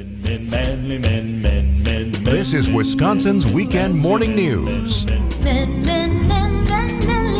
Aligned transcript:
Men, 0.00 0.22
men, 0.22 0.50
manly 0.50 0.98
men, 0.98 1.42
men, 1.42 1.82
men, 1.82 2.10
men. 2.12 2.24
This 2.24 2.54
is 2.54 2.70
Wisconsin's 2.70 3.52
Weekend 3.52 3.98
Morning 3.98 4.34
News. 4.34 5.04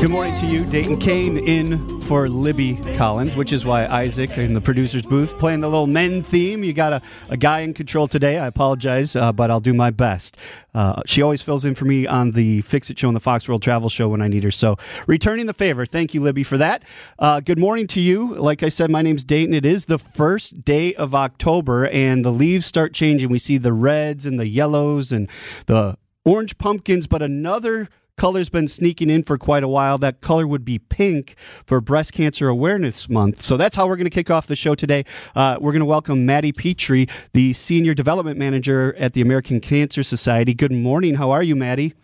Good 0.00 0.08
morning 0.08 0.34
to 0.36 0.46
you, 0.46 0.64
Dayton 0.64 0.96
Kane 0.96 1.37
in 1.37 2.00
for 2.00 2.26
Libby 2.26 2.76
Collins, 2.96 3.37
which 3.37 3.52
is 3.52 3.66
why 3.66 3.84
Isaac 3.84 4.38
in 4.38 4.54
the 4.54 4.60
producer's 4.60 5.03
booth 5.03 5.38
playing 5.38 5.60
the 5.60 5.69
little 5.69 5.87
men 5.87 6.22
theme. 6.22 6.64
You 6.64 6.72
got 6.72 6.94
a, 6.94 7.03
a 7.28 7.37
guy 7.37 7.60
in 7.60 7.74
control 7.74 8.06
today. 8.06 8.38
I 8.38 8.47
apologize, 8.47 9.15
uh, 9.15 9.30
but 9.30 9.51
I'll 9.51 9.60
do 9.60 9.74
my 9.74 9.90
best. 9.90 10.38
Uh, 10.72 11.02
she 11.04 11.21
always 11.21 11.42
fills 11.42 11.66
in 11.66 11.74
for 11.74 11.84
me 11.84 12.06
on 12.06 12.30
the 12.30 12.62
Fix 12.62 12.88
It 12.88 12.98
show 12.98 13.08
and 13.08 13.15
the 13.15 13.21
Fox 13.21 13.47
World 13.47 13.62
Travel 13.62 13.90
show 13.90 14.08
when 14.08 14.22
I 14.22 14.28
need 14.28 14.42
her. 14.42 14.51
So 14.51 14.78
returning 15.06 15.44
the 15.44 15.52
favor. 15.52 15.84
Thank 15.84 16.14
you, 16.14 16.23
Libby, 16.23 16.45
for 16.45 16.56
that. 16.56 16.82
Uh, 17.19 17.41
good 17.41 17.59
morning 17.59 17.87
to 17.88 18.01
you. 18.01 18.34
Like 18.37 18.62
I 18.62 18.70
said, 18.70 18.91
my 18.91 19.02
name's 19.02 19.23
Dayton. 19.23 19.52
It 19.52 19.66
is 19.66 19.84
the 19.84 19.98
first 19.98 20.64
day 20.64 20.95
of 20.95 21.14
October, 21.14 21.88
and 21.88 22.24
the 22.24 22.32
leaves 22.32 22.64
start 22.64 22.95
changing. 22.95 23.28
We 23.28 23.39
see 23.39 23.59
the 23.59 23.75
reds 23.75 24.25
and 24.25 24.41
the 24.41 24.48
yellows 24.48 25.12
and 25.12 25.28
the 25.67 25.98
orange 26.25 26.56
pumpkins, 26.56 27.06
but 27.06 27.20
another 27.20 27.91
color's 28.20 28.51
been 28.51 28.69
sneaking 28.69 29.09
in 29.09 29.23
for 29.23 29.38
quite 29.38 29.62
a 29.62 29.69
while. 29.69 29.97
That 29.97 30.20
color 30.20 30.47
would 30.47 30.62
be 30.62 30.78
pink 30.78 31.37
for 31.65 31.80
Breast 31.80 32.12
Cancer 32.12 32.48
Awareness 32.48 33.09
Month. 33.09 33.41
So 33.41 33.56
that's 33.56 33.74
how 33.74 33.87
we're 33.87 33.97
going 33.97 34.05
to 34.05 34.11
kick 34.11 34.30
off 34.30 34.47
the 34.47 34.55
show 34.55 34.74
today. 34.74 35.05
Uh, 35.34 35.56
we're 35.59 35.73
going 35.73 35.80
to 35.80 35.87
welcome 35.87 36.27
Maddie 36.27 36.52
Petrie, 36.52 37.09
the 37.33 37.55
Senior 37.55 37.95
Development 37.95 38.37
Manager 38.37 38.95
at 38.98 39.14
the 39.14 39.23
American 39.23 39.59
Cancer 39.59 40.02
Society. 40.02 40.52
Good 40.52 40.70
morning. 40.70 41.14
How 41.14 41.30
are 41.30 41.42
you, 41.42 41.56
Maddie? 41.56 41.95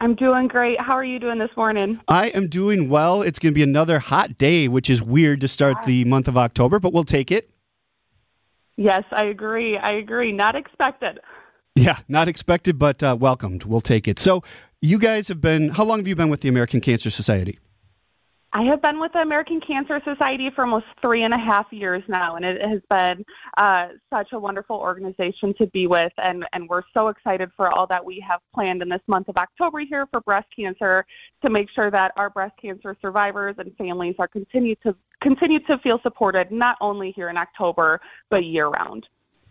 I'm 0.00 0.16
doing 0.16 0.48
great. 0.48 0.80
How 0.80 0.96
are 0.96 1.04
you 1.04 1.20
doing 1.20 1.38
this 1.38 1.56
morning? 1.56 2.00
I 2.08 2.30
am 2.30 2.48
doing 2.48 2.88
well. 2.88 3.22
It's 3.22 3.38
going 3.38 3.52
to 3.52 3.54
be 3.54 3.62
another 3.62 4.00
hot 4.00 4.36
day, 4.36 4.66
which 4.66 4.90
is 4.90 5.00
weird 5.00 5.40
to 5.42 5.48
start 5.48 5.84
the 5.84 6.04
month 6.06 6.26
of 6.26 6.36
October, 6.36 6.80
but 6.80 6.92
we'll 6.92 7.04
take 7.04 7.30
it. 7.30 7.50
Yes, 8.76 9.04
I 9.12 9.26
agree. 9.26 9.78
I 9.78 9.92
agree. 9.92 10.32
Not 10.32 10.56
expected. 10.56 11.20
Yeah, 11.76 11.98
not 12.08 12.28
expected, 12.28 12.78
but 12.78 13.02
uh, 13.02 13.16
welcomed. 13.18 13.64
We'll 13.64 13.80
take 13.80 14.06
it. 14.06 14.18
So, 14.20 14.42
you 14.84 14.98
guys 14.98 15.28
have 15.28 15.40
been, 15.40 15.70
how 15.70 15.84
long 15.84 15.98
have 15.98 16.06
you 16.06 16.14
been 16.14 16.28
with 16.28 16.42
the 16.42 16.48
American 16.48 16.80
Cancer 16.80 17.08
Society? 17.08 17.58
I 18.52 18.62
have 18.64 18.82
been 18.82 19.00
with 19.00 19.12
the 19.12 19.18
American 19.18 19.60
Cancer 19.60 20.00
Society 20.04 20.48
for 20.54 20.62
almost 20.62 20.84
three 21.02 21.24
and 21.24 21.34
a 21.34 21.38
half 21.38 21.66
years 21.72 22.04
now, 22.06 22.36
and 22.36 22.44
it 22.44 22.60
has 22.64 22.80
been 22.88 23.24
uh, 23.56 23.88
such 24.12 24.28
a 24.32 24.38
wonderful 24.38 24.76
organization 24.76 25.54
to 25.58 25.66
be 25.68 25.88
with. 25.88 26.12
And, 26.18 26.44
and 26.52 26.68
we're 26.68 26.82
so 26.96 27.08
excited 27.08 27.50
for 27.56 27.68
all 27.68 27.88
that 27.88 28.04
we 28.04 28.24
have 28.28 28.40
planned 28.54 28.80
in 28.82 28.88
this 28.88 29.00
month 29.08 29.28
of 29.28 29.36
October 29.38 29.80
here 29.80 30.06
for 30.12 30.20
breast 30.20 30.46
cancer 30.54 31.04
to 31.42 31.50
make 31.50 31.68
sure 31.74 31.90
that 31.90 32.12
our 32.16 32.30
breast 32.30 32.54
cancer 32.60 32.96
survivors 33.00 33.56
and 33.58 33.74
families 33.76 34.14
are 34.18 34.28
continue 34.28 34.76
to 34.84 34.94
continue 35.20 35.58
to 35.60 35.78
feel 35.78 35.98
supported 36.02 36.52
not 36.52 36.76
only 36.82 37.10
here 37.10 37.30
in 37.30 37.36
October 37.38 38.00
but 38.28 38.44
year 38.44 38.68
round. 38.68 39.08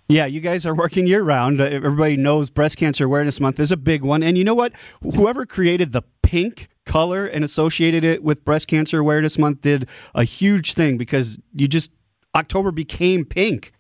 Yeah, 0.10 0.26
you 0.26 0.42
guys 0.42 0.66
are 0.66 0.76
working 0.76 1.08
year 1.08 1.24
round. 1.24 1.62
Uh, 1.62 1.66
Everybody 1.66 2.18
knows 2.18 2.50
Breast 2.50 2.78
Cancer 2.78 3.06
Awareness 3.06 3.40
Month 3.40 3.60
is 3.60 3.72
a 3.72 3.78
big 3.78 4.04
one. 4.04 4.22
And 4.22 4.38
you 4.38 4.44
know 4.44 4.54
what? 4.54 4.74
Whoever 5.02 5.46
created 5.46 5.94
the 5.94 6.04
pink 6.22 6.68
color 6.86 7.26
and 7.26 7.44
associated 7.44 8.04
it 8.04 8.24
with 8.24 8.44
Breast 8.44 8.68
Cancer 8.68 9.00
Awareness 9.00 9.38
Month 9.38 9.62
did 9.62 9.88
a 10.14 10.26
huge 10.26 10.74
thing 10.74 10.98
because 10.98 11.40
you 11.54 11.68
just, 11.68 11.92
October 12.36 12.72
became 12.72 13.24
pink. 13.24 13.72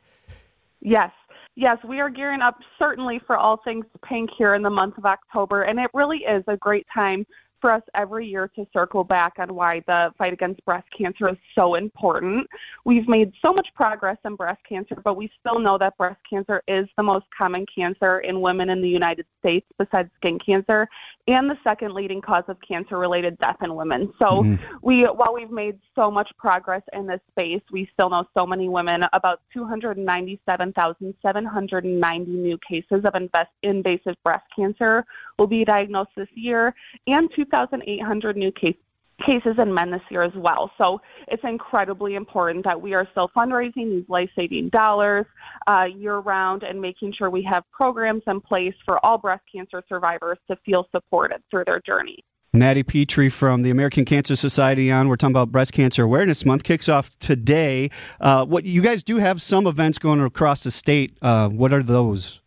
Yes. 0.79 1.11
Yes, 1.55 1.77
we 1.87 1.99
are 1.99 2.09
gearing 2.09 2.41
up 2.41 2.57
certainly 2.79 3.19
for 3.27 3.37
all 3.37 3.57
things 3.57 3.85
pink 4.03 4.31
here 4.35 4.55
in 4.55 4.63
the 4.63 4.71
month 4.71 4.97
of 4.97 5.05
October, 5.05 5.61
and 5.61 5.79
it 5.79 5.91
really 5.93 6.19
is 6.19 6.43
a 6.47 6.57
great 6.57 6.87
time 6.91 7.27
for 7.63 7.71
us 7.71 7.81
every 7.95 8.27
year 8.27 8.51
to 8.57 8.67
circle 8.73 9.05
back 9.05 9.35
on 9.39 9.55
why 9.55 9.81
the 9.87 10.11
fight 10.17 10.33
against 10.33 10.63
breast 10.65 10.85
cancer 10.97 11.29
is 11.29 11.37
so 11.57 11.75
important. 11.75 12.45
We've 12.83 13.07
made 13.07 13.31
so 13.43 13.53
much 13.53 13.69
progress 13.73 14.17
in 14.25 14.35
breast 14.35 14.59
cancer, 14.67 14.97
but 15.01 15.15
we 15.15 15.31
still 15.39 15.59
know 15.59 15.77
that 15.77 15.97
breast 15.97 16.19
cancer 16.29 16.61
is 16.67 16.87
the 16.97 17.03
most 17.03 17.25
common 17.37 17.65
cancer 17.73 18.19
in 18.19 18.41
women 18.41 18.69
in 18.69 18.81
the 18.81 18.89
United 18.89 19.25
States 19.39 19.65
besides 19.79 20.09
skin 20.17 20.39
cancer 20.45 20.89
and 21.29 21.49
the 21.49 21.55
second 21.65 21.93
leading 21.93 22.19
cause 22.19 22.43
of 22.49 22.57
cancer 22.67 22.97
related 22.97 23.39
death 23.39 23.55
in 23.63 23.73
women. 23.75 24.11
So 24.21 24.25
mm-hmm. 24.25 24.55
we 24.81 25.03
while 25.03 25.33
we've 25.33 25.49
made 25.49 25.79
so 25.95 26.11
much 26.11 26.29
progress 26.37 26.81
in 26.91 27.07
this 27.07 27.21
space, 27.31 27.61
we 27.71 27.89
still 27.93 28.09
know 28.09 28.25
so 28.37 28.45
many 28.45 28.67
women 28.67 29.05
about 29.13 29.39
297,790 29.53 32.29
new 32.29 32.57
cases 32.67 33.05
of 33.05 33.15
invasive 33.63 34.15
breast 34.25 34.43
cancer 34.53 35.05
will 35.39 35.47
be 35.47 35.63
diagnosed 35.63 36.11
this 36.17 36.27
year 36.35 36.75
and 37.07 37.31
2,800 37.53 38.37
new 38.37 38.51
cases 38.51 38.79
cases 39.25 39.55
in 39.57 39.73
men 39.73 39.91
this 39.91 40.01
year 40.09 40.23
as 40.23 40.33
well. 40.35 40.71
So 40.77 40.99
it's 41.27 41.43
incredibly 41.43 42.15
important 42.15 42.65
that 42.65 42.81
we 42.81 42.93
are 42.93 43.07
still 43.11 43.29
fundraising 43.35 43.91
these 43.91 44.09
life 44.09 44.29
saving 44.37 44.69
dollars 44.69 45.25
uh, 45.67 45.85
year 45.95 46.17
round 46.17 46.63
and 46.63 46.81
making 46.81 47.13
sure 47.17 47.29
we 47.29 47.47
have 47.49 47.63
programs 47.71 48.23
in 48.27 48.41
place 48.41 48.73
for 48.85 49.03
all 49.05 49.17
breast 49.17 49.43
cancer 49.53 49.83
survivors 49.87 50.37
to 50.49 50.57
feel 50.65 50.87
supported 50.91 51.41
through 51.49 51.63
their 51.65 51.81
journey. 51.85 52.17
Maddie 52.55 52.83
Petrie 52.83 53.29
from 53.29 53.63
the 53.63 53.71
American 53.71 54.05
Cancer 54.05 54.35
Society 54.35 54.91
on. 54.91 55.07
We're 55.07 55.15
talking 55.15 55.33
about 55.33 55.51
Breast 55.51 55.73
Cancer 55.73 56.03
Awareness 56.03 56.45
Month. 56.45 56.63
Kicks 56.63 56.87
off 56.87 57.17
today. 57.17 57.89
Uh, 58.21 58.45
what 58.45 58.63
you 58.63 58.83
guys 58.83 59.01
do 59.01 59.17
have 59.17 59.41
some 59.41 59.65
events 59.65 59.97
going 59.97 60.21
across 60.21 60.63
the 60.63 60.69
state. 60.69 61.17
Uh, 61.19 61.49
what 61.49 61.73
are 61.73 61.81
those? 61.81 62.42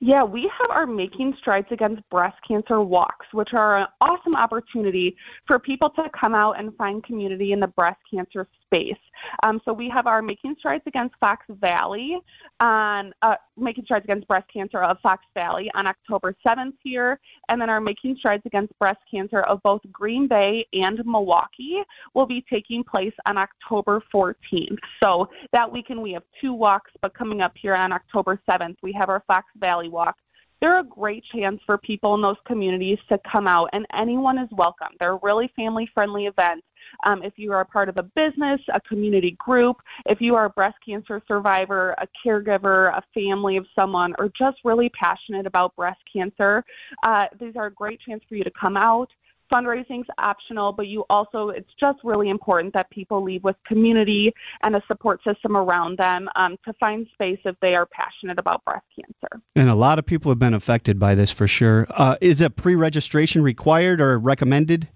Yeah, 0.00 0.22
we 0.24 0.50
have 0.58 0.70
our 0.70 0.86
Making 0.86 1.34
Strides 1.38 1.68
Against 1.70 2.08
Breast 2.10 2.36
Cancer 2.46 2.80
walks, 2.80 3.26
which 3.32 3.50
are 3.54 3.78
an 3.78 3.86
awesome 4.00 4.34
opportunity 4.34 5.16
for 5.46 5.58
people 5.58 5.90
to 5.90 6.04
come 6.18 6.34
out 6.34 6.58
and 6.58 6.74
find 6.76 7.02
community 7.04 7.52
in 7.52 7.60
the 7.60 7.68
breast 7.68 8.00
cancer 8.12 8.48
space. 8.74 8.98
Um, 9.42 9.60
so 9.64 9.72
we 9.72 9.88
have 9.88 10.06
our 10.06 10.22
Making 10.22 10.54
Strides 10.58 10.84
Against 10.86 11.14
Fox 11.20 11.44
Valley 11.48 12.18
on 12.60 13.12
uh, 13.22 13.34
Making 13.56 13.84
Strides 13.84 14.04
Against 14.04 14.28
Breast 14.28 14.46
Cancer 14.52 14.82
of 14.82 14.98
Fox 15.02 15.24
Valley 15.34 15.70
on 15.74 15.86
October 15.86 16.34
7th 16.46 16.74
here, 16.82 17.18
and 17.48 17.60
then 17.60 17.70
our 17.70 17.80
Making 17.80 18.16
Strides 18.18 18.42
Against 18.46 18.76
Breast 18.78 19.00
Cancer 19.10 19.40
of 19.40 19.62
both 19.62 19.80
Green 19.92 20.28
Bay 20.28 20.66
and 20.72 21.00
Milwaukee 21.04 21.82
will 22.14 22.26
be 22.26 22.44
taking 22.50 22.84
place 22.84 23.14
on 23.26 23.38
October 23.38 24.02
14th. 24.14 24.78
So 25.02 25.28
that 25.52 25.70
weekend 25.70 26.02
we 26.02 26.12
have 26.12 26.24
two 26.40 26.52
walks, 26.52 26.90
but 27.00 27.14
coming 27.14 27.40
up 27.40 27.52
here 27.60 27.74
on 27.74 27.92
October 27.92 28.40
7th 28.50 28.76
we 28.82 28.92
have 28.92 29.08
our 29.08 29.22
Fox 29.26 29.46
Valley 29.58 29.88
Walk 29.88 30.16
they're 30.60 30.80
a 30.80 30.84
great 30.84 31.24
chance 31.34 31.60
for 31.66 31.78
people 31.78 32.14
in 32.14 32.22
those 32.22 32.36
communities 32.46 32.98
to 33.10 33.18
come 33.30 33.46
out, 33.46 33.68
and 33.72 33.86
anyone 33.94 34.38
is 34.38 34.48
welcome. 34.52 34.88
They're 34.98 35.18
really 35.22 35.52
family 35.56 35.88
friendly 35.94 36.26
events. 36.26 36.66
Um, 37.06 37.22
if 37.22 37.32
you 37.36 37.52
are 37.52 37.60
a 37.60 37.64
part 37.64 37.88
of 37.88 37.96
a 37.96 38.02
business, 38.02 38.60
a 38.72 38.80
community 38.80 39.32
group, 39.38 39.76
if 40.06 40.20
you 40.20 40.36
are 40.36 40.46
a 40.46 40.50
breast 40.50 40.76
cancer 40.86 41.20
survivor, 41.26 41.94
a 41.98 42.06
caregiver, 42.24 42.96
a 42.96 43.02
family 43.12 43.56
of 43.56 43.66
someone, 43.78 44.14
or 44.18 44.30
just 44.38 44.58
really 44.64 44.90
passionate 44.90 45.46
about 45.46 45.74
breast 45.76 46.00
cancer, 46.10 46.64
uh, 47.04 47.26
these 47.40 47.56
are 47.56 47.66
a 47.66 47.72
great 47.72 48.00
chance 48.00 48.22
for 48.28 48.36
you 48.36 48.44
to 48.44 48.52
come 48.58 48.76
out 48.76 49.10
fundraising 49.54 50.00
is 50.00 50.06
optional, 50.18 50.72
but 50.72 50.86
you 50.86 51.04
also, 51.08 51.50
it's 51.50 51.70
just 51.78 51.98
really 52.02 52.28
important 52.28 52.74
that 52.74 52.90
people 52.90 53.22
leave 53.22 53.44
with 53.44 53.56
community 53.66 54.32
and 54.62 54.74
a 54.74 54.82
support 54.88 55.20
system 55.24 55.56
around 55.56 55.98
them 55.98 56.28
um, 56.36 56.56
to 56.64 56.72
find 56.74 57.06
space 57.12 57.38
if 57.44 57.54
they 57.60 57.74
are 57.74 57.86
passionate 57.86 58.38
about 58.38 58.64
breast 58.64 58.86
cancer. 58.98 59.42
And 59.54 59.68
a 59.68 59.74
lot 59.74 59.98
of 59.98 60.06
people 60.06 60.30
have 60.30 60.38
been 60.38 60.54
affected 60.54 60.98
by 60.98 61.14
this 61.14 61.30
for 61.30 61.46
sure. 61.46 61.86
Uh, 61.90 62.16
is 62.20 62.40
a 62.40 62.50
pre 62.50 62.74
registration 62.74 63.42
required 63.42 64.00
or 64.00 64.18
recommended? 64.18 64.88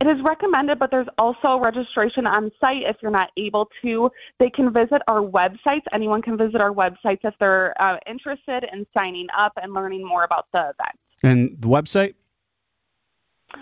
It 0.00 0.06
is 0.06 0.22
recommended, 0.22 0.78
but 0.78 0.90
there's 0.90 1.08
also 1.18 1.58
registration 1.58 2.26
on 2.26 2.50
site 2.60 2.82
if 2.84 2.96
you're 3.02 3.10
not 3.10 3.30
able 3.36 3.68
to. 3.82 4.10
They 4.38 4.50
can 4.50 4.72
visit 4.72 5.02
our 5.08 5.22
websites. 5.22 5.82
Anyone 5.92 6.22
can 6.22 6.36
visit 6.36 6.60
our 6.60 6.72
websites 6.72 7.20
if 7.24 7.34
they're 7.40 7.74
uh, 7.82 7.96
interested 8.06 8.64
in 8.72 8.86
signing 8.96 9.26
up 9.36 9.52
and 9.60 9.72
learning 9.72 10.06
more 10.06 10.24
about 10.24 10.46
the 10.52 10.60
event. 10.60 10.98
And 11.22 11.56
the 11.60 11.68
website? 11.68 12.14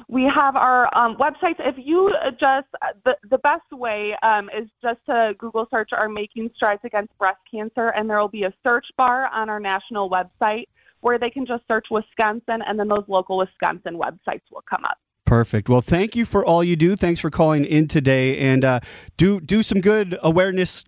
We 0.08 0.24
have 0.24 0.56
our 0.56 0.94
um, 0.96 1.16
websites. 1.16 1.56
If 1.58 1.76
you 1.78 2.12
just, 2.40 2.66
the, 3.04 3.16
the 3.30 3.38
best 3.38 3.70
way 3.72 4.14
um, 4.22 4.50
is 4.56 4.68
just 4.82 4.98
to 5.06 5.34
Google 5.38 5.66
search 5.70 5.90
our 5.92 6.08
Making 6.08 6.50
Strides 6.56 6.80
Against 6.84 7.16
Breast 7.18 7.38
Cancer, 7.50 7.88
and 7.88 8.08
there 8.10 8.18
will 8.18 8.28
be 8.28 8.44
a 8.44 8.52
search 8.66 8.86
bar 8.96 9.28
on 9.32 9.48
our 9.48 9.60
national 9.60 10.10
website 10.10 10.66
where 11.00 11.18
they 11.18 11.30
can 11.30 11.46
just 11.46 11.62
search 11.68 11.86
Wisconsin, 11.90 12.62
and 12.66 12.78
then 12.78 12.88
those 12.88 13.04
local 13.06 13.38
Wisconsin 13.38 13.96
websites 13.96 14.42
will 14.50 14.64
come 14.68 14.84
up. 14.84 14.98
Perfect. 15.24 15.68
Well, 15.68 15.80
thank 15.80 16.16
you 16.16 16.24
for 16.24 16.44
all 16.44 16.62
you 16.62 16.76
do. 16.76 16.96
Thanks 16.96 17.20
for 17.20 17.30
calling 17.30 17.64
in 17.64 17.88
today, 17.88 18.38
and 18.38 18.64
uh, 18.64 18.80
do 19.16 19.40
do 19.40 19.62
some 19.62 19.80
good 19.80 20.16
awareness. 20.22 20.84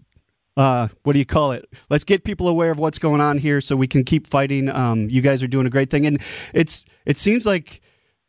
Uh, 0.56 0.88
what 1.04 1.12
do 1.12 1.20
you 1.20 1.26
call 1.26 1.52
it? 1.52 1.68
Let's 1.88 2.04
get 2.04 2.24
people 2.24 2.48
aware 2.48 2.70
of 2.70 2.78
what's 2.78 2.98
going 2.98 3.20
on 3.20 3.38
here, 3.38 3.60
so 3.60 3.76
we 3.76 3.86
can 3.86 4.04
keep 4.04 4.26
fighting. 4.26 4.68
Um, 4.68 5.08
you 5.08 5.22
guys 5.22 5.42
are 5.42 5.48
doing 5.48 5.66
a 5.66 5.70
great 5.70 5.90
thing, 5.90 6.06
and 6.06 6.20
it's 6.54 6.84
it 7.04 7.18
seems 7.18 7.46
like 7.46 7.80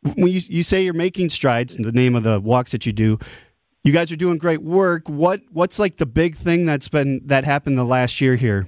when 0.02 0.28
you, 0.28 0.42
you 0.48 0.64
say 0.64 0.84
you're 0.84 0.94
making 0.94 1.30
strides 1.30 1.76
in 1.76 1.84
the 1.84 1.92
name 1.92 2.16
of 2.16 2.24
the 2.24 2.40
walks 2.40 2.72
that 2.72 2.86
you 2.86 2.94
do 2.94 3.18
you 3.84 3.92
guys 3.94 4.12
are 4.12 4.16
doing 4.16 4.38
great 4.38 4.62
work 4.62 5.08
what 5.08 5.42
what's 5.52 5.80
like 5.80 5.98
the 5.98 6.06
big 6.06 6.36
thing 6.36 6.66
that's 6.66 6.88
been 6.88 7.22
that 7.26 7.44
happened 7.44 7.78
the 7.78 7.84
last 7.84 8.22
year 8.22 8.36
here 8.36 8.68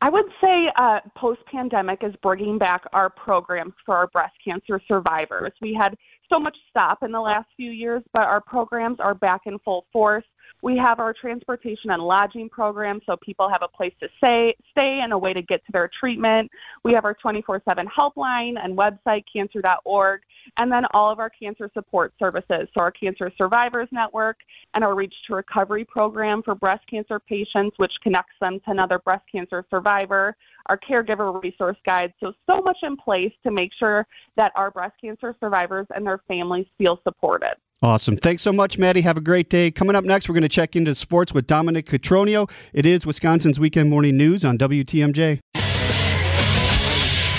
I 0.00 0.10
would 0.10 0.26
say 0.42 0.70
uh, 0.76 1.00
post 1.16 1.40
pandemic 1.46 2.02
is 2.02 2.14
bringing 2.22 2.58
back 2.58 2.82
our 2.92 3.08
programs 3.08 3.74
for 3.86 3.96
our 3.96 4.08
breast 4.08 4.34
cancer 4.44 4.80
survivors. 4.90 5.52
We 5.60 5.72
had 5.72 5.96
so 6.32 6.38
much 6.38 6.56
stop 6.68 7.02
in 7.02 7.12
the 7.12 7.20
last 7.20 7.46
few 7.56 7.70
years, 7.70 8.02
but 8.12 8.22
our 8.22 8.40
programs 8.40 8.98
are 9.00 9.14
back 9.14 9.42
in 9.46 9.58
full 9.60 9.86
force. 9.92 10.24
We 10.62 10.76
have 10.76 10.98
our 10.98 11.12
transportation 11.12 11.90
and 11.90 12.02
lodging 12.02 12.48
program 12.48 13.00
so 13.06 13.16
people 13.16 13.48
have 13.48 13.62
a 13.62 13.68
place 13.68 13.92
to 14.00 14.08
stay, 14.18 14.56
stay 14.72 15.00
and 15.02 15.12
a 15.12 15.18
way 15.18 15.32
to 15.32 15.42
get 15.42 15.64
to 15.66 15.72
their 15.72 15.88
treatment. 16.00 16.50
We 16.84 16.92
have 16.94 17.04
our 17.04 17.14
24 17.14 17.62
7 17.68 17.86
helpline 17.86 18.54
and 18.62 18.76
website, 18.76 19.24
cancer.org, 19.32 20.20
and 20.56 20.72
then 20.72 20.82
all 20.94 21.12
of 21.12 21.20
our 21.20 21.30
cancer 21.30 21.70
support 21.74 22.12
services. 22.18 22.68
So, 22.76 22.82
our 22.82 22.90
Cancer 22.90 23.30
Survivors 23.38 23.88
Network 23.92 24.38
and 24.74 24.82
our 24.82 24.94
Reach 24.94 25.14
to 25.28 25.34
Recovery 25.36 25.84
program 25.84 26.42
for 26.42 26.54
breast 26.54 26.84
cancer 26.90 27.20
patients, 27.20 27.76
which 27.76 27.92
connects 28.02 28.34
them 28.40 28.58
to 28.64 28.70
another 28.70 28.98
breast 28.98 29.24
cancer 29.30 29.64
survivor, 29.70 30.36
our 30.66 30.78
caregiver 30.78 31.40
resource 31.42 31.76
guide. 31.86 32.12
So, 32.20 32.32
so 32.50 32.60
much 32.62 32.78
in 32.82 32.96
place 32.96 33.32
to 33.44 33.52
make 33.52 33.70
sure 33.78 34.06
that 34.36 34.52
our 34.56 34.70
breast 34.70 34.94
cancer 35.00 35.36
survivors 35.38 35.86
and 35.94 36.04
their 36.04 36.20
families 36.26 36.66
feel 36.78 37.00
supported. 37.04 37.54
Awesome. 37.80 38.16
Thanks 38.16 38.42
so 38.42 38.52
much, 38.52 38.76
Maddie. 38.76 39.02
Have 39.02 39.16
a 39.16 39.20
great 39.20 39.48
day. 39.48 39.70
Coming 39.70 39.94
up 39.94 40.04
next, 40.04 40.28
we're 40.28 40.32
going 40.34 40.42
to 40.42 40.48
check 40.48 40.74
into 40.74 40.94
sports 40.96 41.32
with 41.32 41.46
Dominic 41.46 41.86
Catronio. 41.86 42.50
It 42.72 42.84
is 42.84 43.06
Wisconsin's 43.06 43.60
Weekend 43.60 43.88
Morning 43.88 44.16
News 44.16 44.44
on 44.44 44.58
WTMJ. 44.58 45.38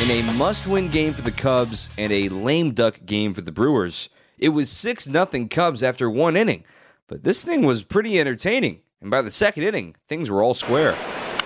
In 0.02 0.12
a 0.12 0.22
must 0.38 0.66
win 0.66 0.88
game 0.88 1.12
for 1.12 1.24
the 1.24 1.32
Cubs 1.32 1.94
and 1.98 2.14
a 2.14 2.30
lame 2.30 2.72
duck 2.72 3.02
game 3.06 3.34
for 3.34 3.42
the 3.42 3.52
Brewers, 3.52 4.08
it 4.38 4.50
was 4.50 4.72
6 4.72 5.04
0 5.04 5.48
Cubs 5.50 5.84
after 5.84 6.10
one 6.10 6.38
inning. 6.38 6.64
But 7.08 7.26
this 7.26 7.44
thing 7.44 7.66
was 7.66 7.84
pretty 7.84 8.18
entertaining. 8.18 8.80
And 9.02 9.12
by 9.12 9.22
the 9.22 9.32
second 9.32 9.64
inning, 9.64 9.96
things 10.08 10.30
were 10.30 10.42
all 10.42 10.54
square. 10.54 10.96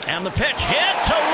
And 0.05 0.23
the 0.23 0.31
pitch 0.31 0.51
hit 0.51 1.05
to 1.05 1.32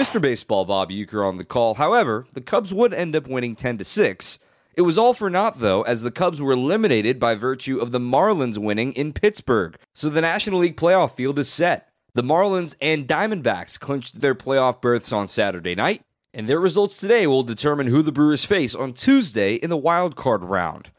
Mr. 0.00 0.18
Baseball 0.18 0.64
Bob 0.64 0.88
Uecker 0.88 1.28
on 1.28 1.36
the 1.36 1.44
call. 1.44 1.74
However, 1.74 2.24
the 2.32 2.40
Cubs 2.40 2.72
would 2.72 2.94
end 2.94 3.14
up 3.14 3.28
winning 3.28 3.54
10 3.54 3.76
to 3.76 3.84
6. 3.84 4.38
It 4.74 4.80
was 4.80 4.96
all 4.96 5.12
for 5.12 5.28
naught, 5.28 5.58
though, 5.58 5.82
as 5.82 6.00
the 6.00 6.10
Cubs 6.10 6.40
were 6.40 6.52
eliminated 6.52 7.20
by 7.20 7.34
virtue 7.34 7.76
of 7.76 7.92
the 7.92 8.00
Marlins 8.00 8.56
winning 8.56 8.92
in 8.92 9.12
Pittsburgh. 9.12 9.76
So 9.92 10.08
the 10.08 10.22
National 10.22 10.60
League 10.60 10.78
playoff 10.78 11.16
field 11.16 11.38
is 11.38 11.50
set. 11.50 11.92
The 12.14 12.22
Marlins 12.22 12.74
and 12.80 13.06
Diamondbacks 13.06 13.78
clinched 13.78 14.22
their 14.22 14.34
playoff 14.34 14.80
berths 14.80 15.12
on 15.12 15.26
Saturday 15.26 15.74
night, 15.74 16.02
and 16.32 16.46
their 16.46 16.60
results 16.60 16.96
today 16.96 17.26
will 17.26 17.42
determine 17.42 17.88
who 17.88 18.00
the 18.00 18.10
Brewers 18.10 18.46
face 18.46 18.74
on 18.74 18.94
Tuesday 18.94 19.56
in 19.56 19.68
the 19.68 19.76
wild 19.76 20.16
card 20.16 20.42
round. 20.42 20.90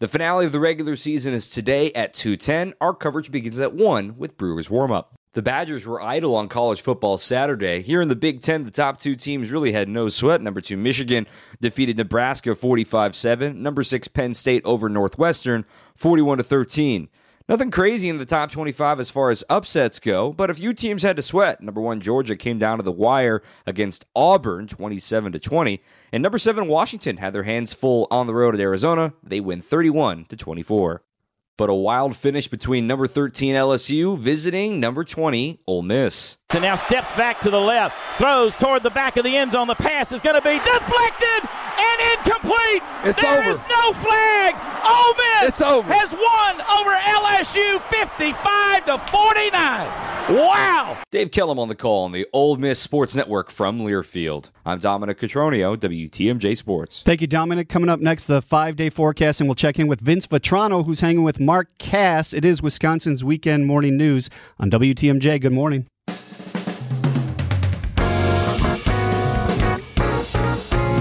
The 0.00 0.08
finale 0.08 0.46
of 0.46 0.50
the 0.50 0.58
regular 0.58 0.96
season 0.96 1.32
is 1.32 1.48
today 1.48 1.92
at 1.92 2.12
2:10. 2.12 2.74
Our 2.80 2.92
coverage 2.92 3.30
begins 3.30 3.60
at 3.60 3.72
1 3.72 4.16
with 4.18 4.36
Brewers 4.36 4.68
warm-up. 4.68 5.14
The 5.38 5.42
Badgers 5.42 5.86
were 5.86 6.02
idle 6.02 6.34
on 6.34 6.48
college 6.48 6.80
football 6.80 7.16
Saturday. 7.16 7.80
Here 7.80 8.02
in 8.02 8.08
the 8.08 8.16
Big 8.16 8.40
Ten, 8.40 8.64
the 8.64 8.72
top 8.72 8.98
two 8.98 9.14
teams 9.14 9.52
really 9.52 9.70
had 9.70 9.88
no 9.88 10.08
sweat. 10.08 10.42
Number 10.42 10.60
two, 10.60 10.76
Michigan 10.76 11.28
defeated 11.60 11.96
Nebraska 11.96 12.56
45 12.56 13.14
7. 13.14 13.62
Number 13.62 13.84
six, 13.84 14.08
Penn 14.08 14.34
State 14.34 14.64
over 14.64 14.88
Northwestern 14.88 15.64
41 15.94 16.42
13. 16.42 17.08
Nothing 17.48 17.70
crazy 17.70 18.08
in 18.08 18.18
the 18.18 18.26
top 18.26 18.50
25 18.50 18.98
as 18.98 19.10
far 19.10 19.30
as 19.30 19.44
upsets 19.48 20.00
go, 20.00 20.32
but 20.32 20.50
a 20.50 20.54
few 20.54 20.74
teams 20.74 21.04
had 21.04 21.14
to 21.14 21.22
sweat. 21.22 21.60
Number 21.60 21.80
1 21.80 22.00
Georgia 22.00 22.34
came 22.34 22.58
down 22.58 22.78
to 22.78 22.82
the 22.82 22.90
wire 22.90 23.40
against 23.64 24.06
Auburn 24.16 24.66
27 24.66 25.30
to 25.30 25.38
20, 25.38 25.80
and 26.10 26.20
number 26.20 26.38
7 26.38 26.66
Washington 26.66 27.18
had 27.18 27.32
their 27.32 27.44
hands 27.44 27.72
full 27.72 28.08
on 28.10 28.26
the 28.26 28.34
road 28.34 28.56
at 28.56 28.60
Arizona. 28.60 29.14
They 29.22 29.38
win 29.38 29.62
31 29.62 30.24
to 30.30 30.36
24. 30.36 31.04
But 31.58 31.70
a 31.70 31.74
wild 31.74 32.14
finish 32.16 32.46
between 32.46 32.86
number 32.86 33.08
13 33.08 33.56
LSU 33.56 34.16
visiting 34.16 34.78
number 34.78 35.02
20 35.02 35.60
Ole 35.66 35.82
Miss. 35.82 36.38
And 36.54 36.62
now 36.62 36.76
steps 36.76 37.12
back 37.12 37.42
to 37.42 37.50
the 37.50 37.60
left, 37.60 37.94
throws 38.16 38.56
toward 38.56 38.82
the 38.82 38.88
back 38.88 39.18
of 39.18 39.24
the 39.24 39.36
end 39.36 39.52
zone. 39.52 39.66
The 39.68 39.74
pass 39.74 40.12
is 40.12 40.22
going 40.22 40.34
to 40.34 40.40
be 40.40 40.54
deflected 40.54 41.46
and 41.76 42.00
incomplete. 42.16 42.82
It's 43.04 43.20
There 43.20 43.40
over. 43.40 43.50
is 43.50 43.58
no 43.68 43.92
flag. 43.92 44.54
Ole 44.82 45.14
Miss 45.42 45.48
It's 45.50 45.60
over. 45.60 45.92
has 45.92 46.10
won 46.10 46.62
over 46.72 46.94
LSU 46.96 47.82
55 47.90 48.86
to 48.86 48.98
49. 49.12 50.38
Wow. 50.38 50.96
Dave 51.10 51.30
Kellum 51.32 51.58
on 51.58 51.68
the 51.68 51.74
call 51.74 52.04
on 52.06 52.12
the 52.12 52.26
Ole 52.32 52.56
Miss 52.56 52.80
Sports 52.80 53.14
Network 53.14 53.50
from 53.50 53.80
Learfield. 53.80 54.48
I'm 54.64 54.78
Dominic 54.78 55.18
Catronio, 55.20 55.76
WTMJ 55.76 56.56
Sports. 56.56 57.02
Thank 57.02 57.20
you, 57.20 57.26
Dominic. 57.26 57.68
Coming 57.68 57.90
up 57.90 58.00
next, 58.00 58.24
the 58.24 58.40
five 58.40 58.74
day 58.76 58.88
forecast, 58.88 59.42
and 59.42 59.50
we'll 59.50 59.54
check 59.54 59.78
in 59.78 59.86
with 59.86 60.00
Vince 60.00 60.26
Vetrano, 60.26 60.86
who's 60.86 61.00
hanging 61.00 61.24
with 61.24 61.40
Mark 61.40 61.68
Kass. 61.76 62.32
It 62.32 62.46
is 62.46 62.62
Wisconsin's 62.62 63.22
Weekend 63.22 63.66
Morning 63.66 63.98
News 63.98 64.30
on 64.58 64.70
WTMJ. 64.70 65.42
Good 65.42 65.52
morning. 65.52 65.86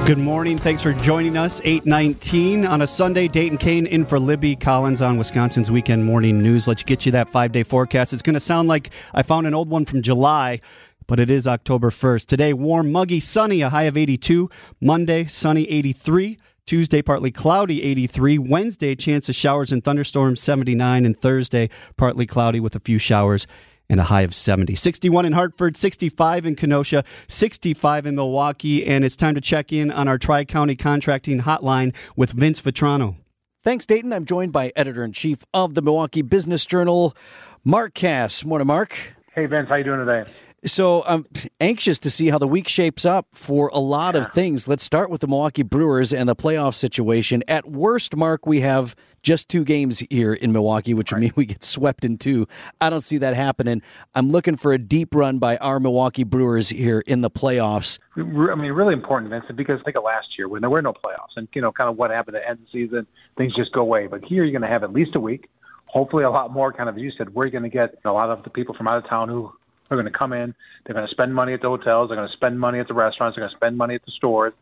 Good 0.08 0.18
morning. 0.18 0.58
Thanks 0.58 0.82
for 0.82 0.94
joining 0.94 1.36
us. 1.36 1.60
819 1.66 2.66
on 2.66 2.82
a 2.82 2.88
Sunday. 2.88 3.28
Dayton 3.28 3.58
Kane 3.58 3.86
in 3.86 4.06
for 4.06 4.18
Libby 4.18 4.56
Collins 4.56 5.02
on 5.02 5.18
Wisconsin's 5.18 5.70
Weekend 5.70 6.06
Morning 6.06 6.42
News. 6.42 6.66
Let's 6.66 6.82
get 6.82 7.06
you 7.06 7.12
that 7.12 7.30
five 7.30 7.52
day 7.52 7.64
forecast. 7.64 8.14
It's 8.14 8.22
going 8.22 8.34
to 8.36 8.40
sound 8.40 8.70
like 8.70 8.92
I 9.14 9.22
found 9.22 9.48
an 9.48 9.54
old 9.54 9.70
one 9.70 9.84
from 9.84 10.02
July, 10.02 10.62
but 11.08 11.20
it 11.20 11.30
is 11.30 11.46
October 11.46 11.90
1st. 11.90 12.26
Today, 12.26 12.54
warm, 12.54 12.90
muggy, 12.90 13.20
sunny, 13.20 13.60
a 13.60 13.68
high 13.68 13.84
of 13.84 13.98
82. 13.98 14.50
Monday, 14.80 15.26
sunny, 15.26 15.70
83. 15.70 16.38
Tuesday, 16.66 17.02
partly 17.02 17.30
cloudy, 17.30 17.84
83. 17.84 18.38
Wednesday, 18.38 18.96
chance 18.96 19.28
of 19.28 19.36
showers 19.36 19.74
and 19.74 19.84
thunderstorms, 19.84 20.40
79. 20.40 21.06
And 21.06 21.20
Thursday, 21.20 21.70
partly 21.98 22.26
cloudy 22.26 22.62
with 22.62 22.78
a 22.78 22.80
few 22.80 22.98
showers 22.98 23.46
and 23.90 24.00
a 24.00 24.04
high 24.04 24.22
of 24.22 24.34
70. 24.34 24.76
61 24.76 25.26
in 25.26 25.34
Hartford, 25.34 25.78
65 25.78 26.46
in 26.46 26.56
Kenosha, 26.56 27.04
65 27.28 28.06
in 28.06 28.16
Milwaukee. 28.16 28.86
And 28.86 29.06
it's 29.06 29.16
time 29.16 29.36
to 29.36 29.42
check 29.42 29.72
in 29.72 29.92
on 29.92 30.08
our 30.08 30.18
Tri 30.18 30.46
County 30.46 30.76
contracting 30.76 31.42
hotline 31.42 31.96
with 32.16 32.32
Vince 32.32 32.62
Vetrano. 32.62 33.16
Thanks, 33.64 33.86
Dayton. 33.86 34.14
I'm 34.14 34.26
joined 34.26 34.54
by 34.54 34.72
editor 34.76 35.04
in 35.04 35.12
chief 35.12 35.44
of 35.54 35.74
the 35.74 35.82
Milwaukee 35.82 36.22
Business 36.22 36.66
Journal, 36.66 37.16
Mark 37.64 37.94
Kass. 37.94 38.46
Morning, 38.46 38.68
Mark. 38.68 38.98
Hey 39.34 39.46
Vince, 39.46 39.70
how 39.70 39.76
you 39.76 39.84
doing 39.84 40.04
today? 40.04 40.30
So 40.68 41.04
I'm 41.06 41.26
anxious 41.62 41.98
to 42.00 42.12
see 42.12 42.28
how 42.28 42.38
the 42.38 42.48
week 42.48 42.68
shapes 42.68 43.06
up 43.06 43.28
for 43.32 43.70
a 43.70 43.80
lot 43.80 44.16
of 44.16 44.32
things. 44.34 44.68
Let's 44.68 44.84
start 44.84 45.10
with 45.10 45.22
the 45.22 45.28
Milwaukee 45.28 45.64
Brewers 45.64 46.12
and 46.12 46.28
the 46.28 46.36
playoff 46.36 46.76
situation. 46.76 47.42
At 47.48 47.70
worst, 47.70 48.16
Mark, 48.18 48.46
we 48.46 48.60
have 48.60 48.94
just 49.24 49.48
two 49.48 49.64
games 49.64 50.04
here 50.10 50.34
in 50.34 50.52
Milwaukee, 50.52 50.94
which 50.94 51.12
would 51.14 51.22
mean 51.22 51.32
we 51.36 51.46
get 51.46 51.64
swept 51.64 52.04
in 52.04 52.18
two. 52.18 52.48
I 52.82 52.90
don't 52.90 53.02
see 53.02 53.18
that 53.18 53.34
happening. 53.34 53.82
I'm 54.14 54.28
looking 54.28 54.58
for 54.58 54.74
a 54.74 54.78
deep 54.78 55.16
run 55.16 55.40
by 55.40 55.56
our 55.58 55.80
Milwaukee 55.80 56.26
Brewers 56.26 56.70
here 56.70 57.00
in 57.00 57.22
the 57.22 57.32
playoffs. 57.32 57.98
I 58.18 58.22
mean, 58.22 58.72
really 58.72 58.94
important, 58.94 59.30
Vincent, 59.30 59.56
because 59.56 59.82
think 59.84 59.96
of 59.96 60.04
last 60.04 60.38
year 60.38 60.50
when 60.50 60.62
there 60.62 60.70
were 60.70 60.82
no 60.82 60.92
playoffs, 60.92 61.38
and 61.38 61.48
you 61.54 61.62
know, 61.62 61.72
kind 61.72 61.90
of 61.90 61.98
what 61.98 62.12
happened 62.12 62.36
at 62.36 62.44
the 62.44 62.50
end 62.50 62.60
of 62.60 62.66
the 62.66 62.72
season, 62.72 63.08
things 63.38 63.56
just 63.56 63.72
go 63.72 63.82
away. 63.82 64.08
But 64.08 64.26
here, 64.26 64.44
you're 64.44 64.52
going 64.52 64.68
to 64.68 64.74
have 64.74 64.84
at 64.84 64.92
least 64.92 65.16
a 65.16 65.20
week, 65.20 65.50
hopefully 65.86 66.24
a 66.24 66.30
lot 66.30 66.52
more. 66.52 66.74
Kind 66.74 66.90
of, 66.90 66.98
as 66.98 67.02
you 67.02 67.12
said, 67.12 67.34
we're 67.34 67.50
going 67.50 67.64
to 67.64 67.70
get 67.70 67.98
a 68.04 68.12
lot 68.12 68.30
of 68.30 68.44
the 68.44 68.50
people 68.50 68.76
from 68.76 68.88
out 68.88 68.98
of 68.98 69.10
town 69.10 69.30
who 69.30 69.54
are 69.90 69.96
going 69.96 70.12
to 70.12 70.18
come 70.18 70.34
in. 70.34 70.56
They're 70.86 70.94
going 70.94 71.08
to 71.08 71.12
spend 71.12 71.34
money 71.34 71.54
at 71.54 71.62
the 71.62 71.70
hotels. 71.70 72.10
They're 72.10 72.18
going 72.18 72.30
to 72.30 72.36
spend 72.36 72.60
money 72.60 72.80
at 72.80 72.88
the 72.88 72.94
restaurants. 72.94 73.36
They're 73.36 73.44
going 73.44 73.52
to 73.52 73.58
spend 73.58 73.78
money 73.78 73.96
at 73.96 74.06
the 74.06 74.12
stores. 74.12 74.54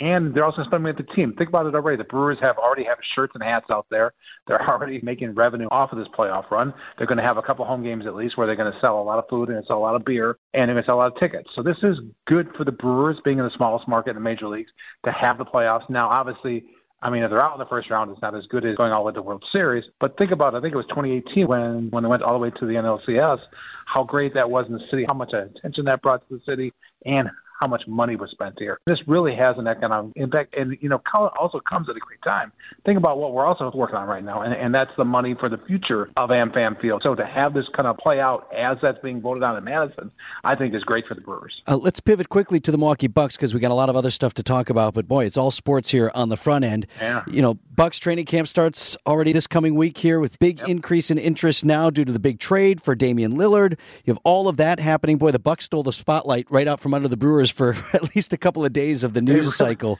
And 0.00 0.34
they're 0.34 0.44
also 0.44 0.56
going 0.56 0.64
to 0.64 0.70
spend 0.70 0.82
money 0.82 0.96
at 0.98 1.06
the 1.06 1.14
team. 1.14 1.34
Think 1.34 1.50
about 1.50 1.66
it 1.66 1.74
already. 1.74 1.96
The 1.96 2.04
Brewers 2.04 2.38
have 2.42 2.58
already 2.58 2.84
have 2.84 2.98
shirts 3.14 3.32
and 3.34 3.44
hats 3.44 3.66
out 3.70 3.86
there. 3.90 4.12
They're 4.46 4.60
already 4.68 5.00
making 5.02 5.34
revenue 5.34 5.68
off 5.70 5.92
of 5.92 5.98
this 5.98 6.08
playoff 6.08 6.50
run. 6.50 6.74
They're 6.98 7.06
going 7.06 7.18
to 7.18 7.24
have 7.24 7.36
a 7.36 7.42
couple 7.42 7.64
home 7.64 7.84
games 7.84 8.06
at 8.06 8.14
least 8.16 8.36
where 8.36 8.46
they're 8.46 8.56
going 8.56 8.72
to 8.72 8.78
sell 8.80 9.00
a 9.00 9.04
lot 9.04 9.18
of 9.18 9.28
food 9.28 9.50
and 9.50 9.64
sell 9.66 9.78
a 9.78 9.84
lot 9.84 9.94
of 9.94 10.04
beer 10.04 10.36
and 10.52 10.68
they're 10.68 10.74
going 10.74 10.84
to 10.84 10.88
sell 10.88 10.96
a 10.96 11.02
lot 11.02 11.12
of 11.12 11.18
tickets. 11.20 11.48
So 11.54 11.62
this 11.62 11.76
is 11.82 11.96
good 12.26 12.48
for 12.56 12.64
the 12.64 12.72
Brewers 12.72 13.18
being 13.24 13.38
in 13.38 13.44
the 13.44 13.52
smallest 13.56 13.86
market 13.86 14.10
in 14.10 14.16
the 14.16 14.22
major 14.22 14.48
leagues 14.48 14.70
to 15.04 15.12
have 15.12 15.38
the 15.38 15.44
playoffs. 15.44 15.88
Now, 15.88 16.08
obviously, 16.08 16.64
I 17.04 17.10
mean, 17.10 17.22
if 17.22 17.30
they're 17.30 17.44
out 17.44 17.52
in 17.52 17.58
the 17.58 17.66
first 17.66 17.90
round, 17.90 18.10
it's 18.10 18.22
not 18.22 18.34
as 18.34 18.46
good 18.46 18.64
as 18.64 18.76
going 18.76 18.90
all 18.92 19.02
the 19.02 19.08
way 19.08 19.12
to 19.12 19.16
the 19.16 19.22
World 19.22 19.44
Series. 19.52 19.84
But 20.00 20.16
think 20.16 20.30
about 20.30 20.54
it. 20.54 20.56
I 20.56 20.60
think 20.62 20.72
it 20.72 20.76
was 20.78 20.86
2018 20.86 21.46
when, 21.46 21.90
when 21.90 22.02
they 22.02 22.08
went 22.08 22.22
all 22.22 22.32
the 22.32 22.38
way 22.38 22.50
to 22.50 22.66
the 22.66 22.72
NLCS, 22.72 23.40
how 23.84 24.04
great 24.04 24.32
that 24.32 24.50
was 24.50 24.66
in 24.66 24.72
the 24.72 24.86
city, 24.90 25.04
how 25.06 25.12
much 25.12 25.34
attention 25.34 25.84
that 25.84 26.00
brought 26.00 26.26
to 26.26 26.38
the 26.38 26.42
city, 26.44 26.72
and 27.04 27.28
how 27.60 27.68
much 27.68 27.86
money 27.86 28.16
was 28.16 28.30
spent 28.30 28.58
here. 28.58 28.80
This 28.86 29.06
really 29.06 29.34
has 29.34 29.56
an 29.58 29.66
economic 29.66 30.12
impact, 30.16 30.54
and 30.56 30.76
you 30.80 30.88
know, 30.88 31.00
also 31.14 31.60
comes 31.60 31.88
at 31.88 31.96
a 31.96 32.00
great 32.00 32.22
time. 32.22 32.52
Think 32.84 32.98
about 32.98 33.18
what 33.18 33.32
we're 33.32 33.46
also 33.46 33.70
working 33.72 33.96
on 33.96 34.08
right 34.08 34.24
now, 34.24 34.42
and, 34.42 34.54
and 34.54 34.74
that's 34.74 34.90
the 34.96 35.04
money 35.04 35.34
for 35.34 35.48
the 35.48 35.58
future 35.58 36.10
of 36.16 36.30
AmFam 36.30 36.80
Field. 36.80 37.02
So 37.02 37.14
to 37.14 37.24
have 37.24 37.54
this 37.54 37.66
kind 37.68 37.86
of 37.86 37.96
play 37.96 38.20
out 38.20 38.52
as 38.54 38.78
that's 38.82 38.98
being 39.00 39.20
voted 39.20 39.42
on 39.42 39.56
in 39.56 39.64
Madison, 39.64 40.10
I 40.42 40.56
think 40.56 40.74
is 40.74 40.84
great 40.84 41.06
for 41.06 41.14
the 41.14 41.20
Brewers. 41.20 41.62
Uh, 41.66 41.76
let's 41.76 42.00
pivot 42.00 42.28
quickly 42.28 42.60
to 42.60 42.70
the 42.70 42.78
Milwaukee 42.78 43.06
Bucks 43.06 43.36
because 43.36 43.54
we 43.54 43.60
got 43.60 43.70
a 43.70 43.74
lot 43.74 43.88
of 43.88 43.96
other 43.96 44.10
stuff 44.10 44.34
to 44.34 44.42
talk 44.42 44.68
about. 44.70 44.94
But 44.94 45.06
boy, 45.06 45.24
it's 45.24 45.36
all 45.36 45.50
sports 45.50 45.90
here 45.90 46.10
on 46.14 46.28
the 46.28 46.36
front 46.36 46.64
end. 46.64 46.86
Yeah. 47.00 47.22
You 47.26 47.42
know, 47.42 47.54
Bucks 47.74 47.98
training 47.98 48.26
camp 48.26 48.48
starts 48.48 48.96
already 49.06 49.32
this 49.32 49.46
coming 49.46 49.74
week 49.74 49.98
here 49.98 50.20
with 50.20 50.38
big 50.38 50.60
increase 50.68 51.10
in 51.10 51.18
interest 51.18 51.64
now 51.64 51.90
due 51.90 52.04
to 52.04 52.12
the 52.12 52.20
big 52.20 52.38
trade 52.38 52.80
for 52.80 52.94
Damian 52.94 53.34
Lillard. 53.34 53.78
You 54.04 54.12
have 54.12 54.20
all 54.24 54.48
of 54.48 54.56
that 54.58 54.80
happening. 54.80 55.18
Boy, 55.18 55.30
the 55.30 55.38
Bucks 55.38 55.64
stole 55.64 55.82
the 55.82 55.92
spotlight 55.92 56.50
right 56.50 56.68
out 56.68 56.80
from 56.80 56.94
under 56.94 57.08
the 57.08 57.16
Brewers 57.16 57.43
For 57.50 57.70
at 57.92 58.14
least 58.14 58.32
a 58.32 58.36
couple 58.36 58.64
of 58.64 58.72
days 58.72 59.04
of 59.04 59.12
the 59.12 59.20
news 59.20 59.56
cycle. 59.56 59.98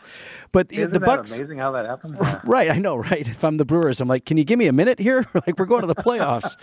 But 0.53 0.73
Isn't 0.73 0.93
the 0.93 0.99
that 0.99 1.07
Bucks, 1.07 1.37
amazing 1.37 1.59
how 1.59 1.73
that 1.73 1.87
happened? 1.87 2.17
Yeah. 2.21 2.41
right? 2.45 2.71
I 2.71 2.79
know, 2.79 2.97
right? 2.97 3.27
If 3.27 3.45
I'm 3.45 3.57
the 3.57 3.65
Brewers, 3.65 4.01
I'm 4.01 4.09
like, 4.09 4.25
can 4.25 4.37
you 4.37 4.45
give 4.45 4.59
me 4.59 4.67
a 4.67 4.73
minute 4.73 4.99
here? 4.99 5.25
like 5.35 5.59
we're 5.59 5.67
going 5.67 5.83
to 5.83 5.87
the 5.87 5.95
playoffs. 5.95 6.57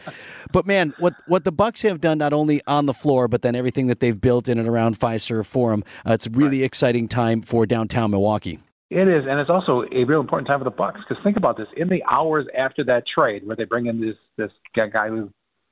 but 0.52 0.66
man, 0.66 0.94
what 1.00 1.14
what 1.28 1.44
the 1.44 1.52
Bucks 1.52 1.82
have 1.84 2.02
done 2.02 2.18
not 2.18 2.34
only 2.34 2.62
on 2.68 2.86
the 2.86 2.94
floor, 2.94 3.28
but 3.28 3.42
then 3.42 3.56
everything 3.56 3.88
that 3.88 4.00
they've 4.00 4.20
built 4.20 4.48
in 4.48 4.58
and 4.58 4.68
around 4.68 5.00
Fiserv 5.00 5.46
Forum, 5.46 5.84
uh, 6.08 6.14
it's 6.14 6.28
a 6.28 6.32
really 6.32 6.64
exciting 6.64 7.08
time 7.08 7.42
for 7.42 7.66
downtown 7.66 8.12
Milwaukee. 8.12 8.60
It 8.90 9.08
is, 9.08 9.26
and 9.26 9.40
it's 9.40 9.50
also 9.50 9.86
a 9.90 10.04
real 10.04 10.20
important 10.20 10.50
time 10.50 10.60
for 10.60 10.66
the 10.66 10.70
Bucks 10.70 11.00
because 11.08 11.24
think 11.24 11.38
about 11.38 11.56
this: 11.56 11.68
in 11.78 11.88
the 11.88 12.04
hours 12.12 12.46
after 12.56 12.84
that 12.84 13.06
trade, 13.06 13.48
where 13.48 13.56
they 13.56 13.64
bring 13.64 13.86
in 13.86 14.02
this 14.02 14.18
this 14.36 14.52
guy 14.76 15.08
who 15.08 15.32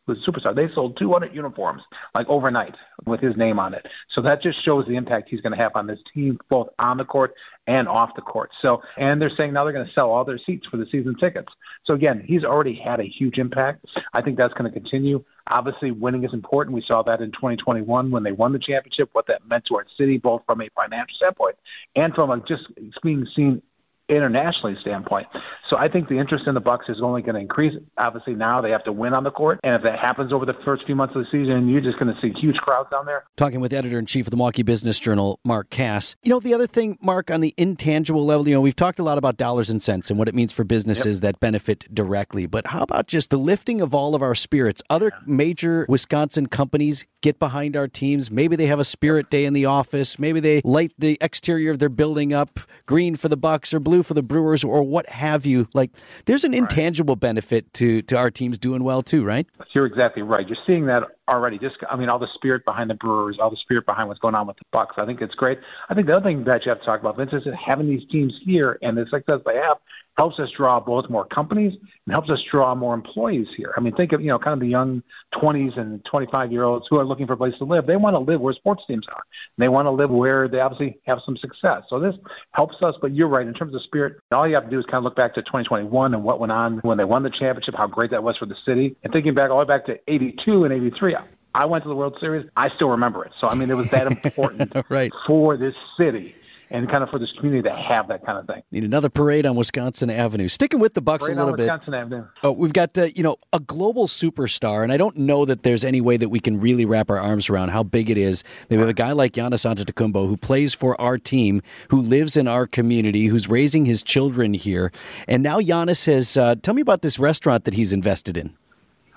a 0.10 0.16
superstar, 0.16 0.56
they 0.56 0.74
sold 0.74 0.98
200 0.98 1.34
uniforms 1.34 1.82
like 2.16 2.28
overnight 2.28 2.76
with 3.06 3.20
his 3.20 3.36
name 3.38 3.60
on 3.60 3.74
it. 3.74 3.86
So 4.10 4.22
that 4.22 4.42
just 4.42 4.64
shows 4.64 4.86
the 4.88 4.96
impact 4.96 5.30
he's 5.30 5.42
going 5.42 5.54
to 5.54 5.62
have 5.62 5.76
on 5.76 5.88
this 5.88 6.00
team, 6.14 6.40
both 6.50 6.70
on 6.78 6.98
the 6.98 7.06
court 7.06 7.34
and 7.68 7.88
off 7.88 8.16
the 8.16 8.22
court. 8.22 8.52
So, 8.62 8.82
and 8.98 9.22
they're 9.22 9.30
saying 9.38 9.54
now 9.54 9.64
they're 9.64 9.74
going 9.74 9.86
to 9.86 9.94
sell 9.94 10.12
all 10.12 10.26
their 10.26 10.40
seats 10.40 10.68
for 10.68 10.78
the 10.78 10.88
season 10.92 11.16
tickets. 11.16 11.54
So 11.86 11.94
again, 11.94 12.24
he's 12.26 12.44
already 12.44 12.74
had 12.76 13.00
a 13.00 13.04
huge 13.04 13.38
impact. 13.38 13.86
I 14.14 14.22
think 14.22 14.38
that's 14.38 14.54
going 14.54 14.72
to 14.72 14.80
continue. 14.80 15.24
Obviously, 15.48 15.92
winning 15.92 16.24
is 16.24 16.34
important. 16.34 16.76
We 16.76 16.82
saw 16.82 17.04
that 17.04 17.22
in 17.22 17.32
2021 17.32 18.12
when 18.12 18.24
they 18.24 18.32
won 18.32 18.54
the 18.54 18.60
championship, 18.60 19.10
what 19.14 19.28
that 19.28 19.48
meant 19.48 19.66
to 19.66 19.78
our 19.78 19.86
city, 19.98 20.18
both 20.18 20.44
from 20.46 20.62
a 20.62 20.70
financial 20.76 21.16
standpoint 21.16 21.56
and 21.96 22.14
from 22.14 22.32
a 22.32 22.40
just 22.42 22.64
being 23.02 23.28
seen 23.36 23.62
internationally 24.10 24.76
standpoint. 24.82 25.28
So 25.70 25.78
I 25.78 25.88
think 25.88 26.10
the 26.10 26.18
interest 26.18 26.48
in 26.48 26.56
the 26.56 26.60
Bucks 26.60 26.90
is 26.90 27.02
only 27.02 27.22
going 27.22 27.36
to 27.36 27.42
increase. 27.42 27.76
Obviously, 27.98 28.34
now 28.34 28.60
they 28.60 28.72
have 28.72 28.84
to 28.86 28.92
win 28.92 29.14
on 29.14 29.24
the 29.24 29.32
court, 29.32 29.60
and 29.64 29.76
if 29.76 29.84
that 29.84 30.00
happens 30.00 30.34
over 30.34 30.46
the 30.46 30.56
first 30.66 30.86
few 30.86 30.96
months 30.96 31.16
of 31.16 31.24
the 31.24 31.28
season, 31.32 31.70
you're 31.70 31.82
just 31.82 32.00
going 32.00 32.14
to 32.14 32.20
see 32.22 32.32
huge 32.40 32.58
crowds 32.58 32.90
down 32.90 33.06
there. 33.06 33.26
Talking 33.38 33.60
with 33.60 33.72
editor 33.72 34.00
in 34.00 34.06
chief 34.06 34.26
of 34.26 34.32
the 34.32 34.38
Milwaukee 34.38 34.64
Business 34.64 35.00
Journal, 35.00 35.40
Mark 35.44 35.70
Kass. 35.70 36.16
You 36.24 36.32
know, 36.32 36.40
the 36.40 36.54
other 36.54 36.68
thing, 36.68 36.98
Mark, 37.02 37.30
on 37.30 37.42
the 37.42 37.54
intangible 37.58 38.26
level, 38.26 38.48
you 38.48 38.56
know, 38.56 38.62
we've 38.62 38.76
talked 38.76 39.00
a 39.00 39.04
lot 39.04 39.18
about 39.18 39.38
dollars 39.38 39.70
and 39.70 39.82
cents 39.82 40.10
and 40.10 40.18
what 40.18 40.28
it 40.28 40.36
means 40.36 40.52
for 40.52 40.64
businesses 40.64 41.22
that 41.22 41.40
benefit 41.40 41.94
directly. 41.94 42.48
But 42.48 42.68
how 42.68 42.82
about 42.82 43.08
just 43.08 43.30
the 43.30 43.38
lifting 43.38 43.80
of 43.80 43.94
all 43.94 44.16
of 44.16 44.22
our 44.22 44.36
spirits? 44.36 44.82
Other 44.90 45.12
major 45.26 45.86
Wisconsin 45.88 46.48
companies 46.48 47.06
get 47.22 47.40
behind 47.40 47.76
our 47.76 47.88
teams. 47.88 48.32
Maybe 48.32 48.56
they 48.56 48.68
have 48.68 48.80
a 48.80 48.86
spirit 48.86 49.30
day 49.30 49.46
in 49.46 49.54
the 49.54 49.66
office. 49.66 50.20
Maybe 50.20 50.40
they 50.40 50.62
light 50.64 50.94
the 50.98 51.18
exterior 51.22 51.72
of 51.72 51.80
their 51.80 51.90
building 51.90 52.34
up 52.34 52.60
green 52.86 53.16
for 53.16 53.28
the 53.30 53.38
Bucks 53.38 53.74
or 53.74 53.80
blue 53.80 54.04
for 54.04 54.14
the 54.14 54.24
Brewers 54.24 54.64
or 54.64 54.84
what 54.84 55.08
have 55.10 55.46
you. 55.46 55.68
Like, 55.74 55.92
there's 56.26 56.44
an 56.44 56.54
intangible 56.54 57.16
benefit 57.16 57.74
to 57.76 58.02
to 58.04 58.18
our 58.18 58.32
teams 58.32 58.58
doing 58.58 58.84
well 58.84 59.02
too, 59.02 59.24
right? 59.24 59.48
You're 59.74 59.86
exactly 59.86 60.24
right. 60.24 60.48
You're 60.48 60.58
seeing 60.66 60.88
that 60.88 61.04
already. 61.28 61.60
Just, 61.60 61.78
I 61.90 61.96
mean, 61.96 62.10
all 62.10 62.20
the 62.20 62.28
spirit 62.34 62.66
behind 62.66 62.90
the 62.90 62.96
Brewers, 62.96 63.38
all 63.40 63.50
the 63.50 63.58
spirit 63.58 63.86
behind 63.86 64.08
what's 64.08 64.20
going 64.20 64.36
on 64.36 64.48
with 64.48 64.58
the 64.58 64.66
Bucks. 64.72 64.96
I 64.98 65.06
think 65.06 65.22
it's 65.22 65.36
great. 65.36 65.60
I 65.90 65.94
think 65.94 66.08
the 66.08 66.16
other 66.16 66.24
thing 66.24 66.44
that 66.46 66.66
you 66.66 66.70
have 66.70 66.80
to 66.80 66.86
talk 66.86 67.00
about, 67.00 67.18
Vince, 67.18 67.34
is 67.34 67.44
having 67.66 67.88
these 67.88 68.08
teams 68.10 68.34
here 68.44 68.80
and 68.82 68.98
the 68.98 69.06
success 69.10 69.42
they 69.46 69.56
have 69.56 69.78
helps 70.20 70.38
us 70.38 70.50
draw 70.52 70.82
both 70.82 71.10
more 71.10 71.24
companies 71.24 71.72
and 72.06 72.12
helps 72.14 72.30
us 72.30 72.44
draw 72.44 72.76
more 72.76 72.94
employees 72.94 73.48
here. 73.56 73.74
I 73.78 73.80
mean, 73.80 73.96
think 73.96 74.12
of 74.12 74.20
you 74.20 74.28
know, 74.28 74.38
kind 74.38 74.52
of 74.52 74.60
the 74.60 74.68
young 74.68 75.02
20s 75.34 75.78
and 75.80 76.04
25 76.04 76.52
year 76.52 76.64
olds 76.66 76.88
who 76.90 77.00
are 77.00 77.06
looking 77.06 77.26
for 77.26 77.34
a 77.34 77.38
place 77.38 77.58
to 77.60 77.64
live. 77.64 77.88
They 77.88 77.96
want 77.96 78.16
to 78.16 78.20
live 78.20 78.42
where 78.42 78.54
sports 78.54 78.84
teams 78.86 79.08
are. 79.08 79.24
They 79.58 79.70
want 79.70 79.86
to 79.86 79.92
live 79.92 80.10
where 80.10 80.50
they 80.50 80.60
obviously 80.60 81.00
have 81.08 81.20
some 81.26 81.38
success. 81.38 81.84
So 81.90 82.02
this 82.02 82.16
helps 82.52 82.76
us. 82.84 82.96
But 83.02 83.14
you're 83.16 83.30
right 83.30 83.48
in 83.48 83.54
terms 83.54 83.74
of 83.74 83.82
spirit. 83.84 84.18
All 84.34 84.46
you 84.46 84.56
have 84.56 84.66
to 84.66 84.70
do 84.70 84.78
is 84.78 84.86
kind 84.86 84.96
of 84.98 85.06
look 85.06 85.16
back 85.16 85.36
to 85.36 85.42
2021 85.42 86.14
and 86.14 86.22
what 86.22 86.38
went 86.42 86.52
on 86.52 86.80
when 86.80 86.98
they 86.98 87.06
won 87.06 87.24
the 87.24 87.30
championship, 87.30 87.76
how 87.78 87.88
great 87.88 88.12
that 88.12 88.22
was 88.22 88.36
for 88.36 88.46
the 88.46 88.58
city, 88.66 88.98
and 89.04 89.14
thinking 89.14 89.34
back 89.34 89.52
all 89.52 89.60
the 89.60 89.66
way 89.72 89.78
back 89.78 89.86
to 89.86 90.00
82 90.06 90.66
and 90.66 90.74
83. 90.74 91.16
I 91.56 91.66
went 91.66 91.86
to 91.86 91.88
the 91.88 91.96
World 91.96 92.18
Series. 92.20 92.46
I 92.58 92.68
still 92.76 92.90
remember 92.90 93.24
it. 93.24 93.32
So 93.40 93.48
I 93.48 93.56
mean, 93.56 93.70
it 93.70 93.78
was 93.78 93.90
that 93.92 94.06
important 94.12 94.74
Right. 94.90 95.14
for 95.26 95.56
this 95.56 95.76
city 95.98 96.36
and 96.72 96.90
kind 96.90 97.04
of 97.04 97.10
for 97.10 97.20
this 97.20 97.32
community 97.32 97.68
to 97.68 97.76
have 97.76 98.08
that 98.10 98.26
kind 98.26 98.38
of 98.38 98.48
thing. 98.48 98.62
Need 98.72 98.84
another 98.84 99.10
parade 99.10 99.46
on 99.46 99.56
Wisconsin 99.56 100.10
Avenue. 100.10 100.48
Sticking 100.48 100.80
with 100.80 100.94
the 100.94 101.02
Bucks 101.02 101.28
Right 101.28 101.36
a 101.36 101.40
little 101.40 101.52
on 101.52 101.58
bit. 101.58 101.64
Wisconsin 101.64 101.94
Avenue. 101.94 102.26
Oh, 102.44 102.52
we've 102.52 102.74
got 102.74 102.98
uh, 102.98 103.04
you 103.16 103.24
know 103.24 103.38
a 103.54 103.60
global 103.60 104.08
superstar, 104.08 104.84
and 104.84 104.92
I 104.92 104.98
don't 104.98 105.18
know 105.18 105.46
that 105.46 105.64
there's 105.64 105.84
any 105.84 106.02
way 106.02 106.18
that 106.18 106.30
we 106.30 106.40
can 106.40 106.60
really 106.60 106.86
wrap 106.86 107.10
our 107.10 107.20
arms 107.20 107.50
around 107.50 107.70
how 107.70 107.84
big 107.84 108.10
it 108.10 108.18
is. 108.18 108.44
We 108.70 108.78
have 108.78 108.88
a 108.88 108.94
guy 108.94 109.12
like 109.12 109.34
Giannis 109.34 109.66
Antetokounmpo 109.66 110.28
who 110.28 110.38
plays 110.38 110.74
for 110.74 111.00
our 111.00 111.18
team, 111.18 111.62
who 111.90 112.02
lives 112.02 112.38
in 112.38 112.48
our 112.48 112.68
community, 112.68 113.28
who's 113.28 113.48
raising 113.48 113.86
his 113.86 114.04
children 114.04 114.54
here, 114.54 114.92
and 115.28 115.44
now 115.44 115.60
Giannis 115.60 116.06
has. 116.06 116.38
Uh, 116.38 116.56
tell 116.56 116.74
me 116.74 116.82
about 116.82 117.02
this 117.02 117.20
restaurant 117.20 117.66
that 117.66 117.74
he's 117.74 117.94
invested 117.94 118.38
in. 118.38 118.56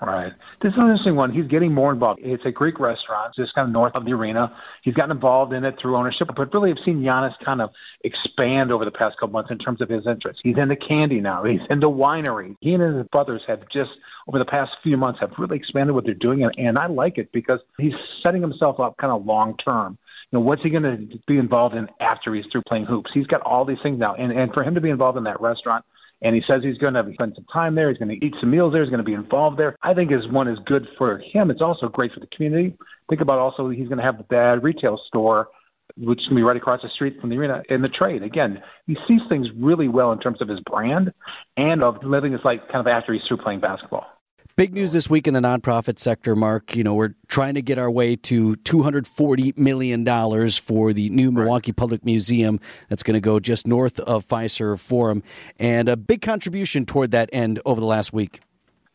Right. 0.05 0.33
This 0.61 0.73
is 0.73 0.77
an 0.77 0.83
interesting 0.83 1.15
one. 1.15 1.31
He's 1.31 1.47
getting 1.47 1.73
more 1.73 1.91
involved. 1.91 2.19
It's 2.23 2.45
a 2.45 2.51
Greek 2.51 2.79
restaurant, 2.79 3.35
just 3.35 3.55
kind 3.55 3.67
of 3.67 3.71
north 3.71 3.95
of 3.95 4.03
the 4.03 4.11
arena. 4.11 4.53
He's 4.81 4.93
gotten 4.93 5.11
involved 5.11 5.53
in 5.53 5.63
it 5.63 5.79
through 5.79 5.95
ownership, 5.95 6.29
but 6.35 6.53
really 6.53 6.71
I've 6.71 6.83
seen 6.83 7.01
Giannis 7.01 7.39
kind 7.39 7.61
of 7.61 7.71
expand 8.03 8.71
over 8.71 8.83
the 8.83 8.91
past 8.91 9.17
couple 9.17 9.33
months 9.33 9.49
in 9.49 9.59
terms 9.59 9.79
of 9.79 9.87
his 9.87 10.05
interests. 10.05 10.41
He's 10.43 10.57
into 10.57 10.75
candy 10.75 11.21
now. 11.21 11.45
He's 11.45 11.61
into 11.69 11.87
winery. 11.87 12.57
He 12.59 12.73
and 12.73 12.97
his 12.97 13.07
brothers 13.07 13.43
have 13.47 13.69
just 13.69 13.91
over 14.27 14.39
the 14.39 14.45
past 14.45 14.71
few 14.83 14.97
months 14.97 15.21
have 15.21 15.31
really 15.37 15.57
expanded 15.57 15.95
what 15.95 16.03
they're 16.03 16.13
doing, 16.13 16.43
and, 16.43 16.53
and 16.57 16.77
I 16.77 16.87
like 16.87 17.17
it 17.17 17.31
because 17.31 17.61
he's 17.77 17.93
setting 18.23 18.41
himself 18.41 18.79
up 18.79 18.97
kind 18.97 19.13
of 19.13 19.25
long 19.25 19.55
term. 19.57 19.97
You 20.31 20.39
know, 20.39 20.45
what's 20.45 20.63
he 20.63 20.69
going 20.69 20.83
to 20.83 21.19
be 21.27 21.37
involved 21.37 21.75
in 21.75 21.87
after 21.99 22.33
he's 22.33 22.45
through 22.51 22.63
playing 22.63 22.85
hoops? 22.85 23.11
He's 23.13 23.27
got 23.27 23.41
all 23.41 23.63
these 23.63 23.81
things 23.81 23.99
now, 23.99 24.15
and 24.15 24.33
and 24.33 24.53
for 24.53 24.63
him 24.63 24.75
to 24.75 24.81
be 24.81 24.89
involved 24.89 25.17
in 25.17 25.25
that 25.25 25.39
restaurant 25.39 25.85
and 26.23 26.33
he 26.35 26.41
says 26.47 26.63
he's 26.63 26.77
going 26.77 26.93
to 26.93 27.13
spend 27.13 27.35
some 27.35 27.45
time 27.51 27.75
there. 27.75 27.89
He's 27.89 27.97
going 27.97 28.17
to 28.17 28.25
eat 28.25 28.33
some 28.39 28.49
meals 28.49 28.71
there. 28.73 28.81
He's 28.81 28.89
going 28.89 28.99
to 28.99 29.03
be 29.03 29.13
involved 29.13 29.57
there. 29.57 29.75
I 29.81 29.93
think 29.93 30.11
is 30.11 30.27
one 30.27 30.47
is 30.47 30.57
good 30.65 30.87
for 30.97 31.17
him. 31.17 31.51
It's 31.51 31.61
also 31.61 31.89
great 31.89 32.13
for 32.13 32.21
the 32.21 32.27
community. 32.27 32.75
Think 33.09 33.21
about 33.21 33.39
also 33.39 33.69
he's 33.69 33.89
going 33.89 33.97
to 33.97 34.03
have 34.03 34.25
that 34.29 34.63
retail 34.63 34.97
store, 35.07 35.49
which 35.97 36.21
is 36.21 36.27
going 36.27 36.37
to 36.37 36.39
be 36.39 36.43
right 36.43 36.55
across 36.55 36.81
the 36.81 36.89
street 36.89 37.19
from 37.19 37.29
the 37.29 37.37
arena 37.37 37.63
in 37.69 37.81
the 37.81 37.89
trade. 37.89 38.23
Again, 38.23 38.63
he 38.87 38.97
sees 39.07 39.21
things 39.27 39.51
really 39.51 39.89
well 39.89 40.13
in 40.13 40.19
terms 40.19 40.41
of 40.41 40.47
his 40.47 40.61
brand 40.61 41.13
and 41.57 41.83
of 41.83 42.03
living 42.03 42.31
his 42.31 42.43
life 42.45 42.61
kind 42.71 42.79
of 42.79 42.87
after 42.87 43.11
he's 43.13 43.23
through 43.23 43.37
playing 43.37 43.59
basketball. 43.59 44.07
Big 44.55 44.75
news 44.75 44.91
this 44.91 45.09
week 45.09 45.27
in 45.27 45.33
the 45.33 45.39
nonprofit 45.39 45.97
sector, 45.97 46.35
Mark. 46.35 46.75
You 46.75 46.83
know, 46.83 46.93
we're 46.93 47.15
trying 47.27 47.55
to 47.55 47.61
get 47.63 47.79
our 47.79 47.89
way 47.89 48.15
to 48.17 48.53
$240 48.57 49.57
million 49.57 50.05
for 50.51 50.93
the 50.93 51.09
new 51.09 51.31
Milwaukee 51.31 51.71
Public 51.71 52.05
Museum 52.05 52.59
that's 52.87 53.01
going 53.01 53.15
to 53.15 53.19
go 53.19 53.39
just 53.39 53.65
north 53.65 53.99
of 54.01 54.23
Fiserv 54.23 54.79
Forum, 54.79 55.23
and 55.57 55.89
a 55.89 55.97
big 55.97 56.21
contribution 56.21 56.85
toward 56.85 57.09
that 57.09 57.31
end 57.33 57.59
over 57.65 57.81
the 57.81 57.87
last 57.87 58.13
week. 58.13 58.41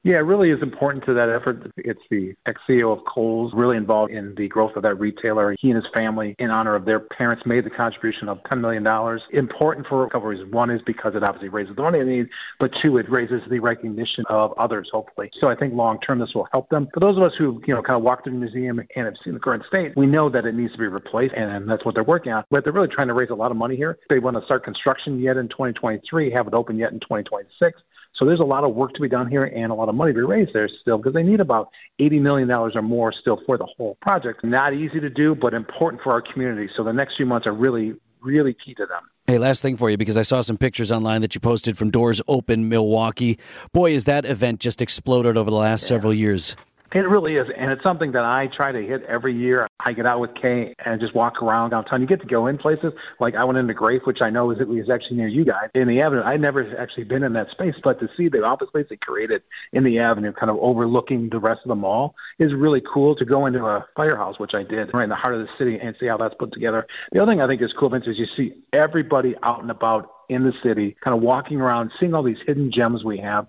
Yeah, 0.05 0.17
it 0.17 0.21
really 0.21 0.51
is 0.51 0.63
important 0.63 1.05
to 1.07 1.15
that 1.15 1.29
effort. 1.29 1.73
It's 1.77 2.01
the 2.09 2.35
ex-CEO 2.47 2.97
of 2.97 3.05
Kohl's 3.05 3.53
really 3.53 3.77
involved 3.77 4.13
in 4.13 4.35
the 4.37 4.47
growth 4.47 4.77
of 4.77 4.85
that 4.85 4.95
retailer. 4.95 5.57
He 5.59 5.71
and 5.71 5.83
his 5.83 5.91
family, 5.93 6.37
in 6.39 6.51
honor 6.51 6.77
of 6.77 6.85
their 6.85 7.01
parents, 7.01 7.45
made 7.45 7.65
the 7.65 7.71
contribution 7.71 8.29
of 8.29 8.41
$10 8.45 8.61
million. 8.61 8.87
Important 9.33 9.89
for 9.89 10.07
a 10.07 10.11
couple 10.11 10.29
reasons. 10.29 10.53
One 10.53 10.71
is 10.71 10.81
because 10.83 11.17
it 11.17 11.25
obviously 11.25 11.49
raises 11.49 11.75
the 11.75 11.83
money 11.83 11.99
they 11.99 12.05
need, 12.05 12.29
but 12.61 12.75
two, 12.77 12.97
it 12.99 13.11
raises 13.11 13.43
the 13.51 13.59
recognition 13.59 14.25
of 14.29 14.55
others, 14.57 14.89
hopefully. 14.93 15.31
So 15.41 15.49
I 15.49 15.57
think 15.57 15.75
long-term 15.75 16.21
this 16.21 16.33
will 16.33 16.49
help 16.53 16.69
them. 16.69 16.89
For 16.95 17.01
those 17.01 17.17
of 17.17 17.25
us 17.25 17.33
who, 17.37 17.61
you 17.67 17.75
know, 17.75 17.83
kind 17.83 17.97
of 17.97 18.03
walked 18.03 18.25
through 18.25 18.35
the 18.35 18.39
museum 18.39 18.79
and 18.79 19.05
have 19.05 19.17
seen 19.25 19.35
the 19.35 19.41
current 19.41 19.65
state, 19.67 19.97
we 19.97 20.07
know 20.07 20.29
that 20.31 20.47
it 20.47 20.55
needs 20.55 20.73
to 20.73 20.79
be 20.79 20.87
replaced, 20.87 21.35
and 21.35 21.69
that's 21.69 21.85
what 21.85 21.97
they're 21.97 22.05
working 22.05 22.33
on. 22.33 22.45
But 22.51 22.63
they're 22.63 22.73
really 22.73 22.89
trying 22.89 23.09
to 23.09 23.15
raise 23.15 23.31
a 23.31 23.35
lot 23.35 23.51
of 23.51 23.57
money 23.57 23.75
here. 23.75 23.99
They 24.09 24.21
want 24.21 24.37
to 24.37 24.45
start 24.45 24.63
construction 24.63 25.19
yet 25.19 25.37
in 25.37 25.49
2023, 25.49 26.31
have 26.31 26.47
it 26.47 26.55
open 26.55 26.79
yet 26.79 26.93
in 26.93 27.01
2026. 27.01 27.83
So 28.19 28.25
there's 28.25 28.41
a 28.41 28.45
lot 28.45 28.65
of 28.65 28.75
work 28.75 28.95
to 28.95 29.01
be 29.01 29.09
done 29.09 29.29
here 29.29 29.45
and 29.45 29.71
a 29.71 29.75
lot 29.75 29.89
of 29.89 29.95
money 29.95 30.13
to 30.13 30.19
be 30.19 30.25
raised 30.25 30.53
there 30.53 30.69
still 30.69 30.99
because 30.99 31.15
they 31.15 31.23
need 31.23 31.41
about 31.41 31.71
$80 32.01 32.21
million 32.21 32.51
or 32.51 32.83
more 32.83 33.13
still 33.13 33.41
for 33.47 33.57
the 33.57 33.67
whole 33.77 33.97
project. 34.03 34.43
Not 34.43 34.75
easy 34.75 34.99
to 34.99 35.09
do, 35.09 35.37
but 35.37 35.55
important 35.55 36.03
for 36.03 36.13
our 36.13 36.21
community. 36.21 36.69
So 36.77 36.83
the 36.83 36.93
next 36.93 37.17
few 37.17 37.27
months 37.27 37.47
are 37.47 37.53
really, 37.53 37.95
really 38.21 38.55
key 38.55 38.75
to 38.75 38.87
them. 38.87 39.03
Hey, 39.29 39.39
last 39.39 39.63
thing 39.63 39.77
for 39.77 39.89
you 39.89 39.97
because 39.97 40.17
I 40.17 40.23
saw 40.23 40.41
some 40.41 40.57
pictures 40.57 40.91
online 40.91 41.21
that 41.21 41.35
you 41.35 41.41
posted 41.41 41.79
from 41.79 41.91
Doors 41.91 42.21
Open 42.27 42.69
Milwaukee. 42.69 43.39
Boy, 43.73 43.93
is 43.93 44.05
that 44.05 44.25
event 44.25 44.59
just 44.59 44.83
exploded 44.83 45.37
over 45.37 45.51
the 45.51 45.57
last 45.57 45.87
several 45.87 46.13
years. 46.13 46.57
It 46.91 47.07
really 47.07 47.37
is, 47.37 47.49
and 47.55 47.71
it's 47.71 47.83
something 47.83 48.13
that 48.13 48.25
I 48.25 48.47
try 48.47 48.73
to 48.73 48.81
hit 48.81 49.03
every 49.03 49.35
year. 49.35 49.69
I 49.79 49.93
get 49.93 50.07
out 50.07 50.21
with 50.21 50.35
Kay 50.35 50.75
and 50.83 50.99
just 51.03 51.15
walk 51.15 51.43
around 51.43 51.71
downtown. 51.71 52.01
You 52.01 52.07
get 52.07 52.23
to 52.23 52.27
go 52.27 52.47
in 52.47 52.57
places 52.57 52.95
like 53.21 53.35
I 53.35 53.45
went 53.45 53.59
into 53.59 53.75
GRAEF, 53.75 54.07
which 54.07 54.23
I 54.23 54.31
know 54.31 54.51
is, 54.53 54.59
is 54.59 54.89
actually 54.89 55.19
near 55.19 55.29
you 55.29 55.45
guys 55.45 55.69
in 55.75 55.87
the 55.87 56.01
Avenue. 56.01 56.23
I'd 56.25 56.41
never 56.41 56.79
actually 56.79 57.05
been 57.05 57.23
in 57.23 57.35
that 57.35 57.51
space, 57.51 57.75
but 57.85 58.01
to 58.01 58.09
see 58.17 58.29
the 58.29 58.43
office 58.43 58.69
space 58.69 58.87
they 58.89 58.97
created 58.97 59.43
in 59.71 59.85
the 59.85 59.99
Avenue, 59.99 60.33
kind 60.33 60.49
of 60.49 60.57
overlooking 60.61 61.29
the 61.29 61.39
rest 61.39 61.61
of 61.63 61.69
the 61.69 61.75
mall, 61.75 62.15
is 62.39 62.55
really 62.55 62.81
cool. 62.81 63.15
To 63.17 63.25
go 63.27 63.45
into 63.45 63.67
a 63.67 63.87
firehouse, 63.95 64.39
which 64.39 64.55
I 64.55 64.63
did, 64.63 64.91
right 64.95 65.05
in 65.05 65.11
the 65.11 65.15
heart 65.15 65.35
of 65.35 65.41
the 65.41 65.49
city, 65.59 65.79
and 65.79 65.95
see 66.01 66.07
how 66.07 66.17
that's 66.17 66.35
put 66.37 66.53
together. 66.53 66.87
The 67.13 67.23
other 67.23 67.31
thing 67.31 67.43
I 67.43 67.47
think 67.47 67.61
is 67.61 67.73
cool, 67.75 67.91
Vince, 67.91 68.07
is 68.07 68.19
you 68.19 68.27
see 68.35 68.55
everybody 68.73 69.35
out 69.43 69.61
and 69.61 69.71
about 69.71 70.11
in 70.31 70.45
the 70.45 70.55
city, 70.63 70.97
kind 71.05 71.15
of 71.15 71.23
walking 71.23 71.61
around, 71.61 71.93
seeing 72.01 72.15
all 72.15 72.23
these 72.23 72.41
hidden 72.47 72.71
gems 72.71 73.05
we 73.05 73.19
have, 73.19 73.47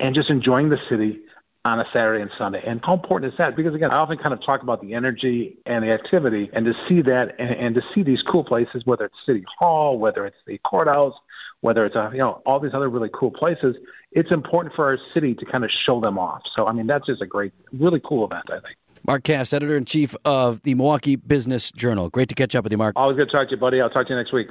and 0.00 0.14
just 0.14 0.30
enjoying 0.30 0.70
the 0.70 0.78
city 0.88 1.20
on 1.68 1.80
a 1.80 1.86
Saturday 1.92 2.22
and 2.22 2.30
Sunday. 2.38 2.62
And 2.66 2.80
how 2.84 2.94
important 2.94 3.32
is 3.32 3.38
that? 3.38 3.54
Because 3.54 3.74
again, 3.74 3.90
I 3.90 3.98
often 3.98 4.18
kind 4.18 4.32
of 4.32 4.42
talk 4.42 4.62
about 4.62 4.80
the 4.80 4.94
energy 4.94 5.58
and 5.66 5.84
the 5.84 5.90
activity, 5.90 6.50
and 6.52 6.66
to 6.66 6.74
see 6.88 7.02
that 7.02 7.36
and, 7.38 7.50
and 7.50 7.74
to 7.74 7.82
see 7.94 8.02
these 8.02 8.22
cool 8.22 8.44
places, 8.44 8.84
whether 8.86 9.04
it's 9.04 9.16
City 9.26 9.44
Hall, 9.58 9.98
whether 9.98 10.26
it's 10.26 10.36
the 10.46 10.58
courthouse, 10.58 11.14
whether 11.60 11.84
it's 11.84 11.96
a, 11.96 12.10
you 12.12 12.18
know 12.18 12.42
all 12.46 12.58
these 12.60 12.74
other 12.74 12.88
really 12.88 13.10
cool 13.12 13.30
places, 13.30 13.76
it's 14.12 14.30
important 14.30 14.74
for 14.74 14.86
our 14.86 14.98
city 15.12 15.34
to 15.34 15.44
kind 15.44 15.64
of 15.64 15.70
show 15.70 16.00
them 16.00 16.18
off. 16.18 16.42
So 16.54 16.66
I 16.66 16.72
mean, 16.72 16.86
that's 16.86 17.06
just 17.06 17.22
a 17.22 17.26
great, 17.26 17.52
really 17.72 18.00
cool 18.00 18.24
event, 18.24 18.50
I 18.50 18.60
think. 18.60 18.76
Mark 19.06 19.22
Kass, 19.24 19.52
editor 19.52 19.76
in 19.76 19.84
chief 19.84 20.14
of 20.24 20.62
the 20.62 20.74
Milwaukee 20.74 21.16
Business 21.16 21.70
Journal. 21.70 22.10
Great 22.10 22.28
to 22.30 22.34
catch 22.34 22.54
up 22.54 22.64
with 22.64 22.72
you, 22.72 22.78
Mark. 22.78 22.94
Always 22.96 23.16
good 23.16 23.28
to 23.28 23.36
talk 23.36 23.48
to 23.48 23.54
you, 23.54 23.56
buddy. 23.56 23.80
I'll 23.80 23.90
talk 23.90 24.06
to 24.06 24.12
you 24.12 24.18
next 24.18 24.32
week. 24.32 24.48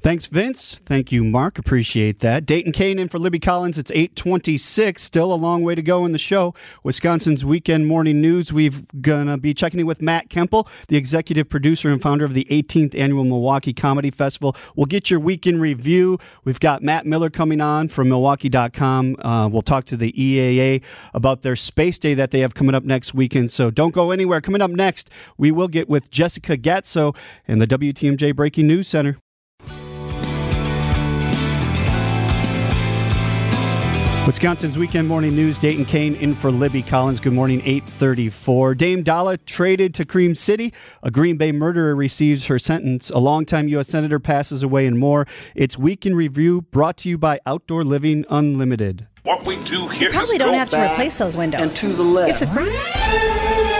Thanks, 0.00 0.26
Vince. 0.26 0.78
Thank 0.78 1.10
you, 1.10 1.24
Mark. 1.24 1.58
Appreciate 1.58 2.20
that. 2.20 2.46
Dayton 2.46 2.70
Kane 2.70 3.00
in 3.00 3.08
for 3.08 3.18
Libby 3.18 3.40
Collins. 3.40 3.78
It's 3.78 3.90
826. 3.90 5.02
Still 5.02 5.32
a 5.32 5.34
long 5.34 5.64
way 5.64 5.74
to 5.74 5.82
go 5.82 6.04
in 6.04 6.12
the 6.12 6.18
show. 6.18 6.54
Wisconsin's 6.84 7.44
Weekend 7.44 7.88
Morning 7.88 8.20
News. 8.20 8.52
We've 8.52 8.86
going 9.02 9.26
to 9.26 9.36
be 9.36 9.52
checking 9.54 9.80
in 9.80 9.86
with 9.86 10.00
Matt 10.00 10.28
Kemple, 10.28 10.68
the 10.86 10.96
executive 10.96 11.48
producer 11.48 11.88
and 11.88 12.00
founder 12.00 12.24
of 12.24 12.32
the 12.32 12.46
18th 12.48 12.96
Annual 12.96 13.24
Milwaukee 13.24 13.72
Comedy 13.72 14.12
Festival. 14.12 14.54
We'll 14.76 14.86
get 14.86 15.10
your 15.10 15.18
weekend 15.18 15.60
review. 15.60 16.18
We've 16.44 16.60
got 16.60 16.80
Matt 16.80 17.04
Miller 17.04 17.28
coming 17.28 17.60
on 17.60 17.88
from 17.88 18.08
Milwaukee.com. 18.08 19.16
Uh, 19.18 19.48
we'll 19.48 19.62
talk 19.62 19.84
to 19.86 19.96
the 19.96 20.12
EAA 20.12 20.84
about 21.12 21.42
their 21.42 21.56
Space 21.56 21.98
Day 21.98 22.14
that 22.14 22.30
they 22.30 22.38
have 22.38 22.54
coming 22.54 22.76
up 22.76 22.84
next 22.84 23.14
weekend. 23.14 23.50
So 23.50 23.72
don't 23.72 23.92
go 23.92 24.12
anywhere. 24.12 24.40
Coming 24.40 24.62
up 24.62 24.70
next, 24.70 25.10
we 25.36 25.50
will 25.50 25.68
get 25.68 25.88
with 25.88 26.08
Jessica 26.12 26.56
Gatso 26.56 27.16
in 27.46 27.58
the 27.58 27.66
WTMJ 27.66 28.36
Breaking 28.36 28.68
News 28.68 28.86
Center. 28.86 29.18
Wisconsin's 34.28 34.76
weekend 34.76 35.08
morning 35.08 35.34
news. 35.34 35.58
Dayton 35.58 35.86
Kane 35.86 36.14
in 36.16 36.34
for 36.34 36.50
Libby 36.50 36.82
Collins. 36.82 37.18
Good 37.18 37.32
morning, 37.32 37.62
834. 37.64 38.74
Dame 38.74 39.02
Dolla 39.02 39.38
traded 39.38 39.94
to 39.94 40.04
Cream 40.04 40.34
City. 40.34 40.74
A 41.02 41.10
Green 41.10 41.38
Bay 41.38 41.50
murderer 41.50 41.96
receives 41.96 42.44
her 42.44 42.58
sentence. 42.58 43.08
A 43.08 43.16
longtime 43.20 43.68
U.S. 43.68 43.88
Senator 43.88 44.18
passes 44.18 44.62
away 44.62 44.86
and 44.86 44.98
more. 44.98 45.26
It's 45.54 45.78
Week 45.78 46.04
in 46.04 46.14
Review 46.14 46.60
brought 46.60 46.98
to 46.98 47.08
you 47.08 47.16
by 47.16 47.40
Outdoor 47.46 47.84
Living 47.84 48.26
Unlimited. 48.28 49.06
What 49.22 49.46
we 49.46 49.56
do 49.64 49.88
here 49.88 50.10
Probably 50.10 50.34
is 50.36 50.40
don't 50.40 50.52
go 50.52 50.58
have 50.58 50.68
to 50.72 50.92
replace 50.92 51.16
those 51.16 51.34
windows. 51.34 51.62
and 51.62 51.72
to 51.72 51.88
the 51.94 52.02
left. 52.02 52.32
If 52.32 52.40
the 52.40 52.46
front- 52.48 53.77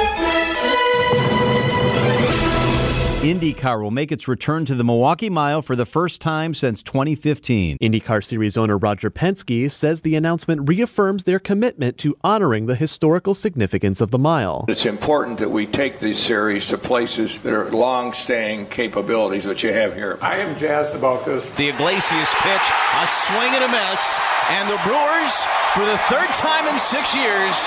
IndyCar 3.18 3.82
will 3.82 3.90
make 3.90 4.12
its 4.12 4.28
return 4.28 4.64
to 4.64 4.76
the 4.76 4.84
Milwaukee 4.84 5.28
Mile 5.28 5.60
for 5.60 5.74
the 5.74 5.84
first 5.84 6.20
time 6.20 6.54
since 6.54 6.84
2015. 6.84 7.76
IndyCar 7.78 8.24
Series 8.24 8.56
owner 8.56 8.78
Roger 8.78 9.10
Penske 9.10 9.68
says 9.72 10.02
the 10.02 10.14
announcement 10.14 10.68
reaffirms 10.68 11.24
their 11.24 11.40
commitment 11.40 11.98
to 11.98 12.16
honoring 12.22 12.66
the 12.66 12.76
historical 12.76 13.34
significance 13.34 14.00
of 14.00 14.12
the 14.12 14.20
mile. 14.20 14.66
It's 14.68 14.86
important 14.86 15.40
that 15.40 15.50
we 15.50 15.66
take 15.66 15.98
this 15.98 16.22
series 16.22 16.68
to 16.68 16.78
places 16.78 17.40
that 17.40 17.52
are 17.52 17.68
long-staying 17.72 18.66
capabilities 18.66 19.42
that 19.46 19.64
you 19.64 19.72
have 19.72 19.96
here. 19.96 20.16
I 20.22 20.36
am 20.36 20.56
jazzed 20.56 20.94
about 20.94 21.24
this. 21.24 21.56
The 21.56 21.70
Iglesias 21.70 22.32
pitch, 22.38 22.70
a 23.02 23.06
swing 23.08 23.50
and 23.50 23.64
a 23.64 23.68
miss, 23.68 24.20
and 24.50 24.70
the 24.70 24.78
Brewers, 24.84 25.44
for 25.74 25.84
the 25.84 25.98
third 26.06 26.28
time 26.34 26.68
in 26.68 26.78
six 26.78 27.16
years, 27.16 27.66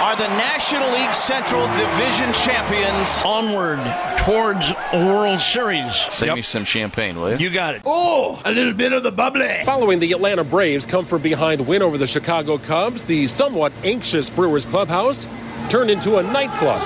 are 0.00 0.16
the 0.16 0.26
National 0.36 0.90
League 0.92 1.14
Central 1.14 1.66
Division 1.76 2.32
champions. 2.32 3.22
Onward 3.24 3.78
towards 4.18 4.70
a 4.92 5.06
World 5.06 5.40
Series. 5.40 5.94
Save 6.10 6.34
me 6.34 6.42
some 6.42 6.64
champagne, 6.64 7.18
will 7.18 7.32
you? 7.32 7.36
You 7.46 7.50
got 7.50 7.74
it. 7.74 7.82
Oh, 7.84 8.40
a 8.44 8.52
little 8.52 8.74
bit 8.74 8.92
of 8.92 9.02
the 9.02 9.12
bubbly. 9.12 9.62
Following 9.64 10.00
the 10.00 10.12
Atlanta 10.12 10.44
Braves 10.44 10.86
come 10.86 11.04
from 11.04 11.22
behind 11.22 11.66
win 11.66 11.82
over 11.82 11.98
the 11.98 12.06
Chicago 12.06 12.58
Cubs, 12.58 13.04
the 13.04 13.26
somewhat 13.28 13.72
anxious 13.84 14.30
Brewers 14.30 14.66
clubhouse 14.66 15.26
turned 15.68 15.90
into 15.90 16.16
a 16.16 16.22
nightclub. 16.22 16.82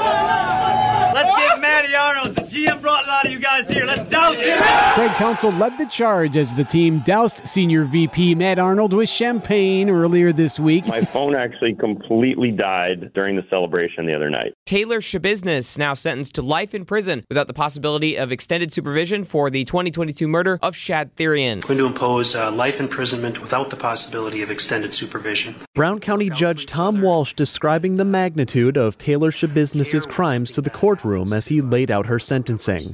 Let's 1.23 1.53
give 1.53 1.61
Matty 1.61 1.95
Arnold. 1.95 2.37
The 2.37 2.43
GM 2.43 2.81
brought 2.81 3.05
a 3.05 3.09
lot 3.09 3.27
of 3.27 3.33
you 3.33 3.41
guys 3.41 3.69
here. 3.69 3.85
Let's 3.85 4.09
douse 4.09 4.37
him. 4.37 4.59
Craig 4.95 5.11
Counsell 5.13 5.51
led 5.53 5.77
the 5.79 5.87
charge 5.87 6.37
as 6.37 6.55
the 6.55 6.65
team 6.65 7.01
doused 7.01 7.47
senior 7.47 7.85
VP 7.85 8.37
Matt 8.37 8.59
Arnold 8.59 8.93
with 8.93 9.09
champagne 9.09 9.91
earlier 9.91 10.33
this 10.33 10.61
week. 10.61 10.87
My 10.87 11.01
phone 11.01 11.35
actually 11.35 11.75
completely 11.75 12.53
died 12.53 13.13
during 13.15 13.37
the 13.37 13.45
celebration 13.51 14.07
the 14.07 14.15
other 14.15 14.31
night. 14.31 14.55
Taylor 14.69 15.01
Schabusiness 15.01 15.79
now 15.79 15.95
sentenced 15.95 16.35
to 16.35 16.43
life 16.43 16.75
in 16.75 16.85
prison 16.85 17.25
without 17.31 17.47
the 17.47 17.55
possibility 17.55 18.17
of 18.17 18.31
extended 18.31 18.71
supervision 18.71 19.25
for 19.25 19.49
the 19.49 19.65
2022 19.65 20.29
murder 20.29 20.59
of 20.61 20.77
Shad 20.77 21.17
Thyrion. 21.17 21.63
going 21.63 21.79
to 21.79 21.87
impose 21.87 22.37
uh, 22.37 22.53
life 22.53 22.79
imprisonment 22.79 23.41
without 23.41 23.71
the 23.71 23.77
possibility 23.77 24.43
of 24.43 24.51
extended 24.51 24.93
supervision. 24.93 25.55
Brown 25.75 26.01
County 26.01 26.29
Judge 26.29 26.67
Tom 26.67 27.01
Walsh 27.01 27.33
describing 27.33 27.97
the 27.97 28.05
magnitude 28.05 28.77
of 28.77 28.99
Taylor 28.99 29.31
Schabusiness's 29.31 30.05
crimes 30.05 30.51
to 30.51 30.61
the 30.61 30.69
courtroom 30.69 31.33
as 31.33 31.47
he 31.47 31.63
laid 31.63 31.91
out 31.91 32.05
her 32.05 32.19
sentencing. 32.19 32.93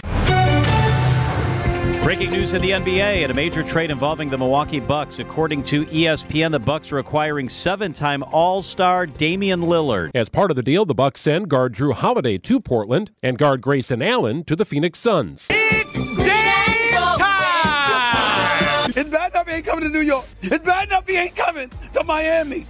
Breaking 2.04 2.32
news 2.32 2.52
in 2.52 2.60
the 2.60 2.72
NBA 2.72 3.22
and 3.22 3.32
a 3.32 3.34
major 3.34 3.62
trade 3.62 3.90
involving 3.90 4.28
the 4.28 4.36
Milwaukee 4.36 4.78
Bucks. 4.78 5.20
According 5.20 5.62
to 5.62 5.86
ESPN, 5.86 6.50
the 6.50 6.58
Bucks 6.58 6.92
are 6.92 6.98
acquiring 6.98 7.48
seven-time 7.48 8.22
All-Star 8.24 9.06
Damian 9.06 9.62
Lillard. 9.62 10.10
As 10.14 10.28
part 10.28 10.50
of 10.50 10.56
the 10.56 10.62
deal, 10.62 10.84
the 10.84 10.94
Bucks 10.94 11.22
send 11.22 11.48
guard 11.48 11.72
Jrue 11.72 11.94
Holiday 11.94 12.36
to 12.36 12.60
Portland 12.60 13.10
and 13.22 13.38
guard 13.38 13.62
Grayson 13.62 14.02
Allen 14.02 14.44
to 14.44 14.54
the 14.54 14.66
Phoenix 14.66 14.98
Suns. 14.98 15.48
It's 15.48 16.10
Dale 16.14 17.16
Time! 17.16 18.90
It's 18.94 19.08
bad 19.08 19.32
enough 19.32 19.48
he 19.48 19.54
ain't 19.54 19.64
coming 19.64 19.84
to 19.84 19.90
New 19.90 20.04
York. 20.04 20.26
It's 20.42 20.62
bad 20.62 20.88
enough 20.88 21.08
he 21.08 21.16
ain't 21.16 21.34
coming 21.34 21.70
to 21.94 22.04
Miami. 22.04 22.66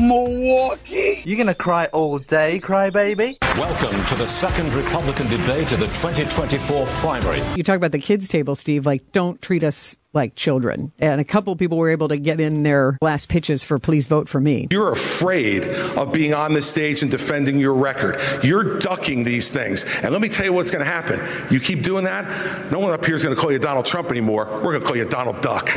Milwaukee. 0.00 1.22
You're 1.24 1.38
gonna 1.38 1.54
cry 1.54 1.86
all 1.86 2.18
day, 2.18 2.60
crybaby? 2.60 3.36
Welcome 3.56 4.04
to 4.06 4.14
the 4.14 4.26
second 4.26 4.72
Republican 4.72 5.28
debate 5.28 5.72
of 5.72 5.80
the 5.80 5.86
2024 5.86 6.86
primary. 6.86 7.42
You 7.54 7.62
talk 7.62 7.76
about 7.76 7.92
the 7.92 7.98
kids' 7.98 8.28
table, 8.28 8.54
Steve. 8.54 8.86
Like, 8.86 9.12
don't 9.12 9.40
treat 9.42 9.62
us 9.62 9.96
like 10.12 10.34
children. 10.34 10.90
And 10.98 11.20
a 11.20 11.24
couple 11.24 11.54
people 11.54 11.78
were 11.78 11.90
able 11.90 12.08
to 12.08 12.16
get 12.16 12.40
in 12.40 12.62
their 12.64 12.98
last 13.00 13.28
pitches 13.28 13.62
for 13.62 13.78
"Please 13.78 14.06
vote 14.06 14.28
for 14.28 14.40
me." 14.40 14.66
You're 14.70 14.92
afraid 14.92 15.66
of 15.66 16.12
being 16.12 16.34
on 16.34 16.54
the 16.54 16.62
stage 16.62 17.02
and 17.02 17.10
defending 17.10 17.58
your 17.58 17.74
record. 17.74 18.18
You're 18.42 18.78
ducking 18.78 19.24
these 19.24 19.50
things. 19.52 19.84
And 20.02 20.10
let 20.10 20.20
me 20.20 20.28
tell 20.28 20.46
you 20.46 20.52
what's 20.52 20.70
going 20.70 20.84
to 20.84 20.90
happen. 20.90 21.20
You 21.50 21.60
keep 21.60 21.82
doing 21.82 22.04
that, 22.04 22.72
no 22.72 22.78
one 22.78 22.92
up 22.92 23.04
here 23.04 23.14
is 23.14 23.22
going 23.22 23.34
to 23.34 23.40
call 23.40 23.52
you 23.52 23.58
Donald 23.58 23.86
Trump 23.86 24.10
anymore. 24.10 24.46
We're 24.46 24.72
going 24.72 24.80
to 24.80 24.86
call 24.86 24.96
you 24.96 25.04
Donald 25.04 25.40
Duck. 25.42 25.70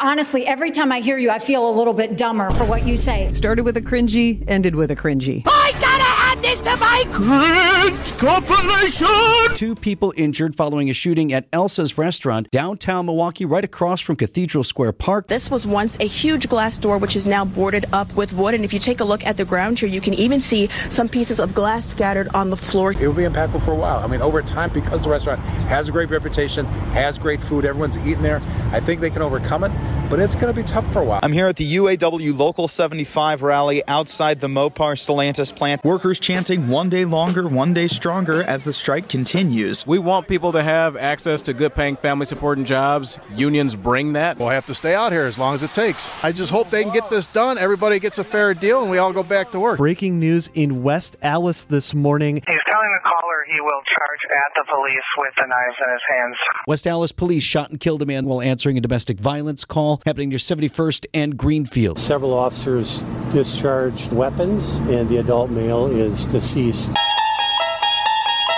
Honestly, 0.00 0.46
every 0.46 0.70
time 0.70 0.92
I 0.92 1.00
hear 1.00 1.18
you, 1.18 1.30
I 1.30 1.38
feel 1.38 1.68
a 1.68 1.72
little 1.72 1.92
bit 1.92 2.16
dumber 2.16 2.50
for 2.52 2.64
what 2.64 2.86
you 2.86 2.96
say. 2.96 3.30
Started 3.32 3.64
with 3.64 3.76
a 3.76 3.80
cringy, 3.80 4.44
ended 4.46 4.74
with 4.74 4.90
a 4.90 4.96
cringy. 4.96 5.42
I 5.44 5.72
gotta 5.80 5.97
add 6.38 6.42
this 6.42 6.60
to 6.60 6.76
my 6.76 7.04
cringe 7.10 8.12
compilation. 8.18 9.54
Two 9.54 9.74
people 9.74 10.12
injured 10.16 10.54
following 10.54 10.90
a 10.90 10.92
shooting 10.92 11.32
at 11.32 11.46
Elsa's 11.52 11.98
restaurant 11.98 12.50
downtown 12.50 13.06
Milwaukee, 13.06 13.44
right 13.44 13.64
across 13.64 14.00
from 14.00 14.16
Cathedral 14.16 14.64
Square 14.64 14.92
Park. 14.92 15.26
This 15.26 15.50
was 15.50 15.66
once 15.66 15.96
a 16.00 16.06
huge 16.06 16.48
glass 16.48 16.78
door, 16.78 16.98
which 16.98 17.16
is 17.16 17.26
now 17.26 17.44
boarded 17.44 17.86
up 17.92 18.12
with 18.14 18.32
wood. 18.32 18.54
And 18.54 18.64
if 18.64 18.72
you 18.72 18.78
take 18.78 19.00
a 19.00 19.04
look 19.04 19.24
at 19.24 19.36
the 19.36 19.44
ground 19.44 19.78
here, 19.78 19.88
you 19.88 20.00
can 20.00 20.14
even 20.14 20.40
see 20.40 20.68
some 20.90 21.08
pieces 21.08 21.40
of 21.40 21.54
glass 21.54 21.86
scattered 21.88 22.28
on 22.34 22.50
the 22.50 22.56
floor. 22.56 22.92
It 22.92 23.00
will 23.00 23.12
be 23.12 23.22
impactful 23.22 23.64
for 23.64 23.72
a 23.72 23.76
while. 23.76 23.98
I 23.98 24.06
mean, 24.06 24.22
over 24.22 24.42
time, 24.42 24.70
because 24.70 25.04
the 25.04 25.10
restaurant 25.10 25.40
has 25.40 25.88
a 25.88 25.92
great 25.92 26.10
reputation, 26.10 26.66
has 26.92 27.18
great 27.18 27.42
food, 27.42 27.64
everyone's 27.64 27.96
eating 27.98 28.22
there, 28.22 28.40
I 28.72 28.80
think 28.80 29.00
they 29.00 29.10
can 29.10 29.22
overcome 29.22 29.64
it, 29.64 29.72
but 30.10 30.20
it's 30.20 30.34
going 30.34 30.54
to 30.54 30.62
be 30.62 30.66
tough 30.66 30.90
for 30.92 31.00
a 31.00 31.04
while. 31.04 31.20
I'm 31.22 31.32
here 31.32 31.46
at 31.46 31.56
the 31.56 31.76
UAW 31.76 32.36
Local 32.36 32.68
75 32.68 33.42
rally 33.42 33.86
outside 33.88 34.40
the 34.40 34.48
Mopar 34.48 34.94
Stellantis 34.94 35.54
plant. 35.54 35.84
Workers 35.84 36.18
chanting 36.28 36.68
one 36.68 36.90
day 36.90 37.06
longer, 37.06 37.48
one 37.48 37.72
day 37.72 37.88
stronger 37.88 38.42
as 38.42 38.62
the 38.62 38.72
strike 38.72 39.08
continues. 39.08 39.86
We 39.86 39.98
want 39.98 40.28
people 40.28 40.52
to 40.52 40.62
have 40.62 40.94
access 40.94 41.40
to 41.48 41.54
good 41.54 41.74
paying 41.74 41.96
family 41.96 42.26
supporting 42.26 42.66
jobs. 42.66 43.18
Unions 43.34 43.74
bring 43.74 44.12
that. 44.12 44.36
We'll 44.38 44.50
have 44.50 44.66
to 44.66 44.74
stay 44.74 44.94
out 44.94 45.10
here 45.10 45.24
as 45.24 45.38
long 45.38 45.54
as 45.54 45.62
it 45.62 45.70
takes. 45.70 46.12
I 46.22 46.32
just 46.32 46.52
hope 46.52 46.68
they 46.68 46.82
can 46.82 46.92
get 46.92 47.08
this 47.08 47.26
done. 47.26 47.56
Everybody 47.56 47.98
gets 47.98 48.18
a 48.18 48.24
fair 48.24 48.52
deal 48.52 48.82
and 48.82 48.90
we 48.90 48.98
all 48.98 49.14
go 49.14 49.22
back 49.22 49.52
to 49.52 49.58
work. 49.58 49.78
Breaking 49.78 50.20
news 50.20 50.50
in 50.52 50.82
West 50.82 51.16
Allis 51.22 51.64
this 51.64 51.94
morning. 51.94 52.34
He's 52.36 52.44
telling 52.70 52.90
the 52.92 53.08
caller 53.08 53.46
he 53.50 53.62
will 53.62 53.80
charge 53.96 54.20
at 54.30 54.52
the 54.54 54.64
police 54.70 55.08
with 55.16 55.32
the 55.38 55.46
knives 55.46 55.76
in 55.82 55.90
his 55.90 56.02
hands. 56.10 56.36
West 56.66 56.86
Allis 56.86 57.10
police 57.10 57.42
shot 57.42 57.70
and 57.70 57.80
killed 57.80 58.02
a 58.02 58.06
man 58.06 58.26
while 58.26 58.42
answering 58.42 58.76
a 58.76 58.82
domestic 58.82 59.18
violence 59.18 59.64
call 59.64 60.02
happening 60.04 60.28
near 60.28 60.36
71st 60.36 61.06
and 61.14 61.38
Greenfield. 61.38 61.98
Several 61.98 62.34
officers 62.34 63.02
discharged 63.30 64.12
weapons, 64.12 64.78
and 64.90 65.08
the 65.08 65.18
adult 65.18 65.50
male 65.50 65.86
is 65.86 66.24
deceased. 66.24 66.90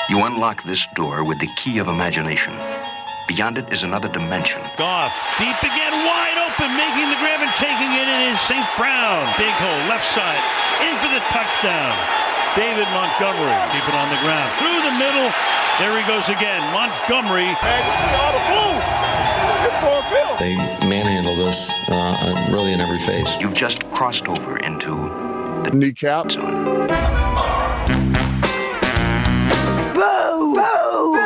You 0.08 0.22
unlock 0.24 0.62
this 0.64 0.86
door 0.94 1.22
with 1.24 1.38
the 1.38 1.48
key 1.56 1.78
of 1.78 1.88
imagination. 1.88 2.52
Beyond 3.28 3.58
it 3.58 3.72
is 3.72 3.82
another 3.82 4.08
dimension. 4.08 4.60
Goff, 4.76 5.14
deep 5.38 5.54
again, 5.62 5.94
wide 6.02 6.38
open, 6.50 6.74
making 6.74 7.06
the 7.10 7.18
grab 7.22 7.38
and 7.38 7.54
taking 7.54 7.90
it 7.94 8.10
in 8.10 8.34
is 8.34 8.40
St. 8.42 8.66
Brown. 8.74 9.22
Big 9.38 9.54
hole, 9.62 9.82
left 9.86 10.02
side, 10.02 10.42
in 10.82 10.98
for 10.98 11.10
the 11.14 11.22
touchdown. 11.30 11.94
David 12.58 12.90
Montgomery, 12.90 13.54
keep 13.70 13.86
it 13.86 13.94
on 13.94 14.10
the 14.10 14.18
ground, 14.26 14.50
through 14.58 14.82
the 14.82 14.94
middle. 14.98 15.30
There 15.78 15.94
he 15.94 16.02
goes 16.10 16.28
again. 16.28 16.60
Montgomery. 16.74 17.54
They 20.40 20.56
manhandled 20.56 20.69
us 21.50 21.70
uh, 21.88 22.48
really 22.52 22.72
in 22.72 22.80
every 22.80 22.98
phase. 22.98 23.36
You've 23.40 23.54
just 23.54 23.88
crossed 23.90 24.28
over 24.28 24.56
into 24.58 24.94
the 25.64 25.70
kneecap 25.74 26.30
zone. 26.30 26.86
Boo! 29.94 30.54
Boo! 30.54 31.20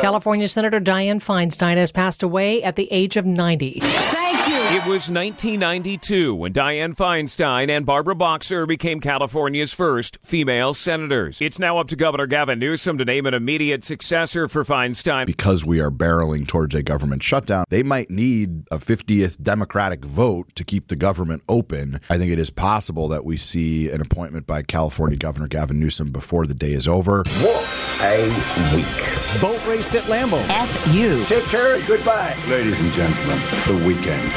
California 0.00 0.48
Senator 0.48 0.80
Dianne 0.80 1.22
Feinstein 1.22 1.76
has 1.76 1.92
passed 1.92 2.22
away 2.22 2.62
at 2.62 2.76
the 2.76 2.88
age 2.90 3.18
of 3.18 3.26
90. 3.26 3.80
Thank 4.74 4.86
you. 4.86 4.90
It 4.92 4.96
was 4.96 5.08
1992 5.08 6.34
when 6.34 6.52
Dianne 6.52 6.96
Feinstein 6.96 7.70
and 7.70 7.86
Barbara 7.86 8.14
Boxer 8.14 8.66
became 8.66 9.00
California's 9.00 9.72
first 9.72 10.18
female 10.20 10.74
senators. 10.74 11.40
It's 11.40 11.58
now 11.58 11.78
up 11.78 11.88
to 11.88 11.96
Governor 11.96 12.26
Gavin 12.26 12.58
Newsom 12.58 12.98
to 12.98 13.04
name 13.04 13.24
an 13.24 13.34
immediate 13.34 13.84
successor 13.84 14.48
for 14.48 14.64
Feinstein. 14.64 15.26
Because 15.26 15.64
we 15.64 15.80
are 15.80 15.90
barreling 15.90 16.46
towards 16.46 16.74
a 16.74 16.82
government 16.82 17.22
shutdown, 17.22 17.64
they 17.70 17.82
might 17.82 18.10
need 18.10 18.66
a 18.70 18.78
50th 18.78 19.40
Democratic 19.40 20.04
vote 20.04 20.54
to 20.56 20.64
keep 20.64 20.88
the 20.88 20.96
government 20.96 21.42
open. 21.48 22.00
I 22.10 22.18
think 22.18 22.32
it 22.32 22.38
is 22.38 22.50
possible 22.50 23.08
that 23.08 23.24
we 23.24 23.36
see 23.36 23.90
an 23.90 24.00
appointment 24.00 24.46
by 24.46 24.62
California 24.62 25.16
Governor 25.16 25.48
Gavin 25.48 25.78
Newsom 25.78 26.10
before 26.10 26.46
the 26.46 26.54
day 26.54 26.72
is 26.72 26.88
over. 26.88 27.22
What 27.40 27.68
a 28.02 28.74
week. 28.74 29.40
Boat 29.40 29.64
raced 29.66 29.94
at 29.94 30.04
Lambeau. 30.04 30.44
F 30.48 30.94
you. 30.94 31.24
Take 31.24 31.44
care 31.44 31.76
and 31.76 31.86
goodbye. 31.86 32.36
Ladies 32.48 32.80
and 32.80 32.92
gentlemen, 32.92 33.40
the 33.66 33.86
weekend. 33.86 34.32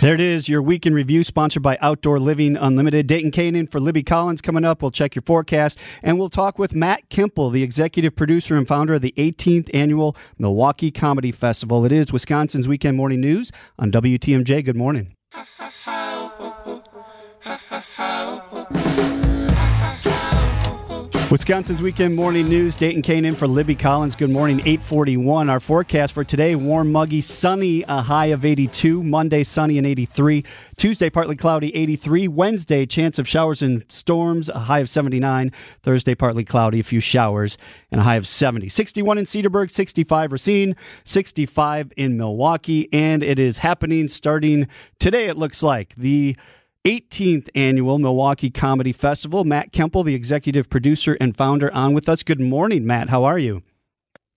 There 0.00 0.14
it 0.14 0.20
is, 0.20 0.48
your 0.48 0.62
week 0.62 0.86
in 0.86 0.94
review, 0.94 1.22
sponsored 1.22 1.62
by 1.62 1.76
Outdoor 1.82 2.18
Living 2.18 2.56
Unlimited. 2.56 3.06
Dayton 3.06 3.30
Kanan 3.30 3.70
for 3.70 3.78
Libby 3.80 4.02
Collins 4.02 4.40
coming 4.40 4.64
up. 4.64 4.80
We'll 4.80 4.90
check 4.90 5.14
your 5.14 5.20
forecast, 5.20 5.78
and 6.02 6.18
we'll 6.18 6.30
talk 6.30 6.58
with 6.58 6.74
Matt 6.74 7.10
Kemple, 7.10 7.52
the 7.52 7.62
executive 7.62 8.16
producer 8.16 8.56
and 8.56 8.66
founder 8.66 8.94
of 8.94 9.02
the 9.02 9.12
18th 9.18 9.68
annual 9.74 10.16
Milwaukee 10.38 10.90
Comedy 10.90 11.32
Festival. 11.32 11.84
It 11.84 11.92
is 11.92 12.14
Wisconsin's 12.14 12.66
Weekend 12.66 12.96
Morning 12.96 13.20
News 13.20 13.52
on 13.78 13.90
WTMJ. 13.90 14.64
Good 14.64 14.74
morning. 14.74 15.14
Wisconsin's 21.30 21.80
weekend 21.80 22.16
morning 22.16 22.48
news. 22.48 22.74
Dayton 22.74 23.02
Kane 23.02 23.24
in 23.24 23.36
for 23.36 23.46
Libby 23.46 23.76
Collins. 23.76 24.16
Good 24.16 24.30
morning, 24.30 24.58
841. 24.58 25.48
Our 25.48 25.60
forecast 25.60 26.12
for 26.12 26.24
today 26.24 26.56
warm, 26.56 26.90
muggy, 26.90 27.20
sunny, 27.20 27.84
a 27.86 28.02
high 28.02 28.26
of 28.26 28.44
82. 28.44 29.04
Monday, 29.04 29.44
sunny 29.44 29.78
and 29.78 29.86
83. 29.86 30.44
Tuesday, 30.76 31.08
partly 31.08 31.36
cloudy, 31.36 31.72
83. 31.72 32.26
Wednesday, 32.26 32.84
chance 32.84 33.20
of 33.20 33.28
showers 33.28 33.62
and 33.62 33.84
storms, 33.86 34.48
a 34.48 34.58
high 34.58 34.80
of 34.80 34.90
79. 34.90 35.52
Thursday, 35.84 36.16
partly 36.16 36.44
cloudy, 36.44 36.80
a 36.80 36.82
few 36.82 36.98
showers, 36.98 37.56
and 37.92 38.00
a 38.00 38.04
high 38.04 38.16
of 38.16 38.26
70. 38.26 38.68
61 38.68 39.16
in 39.16 39.24
Cedarburg, 39.24 39.70
65 39.70 40.32
Racine, 40.32 40.74
65 41.04 41.92
in 41.96 42.16
Milwaukee. 42.16 42.88
And 42.92 43.22
it 43.22 43.38
is 43.38 43.58
happening 43.58 44.08
starting 44.08 44.66
today, 44.98 45.26
it 45.26 45.36
looks 45.36 45.62
like. 45.62 45.94
The 45.94 46.36
18th 46.84 47.50
annual 47.54 47.98
Milwaukee 47.98 48.50
Comedy 48.50 48.92
Festival. 48.92 49.44
Matt 49.44 49.70
Kemple, 49.72 50.04
the 50.04 50.14
executive 50.14 50.70
producer 50.70 51.16
and 51.20 51.36
founder, 51.36 51.72
on 51.74 51.92
with 51.92 52.08
us. 52.08 52.22
Good 52.22 52.40
morning, 52.40 52.86
Matt. 52.86 53.10
How 53.10 53.24
are 53.24 53.38
you? 53.38 53.62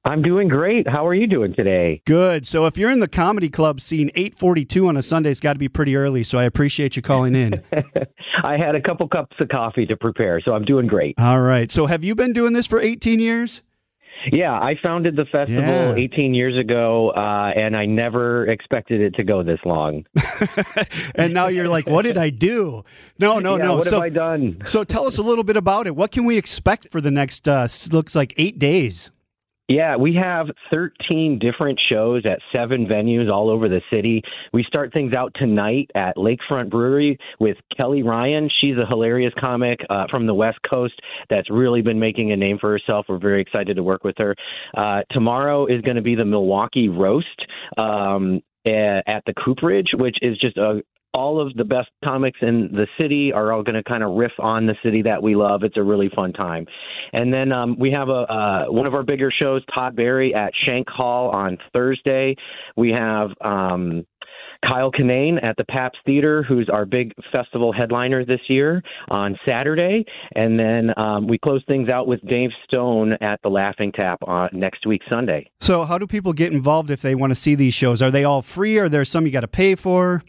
I'm 0.06 0.21
doing 0.21 0.49
great. 0.49 0.86
How 0.86 1.08
are 1.08 1.13
you 1.13 1.27
doing 1.27 1.53
today? 1.53 2.01
Good. 2.06 2.45
So 2.45 2.65
if 2.65 2.77
you're 2.77 2.91
in 2.91 2.99
the 2.99 3.08
comedy 3.08 3.47
club 3.49 3.79
scene, 3.79 4.12
8:42 4.15 4.89
on 4.89 4.97
a 4.97 5.01
Sunday's 5.01 5.39
got 5.39 5.53
to 5.53 5.60
be 5.60 5.69
pretty 5.69 5.95
early. 5.95 6.23
So 6.23 6.38
I 6.38 6.43
appreciate 6.43 6.97
you 6.97 7.01
calling 7.01 7.36
in. 7.36 7.63
I 8.43 8.58
had 8.58 8.75
a 8.75 8.82
couple 8.82 9.08
cups 9.08 9.38
of 9.39 9.47
coffee 9.47 9.86
to 9.86 9.95
prepare, 9.95 10.41
so 10.41 10.53
I'm 10.53 10.65
doing 10.65 10.88
great. 10.88 11.17
All 11.17 11.39
right. 11.39 11.71
So 11.71 11.86
have 11.86 12.03
you 12.03 12.15
been 12.15 12.34
doing 12.34 12.51
this 12.51 12.67
for 12.67 12.82
18 12.82 13.21
years? 13.21 13.62
Yeah, 14.31 14.53
I 14.53 14.75
founded 14.83 15.15
the 15.15 15.25
festival 15.25 15.63
Yeah. 15.63 15.95
18 15.95 16.33
years 16.33 16.57
ago, 16.57 17.09
uh, 17.09 17.51
and 17.55 17.75
I 17.75 17.86
never 17.86 18.45
expected 18.47 19.01
it 19.01 19.15
to 19.15 19.23
go 19.23 19.43
this 19.43 19.59
long. 19.65 20.05
and 21.15 21.33
now 21.33 21.47
you're 21.47 21.67
like, 21.67 21.88
what 21.88 22.03
did 22.03 22.17
I 22.17 22.29
do? 22.29 22.83
No, 23.19 23.39
no, 23.39 23.57
Yeah, 23.57 23.65
no. 23.65 23.75
what 23.75 23.83
so, 23.86 23.95
have 23.95 24.03
I 24.03 24.09
done? 24.09 24.62
so 24.65 24.83
tell 24.83 25.05
us 25.05 25.17
a 25.17 25.23
little 25.23 25.43
bit 25.43 25.57
about 25.57 25.88
it. 25.88 25.95
What 25.95 26.12
can 26.12 26.25
we 26.25 26.38
expect 26.38 26.89
for 26.91 27.01
the 27.01 27.12
next, 27.12 27.47
uh, 27.47 27.67
looks 27.91 28.15
like 28.15 28.33
eight 28.38 28.59
days? 28.59 29.09
Yeah, 29.69 29.95
we 29.95 30.15
have 30.21 30.47
13 30.73 31.39
different 31.39 31.80
shows 31.89 32.23
at 32.26 32.39
seven 32.54 32.86
venues 32.86 33.32
all 33.32 33.49
over 33.49 33.69
the 33.69 33.82
city. 33.93 34.21
We 34.52 34.63
start 34.63 34.91
things 34.91 35.13
out 35.13 35.34
tonight 35.36 35.89
at 35.95 36.17
Lakefront 36.17 36.69
Brewery 36.69 37.17
with 37.39 37.56
Kelly 37.80 38.04
Ryan. 38.04 38.49
She's 38.58 38.76
a 38.78 38.86
hilarious 38.86 39.34
comic 39.39 39.80
uh, 39.89 40.08
from 40.12 40.28
the 40.28 40.34
West 40.34 40.60
Coast 40.69 40.99
that's 41.30 41.49
really 41.49 41.82
been 41.82 41.97
making 41.97 42.34
a 42.34 42.36
name 42.36 42.58
for 42.60 42.71
herself. 42.71 43.06
We're 43.08 43.19
very 43.19 43.41
excited 43.41 43.78
to 43.78 43.84
work 43.84 44.04
with 44.04 44.15
her. 44.19 44.36
Uh, 44.76 45.04
tomorrow 45.12 45.65
is 45.67 45.82
going 45.82 45.95
to 45.95 46.02
be 46.02 46.15
the 46.15 46.26
Milwaukee 46.26 46.89
Roast. 46.89 47.28
Um, 47.78 48.41
at 48.65 49.23
the 49.26 49.34
Cooperage, 49.43 49.89
which 49.93 50.15
is 50.21 50.38
just 50.38 50.56
a 50.56 50.82
all 51.13 51.39
of 51.39 51.54
the 51.54 51.63
best 51.63 51.89
comics 52.08 52.39
in 52.41 52.69
the 52.71 52.88
city 52.99 53.32
are 53.34 53.54
all 53.54 53.63
going 53.63 53.76
to 53.76 53.84
kind 53.84 54.04
of 54.04 54.15
riff 54.15 54.32
on 54.39 54.65
the 54.65 54.76
city 54.84 55.04
that 55.04 55.21
we 55.21 55.36
love. 55.36 55.63
It's 55.63 55.78
a 55.78 55.84
really 55.84 56.10
fun 56.15 56.34
time. 56.34 56.65
And 57.13 57.34
then 57.34 57.54
um, 57.54 57.78
we 57.80 57.91
have 57.91 58.10
a 58.10 58.23
uh, 58.34 58.65
one 58.67 58.88
of 58.88 58.93
our 58.93 59.04
bigger 59.04 59.32
shows, 59.41 59.62
Todd 59.76 59.95
Barry 59.95 60.34
at 60.34 60.52
Shank 60.67 60.89
Hall 60.89 61.30
on 61.30 61.58
Thursday. 61.73 62.36
We 62.76 62.93
have 62.97 63.30
um, 63.41 64.06
Kyle 64.65 64.91
Kinane 64.91 65.45
at 65.45 65.56
the 65.58 65.65
Pabst 65.65 65.97
Theater, 66.06 66.43
who's 66.47 66.69
our 66.73 66.86
big 66.86 67.13
festival 67.34 67.73
headliner 67.73 68.26
this 68.26 68.39
year 68.47 68.82
on 69.10 69.38
Saturday. 69.47 70.06
And 70.36 70.60
then 70.60 70.91
um, 70.97 71.28
we 71.28 71.38
close 71.38 71.62
things 71.69 71.89
out 71.89 72.08
with 72.08 72.21
Dave 72.28 72.52
Stone 72.65 73.13
at 73.21 73.39
the 73.43 73.49
Laughing 73.49 73.91
Tap 73.91 74.19
on 74.26 74.49
next 74.54 74.88
week, 74.88 75.02
Sunday. 75.12 75.49
So 75.60 75.84
how 75.84 75.97
do 75.97 76.08
people 76.08 76.34
get 76.34 76.54
involved 76.54 76.89
if 76.89 77.02
they 77.02 77.15
want 77.15 77.32
to 77.32 77.36
see 77.36 77.56
these 77.56 77.73
shows? 77.73 78.02
Are 78.02 78.12
they 78.12 78.23
all 78.23 78.41
free 78.41 78.78
or 78.78 78.89
there 78.89 79.06
some 79.06 79.26
you 79.26 79.32
got 79.32 79.41
to 79.41 79.47
pay 79.47 79.76
for? 79.76 80.23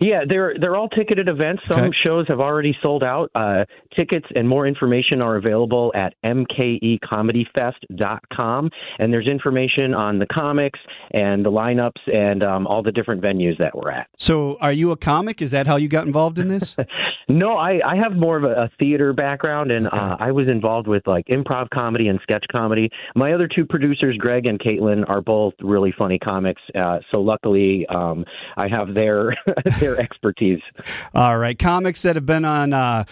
Yeah, 0.00 0.22
they're 0.28 0.54
they're 0.60 0.76
all 0.76 0.88
ticketed 0.88 1.28
events. 1.28 1.62
Some 1.68 1.80
Okay. 1.84 1.96
shows 2.04 2.26
have 2.28 2.40
already 2.40 2.76
sold 2.82 3.02
out. 3.02 3.30
Uh, 3.34 3.64
tickets 3.96 4.26
and 4.34 4.46
more 4.48 4.66
information 4.66 5.22
are 5.22 5.36
available 5.36 5.92
at 5.94 6.14
mkecomedyfest.com. 6.24 8.70
And 8.98 9.12
there's 9.12 9.28
information 9.28 9.94
on 9.94 10.18
the 10.18 10.26
comics 10.26 10.78
and 11.12 11.44
the 11.44 11.50
lineups 11.50 12.00
and 12.12 12.42
um, 12.44 12.66
all 12.66 12.82
the 12.82 12.92
different 12.92 13.22
venues 13.22 13.56
that 13.58 13.74
we're 13.74 13.90
at. 13.90 14.08
So 14.16 14.56
are 14.60 14.72
you 14.72 14.90
a 14.92 14.96
comic? 14.96 15.40
Is 15.42 15.50
that 15.52 15.66
how 15.66 15.76
you 15.76 15.88
got 15.88 16.06
involved 16.06 16.38
in 16.38 16.48
this? 16.48 16.76
No, 17.28 17.56
I, 17.56 17.80
I 17.84 17.96
have 17.96 18.12
more 18.12 18.36
of 18.36 18.44
a, 18.44 18.52
a 18.52 18.70
theater 18.80 19.12
background, 19.12 19.72
and 19.72 19.88
uh, 19.92 20.16
I 20.20 20.30
was 20.30 20.46
involved 20.46 20.86
with 20.86 21.04
like 21.08 21.26
improv 21.26 21.68
comedy 21.70 22.06
and 22.06 22.20
sketch 22.22 22.44
comedy. 22.54 22.88
My 23.16 23.32
other 23.32 23.48
two 23.48 23.64
producers, 23.66 24.16
Greg 24.16 24.46
and 24.46 24.60
Caitlin, 24.60 25.02
are 25.10 25.20
both 25.20 25.52
really 25.60 25.90
funny 25.98 26.20
comics. 26.20 26.62
Uh, 26.80 27.00
so 27.12 27.20
luckily, 27.20 27.84
um, 27.88 28.24
I 28.56 28.68
have 28.68 28.94
their 28.94 29.34
their 29.86 30.00
expertise. 30.00 30.60
All 31.14 31.38
right, 31.38 31.58
comics 31.58 32.02
that 32.02 32.16
have 32.16 32.26
been 32.26 32.44
on 32.44 32.72
uh, 32.72 33.04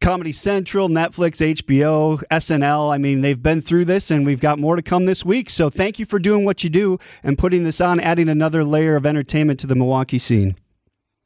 Comedy 0.00 0.32
Central, 0.32 0.88
Netflix, 0.88 1.40
HBO, 1.40 2.22
SNL. 2.30 2.94
I 2.94 2.98
mean, 2.98 3.20
they've 3.20 3.42
been 3.42 3.60
through 3.60 3.84
this, 3.84 4.10
and 4.10 4.24
we've 4.24 4.40
got 4.40 4.58
more 4.58 4.76
to 4.76 4.82
come 4.82 5.04
this 5.04 5.24
week. 5.24 5.50
So 5.50 5.68
thank 5.68 5.98
you 5.98 6.06
for 6.06 6.18
doing 6.18 6.44
what 6.44 6.64
you 6.64 6.70
do 6.70 6.98
and 7.22 7.36
putting 7.36 7.64
this 7.64 7.80
on, 7.80 8.00
adding 8.00 8.28
another 8.28 8.64
layer 8.64 8.96
of 8.96 9.04
entertainment 9.04 9.60
to 9.60 9.66
the 9.66 9.74
Milwaukee 9.74 10.18
scene. 10.18 10.56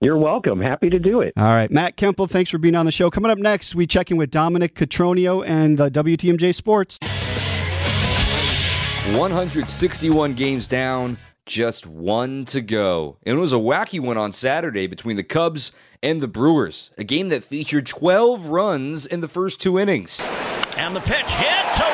You're 0.00 0.18
welcome. 0.18 0.60
Happy 0.60 0.90
to 0.90 0.98
do 0.98 1.20
it. 1.20 1.32
All 1.36 1.44
right, 1.44 1.70
Matt 1.70 1.96
Kemple, 1.96 2.28
thanks 2.28 2.50
for 2.50 2.58
being 2.58 2.74
on 2.74 2.84
the 2.84 2.92
show. 2.92 3.10
Coming 3.10 3.30
up 3.30 3.38
next, 3.38 3.74
we 3.74 3.86
check 3.86 4.10
in 4.10 4.16
with 4.16 4.30
Dominic 4.30 4.74
Catronio 4.74 5.46
and 5.46 5.78
the 5.78 5.88
WTMJ 5.88 6.54
Sports. 6.54 6.98
161 9.16 10.32
games 10.34 10.66
down, 10.66 11.16
just 11.46 11.86
one 11.86 12.44
to 12.46 12.60
go. 12.60 13.16
And 13.24 13.36
it 13.36 13.40
was 13.40 13.52
a 13.52 13.56
wacky 13.56 14.00
one 14.00 14.16
on 14.16 14.32
Saturday 14.32 14.86
between 14.86 15.16
the 15.16 15.22
Cubs 15.22 15.72
and 16.02 16.20
the 16.20 16.28
Brewers, 16.28 16.90
a 16.98 17.04
game 17.04 17.28
that 17.30 17.44
featured 17.44 17.86
12 17.86 18.46
runs 18.46 19.06
in 19.06 19.20
the 19.20 19.28
first 19.28 19.60
two 19.60 19.78
innings. 19.78 20.20
And 20.76 20.94
the 20.94 21.00
pitch 21.00 21.26
hit 21.26 21.74
to 21.76 21.93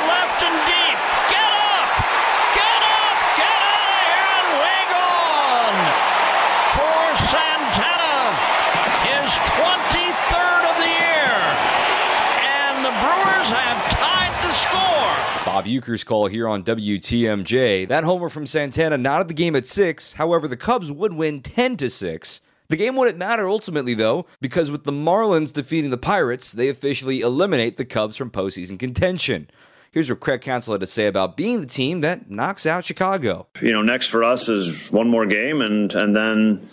Bob 15.64 16.06
call 16.06 16.26
here 16.26 16.48
on 16.48 16.62
WTMJ. 16.64 17.88
That 17.88 18.04
homer 18.04 18.28
from 18.28 18.46
Santana 18.46 18.96
not 18.98 19.20
at 19.20 19.28
the 19.28 19.34
game 19.34 19.56
at 19.56 19.66
6. 19.66 20.14
However, 20.14 20.48
the 20.48 20.56
Cubs 20.56 20.90
would 20.90 21.12
win 21.12 21.42
10 21.42 21.76
to 21.78 21.90
6. 21.90 22.40
The 22.68 22.76
game 22.76 22.94
wouldn't 22.96 23.18
matter 23.18 23.48
ultimately 23.48 23.94
though, 23.94 24.26
because 24.40 24.70
with 24.70 24.84
the 24.84 24.92
Marlins 24.92 25.52
defeating 25.52 25.90
the 25.90 25.98
Pirates, 25.98 26.52
they 26.52 26.68
officially 26.68 27.20
eliminate 27.20 27.76
the 27.76 27.84
Cubs 27.84 28.16
from 28.16 28.30
postseason 28.30 28.78
contention. 28.78 29.50
Here's 29.90 30.08
what 30.08 30.20
Craig 30.20 30.40
Counsell 30.40 30.74
had 30.74 30.80
to 30.80 30.86
say 30.86 31.08
about 31.08 31.36
being 31.36 31.60
the 31.60 31.66
team 31.66 32.00
that 32.02 32.30
knocks 32.30 32.66
out 32.66 32.84
Chicago. 32.84 33.48
you 33.60 33.72
know, 33.72 33.82
next 33.82 34.06
for 34.06 34.22
us 34.22 34.48
is 34.48 34.88
one 34.92 35.08
more 35.08 35.26
game, 35.26 35.60
and 35.60 35.92
and 35.94 36.14
then 36.14 36.70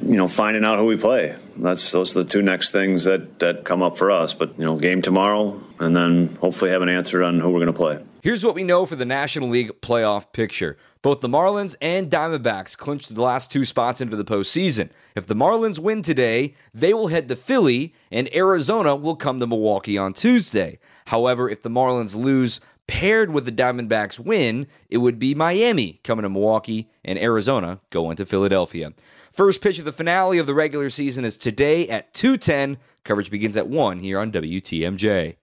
you 0.00 0.16
know 0.16 0.28
finding 0.28 0.64
out 0.64 0.78
who 0.78 0.84
we 0.84 0.96
play. 0.96 1.34
That's 1.56 1.92
those 1.92 2.16
are 2.16 2.22
the 2.22 2.28
two 2.28 2.42
next 2.42 2.70
things 2.70 3.04
that 3.04 3.38
that 3.38 3.64
come 3.64 3.82
up 3.82 3.96
for 3.96 4.10
us. 4.10 4.34
But 4.34 4.58
you 4.58 4.64
know, 4.64 4.76
game 4.76 5.02
tomorrow, 5.02 5.60
and 5.78 5.94
then 5.94 6.36
hopefully 6.40 6.70
have 6.70 6.82
an 6.82 6.88
answer 6.88 7.22
on 7.22 7.40
who 7.40 7.50
we're 7.50 7.60
going 7.60 7.66
to 7.66 7.72
play. 7.72 8.04
Here's 8.22 8.44
what 8.44 8.54
we 8.54 8.64
know 8.64 8.86
for 8.86 8.96
the 8.96 9.04
National 9.04 9.48
League 9.48 9.80
playoff 9.80 10.32
picture. 10.32 10.78
Both 11.02 11.20
the 11.20 11.28
Marlins 11.28 11.76
and 11.82 12.10
Diamondbacks 12.10 12.78
clinched 12.78 13.14
the 13.14 13.20
last 13.20 13.52
two 13.52 13.66
spots 13.66 14.00
into 14.00 14.16
the 14.16 14.24
postseason. 14.24 14.88
If 15.14 15.26
the 15.26 15.34
Marlins 15.34 15.78
win 15.78 16.00
today, 16.00 16.54
they 16.72 16.94
will 16.94 17.08
head 17.08 17.28
to 17.28 17.36
Philly, 17.36 17.92
and 18.10 18.34
Arizona 18.34 18.96
will 18.96 19.14
come 19.14 19.38
to 19.40 19.46
Milwaukee 19.46 19.98
on 19.98 20.14
Tuesday. 20.14 20.78
However, 21.08 21.50
if 21.50 21.60
the 21.60 21.68
Marlins 21.68 22.16
lose, 22.16 22.60
paired 22.86 23.30
with 23.30 23.44
the 23.44 23.52
Diamondbacks 23.52 24.18
win, 24.18 24.66
it 24.88 24.98
would 24.98 25.18
be 25.18 25.34
Miami 25.34 26.00
coming 26.04 26.22
to 26.22 26.30
Milwaukee 26.30 26.88
and 27.04 27.18
Arizona 27.18 27.80
going 27.90 28.16
to 28.16 28.24
Philadelphia. 28.24 28.94
First 29.34 29.60
pitch 29.60 29.80
of 29.80 29.84
the 29.84 29.90
finale 29.90 30.38
of 30.38 30.46
the 30.46 30.54
regular 30.54 30.88
season 30.88 31.24
is 31.24 31.36
today 31.36 31.88
at 31.88 32.14
2:10. 32.14 32.76
Coverage 33.02 33.32
begins 33.32 33.56
at 33.56 33.66
1 33.66 33.98
here 33.98 34.20
on 34.20 34.30
WTMJ. 34.30 35.34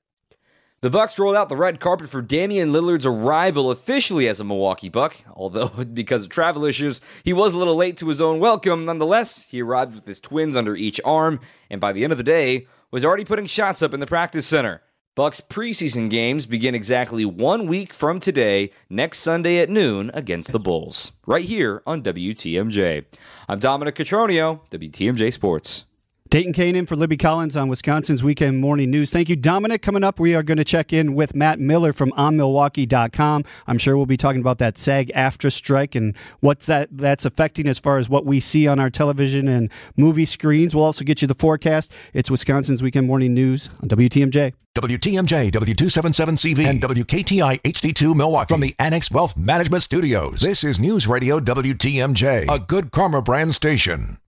The 0.79 0.89
Bucks 0.89 1.19
rolled 1.19 1.35
out 1.35 1.49
the 1.49 1.57
red 1.57 1.81
carpet 1.81 2.09
for 2.09 2.21
Damian 2.21 2.71
Lillard's 2.71 3.05
arrival 3.05 3.69
officially 3.69 4.29
as 4.29 4.39
a 4.39 4.45
Milwaukee 4.45 4.87
Buck. 4.87 5.17
Although 5.35 5.67
because 5.93 6.23
of 6.23 6.29
travel 6.29 6.63
issues, 6.63 7.01
he 7.25 7.33
was 7.33 7.53
a 7.53 7.57
little 7.57 7.75
late 7.75 7.97
to 7.97 8.07
his 8.07 8.21
own 8.21 8.39
welcome. 8.39 8.85
Nonetheless, 8.85 9.43
he 9.43 9.61
arrived 9.61 9.93
with 9.93 10.07
his 10.07 10.21
twins 10.21 10.55
under 10.55 10.73
each 10.73 11.01
arm, 11.03 11.41
and 11.69 11.81
by 11.81 11.91
the 11.91 12.05
end 12.05 12.13
of 12.13 12.17
the 12.17 12.23
day, 12.23 12.67
was 12.91 13.03
already 13.03 13.25
putting 13.25 13.45
shots 13.45 13.81
up 13.81 13.93
in 13.93 13.99
the 13.99 14.07
practice 14.07 14.47
center. 14.47 14.81
Bucks 15.13 15.41
preseason 15.41 16.09
games 16.09 16.45
begin 16.45 16.73
exactly 16.73 17.25
one 17.25 17.67
week 17.67 17.93
from 17.93 18.21
today, 18.21 18.71
next 18.89 19.17
Sunday 19.17 19.57
at 19.57 19.69
noon 19.69 20.09
against 20.13 20.53
the 20.53 20.59
Bulls, 20.59 21.11
right 21.27 21.43
here 21.43 21.83
on 21.85 22.01
WTMJ. 22.01 23.03
I'm 23.49 23.59
Dominic 23.59 23.95
Catronio, 23.95 24.61
WTMJ 24.69 25.33
Sports. 25.33 25.83
Dayton 26.31 26.53
Kane 26.53 26.85
for 26.85 26.95
Libby 26.95 27.17
Collins 27.17 27.57
on 27.57 27.67
Wisconsin's 27.67 28.23
Weekend 28.23 28.61
Morning 28.61 28.89
News. 28.89 29.11
Thank 29.11 29.27
you, 29.27 29.35
Dominic. 29.35 29.81
Coming 29.81 30.01
up, 30.01 30.17
we 30.17 30.33
are 30.33 30.43
going 30.43 30.59
to 30.59 30.63
check 30.63 30.93
in 30.93 31.13
with 31.13 31.35
Matt 31.35 31.59
Miller 31.59 31.91
from 31.91 32.09
OnMilwaukee.com. 32.11 33.43
I'm 33.67 33.77
sure 33.77 33.97
we'll 33.97 34.05
be 34.05 34.15
talking 34.15 34.39
about 34.39 34.57
that 34.59 34.77
SAG 34.77 35.11
AFTRA 35.13 35.51
strike 35.51 35.93
and 35.93 36.15
what's 36.39 36.67
that 36.67 36.87
that's 36.89 37.25
affecting 37.25 37.67
as 37.67 37.79
far 37.79 37.97
as 37.97 38.07
what 38.07 38.25
we 38.25 38.39
see 38.39 38.65
on 38.65 38.79
our 38.79 38.89
television 38.89 39.49
and 39.49 39.69
movie 39.97 40.23
screens. 40.23 40.73
We'll 40.73 40.85
also 40.85 41.03
get 41.03 41.21
you 41.21 41.27
the 41.27 41.35
forecast. 41.35 41.91
It's 42.13 42.31
Wisconsin's 42.31 42.81
Weekend 42.81 43.07
Morning 43.07 43.33
News 43.33 43.67
on 43.83 43.89
WTMJ. 43.89 44.53
WTMJ, 44.73 45.51
W277CV, 45.51 46.65
and 46.65 46.81
WKTI 46.81 47.61
HD2 47.61 48.15
Milwaukee 48.15 48.53
from 48.53 48.61
the 48.61 48.73
Annex 48.79 49.11
Wealth 49.11 49.35
Management 49.35 49.83
Studios. 49.83 50.39
This 50.39 50.63
is 50.63 50.79
News 50.79 51.07
Radio 51.07 51.41
WTMJ, 51.41 52.49
a 52.49 52.57
good 52.57 52.93
karma 52.93 53.21
brand 53.21 53.53
station. 53.53 54.20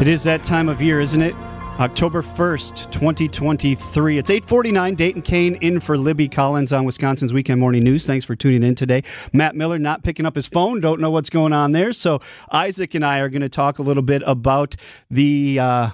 It 0.00 0.08
is 0.08 0.22
that 0.22 0.42
time 0.42 0.70
of 0.70 0.80
year, 0.80 0.98
isn't 0.98 1.20
it? 1.20 1.34
October 1.78 2.22
1st, 2.22 2.90
2023. 2.90 4.16
It's 4.16 4.30
849. 4.30 4.94
Dayton 4.94 5.20
Kane 5.20 5.56
in 5.56 5.78
for 5.78 5.98
Libby 5.98 6.26
Collins 6.26 6.72
on 6.72 6.86
Wisconsin's 6.86 7.34
Weekend 7.34 7.60
Morning 7.60 7.84
News. 7.84 8.06
Thanks 8.06 8.24
for 8.24 8.34
tuning 8.34 8.62
in 8.62 8.74
today. 8.74 9.02
Matt 9.34 9.56
Miller 9.56 9.78
not 9.78 10.02
picking 10.02 10.24
up 10.24 10.36
his 10.36 10.46
phone. 10.46 10.80
Don't 10.80 11.02
know 11.02 11.10
what's 11.10 11.28
going 11.28 11.52
on 11.52 11.72
there. 11.72 11.92
So 11.92 12.18
Isaac 12.50 12.94
and 12.94 13.04
I 13.04 13.18
are 13.18 13.28
going 13.28 13.42
to 13.42 13.50
talk 13.50 13.78
a 13.78 13.82
little 13.82 14.02
bit 14.02 14.22
about 14.24 14.74
the. 15.10 15.60
Uh, 15.60 15.90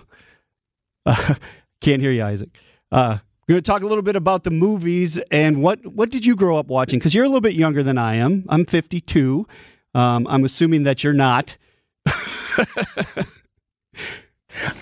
uh, 1.05 1.35
can't 1.81 2.01
hear 2.01 2.13
you, 2.13 2.23
Isaac. 2.23 2.51
Uh, 2.93 3.19
we're 3.49 3.55
going 3.55 3.63
to 3.65 3.69
talk 3.69 3.83
a 3.83 3.89
little 3.89 4.03
bit 4.05 4.15
about 4.15 4.45
the 4.45 4.53
movies 4.53 5.19
and 5.33 5.65
what 5.65 5.85
what 5.85 6.11
did 6.11 6.25
you 6.25 6.37
grow 6.37 6.59
up 6.59 6.69
watching? 6.69 7.01
Because 7.01 7.13
you're 7.13 7.25
a 7.25 7.29
little 7.29 7.41
bit 7.41 7.55
younger 7.55 7.83
than 7.83 7.99
I 7.99 8.15
am. 8.15 8.45
I'm 8.49 8.67
52. 8.67 9.49
Um, 9.95 10.29
I'm 10.31 10.45
assuming 10.45 10.85
that 10.85 11.03
you're 11.03 11.13
not. 11.13 11.59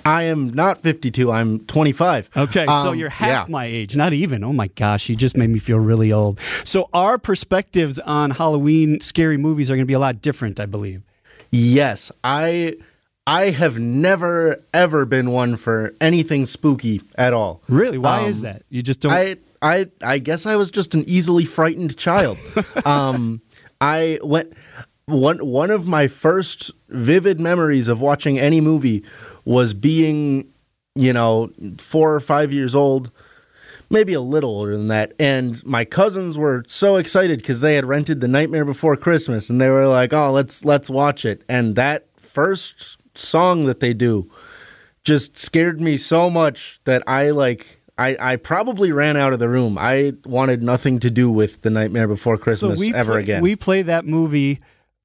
I 0.04 0.24
am 0.24 0.50
not 0.50 0.78
52. 0.78 1.32
I'm 1.32 1.58
25. 1.66 2.30
Okay, 2.36 2.64
so 2.66 2.72
Um, 2.90 2.94
you're 2.98 3.08
half 3.08 3.48
yeah. 3.48 3.52
my 3.52 3.64
age, 3.64 3.96
not 3.96 4.12
even. 4.12 4.44
Oh 4.44 4.52
my 4.52 4.68
gosh, 4.68 5.08
you 5.08 5.16
just 5.16 5.36
made 5.36 5.50
me 5.50 5.58
feel 5.58 5.78
really 5.80 6.12
old. 6.12 6.38
So 6.62 6.88
our 6.92 7.18
perspectives 7.18 7.98
on 7.98 8.30
Halloween 8.30 9.00
scary 9.00 9.36
movies 9.36 9.70
are 9.70 9.74
going 9.74 9.82
to 9.84 9.86
be 9.86 9.94
a 9.94 9.98
lot 9.98 10.22
different, 10.22 10.60
I 10.60 10.66
believe. 10.66 11.02
Yes, 11.50 12.12
I 12.22 12.76
I 13.26 13.50
have 13.50 13.78
never 13.78 14.62
ever 14.72 15.06
been 15.06 15.30
one 15.30 15.56
for 15.56 15.94
anything 16.00 16.46
spooky 16.46 17.00
at 17.16 17.32
all. 17.32 17.60
Really? 17.68 17.98
Why 17.98 18.20
Um, 18.22 18.26
is 18.26 18.42
that? 18.42 18.62
You 18.70 18.82
just 18.82 19.00
don't. 19.00 19.12
I 19.12 19.36
I 19.62 19.88
I 20.02 20.18
guess 20.18 20.46
I 20.46 20.54
was 20.56 20.70
just 20.70 20.94
an 20.94 21.04
easily 21.08 21.44
frightened 21.44 21.96
child. 21.96 22.38
um, 22.84 23.40
I 23.80 24.18
went 24.22 24.52
one 25.06 25.38
one 25.38 25.70
of 25.70 25.86
my 25.86 26.08
first 26.08 26.70
vivid 26.88 27.40
memories 27.40 27.88
of 27.88 28.00
watching 28.00 28.38
any 28.38 28.60
movie 28.60 29.04
was 29.44 29.74
being, 29.74 30.50
you 30.94 31.12
know, 31.12 31.50
four 31.78 32.14
or 32.14 32.20
five 32.20 32.52
years 32.52 32.74
old, 32.74 33.10
maybe 33.90 34.14
a 34.14 34.20
little 34.20 34.50
older 34.50 34.76
than 34.76 34.88
that, 34.88 35.12
and 35.18 35.64
my 35.64 35.84
cousins 35.84 36.38
were 36.38 36.64
so 36.66 36.96
excited 36.96 37.40
because 37.40 37.60
they 37.60 37.74
had 37.74 37.84
rented 37.84 38.20
The 38.20 38.28
Nightmare 38.28 38.64
Before 38.64 38.96
Christmas, 38.96 39.50
and 39.50 39.60
they 39.60 39.68
were 39.68 39.86
like, 39.86 40.12
"Oh, 40.12 40.30
let's 40.32 40.64
let's 40.64 40.88
watch 40.88 41.24
it." 41.24 41.42
And 41.48 41.76
that 41.76 42.06
first 42.16 42.98
song 43.14 43.66
that 43.66 43.80
they 43.80 43.92
do 43.92 44.30
just 45.04 45.36
scared 45.36 45.80
me 45.80 45.96
so 45.96 46.30
much 46.30 46.80
that 46.84 47.02
I 47.06 47.30
like. 47.30 47.80
I, 47.96 48.16
I 48.18 48.36
probably 48.36 48.90
ran 48.90 49.16
out 49.16 49.32
of 49.32 49.38
the 49.38 49.48
room. 49.48 49.78
I 49.78 50.14
wanted 50.24 50.64
nothing 50.64 50.98
to 50.98 51.10
do 51.10 51.30
with 51.30 51.62
the 51.62 51.70
Nightmare 51.70 52.08
Before 52.08 52.36
Christmas 52.36 52.80
ever 52.92 53.12
play, 53.12 53.22
again. 53.22 53.40
We 53.40 53.54
play 53.54 53.82
that 53.82 54.04
movie 54.04 54.58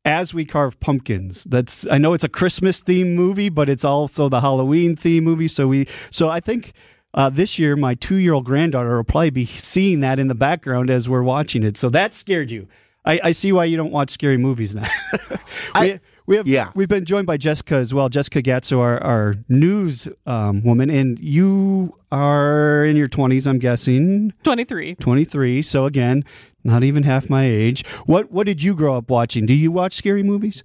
as 0.10 0.34
we 0.34 0.44
carve 0.44 0.80
pumpkins. 0.80 1.44
That's 1.44 1.88
I 1.90 2.00
know 2.00 2.14
it's 2.14 2.24
a 2.24 2.30
Christmas 2.30 2.82
theme 2.82 3.16
movie, 3.16 3.50
but 3.50 3.70
it's 3.70 3.86
also 3.86 4.28
the 4.28 4.42
Halloween 4.42 4.96
theme 4.96 5.24
movie. 5.24 5.48
So 5.48 5.68
we 5.68 5.88
so 6.10 6.30
I 6.30 6.40
think 6.40 6.74
uh, 7.14 7.30
this 7.30 7.60
year 7.60 7.76
my 7.76 7.94
two 7.94 8.16
year 8.16 8.34
old 8.34 8.46
granddaughter 8.46 8.98
will 8.98 9.04
probably 9.04 9.30
be 9.30 9.46
seeing 9.46 10.00
that 10.00 10.18
in 10.18 10.28
the 10.28 10.36
background 10.36 10.90
as 10.90 11.08
we're 11.08 11.22
watching 11.22 11.64
it. 11.64 11.78
So 11.78 11.90
that 11.90 12.14
scared 12.14 12.50
you. 12.50 12.68
I, 13.06 13.20
I 13.26 13.32
see 13.32 13.52
why 13.52 13.66
you 13.66 13.78
don't 13.78 13.92
watch 13.92 14.10
scary 14.10 14.38
movies 14.38 14.76
now. 14.76 14.88
we, 15.80 16.00
we 16.26 16.36
have 16.36 16.48
yeah. 16.48 16.72
we've 16.76 16.90
been 16.90 17.06
joined 17.06 17.28
by 17.28 17.38
Jessica 17.38 17.76
as 17.76 17.94
well. 17.94 18.10
Jessica 18.10 18.42
Gatso, 18.42 18.80
our, 18.80 19.02
our 19.02 19.36
news 19.48 20.08
um, 20.26 20.64
woman, 20.64 20.90
and 20.90 21.20
you 21.20 21.96
are 22.12 22.84
in 22.84 22.98
your 22.98 23.08
twenties, 23.08 23.48
I'm 23.48 23.58
guessing. 23.58 24.34
23. 24.44 24.96
23. 24.96 25.62
So 25.62 25.86
again, 25.86 26.26
not 26.64 26.84
even 26.84 27.04
half 27.04 27.30
my 27.30 27.44
age. 27.44 27.86
What 28.06 28.32
what 28.32 28.46
did 28.46 28.64
you 28.64 28.76
grow 28.76 28.98
up 28.98 29.10
watching? 29.10 29.46
Do 29.46 29.54
you 29.54 29.72
watch 29.72 29.94
scary 29.94 30.24
movies? 30.24 30.64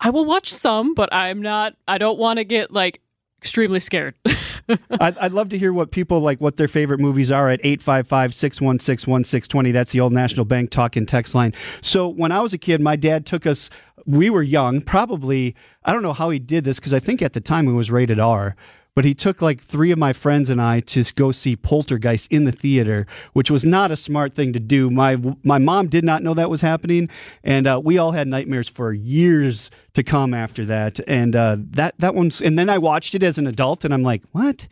I 0.00 0.10
will 0.10 0.24
watch 0.24 0.52
some, 0.52 0.94
but 0.94 1.12
I'm 1.12 1.42
not, 1.42 1.74
I 1.88 1.98
don't 1.98 2.18
want 2.18 2.38
to 2.38 2.44
get 2.44 2.72
like 2.72 3.00
extremely 3.40 3.80
scared. 3.80 4.14
I'd, 5.00 5.18
I'd 5.18 5.32
love 5.32 5.48
to 5.50 5.58
hear 5.58 5.72
what 5.72 5.90
people 5.90 6.20
like 6.20 6.40
what 6.40 6.56
their 6.56 6.68
favorite 6.68 7.00
movies 7.00 7.32
are 7.32 7.48
at 7.48 7.60
855-616-1620. 7.62 9.72
That's 9.72 9.92
the 9.92 10.00
old 10.00 10.12
National 10.12 10.44
Bank 10.44 10.70
talk 10.70 10.96
and 10.96 11.08
text 11.08 11.34
line. 11.34 11.54
So 11.80 12.06
when 12.08 12.32
I 12.32 12.40
was 12.40 12.52
a 12.52 12.58
kid, 12.58 12.80
my 12.80 12.96
dad 12.96 13.24
took 13.26 13.46
us 13.46 13.70
we 14.06 14.30
were 14.30 14.42
young, 14.42 14.80
probably 14.80 15.54
I 15.84 15.92
don't 15.92 16.02
know 16.02 16.12
how 16.12 16.30
he 16.30 16.38
did 16.38 16.64
this 16.64 16.78
because 16.78 16.94
I 16.94 17.00
think 17.00 17.20
at 17.22 17.32
the 17.32 17.40
time 17.40 17.66
it 17.68 17.72
was 17.72 17.90
rated 17.90 18.20
R. 18.20 18.54
But 18.98 19.04
he 19.04 19.14
took 19.14 19.40
like 19.40 19.60
three 19.60 19.92
of 19.92 19.98
my 20.00 20.12
friends 20.12 20.50
and 20.50 20.60
I 20.60 20.80
to 20.80 21.04
go 21.14 21.30
see 21.30 21.54
Poltergeist 21.54 22.32
in 22.32 22.46
the 22.46 22.50
theater, 22.50 23.06
which 23.32 23.48
was 23.48 23.64
not 23.64 23.92
a 23.92 23.96
smart 23.96 24.34
thing 24.34 24.52
to 24.54 24.58
do. 24.58 24.90
My 24.90 25.16
my 25.44 25.58
mom 25.58 25.86
did 25.86 26.02
not 26.04 26.24
know 26.24 26.34
that 26.34 26.50
was 26.50 26.62
happening, 26.62 27.08
and 27.44 27.68
uh, 27.68 27.80
we 27.80 27.96
all 27.96 28.10
had 28.10 28.26
nightmares 28.26 28.68
for 28.68 28.92
years 28.92 29.70
to 29.94 30.02
come 30.02 30.34
after 30.34 30.64
that. 30.64 30.98
And 31.06 31.36
uh, 31.36 31.58
that 31.60 31.94
that 31.98 32.16
one's 32.16 32.42
and 32.42 32.58
then 32.58 32.68
I 32.68 32.78
watched 32.78 33.14
it 33.14 33.22
as 33.22 33.38
an 33.38 33.46
adult, 33.46 33.84
and 33.84 33.94
I'm 33.94 34.02
like, 34.02 34.24
what? 34.32 34.66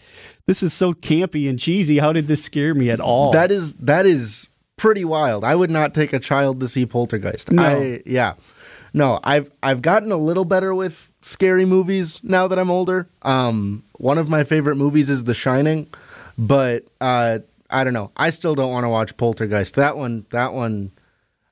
This 0.46 0.60
is 0.60 0.72
so 0.72 0.92
campy 0.92 1.48
and 1.48 1.56
cheesy. 1.56 1.98
How 1.98 2.12
did 2.12 2.26
this 2.26 2.42
scare 2.42 2.74
me 2.74 2.90
at 2.90 2.98
all? 2.98 3.30
That 3.30 3.52
is 3.52 3.74
that 3.74 4.06
is 4.06 4.48
pretty 4.76 5.04
wild. 5.04 5.44
I 5.44 5.54
would 5.54 5.70
not 5.70 5.94
take 5.94 6.12
a 6.12 6.18
child 6.18 6.58
to 6.58 6.66
see 6.66 6.84
Poltergeist. 6.84 7.52
No. 7.52 7.62
I, 7.62 8.02
yeah. 8.04 8.34
No, 8.96 9.20
I've 9.22 9.50
I've 9.62 9.82
gotten 9.82 10.10
a 10.10 10.16
little 10.16 10.46
better 10.46 10.74
with 10.74 11.10
scary 11.20 11.66
movies 11.66 12.18
now 12.24 12.48
that 12.48 12.58
I'm 12.58 12.70
older. 12.70 13.06
Um, 13.20 13.82
one 13.98 14.16
of 14.16 14.30
my 14.30 14.42
favorite 14.42 14.76
movies 14.76 15.10
is 15.10 15.24
The 15.24 15.34
Shining, 15.34 15.86
but 16.38 16.86
uh, 16.98 17.40
I 17.68 17.84
don't 17.84 17.92
know. 17.92 18.10
I 18.16 18.30
still 18.30 18.54
don't 18.54 18.72
want 18.72 18.84
to 18.84 18.88
watch 18.88 19.14
Poltergeist. 19.18 19.74
That 19.74 19.98
one, 19.98 20.24
that 20.30 20.54
one, 20.54 20.92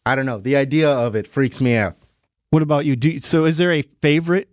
I 0.06 0.14
don't 0.14 0.24
know. 0.24 0.38
The 0.38 0.56
idea 0.56 0.88
of 0.88 1.14
it 1.14 1.26
freaks 1.26 1.60
me 1.60 1.76
out. 1.76 1.96
What 2.48 2.62
about 2.62 2.86
you? 2.86 2.96
Do 2.96 3.18
so? 3.18 3.44
Is 3.44 3.58
there 3.58 3.72
a 3.72 3.82
favorite? 3.82 4.48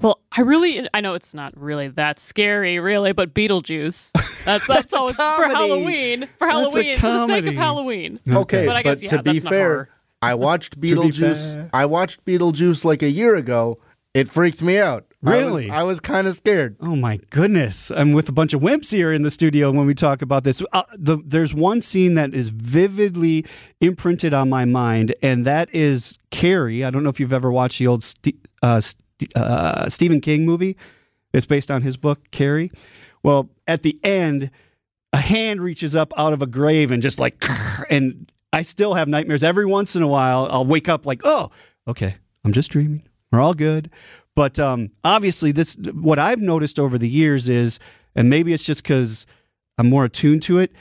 well, 0.00 0.20
I 0.32 0.40
really, 0.40 0.86
I 0.92 1.00
know 1.00 1.14
it's 1.14 1.32
not 1.32 1.56
really 1.56 1.88
that 1.88 2.18
scary, 2.18 2.80
really, 2.80 3.12
but 3.12 3.34
Beetlejuice. 3.34 4.10
That's, 4.46 4.64
that's 4.68 4.94
always 4.94 5.16
for. 5.16 5.20
Halloween. 5.22 6.28
For 6.38 6.46
Halloween, 6.46 6.70
for 6.98 7.08
the 7.08 7.26
sake 7.26 7.28
comedy. 7.28 7.48
of 7.48 7.54
Halloween. 7.56 8.20
Okay, 8.28 8.64
but 8.64 8.76
I 8.76 8.82
guess, 8.84 9.02
yeah, 9.02 9.10
to 9.16 9.22
be 9.24 9.40
fair, 9.40 9.68
horror. 9.68 9.88
I 10.22 10.34
watched 10.46 10.80
Beetlejuice. 10.80 11.70
I 11.72 11.86
watched 11.86 12.24
Beetlejuice 12.24 12.84
like 12.84 13.02
a 13.02 13.10
year 13.10 13.34
ago. 13.34 13.78
It 14.14 14.30
freaked 14.30 14.62
me 14.62 14.78
out. 14.78 15.04
Really? 15.20 15.70
I 15.70 15.82
was, 15.82 16.00
kind 16.00 16.26
of 16.26 16.34
scared. 16.36 16.76
Oh 16.80 16.96
my 16.96 17.18
goodness! 17.30 17.90
I'm 17.90 18.12
with 18.12 18.28
a 18.28 18.32
bunch 18.32 18.54
of 18.54 18.60
wimps 18.62 18.92
here 18.92 19.12
in 19.12 19.22
the 19.22 19.30
studio 19.30 19.70
when 19.72 19.86
we 19.86 19.94
talk 19.94 20.22
about 20.22 20.44
this. 20.44 20.62
Uh, 20.72 20.84
the, 20.94 21.18
there's 21.24 21.52
one 21.52 21.82
scene 21.82 22.14
that 22.14 22.32
is 22.32 22.50
vividly 22.50 23.44
imprinted 23.80 24.32
on 24.32 24.48
my 24.48 24.64
mind, 24.64 25.14
and 25.22 25.44
that 25.44 25.68
is 25.74 26.18
Carrie. 26.30 26.84
I 26.84 26.90
don't 26.90 27.02
know 27.02 27.10
if 27.10 27.18
you've 27.18 27.32
ever 27.32 27.50
watched 27.50 27.78
the 27.78 27.88
old 27.88 28.02
Ste- 28.02 28.46
uh, 28.62 28.80
Ste- 28.80 29.02
uh, 29.34 29.88
Stephen 29.88 30.20
King 30.20 30.46
movie. 30.46 30.76
It's 31.32 31.46
based 31.46 31.70
on 31.70 31.82
his 31.82 31.96
book 31.96 32.30
Carrie. 32.30 32.70
Well, 33.22 33.50
at 33.66 33.82
the 33.82 33.98
end, 34.04 34.50
a 35.12 35.18
hand 35.18 35.60
reaches 35.60 35.96
up 35.96 36.12
out 36.16 36.32
of 36.32 36.40
a 36.40 36.46
grave 36.46 36.90
and 36.90 37.02
just 37.02 37.18
like, 37.18 37.44
and 37.90 38.30
I 38.56 38.62
still 38.62 38.94
have 38.94 39.06
nightmares 39.06 39.42
every 39.42 39.66
once 39.66 39.96
in 39.96 40.02
a 40.02 40.08
while. 40.08 40.48
I'll 40.50 40.64
wake 40.64 40.88
up 40.88 41.04
like, 41.04 41.20
oh, 41.24 41.50
okay, 41.86 42.14
I'm 42.42 42.52
just 42.52 42.70
dreaming. 42.70 43.04
We're 43.30 43.42
all 43.42 43.52
good. 43.52 43.90
But 44.34 44.58
um, 44.58 44.92
obviously, 45.04 45.52
this 45.52 45.76
what 45.92 46.18
I've 46.18 46.40
noticed 46.40 46.78
over 46.78 46.96
the 46.96 47.08
years 47.08 47.50
is, 47.50 47.78
and 48.14 48.30
maybe 48.30 48.54
it's 48.54 48.64
just 48.64 48.82
because 48.82 49.26
I'm 49.76 49.90
more 49.90 50.06
attuned 50.06 50.42
to 50.44 50.58
it. 50.58 50.72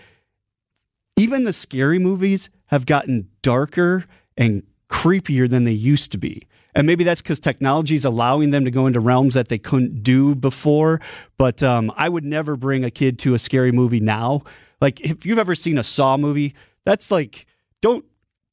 Even 1.18 1.44
the 1.44 1.52
scary 1.52 2.00
movies 2.00 2.50
have 2.68 2.86
gotten 2.86 3.28
darker 3.42 4.06
and 4.38 4.64
creepier 4.88 5.50
than 5.50 5.66
they 5.66 5.74
used 5.74 6.14
to 6.14 6.18
be. 6.18 6.48
And 6.76 6.88
maybe 6.88 7.04
that's 7.04 7.22
because 7.22 7.42
technology 7.42 7.96
is 7.96 8.06
allowing 8.06 8.52
them 8.52 8.64
to 8.64 8.72
go 8.72 8.88
into 8.88 9.02
realms 9.02 9.34
that 9.34 9.50
they 9.50 9.58
couldn't 9.58 10.02
do 10.02 10.34
before. 10.34 11.02
But 11.38 11.62
um, 11.62 11.92
I 11.98 12.08
would 12.08 12.24
never 12.24 12.56
bring 12.56 12.86
a 12.86 12.92
kid 12.92 13.20
to 13.20 13.34
a 13.34 13.40
scary 13.40 13.74
movie 13.74 14.00
now. 14.00 14.44
Like 14.80 15.02
if 15.02 15.26
you've 15.26 15.40
ever 15.40 15.56
seen 15.56 15.78
a 15.78 15.84
Saw 15.84 16.16
movie, 16.16 16.56
that's 16.86 17.12
like 17.12 17.46
don't 17.86 18.04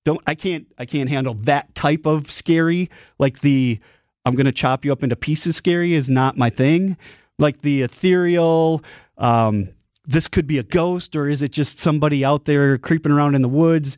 don't 0.04 0.20
I 0.26 0.34
can't 0.34 0.66
I 0.76 0.84
can't 0.84 1.08
handle 1.08 1.32
that 1.32 1.74
type 1.74 2.04
of 2.04 2.30
scary. 2.30 2.90
Like 3.18 3.40
the 3.40 3.80
I'm 4.26 4.34
gonna 4.34 4.52
chop 4.52 4.84
you 4.84 4.92
up 4.92 5.02
into 5.02 5.16
pieces 5.16 5.56
scary 5.56 5.94
is 5.94 6.10
not 6.10 6.36
my 6.36 6.50
thing. 6.50 6.98
Like 7.38 7.62
the 7.62 7.80
ethereal, 7.80 8.84
um, 9.16 9.68
this 10.04 10.28
could 10.28 10.46
be 10.46 10.58
a 10.58 10.62
ghost 10.62 11.16
or 11.16 11.30
is 11.30 11.40
it 11.40 11.50
just 11.50 11.78
somebody 11.78 12.22
out 12.26 12.44
there 12.44 12.76
creeping 12.76 13.10
around 13.10 13.34
in 13.34 13.40
the 13.40 13.48
woods 13.48 13.96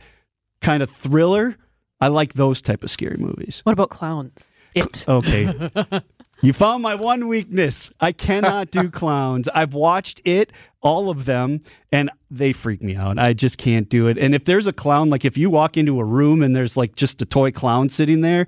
kind 0.61 0.85
of 0.85 0.91
thriller. 0.91 1.57
I 2.01 2.09
like 2.09 2.35
those 2.35 2.63
type 2.63 2.85
of 2.85 2.91
scary 2.91 3.17
movies. 3.17 3.61
What 3.65 3.73
about 3.73 3.91
clowns? 3.91 4.53
It. 4.75 5.05
Okay. 5.09 5.49
You 6.45 6.53
found 6.53 6.83
my 6.83 6.95
one 6.95 7.27
weakness. 7.29 7.91
I 8.01 8.13
cannot 8.13 8.71
do 8.71 8.91
clowns. 8.91 9.49
I've 9.55 9.73
watched 9.73 10.21
it, 10.27 10.53
all 10.83 11.09
of 11.09 11.25
them, 11.25 11.61
and 11.91 12.11
they 12.31 12.53
freak 12.53 12.83
me 12.83 12.97
out. 12.97 13.19
I 13.19 13.33
just 13.33 13.57
can't 13.57 13.89
do 13.89 14.09
it. 14.09 14.19
And 14.19 14.35
if 14.35 14.45
there's 14.45 14.67
a 14.67 14.73
clown, 14.73 15.09
like 15.09 15.25
if 15.25 15.39
you 15.39 15.49
walk 15.49 15.79
into 15.79 15.99
a 15.99 16.05
room 16.05 16.43
and 16.43 16.55
there's 16.55 16.77
like 16.77 16.95
just 16.95 17.23
a 17.23 17.25
toy 17.25 17.51
clown 17.51 17.89
sitting 17.89 18.21
there, 18.21 18.47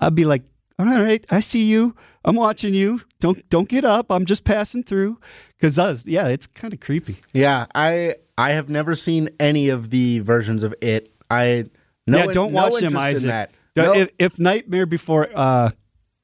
I'd 0.00 0.16
be 0.16 0.24
like, 0.24 0.42
all 0.80 0.86
right, 0.86 1.24
I 1.30 1.38
see 1.38 1.66
you. 1.70 1.94
I'm 2.24 2.34
watching 2.34 2.74
you. 2.74 3.02
Don't 3.20 3.48
don't 3.48 3.68
get 3.68 3.84
up. 3.84 4.10
I'm 4.10 4.24
just 4.24 4.42
passing 4.42 4.82
through. 4.82 5.20
Because 5.56 5.78
us, 5.78 6.08
yeah, 6.08 6.26
it's 6.26 6.48
kind 6.48 6.74
of 6.74 6.80
creepy. 6.80 7.18
Yeah, 7.32 7.66
I 7.72 8.16
I 8.36 8.50
have 8.50 8.68
never 8.68 8.96
seen 8.96 9.28
any 9.38 9.68
of 9.68 9.90
the 9.90 10.18
versions 10.18 10.64
of 10.64 10.74
it. 10.82 11.14
I 11.30 11.66
no, 12.04 12.18
yeah, 12.18 12.26
don't 12.26 12.52
no 12.52 12.62
watch 12.64 12.80
them, 12.80 12.96
Isaac. 12.96 13.28
That. 13.28 13.50
No, 13.76 13.94
If, 13.94 14.08
if 14.18 14.38
Nightmare 14.40 14.86
Before, 14.86 15.28
uh, 15.32 15.70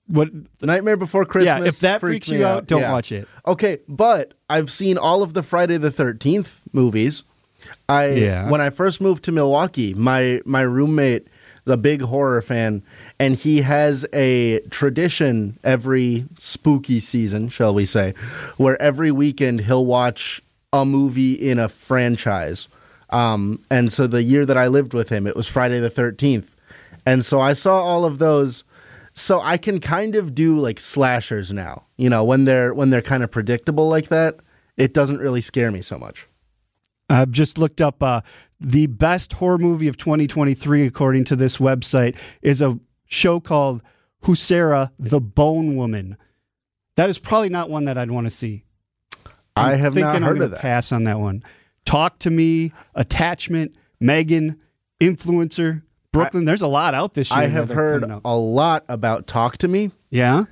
what 0.06 0.28
The 0.58 0.66
Nightmare 0.66 0.96
Before 0.96 1.24
Christmas. 1.24 1.60
Yeah, 1.62 1.68
if 1.68 1.80
that 1.80 2.00
freaks 2.00 2.26
freaks 2.28 2.38
you 2.40 2.46
out, 2.46 2.66
don't 2.66 2.90
watch 2.90 3.10
it. 3.12 3.26
Okay, 3.46 3.78
but 3.88 4.34
I've 4.50 4.70
seen 4.70 4.98
all 4.98 5.22
of 5.22 5.34
the 5.34 5.42
Friday 5.42 5.76
the 5.78 5.90
Thirteenth 5.90 6.60
movies. 6.72 7.22
I 7.88 8.08
Yeah. 8.08 8.50
when 8.50 8.60
I 8.60 8.70
first 8.70 9.00
moved 9.00 9.24
to 9.24 9.32
Milwaukee, 9.32 9.94
my 9.94 10.40
my 10.44 10.60
roommate 10.60 11.28
is 11.66 11.72
a 11.72 11.76
big 11.78 12.02
horror 12.02 12.42
fan, 12.42 12.82
and 13.18 13.34
he 13.36 13.62
has 13.62 14.04
a 14.12 14.60
tradition 14.70 15.58
every 15.64 16.26
spooky 16.38 17.00
season, 17.00 17.48
shall 17.48 17.72
we 17.72 17.86
say, 17.86 18.12
where 18.58 18.80
every 18.82 19.10
weekend 19.10 19.62
he'll 19.62 19.86
watch 19.86 20.42
a 20.74 20.84
movie 20.84 21.32
in 21.32 21.58
a 21.58 21.68
franchise. 21.68 22.68
Um, 23.10 23.62
and 23.70 23.92
so 23.92 24.06
the 24.06 24.22
year 24.22 24.44
that 24.44 24.58
I 24.58 24.66
lived 24.66 24.92
with 24.92 25.08
him, 25.08 25.26
it 25.26 25.36
was 25.36 25.46
Friday 25.46 25.80
the 25.80 25.88
Thirteenth, 25.88 26.54
and 27.06 27.24
so 27.24 27.40
I 27.40 27.54
saw 27.54 27.80
all 27.80 28.04
of 28.04 28.18
those 28.18 28.64
so 29.14 29.40
I 29.40 29.56
can 29.56 29.80
kind 29.80 30.16
of 30.16 30.34
do 30.34 30.58
like 30.58 30.80
slashers 30.80 31.52
now. 31.52 31.84
You 31.96 32.10
know, 32.10 32.24
when 32.24 32.44
they're 32.44 32.74
when 32.74 32.90
they're 32.90 33.02
kind 33.02 33.22
of 33.22 33.30
predictable 33.30 33.88
like 33.88 34.08
that, 34.08 34.40
it 34.76 34.92
doesn't 34.92 35.18
really 35.18 35.40
scare 35.40 35.70
me 35.70 35.82
so 35.82 35.98
much. 35.98 36.26
I've 37.08 37.30
just 37.30 37.58
looked 37.58 37.80
up 37.80 38.02
uh, 38.02 38.22
the 38.58 38.86
best 38.86 39.34
horror 39.34 39.58
movie 39.58 39.88
of 39.88 39.96
2023, 39.96 40.86
according 40.86 41.24
to 41.24 41.36
this 41.36 41.58
website, 41.58 42.18
is 42.42 42.62
a 42.62 42.78
show 43.06 43.40
called 43.40 43.82
Huesera, 44.24 44.90
the 44.98 45.20
Bone 45.20 45.76
Woman. 45.76 46.16
That 46.96 47.10
is 47.10 47.18
probably 47.18 47.50
not 47.50 47.68
one 47.68 47.84
that 47.84 47.98
I'd 47.98 48.10
want 48.10 48.26
to 48.26 48.30
see. 48.30 48.64
I'm 49.56 49.72
I 49.72 49.76
have 49.76 49.94
not 49.94 50.22
heard 50.22 50.40
of 50.40 50.50
that. 50.52 50.60
Pass 50.60 50.92
on 50.92 51.04
that 51.04 51.20
one. 51.20 51.42
Talk 51.84 52.18
to 52.20 52.30
me, 52.30 52.72
attachment, 52.94 53.76
Megan, 54.00 54.60
influencer, 55.00 55.82
Brooklyn. 56.14 56.44
There's 56.46 56.62
a 56.62 56.68
lot 56.68 56.94
out 56.94 57.14
this 57.14 57.30
year. 57.30 57.40
I 57.40 57.46
have 57.46 57.68
heard 57.68 58.04
a 58.24 58.36
lot 58.36 58.84
about 58.88 59.26
Talk 59.26 59.58
to 59.58 59.68
Me. 59.68 59.90
Yeah. 60.10 60.44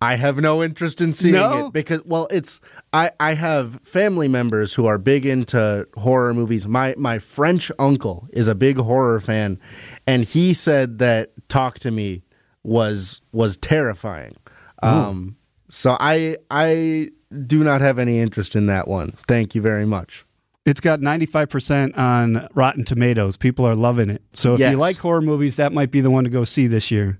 I 0.00 0.16
have 0.16 0.36
no 0.36 0.62
interest 0.62 1.00
in 1.00 1.14
seeing 1.14 1.32
No? 1.34 1.68
it 1.68 1.72
because 1.72 2.02
well 2.04 2.28
it's 2.30 2.60
I, 2.92 3.12
I 3.18 3.32
have 3.32 3.80
family 3.80 4.28
members 4.28 4.74
who 4.74 4.84
are 4.84 4.98
big 4.98 5.24
into 5.24 5.88
horror 5.96 6.34
movies. 6.34 6.66
My 6.66 6.94
my 6.98 7.18
French 7.18 7.72
uncle 7.78 8.28
is 8.32 8.46
a 8.46 8.54
big 8.54 8.76
horror 8.76 9.20
fan 9.20 9.58
and 10.06 10.24
he 10.24 10.52
said 10.52 10.98
that 10.98 11.32
Talk 11.48 11.78
to 11.78 11.90
Me 11.90 12.22
was 12.62 13.22
was 13.32 13.56
terrifying. 13.56 14.36
Um 14.82 15.36
so 15.70 15.96
I 15.98 16.36
I 16.50 17.08
do 17.46 17.64
not 17.64 17.80
have 17.80 17.98
any 17.98 18.18
interest 18.20 18.54
in 18.54 18.66
that 18.66 18.86
one. 18.88 19.14
Thank 19.26 19.54
you 19.54 19.62
very 19.62 19.86
much. 19.86 20.25
It's 20.66 20.80
got 20.80 21.00
95% 21.00 21.96
on 21.96 22.48
Rotten 22.54 22.84
Tomatoes. 22.84 23.36
People 23.36 23.64
are 23.66 23.74
loving 23.76 24.10
it. 24.10 24.20
So 24.32 24.54
if 24.54 24.60
Yes. 24.60 24.72
you 24.72 24.78
like 24.78 24.96
horror 24.98 25.22
movies, 25.22 25.56
that 25.56 25.72
might 25.72 25.90
be 25.92 26.00
the 26.00 26.10
one 26.10 26.24
to 26.24 26.30
go 26.30 26.44
see 26.44 26.66
this 26.66 26.90
year. 26.90 27.18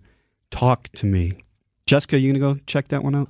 Talk 0.50 0.88
to 0.96 1.06
me. 1.06 1.34
Jessica, 1.86 2.18
you 2.18 2.32
going 2.32 2.54
to 2.54 2.60
go 2.60 2.60
check 2.66 2.88
that 2.88 3.04
one 3.04 3.14
out? 3.14 3.28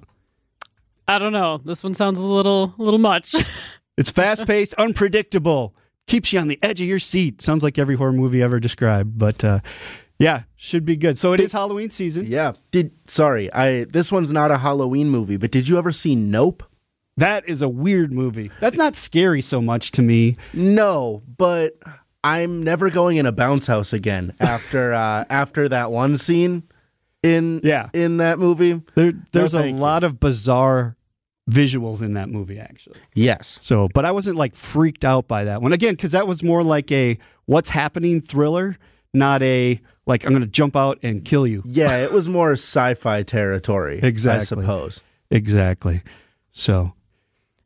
I 1.06 1.18
don't 1.18 1.32
know. 1.32 1.60
This 1.64 1.84
one 1.84 1.92
sounds 1.94 2.18
a 2.18 2.22
little, 2.22 2.74
a 2.78 2.82
little 2.82 2.98
much. 2.98 3.34
It's 3.98 4.10
fast 4.10 4.44
paced, 4.46 4.74
unpredictable, 4.78 5.74
keeps 6.06 6.30
you 6.30 6.38
on 6.38 6.48
the 6.48 6.58
edge 6.62 6.82
of 6.82 6.86
your 6.86 6.98
seat. 6.98 7.40
Sounds 7.40 7.62
like 7.62 7.78
every 7.78 7.94
horror 7.96 8.12
movie 8.12 8.42
ever 8.42 8.60
described, 8.60 9.18
but 9.18 9.42
uh, 9.42 9.60
yeah, 10.18 10.42
should 10.54 10.84
be 10.84 10.96
good. 10.96 11.16
So 11.16 11.32
it 11.32 11.40
is 11.40 11.52
Halloween 11.52 11.88
season. 11.88 12.26
Yeah. 12.26 12.52
Did 12.70 12.90
sorry, 13.06 13.50
I 13.54 13.84
this 13.84 14.12
one's 14.12 14.30
not 14.32 14.50
a 14.50 14.58
Halloween 14.58 15.08
movie, 15.08 15.38
but 15.38 15.50
did 15.50 15.66
you 15.66 15.78
ever 15.78 15.92
see 15.92 16.14
Nope? 16.14 16.62
That 17.16 17.48
is 17.48 17.62
a 17.62 17.68
weird 17.68 18.12
movie. 18.12 18.50
That's 18.60 18.76
not 18.76 18.94
scary 18.96 19.40
so 19.40 19.60
much 19.62 19.90
to 19.92 20.02
me. 20.02 20.36
No, 20.52 21.22
but 21.38 21.78
I'm 22.22 22.62
never 22.62 22.90
going 22.90 23.16
in 23.16 23.24
a 23.26 23.32
bounce 23.32 23.66
house 23.66 23.92
again 23.92 24.34
after 24.40 24.92
uh, 25.04 25.24
after 25.30 25.68
that 25.68 25.90
one 25.90 26.16
scene 26.18 26.64
in 27.22 27.60
Yeah. 27.64 27.88
in 27.94 28.18
that 28.18 28.38
movie. 28.38 28.82
There, 28.94 29.12
there's 29.32 29.54
a 29.54 29.60
thank 29.60 29.76
you. 29.76 29.80
lot 29.82 30.04
of 30.04 30.20
bizarre 30.20 30.96
visuals 31.50 32.02
in 32.02 32.14
that 32.14 32.28
movie, 32.28 32.58
actually. 32.58 32.98
Yes. 33.14 33.56
So, 33.60 33.88
but 33.94 34.04
I 34.04 34.10
wasn't 34.10 34.36
like 34.36 34.54
freaked 34.54 35.04
out 35.04 35.26
by 35.28 35.44
that 35.44 35.62
one 35.62 35.72
again 35.72 35.94
because 35.94 36.12
that 36.12 36.26
was 36.26 36.42
more 36.42 36.62
like 36.62 36.90
a 36.92 37.18
what's 37.46 37.70
happening 37.70 38.20
thriller, 38.20 38.76
not 39.14 39.42
a 39.42 39.80
like 40.06 40.24
I'm 40.24 40.32
going 40.32 40.42
to 40.42 40.48
jump 40.48 40.76
out 40.76 40.98
and 41.02 41.24
kill 41.24 41.46
you. 41.46 41.62
Yeah, 41.64 41.96
it 41.98 42.12
was 42.12 42.28
more 42.38 42.52
sci-fi 42.52 43.22
territory. 43.22 44.00
Exactly. 44.02 44.40
I 44.40 44.44
suppose. 44.66 45.00
Exactly. 45.30 46.02
So, 46.52 46.92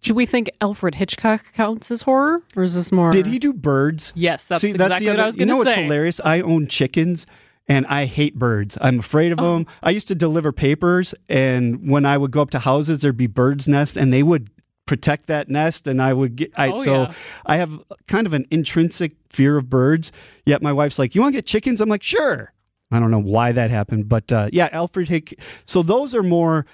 Do 0.02 0.14
we 0.14 0.24
think 0.26 0.48
Alfred 0.60 0.94
Hitchcock 0.94 1.52
counts 1.52 1.90
as 1.90 2.02
horror, 2.02 2.42
or 2.56 2.62
is 2.62 2.74
this 2.74 2.90
more? 2.90 3.10
did 3.10 3.26
he 3.26 3.38
do 3.38 3.52
birds? 3.52 4.12
Yes, 4.16 4.46
that's 4.48 4.62
See, 4.62 4.70
exactly 4.70 4.88
that's 4.88 5.00
the 5.00 5.06
what 5.08 5.12
other. 5.14 5.22
I 5.22 5.26
was 5.26 5.36
you 5.36 5.46
know 5.46 5.54
to 5.54 5.58
what's 5.68 5.74
hilarious? 5.74 6.20
I 6.24 6.40
own 6.40 6.66
chickens. 6.68 7.26
And 7.68 7.86
I 7.86 8.06
hate 8.06 8.34
birds. 8.34 8.76
I'm 8.80 8.98
afraid 8.98 9.30
of 9.30 9.38
Oh. 9.38 9.54
them. 9.58 9.66
I 9.80 9.90
used 9.90 10.08
to 10.08 10.16
deliver 10.16 10.50
papers, 10.50 11.14
and 11.28 11.88
when 11.88 12.04
I 12.04 12.18
would 12.18 12.32
go 12.32 12.42
up 12.42 12.50
to 12.50 12.58
houses, 12.58 13.00
there'd 13.02 13.16
be 13.16 13.28
birds' 13.28 13.68
nests, 13.68 13.96
and 13.96 14.12
they 14.12 14.24
would 14.24 14.48
protect 14.86 15.26
that 15.28 15.48
nest. 15.48 15.86
And 15.86 16.02
I 16.02 16.12
would 16.12 16.34
get. 16.34 16.50
I, 16.58 16.70
Oh, 16.70 16.82
so 16.82 16.92
yeah. 17.02 17.12
I 17.46 17.58
have 17.58 17.78
kind 18.08 18.26
of 18.26 18.32
an 18.32 18.46
intrinsic 18.50 19.12
fear 19.28 19.56
of 19.56 19.70
birds. 19.70 20.10
Yet 20.44 20.62
my 20.62 20.72
wife's 20.72 20.98
like, 20.98 21.14
"You 21.14 21.20
want 21.20 21.32
to 21.34 21.38
get 21.38 21.46
chickens?" 21.46 21.80
I'm 21.80 21.88
like, 21.88 22.02
"Sure." 22.02 22.52
I 22.90 22.98
don't 22.98 23.12
know 23.12 23.20
why 23.22 23.52
that 23.52 23.70
happened, 23.70 24.08
but 24.08 24.32
uh, 24.32 24.48
yeah, 24.52 24.68
Alfred 24.72 25.06
Hick. 25.06 25.40
So 25.64 25.84
those 25.84 26.12
are 26.12 26.24
more 26.24 26.66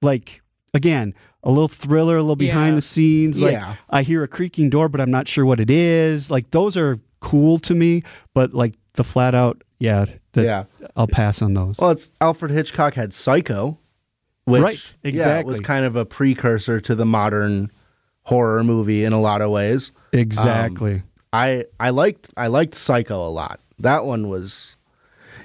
like 0.00 0.40
again 0.72 1.14
a 1.48 1.50
little 1.50 1.66
thriller, 1.68 2.16
a 2.16 2.20
little 2.20 2.36
behind 2.36 2.68
Yeah. 2.72 2.74
the 2.76 2.80
scenes. 2.82 3.40
Like 3.40 3.52
Yeah. 3.52 3.74
I 3.90 4.02
hear 4.02 4.22
a 4.22 4.28
creaking 4.28 4.68
door, 4.70 4.88
but 4.88 5.00
I'm 5.00 5.10
not 5.10 5.26
sure 5.26 5.44
what 5.46 5.58
it 5.60 5.70
is. 5.70 6.30
Like 6.30 6.50
those 6.52 6.76
are 6.76 6.98
cool 7.20 7.58
to 7.60 7.74
me, 7.74 8.02
but 8.34 8.52
like 8.54 8.74
the 8.94 9.02
flat 9.04 9.34
out, 9.34 9.62
yeah, 9.80 10.04
the, 10.32 10.44
Yeah. 10.44 10.64
I'll 10.96 11.06
pass 11.08 11.40
on 11.42 11.54
those. 11.54 11.78
Well, 11.78 11.90
it's 11.90 12.10
Alfred 12.20 12.50
Hitchcock 12.52 12.94
had 12.94 13.12
Psycho, 13.14 13.78
which 14.44 14.62
Right, 14.62 14.94
yeah, 15.02 15.08
exactly. 15.08 15.50
was 15.52 15.60
kind 15.60 15.84
of 15.84 15.96
a 15.96 16.04
precursor 16.04 16.80
to 16.82 16.94
the 16.94 17.06
modern 17.06 17.70
horror 18.24 18.62
movie 18.62 19.02
in 19.04 19.12
a 19.14 19.20
lot 19.20 19.40
of 19.40 19.50
ways. 19.50 19.90
exactly. 20.12 20.94
Um, 20.96 21.02
I 21.32 21.64
I 21.80 21.90
liked 21.90 22.30
I 22.36 22.46
liked 22.46 22.74
Psycho 22.74 23.26
a 23.26 23.30
lot. 23.30 23.60
That 23.78 24.04
one 24.04 24.28
was 24.28 24.76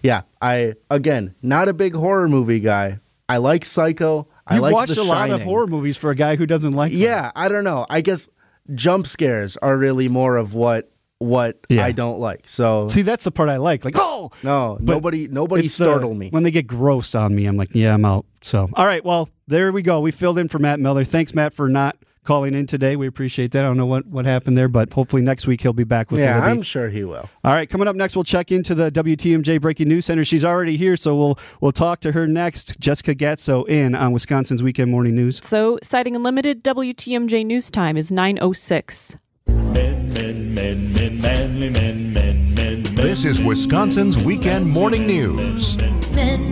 yeah, 0.01 0.21
I 0.41 0.73
again, 0.89 1.35
not 1.41 1.67
a 1.69 1.73
big 1.73 1.93
horror 1.95 2.27
movie 2.27 2.59
guy. 2.59 2.99
I 3.29 3.37
like 3.37 3.63
Psycho. 3.65 4.27
I 4.47 4.55
You've 4.55 4.63
like 4.63 4.73
watched 4.73 4.97
a 4.97 5.03
lot 5.03 5.29
of 5.29 5.41
horror 5.43 5.67
movies 5.67 5.95
for 5.97 6.09
a 6.11 6.15
guy 6.15 6.35
who 6.35 6.45
doesn't 6.45 6.73
like. 6.73 6.91
them. 6.91 7.01
Yeah, 7.01 7.31
I 7.35 7.47
don't 7.49 7.63
know. 7.63 7.85
I 7.89 8.01
guess 8.01 8.27
jump 8.73 9.07
scares 9.07 9.57
are 9.57 9.77
really 9.77 10.09
more 10.09 10.37
of 10.37 10.53
what 10.53 10.89
what 11.19 11.57
Yeah. 11.69 11.85
I 11.85 11.93
don't 11.93 12.19
like. 12.19 12.49
So 12.49 12.87
See, 12.89 13.01
that's 13.01 13.23
the 13.23 13.31
part 13.31 13.47
I 13.47 13.55
like. 13.55 13.85
Like, 13.85 13.95
oh, 13.97 14.31
no, 14.43 14.77
nobody 14.81 15.29
nobody 15.29 15.63
it's 15.65 15.77
the- 15.77 15.85
startled 15.85 16.17
me. 16.17 16.29
when 16.29 16.43
they 16.43 16.51
get 16.51 16.67
gross 16.67 17.15
on 17.15 17.33
me. 17.33 17.45
I'm 17.45 17.55
like, 17.55 17.73
yeah, 17.73 17.93
I'm 17.93 18.03
out. 18.03 18.25
So, 18.41 18.67
all 18.73 18.85
right, 18.85 19.03
well, 19.05 19.29
there 19.47 19.71
we 19.71 19.81
go. 19.81 20.01
We 20.01 20.11
filled 20.11 20.37
in 20.37 20.49
for 20.49 20.59
Matt 20.59 20.81
Miller. 20.81 21.05
Thanks, 21.05 21.33
Matt, 21.33 21.53
for 21.53 21.69
not 21.69 21.95
calling 22.23 22.53
in 22.53 22.65
today. 22.65 22.95
We 22.95 23.07
appreciate 23.07 23.51
that. 23.51 23.63
I 23.63 23.67
don't 23.67 23.77
know 23.77 23.85
what 23.85 24.05
what 24.07 24.25
happened 24.25 24.57
there, 24.57 24.67
but 24.67 24.93
hopefully 24.93 25.21
next 25.21 25.47
week 25.47 25.61
he'll 25.61 25.73
be 25.73 25.83
back 25.83 26.11
with 26.11 26.19
yeah, 26.19 26.35
Libby. 26.35 26.51
I'm 26.51 26.61
sure 26.61 26.89
he 26.89 27.03
will. 27.03 27.29
All 27.43 27.53
right, 27.53 27.69
coming 27.69 27.87
up 27.87 27.95
next, 27.95 28.15
we'll 28.15 28.23
check 28.23 28.51
into 28.51 28.75
the 28.75 28.91
WTMJ 28.91 29.61
Breaking 29.61 29.87
News 29.87 30.05
Center. 30.05 30.23
She's 30.23 30.45
already 30.45 30.77
here, 30.77 30.95
so 30.95 31.15
we'll 31.15 31.39
we'll 31.61 31.71
talk 31.71 31.99
to 32.01 32.11
her 32.11 32.27
next. 32.27 32.79
Jessica 32.79 33.15
Gatso 33.15 33.67
in 33.67 33.95
on 33.95 34.11
Wisconsin's 34.11 34.63
Weekend 34.63 34.91
Morning 34.91 35.15
News. 35.15 35.45
So, 35.45 35.79
citing 35.83 36.15
Unlimited, 36.15 36.63
WTMJ 36.63 37.45
news 37.45 37.71
time 37.71 37.97
is 37.97 38.11
9.06. 38.11 39.17
Men, 39.47 40.13
men, 40.13 40.53
men, 40.53 40.93
men, 40.93 41.21
manly 41.21 41.69
men, 41.69 42.13
men, 42.13 42.53
men, 42.53 42.93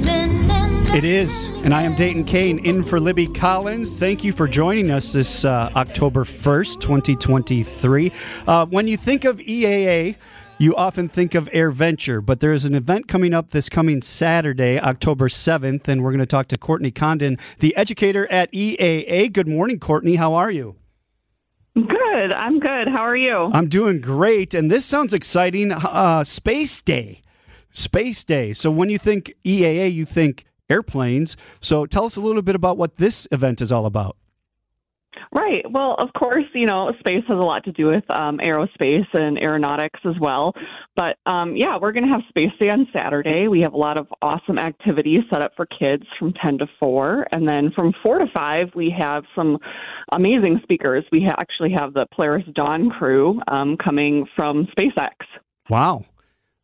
men. 0.02 0.51
This 0.92 1.04
is 1.04 1.12
Wisconsin's 1.12 1.52
Weekend 1.52 1.52
Morning 1.52 1.52
News. 1.52 1.52
It 1.52 1.58
is, 1.62 1.66
and 1.66 1.74
I 1.74 1.84
am 1.84 1.96
Dayton 1.96 2.24
Kane 2.26 2.60
in 2.60 2.84
for 2.84 3.00
Libby 3.00 3.28
Collins. 3.28 3.96
Thank 3.98 4.24
you 4.24 4.34
for 4.34 4.48
joining 4.48 4.92
us 4.92 5.14
this 5.14 5.46
uh, 5.46 5.72
October 5.76 6.24
1st, 6.24 6.82
2023. 6.82 8.12
Uh, 8.46 8.66
when 8.66 8.88
you 8.88 8.98
think 8.98 9.24
of 9.24 9.38
EAA, 9.38 10.18
you 10.58 10.76
often 10.76 11.08
think 11.08 11.34
of 11.34 11.50
AirVenture, 11.52 12.26
but 12.26 12.42
there 12.42 12.52
is 12.52 12.66
an 12.66 12.76
event 12.76 13.08
coming 13.08 13.34
up 13.34 13.52
this 13.52 13.70
coming 13.70 14.02
Saturday, 14.02 14.80
October 14.80 15.28
7th, 15.30 15.88
and 15.88 16.04
we're 16.04 16.12
going 16.12 16.20
to 16.20 16.26
talk 16.26 16.48
to 16.50 16.58
Courtney 16.58 16.92
Condon, 16.92 17.38
the 17.60 17.76
educator 17.78 18.30
at 18.32 18.52
EAA. 18.52 19.32
Good 19.32 19.48
morning, 19.48 19.80
Courtney. 19.80 20.16
How 20.16 20.34
are 20.34 20.52
you? 20.52 20.76
Good. 21.76 22.34
I'm 22.34 22.60
good. 22.60 22.90
How 22.90 23.06
are 23.06 23.16
you? 23.16 23.50
I'm 23.54 23.70
doing 23.70 24.02
great, 24.02 24.54
and 24.54 24.70
this 24.70 24.86
sounds 24.86 25.14
exciting. 25.14 25.72
Uh, 25.72 26.24
Space 26.26 26.82
Day. 26.82 27.22
Space 27.72 28.26
Day. 28.26 28.52
So 28.52 28.70
when 28.70 28.90
you 28.90 28.98
think 28.98 29.34
EAA, 29.46 29.94
you 29.94 30.04
think 30.04 30.46
airplanes. 30.72 31.38
So 31.60 31.86
tell 31.86 32.06
us 32.06 32.16
a 32.16 32.22
little 32.22 32.42
bit 32.42 32.56
about 32.56 32.78
what 32.78 32.98
this 32.98 33.28
event 33.32 33.62
is 33.62 33.72
all 33.72 33.86
about. 33.86 34.16
Right. 35.34 35.64
Well, 35.70 35.96
of 35.98 36.10
course, 36.14 36.44
you 36.54 36.66
know, 36.66 36.92
space 37.00 37.24
has 37.28 37.38
a 37.38 37.42
lot 37.42 37.64
to 37.66 37.72
do 37.72 37.88
with 37.88 38.04
um, 38.14 38.40
aerospace 38.40 39.08
and 39.14 39.38
aeronautics 39.42 40.00
as 40.06 40.16
well. 40.20 40.54
But 40.96 41.18
um, 41.26 41.56
yeah, 41.56 41.78
we're 41.80 41.94
going 41.94 42.06
to 42.06 42.12
have 42.12 42.22
Space 42.30 42.52
Day 42.60 42.70
on 42.70 42.88
Saturday. 42.94 43.48
We 43.48 43.62
have 43.62 43.74
a 43.74 43.78
lot 43.78 43.98
of 43.98 44.08
awesome 44.22 44.58
activities 44.58 45.22
set 45.32 45.42
up 45.42 45.52
for 45.56 45.66
kids 45.66 46.04
from 46.20 46.34
10 46.34 46.58
to 46.60 46.68
4. 46.80 47.28
And 47.32 47.48
then 47.48 47.72
from 47.74 47.94
4 48.04 48.20
to 48.20 48.26
5, 48.34 48.68
we 48.76 48.94
have 48.98 49.24
some 49.34 49.58
amazing 50.14 50.60
speakers. 50.64 51.06
We 51.14 51.24
ha- 51.26 51.36
actually 51.40 51.72
have 51.78 51.94
the 51.94 52.08
Polaris 52.14 52.46
Dawn 52.54 52.90
crew 52.90 53.40
um, 53.48 53.78
coming 53.78 54.26
from 54.36 54.68
SpaceX. 54.78 55.14
Wow. 55.70 56.04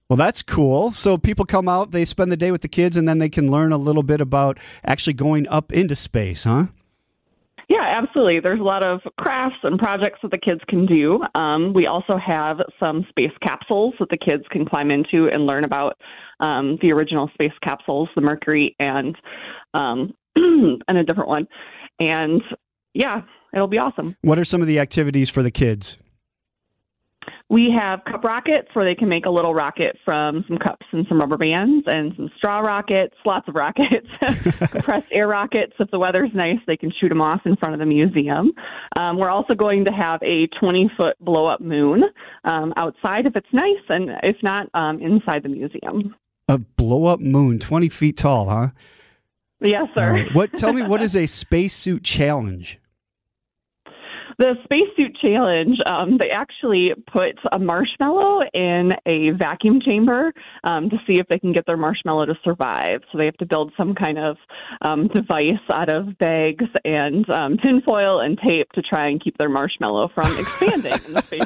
Well, 0.09 0.17
that's 0.17 0.41
cool. 0.41 0.91
So 0.91 1.17
people 1.17 1.45
come 1.45 1.67
out, 1.67 1.91
they 1.91 2.05
spend 2.05 2.31
the 2.31 2.37
day 2.37 2.51
with 2.51 2.61
the 2.61 2.69
kids, 2.69 2.95
and 2.95 3.07
then 3.07 3.19
they 3.19 3.29
can 3.29 3.51
learn 3.51 3.73
a 3.73 3.77
little 3.77 4.03
bit 4.03 4.21
about 4.21 4.57
actually 4.85 5.13
going 5.13 5.47
up 5.49 5.71
into 5.73 5.95
space, 5.95 6.45
huh? 6.45 6.67
Yeah, 7.69 7.83
absolutely. 7.83 8.39
There's 8.39 8.61
a 8.61 8.63
lot 8.63 8.85
of 8.85 9.01
crafts 9.17 9.57
and 9.63 9.77
projects 9.77 10.19
that 10.21 10.31
the 10.31 10.37
kids 10.37 10.61
can 10.69 10.85
do. 10.85 11.19
Um, 11.35 11.73
we 11.73 11.85
also 11.85 12.17
have 12.17 12.61
some 12.81 13.05
space 13.09 13.33
capsules 13.45 13.93
that 13.99 14.07
the 14.09 14.17
kids 14.17 14.43
can 14.49 14.65
climb 14.65 14.89
into 14.89 15.29
and 15.33 15.45
learn 15.45 15.65
about 15.65 15.97
um, 16.39 16.77
the 16.81 16.93
original 16.93 17.29
space 17.33 17.51
capsules, 17.61 18.07
the 18.15 18.21
Mercury 18.21 18.73
and 18.79 19.17
um, 19.73 20.13
and 20.37 20.97
a 20.97 21.03
different 21.03 21.27
one. 21.27 21.47
And 21.99 22.41
yeah, 22.93 23.23
it'll 23.53 23.67
be 23.67 23.79
awesome. 23.79 24.15
What 24.21 24.39
are 24.39 24.45
some 24.45 24.61
of 24.61 24.67
the 24.67 24.79
activities 24.79 25.29
for 25.29 25.43
the 25.43 25.51
kids? 25.51 25.97
We 27.49 27.73
have 27.79 28.03
cup 28.03 28.25
rockets 28.25 28.67
where 28.73 28.83
they 28.83 28.93
can 28.93 29.07
make 29.07 29.25
a 29.25 29.29
little 29.29 29.53
rocket 29.53 29.97
from 30.03 30.43
some 30.49 30.57
cups 30.57 30.85
and 30.91 31.05
some 31.07 31.17
rubber 31.19 31.37
bands, 31.37 31.85
and 31.87 32.11
some 32.17 32.29
straw 32.35 32.59
rockets, 32.59 33.15
lots 33.25 33.47
of 33.47 33.55
rockets, 33.55 34.07
compressed 34.69 35.07
air 35.13 35.29
rockets. 35.29 35.71
If 35.79 35.89
the 35.89 35.99
weather's 35.99 36.31
nice, 36.33 36.59
they 36.67 36.75
can 36.75 36.91
shoot 36.99 37.07
them 37.07 37.21
off 37.21 37.41
in 37.45 37.55
front 37.55 37.73
of 37.73 37.79
the 37.79 37.85
museum. 37.85 38.51
Um, 38.99 39.17
we're 39.17 39.29
also 39.29 39.53
going 39.53 39.85
to 39.85 39.91
have 39.93 40.21
a 40.23 40.47
20 40.59 40.91
foot 40.97 41.15
blow 41.21 41.45
up 41.45 41.61
moon 41.61 42.03
um, 42.43 42.73
outside 42.75 43.25
if 43.25 43.35
it's 43.37 43.47
nice, 43.53 43.83
and 43.87 44.09
if 44.23 44.35
not, 44.43 44.67
um, 44.73 44.99
inside 44.99 45.43
the 45.43 45.49
museum. 45.49 46.15
A 46.49 46.57
blow 46.57 47.05
up 47.05 47.21
moon, 47.21 47.59
20 47.59 47.87
feet 47.87 48.17
tall, 48.17 48.49
huh? 48.49 48.69
Yes, 49.61 49.87
sir. 49.95 50.17
Uh, 50.17 50.33
what? 50.33 50.53
Tell 50.57 50.73
me, 50.73 50.83
what 50.83 51.01
is 51.01 51.15
a 51.15 51.25
spacesuit 51.25 52.03
challenge? 52.03 52.79
The 54.37 54.55
spacesuit 54.63 55.17
challenge, 55.19 55.77
um, 55.87 56.17
they 56.17 56.29
actually 56.29 56.93
put 57.11 57.39
a 57.51 57.57
marshmallow 57.57 58.41
in 58.53 58.93
a 59.05 59.31
vacuum 59.31 59.79
chamber 59.83 60.31
um, 60.63 60.89
to 60.89 60.97
see 61.07 61.19
if 61.19 61.27
they 61.27 61.39
can 61.39 61.53
get 61.53 61.65
their 61.65 61.77
marshmallow 61.77 62.27
to 62.27 62.35
survive. 62.43 63.01
So 63.11 63.17
they 63.17 63.25
have 63.25 63.37
to 63.37 63.45
build 63.45 63.73
some 63.75 63.95
kind 63.95 64.19
of 64.19 64.37
um, 64.81 65.07
device 65.07 65.53
out 65.71 65.89
of 65.89 66.17
bags 66.19 66.65
and 66.85 67.27
um, 67.29 67.57
tinfoil 67.57 68.19
and 68.19 68.37
tape 68.37 68.71
to 68.73 68.81
try 68.81 69.07
and 69.07 69.23
keep 69.23 69.37
their 69.37 69.49
marshmallow 69.49 70.09
from 70.13 70.37
expanding 70.37 70.99
in 71.05 71.13
the 71.13 71.21
space. 71.23 71.41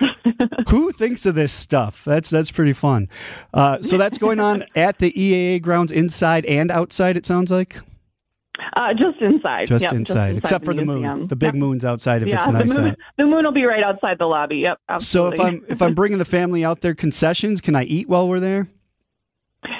Who 0.68 0.92
thinks 0.92 1.26
of 1.26 1.34
this 1.34 1.52
stuff? 1.52 2.04
That's 2.04 2.30
that's 2.30 2.50
pretty 2.50 2.72
fun. 2.72 3.08
Uh, 3.52 3.80
so 3.82 3.98
that's 3.98 4.18
going 4.18 4.40
on 4.40 4.64
at 4.76 4.98
the 4.98 5.12
EAA 5.12 5.62
grounds, 5.62 5.92
inside 5.92 6.44
and 6.46 6.70
outside. 6.70 7.16
It 7.16 7.26
sounds 7.26 7.50
like. 7.50 7.78
Uh, 8.76 8.92
just 8.94 9.20
inside. 9.20 9.66
Just, 9.66 9.84
Yep, 9.84 9.92
inside, 9.92 10.36
except 10.36 10.64
for 10.64 10.74
the 10.74 10.84
moon. 10.84 11.26
The 11.26 11.36
big 11.36 11.54
Yep. 11.54 11.60
moon's 11.60 11.84
outside 11.84 12.22
if 12.22 12.28
yeah, 12.28 12.36
it's 12.36 12.48
nice 12.48 12.72
the 12.74 12.80
moon, 12.80 12.90
out. 12.90 12.98
the 13.18 13.24
moon 13.24 13.44
will 13.44 13.52
be 13.52 13.64
right 13.64 13.82
outside 13.82 14.18
the 14.18 14.26
lobby. 14.26 14.64
Yep, 14.64 14.78
So 15.00 15.28
if 15.28 15.40
I'm 15.40 15.64
if 15.68 15.82
I'm 15.82 15.94
bringing 15.94 16.18
the 16.18 16.24
family 16.24 16.64
out 16.64 16.80
there, 16.80 16.94
concessions, 16.94 17.60
can 17.60 17.74
I 17.74 17.84
eat 17.84 18.08
while 18.08 18.28
we're 18.28 18.40
there? 18.40 18.68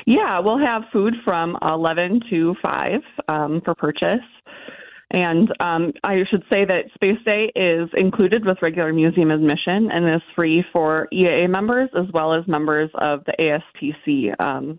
Yeah, 0.06 0.40
we'll 0.40 0.58
have 0.58 0.82
food 0.92 1.14
from 1.24 1.56
11 1.62 2.20
to 2.30 2.54
5 2.62 2.90
um, 3.28 3.60
for 3.64 3.74
purchase. 3.74 4.20
And 5.12 5.52
um, 5.60 5.92
I 6.04 6.18
should 6.30 6.44
say 6.52 6.64
that 6.64 6.84
Space 6.94 7.18
Day 7.24 7.50
is 7.56 7.88
included 7.96 8.44
with 8.46 8.58
regular 8.62 8.92
museum 8.92 9.30
admission 9.30 9.90
and 9.90 10.08
is 10.08 10.22
free 10.36 10.64
for 10.72 11.08
EAA 11.12 11.48
members 11.50 11.88
as 11.96 12.06
well 12.12 12.32
as 12.32 12.46
members 12.46 12.90
of 12.94 13.24
the 13.24 13.34
ASTC 13.40 14.34
um, 14.44 14.78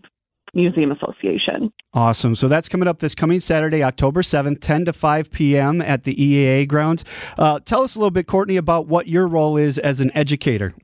Museum 0.54 0.92
Association. 0.92 1.72
Awesome. 1.94 2.34
So 2.34 2.48
that's 2.48 2.68
coming 2.68 2.88
up 2.88 2.98
this 2.98 3.14
coming 3.14 3.40
Saturday, 3.40 3.82
October 3.82 4.22
7th, 4.22 4.60
10 4.60 4.86
to 4.86 4.92
5 4.92 5.30
p.m. 5.30 5.80
at 5.80 6.04
the 6.04 6.14
EAA 6.14 6.68
grounds. 6.68 7.04
Uh, 7.38 7.60
tell 7.60 7.82
us 7.82 7.94
a 7.94 7.98
little 7.98 8.10
bit, 8.10 8.26
Courtney, 8.26 8.56
about 8.56 8.86
what 8.86 9.08
your 9.08 9.26
role 9.26 9.56
is 9.56 9.78
as 9.78 10.00
an 10.00 10.10
educator. 10.14 10.74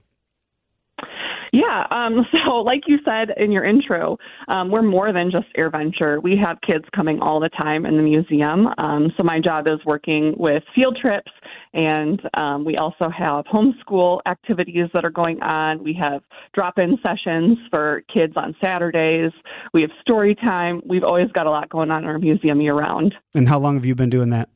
Yeah. 1.52 1.86
Um, 1.90 2.26
so, 2.46 2.56
like 2.56 2.82
you 2.86 2.98
said 3.08 3.30
in 3.36 3.52
your 3.52 3.64
intro, 3.64 4.18
um, 4.48 4.70
we're 4.70 4.82
more 4.82 5.12
than 5.12 5.30
just 5.30 5.46
AirVenture. 5.56 6.22
We 6.22 6.36
have 6.36 6.58
kids 6.60 6.84
coming 6.94 7.20
all 7.20 7.40
the 7.40 7.48
time 7.48 7.86
in 7.86 7.96
the 7.96 8.02
museum. 8.02 8.68
Um, 8.78 9.12
so, 9.16 9.24
my 9.24 9.40
job 9.40 9.68
is 9.68 9.78
working 9.84 10.34
with 10.36 10.62
field 10.74 10.98
trips, 11.00 11.30
and 11.74 12.20
um, 12.34 12.64
we 12.64 12.76
also 12.76 13.08
have 13.10 13.44
homeschool 13.46 14.20
activities 14.26 14.88
that 14.94 15.04
are 15.04 15.10
going 15.10 15.42
on. 15.42 15.82
We 15.82 15.98
have 16.00 16.22
drop 16.54 16.78
in 16.78 16.98
sessions 17.06 17.58
for 17.70 18.02
kids 18.12 18.34
on 18.36 18.54
Saturdays. 18.62 19.32
We 19.72 19.82
have 19.82 19.90
story 20.00 20.34
time. 20.34 20.82
We've 20.86 21.04
always 21.04 21.30
got 21.32 21.46
a 21.46 21.50
lot 21.50 21.68
going 21.68 21.90
on 21.90 22.04
in 22.04 22.08
our 22.08 22.18
museum 22.18 22.60
year 22.60 22.74
round. 22.74 23.14
And 23.34 23.48
how 23.48 23.58
long 23.58 23.74
have 23.74 23.84
you 23.84 23.94
been 23.94 24.10
doing 24.10 24.30
that? 24.30 24.48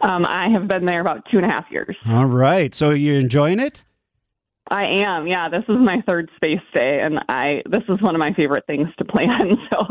Um, 0.00 0.26
I 0.26 0.48
have 0.52 0.68
been 0.68 0.84
there 0.84 1.00
about 1.00 1.24
two 1.30 1.38
and 1.38 1.46
a 1.46 1.48
half 1.48 1.64
years. 1.70 1.96
All 2.06 2.26
right. 2.26 2.74
So 2.74 2.90
you're 2.90 3.18
enjoying 3.18 3.58
it? 3.58 3.84
I 4.70 4.84
am. 4.86 5.26
Yeah, 5.26 5.48
this 5.48 5.64
is 5.68 5.76
my 5.78 6.02
third 6.06 6.30
space 6.36 6.60
day, 6.74 7.00
and 7.02 7.18
I 7.28 7.62
this 7.70 7.82
is 7.88 8.00
one 8.00 8.14
of 8.14 8.18
my 8.18 8.32
favorite 8.32 8.64
things 8.66 8.88
to 8.98 9.04
plan. 9.04 9.56
So, 9.70 9.86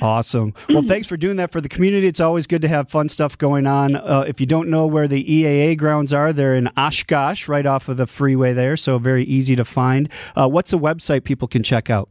Awesome. 0.00 0.54
Well, 0.68 0.82
thanks 0.82 1.08
for 1.08 1.16
doing 1.16 1.36
that 1.36 1.50
for 1.50 1.60
the 1.60 1.68
community. 1.68 2.06
It's 2.06 2.20
always 2.20 2.46
good 2.46 2.62
to 2.62 2.68
have 2.68 2.88
fun 2.88 3.08
stuff 3.08 3.36
going 3.36 3.66
on. 3.66 3.96
Uh, 3.96 4.24
if 4.28 4.40
you 4.40 4.46
don't 4.46 4.68
know 4.68 4.86
where 4.86 5.08
the 5.08 5.24
EAA 5.24 5.76
grounds 5.76 6.12
are, 6.12 6.32
they're 6.32 6.54
in 6.54 6.68
Oshkosh, 6.76 7.48
right 7.48 7.66
off 7.66 7.88
of 7.88 7.96
the 7.96 8.06
freeway 8.06 8.52
there, 8.52 8.76
so 8.76 8.98
very 8.98 9.24
easy 9.24 9.56
to 9.56 9.64
find. 9.64 10.10
Uh, 10.36 10.48
what's 10.48 10.72
a 10.72 10.76
website 10.76 11.24
people 11.24 11.48
can 11.48 11.64
check 11.64 11.90
out? 11.90 12.08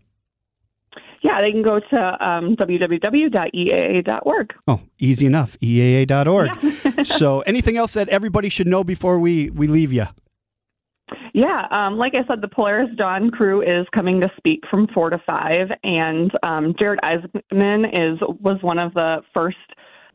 yeah, 1.22 1.42
they 1.42 1.52
can 1.52 1.62
go 1.62 1.80
to 1.80 2.28
um, 2.28 2.56
www.eaa.org. 2.56 4.54
Oh, 4.68 4.82
easy 5.00 5.26
enough. 5.26 5.58
EAA.org. 5.60 7.06
so, 7.06 7.42
anything 7.42 7.78
else 7.78 7.94
that 7.94 8.10
everybody 8.10 8.50
should 8.50 8.68
know 8.68 8.84
before 8.84 9.20
we, 9.20 9.50
we 9.50 9.68
leave 9.68 9.92
you? 9.92 10.06
Yeah, 11.38 11.68
um, 11.70 12.00
like 12.00 12.14
I 12.16 12.26
said, 12.28 12.42
the 12.42 12.48
Polaris 12.48 12.90
Dawn 12.96 13.30
crew 13.30 13.62
is 13.62 13.86
coming 13.94 14.20
to 14.22 14.32
speak 14.38 14.62
from 14.72 14.88
four 14.88 15.12
to 15.12 15.22
five, 15.30 15.68
and 15.84 16.32
um, 16.42 16.74
Jared 16.80 17.00
Isaacman 17.04 17.86
is 17.94 18.20
was 18.42 18.58
one 18.64 18.80
of 18.80 18.92
the 18.96 19.22
first 19.36 19.56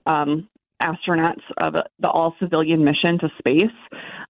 um, 0.07 0.49
astronauts 0.83 1.45
of 1.59 1.75
the 2.01 2.09
all 2.09 2.35
civilian 2.41 2.85
mission 2.85 3.20
to 3.20 3.29
space. 3.39 3.70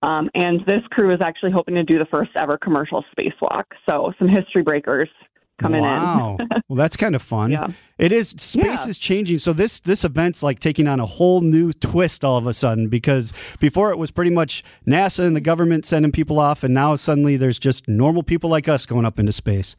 Um, 0.02 0.28
and 0.34 0.60
this 0.66 0.82
crew 0.90 1.14
is 1.14 1.20
actually 1.24 1.52
hoping 1.52 1.76
to 1.76 1.82
do 1.82 1.98
the 1.98 2.04
first 2.10 2.32
ever 2.38 2.58
commercial 2.58 3.02
spacewalk. 3.18 3.64
So 3.88 4.12
some 4.18 4.28
history 4.28 4.62
breakers 4.62 5.08
coming 5.62 5.82
wow. 5.82 6.36
in. 6.38 6.48
well, 6.68 6.76
that's 6.76 6.96
kind 6.96 7.14
of 7.14 7.22
fun. 7.22 7.52
Yeah. 7.62 7.68
It 7.98 8.12
is. 8.12 8.30
Space 8.30 8.84
Yeah. 8.84 8.88
is 8.88 8.98
changing. 8.98 9.38
So 9.38 9.52
this 9.52 9.80
this 9.80 10.04
event's 10.04 10.42
like 10.42 10.58
taking 10.58 10.88
on 10.88 11.00
a 11.00 11.06
whole 11.06 11.40
new 11.40 11.72
twist 11.72 12.24
all 12.24 12.36
of 12.36 12.46
a 12.46 12.52
sudden 12.52 12.88
because 12.88 13.32
before 13.60 13.90
it 13.90 13.98
was 13.98 14.10
pretty 14.10 14.30
much 14.30 14.64
NASA 14.86 15.26
and 15.26 15.36
the 15.36 15.40
government 15.40 15.84
sending 15.84 16.10
people 16.12 16.38
off, 16.40 16.64
and 16.64 16.74
now 16.74 16.94
suddenly 16.96 17.36
there's 17.36 17.58
just 17.58 17.88
normal 17.88 18.22
people 18.22 18.50
like 18.50 18.68
us 18.68 18.86
going 18.86 19.04
up 19.04 19.18
into 19.18 19.32
space. 19.32 19.76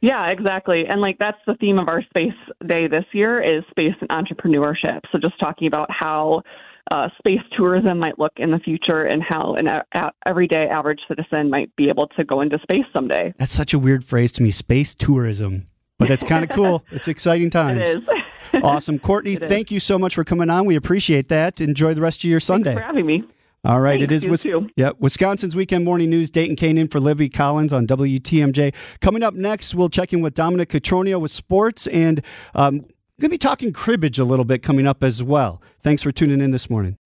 Yeah, 0.00 0.28
exactly. 0.30 0.84
And 0.86 1.00
like 1.00 1.18
that's 1.18 1.38
the 1.46 1.54
theme 1.54 1.78
of 1.78 1.88
our 1.88 2.02
space 2.02 2.34
day 2.66 2.86
this 2.88 3.06
year 3.12 3.40
is 3.40 3.64
space 3.70 3.94
and 4.00 4.10
entrepreneurship. 4.10 5.00
So 5.10 5.18
just 5.18 5.38
talking 5.40 5.66
about 5.66 5.90
how 5.90 6.42
uh, 6.90 7.08
space 7.18 7.40
tourism 7.56 7.98
might 7.98 8.18
look 8.18 8.32
in 8.36 8.50
the 8.50 8.58
future 8.58 9.02
and 9.02 9.22
how 9.22 9.54
an 9.54 9.66
a- 9.66 10.10
everyday 10.26 10.66
average 10.66 11.00
citizen 11.08 11.50
might 11.50 11.74
be 11.76 11.88
able 11.88 12.08
to 12.08 12.24
go 12.24 12.40
into 12.40 12.58
space 12.62 12.84
someday. 12.92 13.32
That's 13.38 13.52
such 13.52 13.72
a 13.74 13.78
weird 13.78 14.04
phrase 14.04 14.32
to 14.32 14.42
me, 14.42 14.50
space 14.50 14.94
tourism. 14.94 15.66
But 15.98 16.10
it's 16.10 16.24
kind 16.24 16.44
of 16.44 16.50
cool. 16.56 16.84
It's 16.90 17.08
exciting 17.08 17.50
times. 17.50 17.78
It 18.52 18.58
is. 18.58 18.62
Awesome. 18.62 18.98
Courtney, 18.98 19.36
thank 19.36 19.70
you 19.70 19.80
so 19.80 19.98
much 19.98 20.14
for 20.14 20.22
coming 20.22 20.50
on. 20.50 20.66
We 20.66 20.76
appreciate 20.76 21.28
that. 21.30 21.62
Enjoy 21.62 21.94
the 21.94 22.02
rest 22.02 22.22
of 22.22 22.30
your 22.30 22.40
Sunday. 22.40 22.74
for 22.74 22.80
having 22.82 23.06
me. 23.06 23.24
All 23.64 23.80
right, 23.80 23.98
Thanks, 23.98 24.12
it 24.12 24.14
is 24.14 24.24
you 24.24 24.30
Wis- 24.30 24.46
yeah, 24.76 24.90
Wisconsin's 24.98 25.56
weekend 25.56 25.86
morning 25.86 26.10
news. 26.10 26.28
Dayton 26.30 26.54
Kane 26.54 26.76
in 26.76 26.86
for 26.88 27.00
Libby 27.00 27.30
Collins 27.30 27.72
on 27.72 27.86
WTMJ. 27.86 28.74
Coming 29.00 29.22
up 29.22 29.32
next, 29.32 29.74
we'll 29.74 29.88
check 29.88 30.12
in 30.12 30.20
with 30.20 30.34
Dominic 30.34 30.68
Cotroneo 30.68 31.18
with 31.18 31.30
sports, 31.32 31.86
and 31.86 32.22
um, 32.54 32.84
going 33.20 33.30
to 33.30 33.34
be 33.34 33.38
talking 33.38 33.72
cribbage 33.72 34.18
a 34.18 34.24
little 34.24 34.44
bit 34.44 34.62
coming 34.62 34.86
up 34.86 35.04
as 35.04 35.22
well. 35.22 35.62
Thanks 35.80 36.02
for 36.02 36.10
tuning 36.10 36.40
in 36.40 36.50
this 36.50 36.68
morning. 36.68 36.98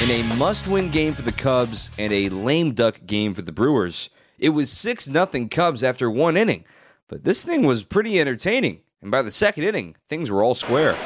In 0.00 0.10
a 0.10 0.22
must 0.38 0.66
win 0.66 0.90
game 0.90 1.12
for 1.12 1.22
the 1.22 1.32
Cubs 1.32 1.90
and 1.98 2.12
a 2.12 2.28
lame 2.30 2.72
duck 2.72 3.00
game 3.06 3.34
for 3.34 3.42
the 3.42 3.52
Brewers, 3.52 4.10
it 4.38 4.50
was 4.50 4.70
6 4.70 5.04
0 5.04 5.26
Cubs 5.50 5.84
after 5.84 6.10
one 6.10 6.36
inning. 6.36 6.64
But 7.08 7.24
this 7.24 7.44
thing 7.44 7.66
was 7.66 7.82
pretty 7.82 8.18
entertaining. 8.18 8.80
And 9.02 9.10
by 9.10 9.22
the 9.22 9.30
second 9.30 9.64
inning, 9.64 9.96
things 10.08 10.30
were 10.30 10.42
all 10.42 10.54
square. 10.54 10.96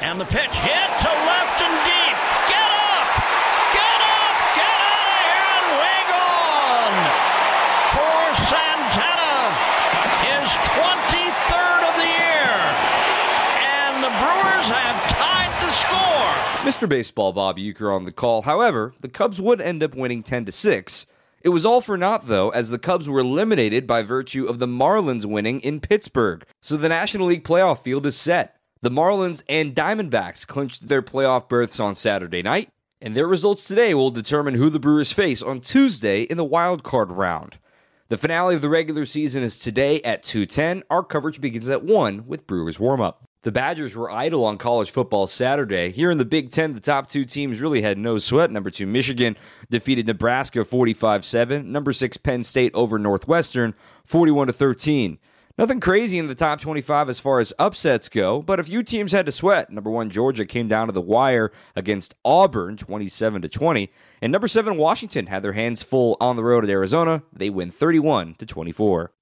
And 0.00 0.18
the 0.18 0.24
pitch 0.24 0.40
hit 0.50 0.98
to 1.00 1.08
left 1.08 1.41
Mr. 16.72 16.88
Baseball 16.88 17.34
Bob 17.34 17.58
Uecker 17.58 17.94
on 17.94 18.06
the 18.06 18.12
call. 18.12 18.42
However, 18.42 18.94
the 19.02 19.08
Cubs 19.08 19.42
would 19.42 19.60
end 19.60 19.82
up 19.82 19.94
winning 19.94 20.22
10 20.22 20.46
to 20.46 20.52
6. 20.52 21.06
It 21.42 21.50
was 21.50 21.66
all 21.66 21.82
for 21.82 21.98
naught, 21.98 22.28
though, 22.28 22.48
as 22.48 22.70
the 22.70 22.78
Cubs 22.78 23.10
were 23.10 23.20
eliminated 23.20 23.86
by 23.86 24.00
virtue 24.02 24.46
of 24.46 24.58
the 24.58 24.66
Marlins 24.66 25.26
winning 25.26 25.60
in 25.60 25.80
Pittsburgh. 25.80 26.46
So 26.62 26.78
the 26.78 26.88
National 26.88 27.26
League 27.26 27.44
playoff 27.44 27.80
field 27.80 28.06
is 28.06 28.16
set. 28.16 28.56
The 28.80 28.90
Marlins 28.90 29.42
and 29.50 29.74
Diamondbacks 29.74 30.46
clinched 30.46 30.88
their 30.88 31.02
playoff 31.02 31.46
berths 31.46 31.78
on 31.78 31.94
Saturday 31.94 32.40
night, 32.40 32.70
and 33.02 33.14
their 33.14 33.28
results 33.28 33.68
today 33.68 33.92
will 33.92 34.10
determine 34.10 34.54
who 34.54 34.70
the 34.70 34.80
Brewers 34.80 35.12
face 35.12 35.42
on 35.42 35.60
Tuesday 35.60 36.22
in 36.22 36.38
the 36.38 36.42
wild 36.42 36.82
card 36.82 37.12
round. 37.12 37.58
The 38.08 38.16
finale 38.16 38.54
of 38.54 38.62
the 38.62 38.70
regular 38.70 39.04
season 39.04 39.42
is 39.42 39.58
today 39.58 40.00
at 40.00 40.22
2:10. 40.22 40.84
Our 40.88 41.02
coverage 41.02 41.38
begins 41.38 41.68
at 41.68 41.84
1 41.84 42.26
with 42.26 42.46
Brewers 42.46 42.80
warm-up. 42.80 43.28
The 43.42 43.50
Badgers 43.50 43.96
were 43.96 44.08
idle 44.08 44.44
on 44.44 44.56
college 44.56 44.92
football 44.92 45.26
Saturday. 45.26 45.90
Here 45.90 46.12
in 46.12 46.18
the 46.18 46.24
Big 46.24 46.52
Ten, 46.52 46.74
the 46.74 46.80
top 46.80 47.08
two 47.08 47.24
teams 47.24 47.60
really 47.60 47.82
had 47.82 47.98
no 47.98 48.16
sweat. 48.16 48.52
Number 48.52 48.70
two, 48.70 48.86
Michigan 48.86 49.36
defeated 49.68 50.06
Nebraska 50.06 50.64
45 50.64 51.24
7. 51.24 51.72
Number 51.72 51.92
six, 51.92 52.16
Penn 52.16 52.44
State 52.44 52.72
over 52.72 53.00
Northwestern 53.00 53.74
41 54.04 54.52
13. 54.52 55.18
Nothing 55.58 55.80
crazy 55.80 56.18
in 56.18 56.28
the 56.28 56.36
top 56.36 56.60
25 56.60 57.08
as 57.08 57.18
far 57.18 57.40
as 57.40 57.52
upsets 57.58 58.08
go, 58.08 58.42
but 58.42 58.60
a 58.60 58.64
few 58.64 58.84
teams 58.84 59.10
had 59.10 59.26
to 59.26 59.32
sweat. 59.32 59.70
Number 59.70 59.90
one, 59.90 60.08
Georgia 60.08 60.44
came 60.44 60.68
down 60.68 60.86
to 60.86 60.92
the 60.92 61.00
wire 61.00 61.50
against 61.74 62.14
Auburn 62.24 62.76
27 62.76 63.42
20. 63.42 63.92
And 64.22 64.30
number 64.30 64.46
seven, 64.46 64.76
Washington 64.76 65.26
had 65.26 65.42
their 65.42 65.54
hands 65.54 65.82
full 65.82 66.16
on 66.20 66.36
the 66.36 66.44
road 66.44 66.62
at 66.62 66.70
Arizona. 66.70 67.24
They 67.32 67.50
win 67.50 67.72
31 67.72 68.36
24. 68.36 69.12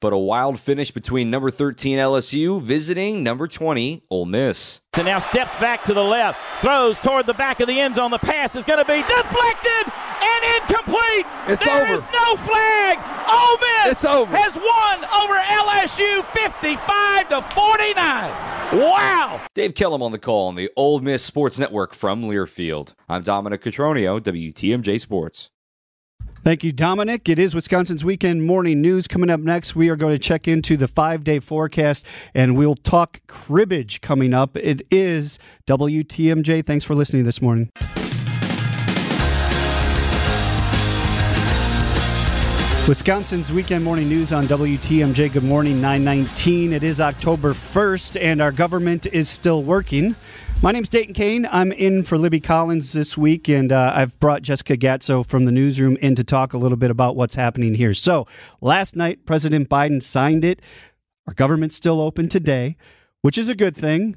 But 0.00 0.12
a 0.12 0.18
wild 0.18 0.60
finish 0.60 0.90
between 0.90 1.30
number 1.30 1.50
13 1.50 1.98
LSU 1.98 2.60
visiting 2.60 3.22
number 3.22 3.48
20 3.48 4.02
Ole 4.10 4.26
Miss. 4.26 4.82
So 4.94 5.02
now 5.02 5.18
steps 5.18 5.54
back 5.56 5.84
to 5.84 5.94
the 5.94 6.02
left, 6.04 6.38
throws 6.60 6.98
toward 7.00 7.26
the 7.26 7.32
back 7.34 7.60
of 7.60 7.66
the 7.68 7.80
end 7.80 7.94
zone. 7.94 8.10
The 8.10 8.18
pass 8.18 8.54
is 8.56 8.64
going 8.64 8.78
to 8.78 8.84
be 8.84 8.98
deflected 9.02 9.92
and 10.20 10.62
incomplete. 10.62 11.26
It's 11.48 11.64
There 11.64 11.82
over. 11.82 11.92
is 11.94 12.02
no 12.12 12.36
flag. 12.36 12.98
Ole 13.28 13.58
Miss 13.58 13.92
It's 13.92 14.04
over. 14.04 14.36
has 14.36 14.54
won 14.54 15.04
over 15.22 15.34
LSU 15.34 16.24
55 16.32 17.28
to 17.30 17.42
49. 17.54 18.78
Wow. 18.80 19.40
Dave 19.54 19.74
Kellum 19.74 20.02
on 20.02 20.12
the 20.12 20.18
call 20.18 20.48
on 20.48 20.56
the 20.56 20.70
Ole 20.76 21.00
Miss 21.00 21.22
Sports 21.24 21.58
Network 21.58 21.94
from 21.94 22.22
Learfield. 22.22 22.92
I'm 23.08 23.22
Dominic 23.22 23.62
Cotroneo, 23.62 24.20
WTMJ 24.20 25.00
Sports. 25.00 25.50
Thank 26.46 26.62
you, 26.62 26.70
Dominic. 26.70 27.28
It 27.28 27.40
is 27.40 27.56
Wisconsin's 27.56 28.04
weekend 28.04 28.46
morning 28.46 28.80
news. 28.80 29.08
Coming 29.08 29.30
up 29.30 29.40
next, 29.40 29.74
we 29.74 29.88
are 29.88 29.96
going 29.96 30.14
to 30.14 30.18
check 30.20 30.46
into 30.46 30.76
the 30.76 30.86
five 30.86 31.24
day 31.24 31.40
forecast 31.40 32.06
and 32.34 32.56
we'll 32.56 32.76
talk 32.76 33.18
cribbage 33.26 34.00
coming 34.00 34.32
up. 34.32 34.56
It 34.56 34.82
is 34.88 35.40
WTMJ. 35.66 36.64
Thanks 36.64 36.84
for 36.84 36.94
listening 36.94 37.24
this 37.24 37.42
morning. 37.42 37.68
Wisconsin's 42.86 43.52
weekend 43.52 43.82
morning 43.82 44.08
news 44.08 44.32
on 44.32 44.44
WTMJ. 44.44 45.32
Good 45.32 45.42
morning, 45.42 45.80
919. 45.80 46.72
It 46.72 46.84
is 46.84 47.00
October 47.00 47.54
1st, 47.54 48.22
and 48.22 48.40
our 48.40 48.52
government 48.52 49.06
is 49.06 49.28
still 49.28 49.64
working. 49.64 50.14
My 50.62 50.72
name's 50.72 50.88
Dayton 50.88 51.12
Kane. 51.12 51.46
I'm 51.52 51.70
in 51.70 52.02
for 52.02 52.16
Libby 52.16 52.40
Collins 52.40 52.92
this 52.94 53.16
week, 53.16 53.48
and 53.48 53.70
uh, 53.70 53.92
I've 53.94 54.18
brought 54.18 54.40
Jessica 54.40 54.76
Gatso 54.76 55.24
from 55.24 55.44
the 55.44 55.52
newsroom 55.52 55.96
in 55.98 56.14
to 56.14 56.24
talk 56.24 56.54
a 56.54 56.58
little 56.58 56.78
bit 56.78 56.90
about 56.90 57.14
what's 57.14 57.34
happening 57.34 57.74
here. 57.74 57.92
So, 57.92 58.26
last 58.62 58.96
night, 58.96 59.26
President 59.26 59.68
Biden 59.68 60.02
signed 60.02 60.44
it. 60.44 60.62
Our 61.26 61.34
government's 61.34 61.76
still 61.76 62.00
open 62.00 62.28
today, 62.28 62.76
which 63.20 63.36
is 63.36 63.50
a 63.50 63.54
good 63.54 63.76
thing. 63.76 64.16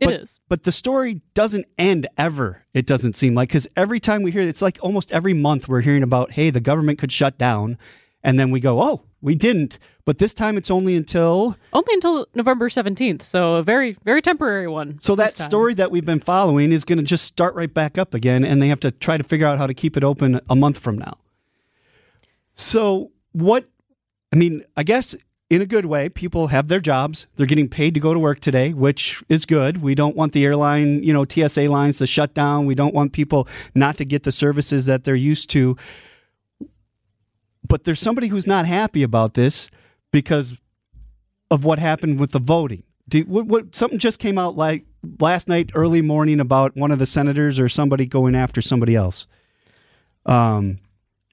It 0.00 0.06
but, 0.06 0.14
is. 0.14 0.40
But 0.48 0.62
the 0.62 0.72
story 0.72 1.20
doesn't 1.34 1.66
end 1.76 2.08
ever, 2.16 2.64
it 2.72 2.86
doesn't 2.86 3.14
seem 3.14 3.34
like, 3.34 3.50
because 3.50 3.68
every 3.76 4.00
time 4.00 4.22
we 4.22 4.30
hear 4.30 4.42
it, 4.42 4.48
it's 4.48 4.62
like 4.62 4.78
almost 4.80 5.12
every 5.12 5.34
month 5.34 5.68
we're 5.68 5.82
hearing 5.82 6.02
about, 6.02 6.32
hey, 6.32 6.48
the 6.48 6.60
government 6.60 6.98
could 6.98 7.12
shut 7.12 7.36
down. 7.36 7.76
And 8.22 8.40
then 8.40 8.50
we 8.50 8.58
go, 8.60 8.82
oh, 8.82 9.04
we 9.20 9.34
didn't. 9.34 9.78
But 10.04 10.18
this 10.18 10.34
time 10.34 10.56
it's 10.56 10.70
only 10.70 10.96
until. 10.96 11.56
Only 11.72 11.94
until 11.94 12.26
November 12.34 12.68
17th, 12.68 13.22
so 13.22 13.54
a 13.54 13.62
very, 13.62 13.96
very 14.04 14.22
temporary 14.22 14.68
one. 14.68 14.98
So 15.00 15.14
that 15.16 15.36
time. 15.36 15.48
story 15.48 15.74
that 15.74 15.90
we've 15.90 16.06
been 16.06 16.20
following 16.20 16.72
is 16.72 16.84
going 16.84 16.98
to 16.98 17.04
just 17.04 17.24
start 17.24 17.54
right 17.54 17.72
back 17.72 17.98
up 17.98 18.14
again, 18.14 18.44
and 18.44 18.62
they 18.62 18.68
have 18.68 18.80
to 18.80 18.90
try 18.90 19.16
to 19.16 19.24
figure 19.24 19.46
out 19.46 19.58
how 19.58 19.66
to 19.66 19.74
keep 19.74 19.96
it 19.96 20.04
open 20.04 20.40
a 20.48 20.56
month 20.56 20.78
from 20.78 20.98
now. 20.98 21.18
So, 22.54 23.12
what, 23.32 23.68
I 24.32 24.36
mean, 24.36 24.64
I 24.76 24.82
guess 24.82 25.14
in 25.50 25.62
a 25.62 25.66
good 25.66 25.86
way, 25.86 26.08
people 26.08 26.48
have 26.48 26.68
their 26.68 26.80
jobs. 26.80 27.26
They're 27.36 27.46
getting 27.46 27.68
paid 27.68 27.94
to 27.94 28.00
go 28.00 28.12
to 28.12 28.20
work 28.20 28.40
today, 28.40 28.72
which 28.72 29.22
is 29.28 29.46
good. 29.46 29.80
We 29.80 29.94
don't 29.94 30.16
want 30.16 30.32
the 30.32 30.44
airline, 30.44 31.02
you 31.02 31.12
know, 31.12 31.24
TSA 31.24 31.70
lines 31.70 31.98
to 31.98 32.06
shut 32.06 32.34
down. 32.34 32.66
We 32.66 32.74
don't 32.74 32.94
want 32.94 33.12
people 33.12 33.48
not 33.74 33.96
to 33.96 34.04
get 34.04 34.24
the 34.24 34.32
services 34.32 34.86
that 34.86 35.04
they're 35.04 35.14
used 35.14 35.48
to. 35.50 35.76
But 37.68 37.84
there's 37.84 38.00
somebody 38.00 38.28
who's 38.28 38.46
not 38.46 38.66
happy 38.66 39.02
about 39.02 39.34
this 39.34 39.68
because 40.10 40.58
of 41.50 41.64
what 41.64 41.78
happened 41.78 42.18
with 42.18 42.32
the 42.32 42.38
voting. 42.38 42.82
Do, 43.08 43.22
what, 43.22 43.46
what, 43.46 43.76
something 43.76 43.98
just 43.98 44.18
came 44.18 44.38
out 44.38 44.56
like 44.56 44.84
last 45.20 45.48
night, 45.48 45.70
early 45.74 46.02
morning, 46.02 46.40
about 46.40 46.76
one 46.76 46.90
of 46.90 46.98
the 46.98 47.06
senators 47.06 47.58
or 47.58 47.68
somebody 47.68 48.06
going 48.06 48.34
after 48.34 48.60
somebody 48.60 48.94
else. 48.94 49.26
Um, 50.26 50.78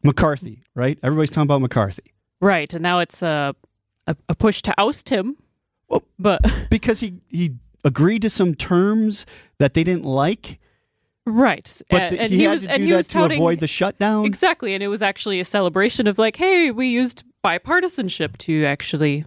McCarthy, 0.03 0.63
right? 0.73 0.97
Everybody's 1.03 1.31
talking 1.31 1.43
about 1.43 1.61
McCarthy. 1.61 2.13
Right, 2.39 2.73
and 2.73 2.83
now 2.83 2.99
it's 2.99 3.21
a, 3.21 3.55
a, 4.07 4.15
a 4.29 4.35
push 4.35 4.61
to 4.63 4.73
oust 4.77 5.09
him. 5.09 5.37
but 6.19 6.41
because 6.69 6.99
he, 6.99 7.15
he 7.27 7.55
agreed 7.83 8.21
to 8.21 8.29
some 8.29 8.55
terms 8.55 9.25
that 9.57 9.73
they 9.73 9.83
didn't 9.83 10.05
like. 10.05 10.59
Right. 11.25 11.81
But 11.89 12.01
and, 12.01 12.15
the- 12.15 12.21
and 12.21 12.33
he 12.33 12.43
had 12.43 12.53
was, 12.53 12.63
to 12.63 12.71
and 12.71 12.79
do 12.79 12.85
he 12.85 12.91
that 12.91 12.97
was 12.97 13.07
to 13.09 13.23
avoid 13.25 13.59
the 13.59 13.67
shutdown? 13.67 14.25
Exactly. 14.25 14.73
And 14.73 14.83
it 14.83 14.87
was 14.87 15.01
actually 15.01 15.39
a 15.39 15.45
celebration 15.45 16.07
of 16.07 16.17
like, 16.19 16.35
hey, 16.35 16.71
we 16.71 16.87
used 16.87 17.23
bipartisanship 17.43 18.37
to 18.37 18.65
actually 18.65 19.25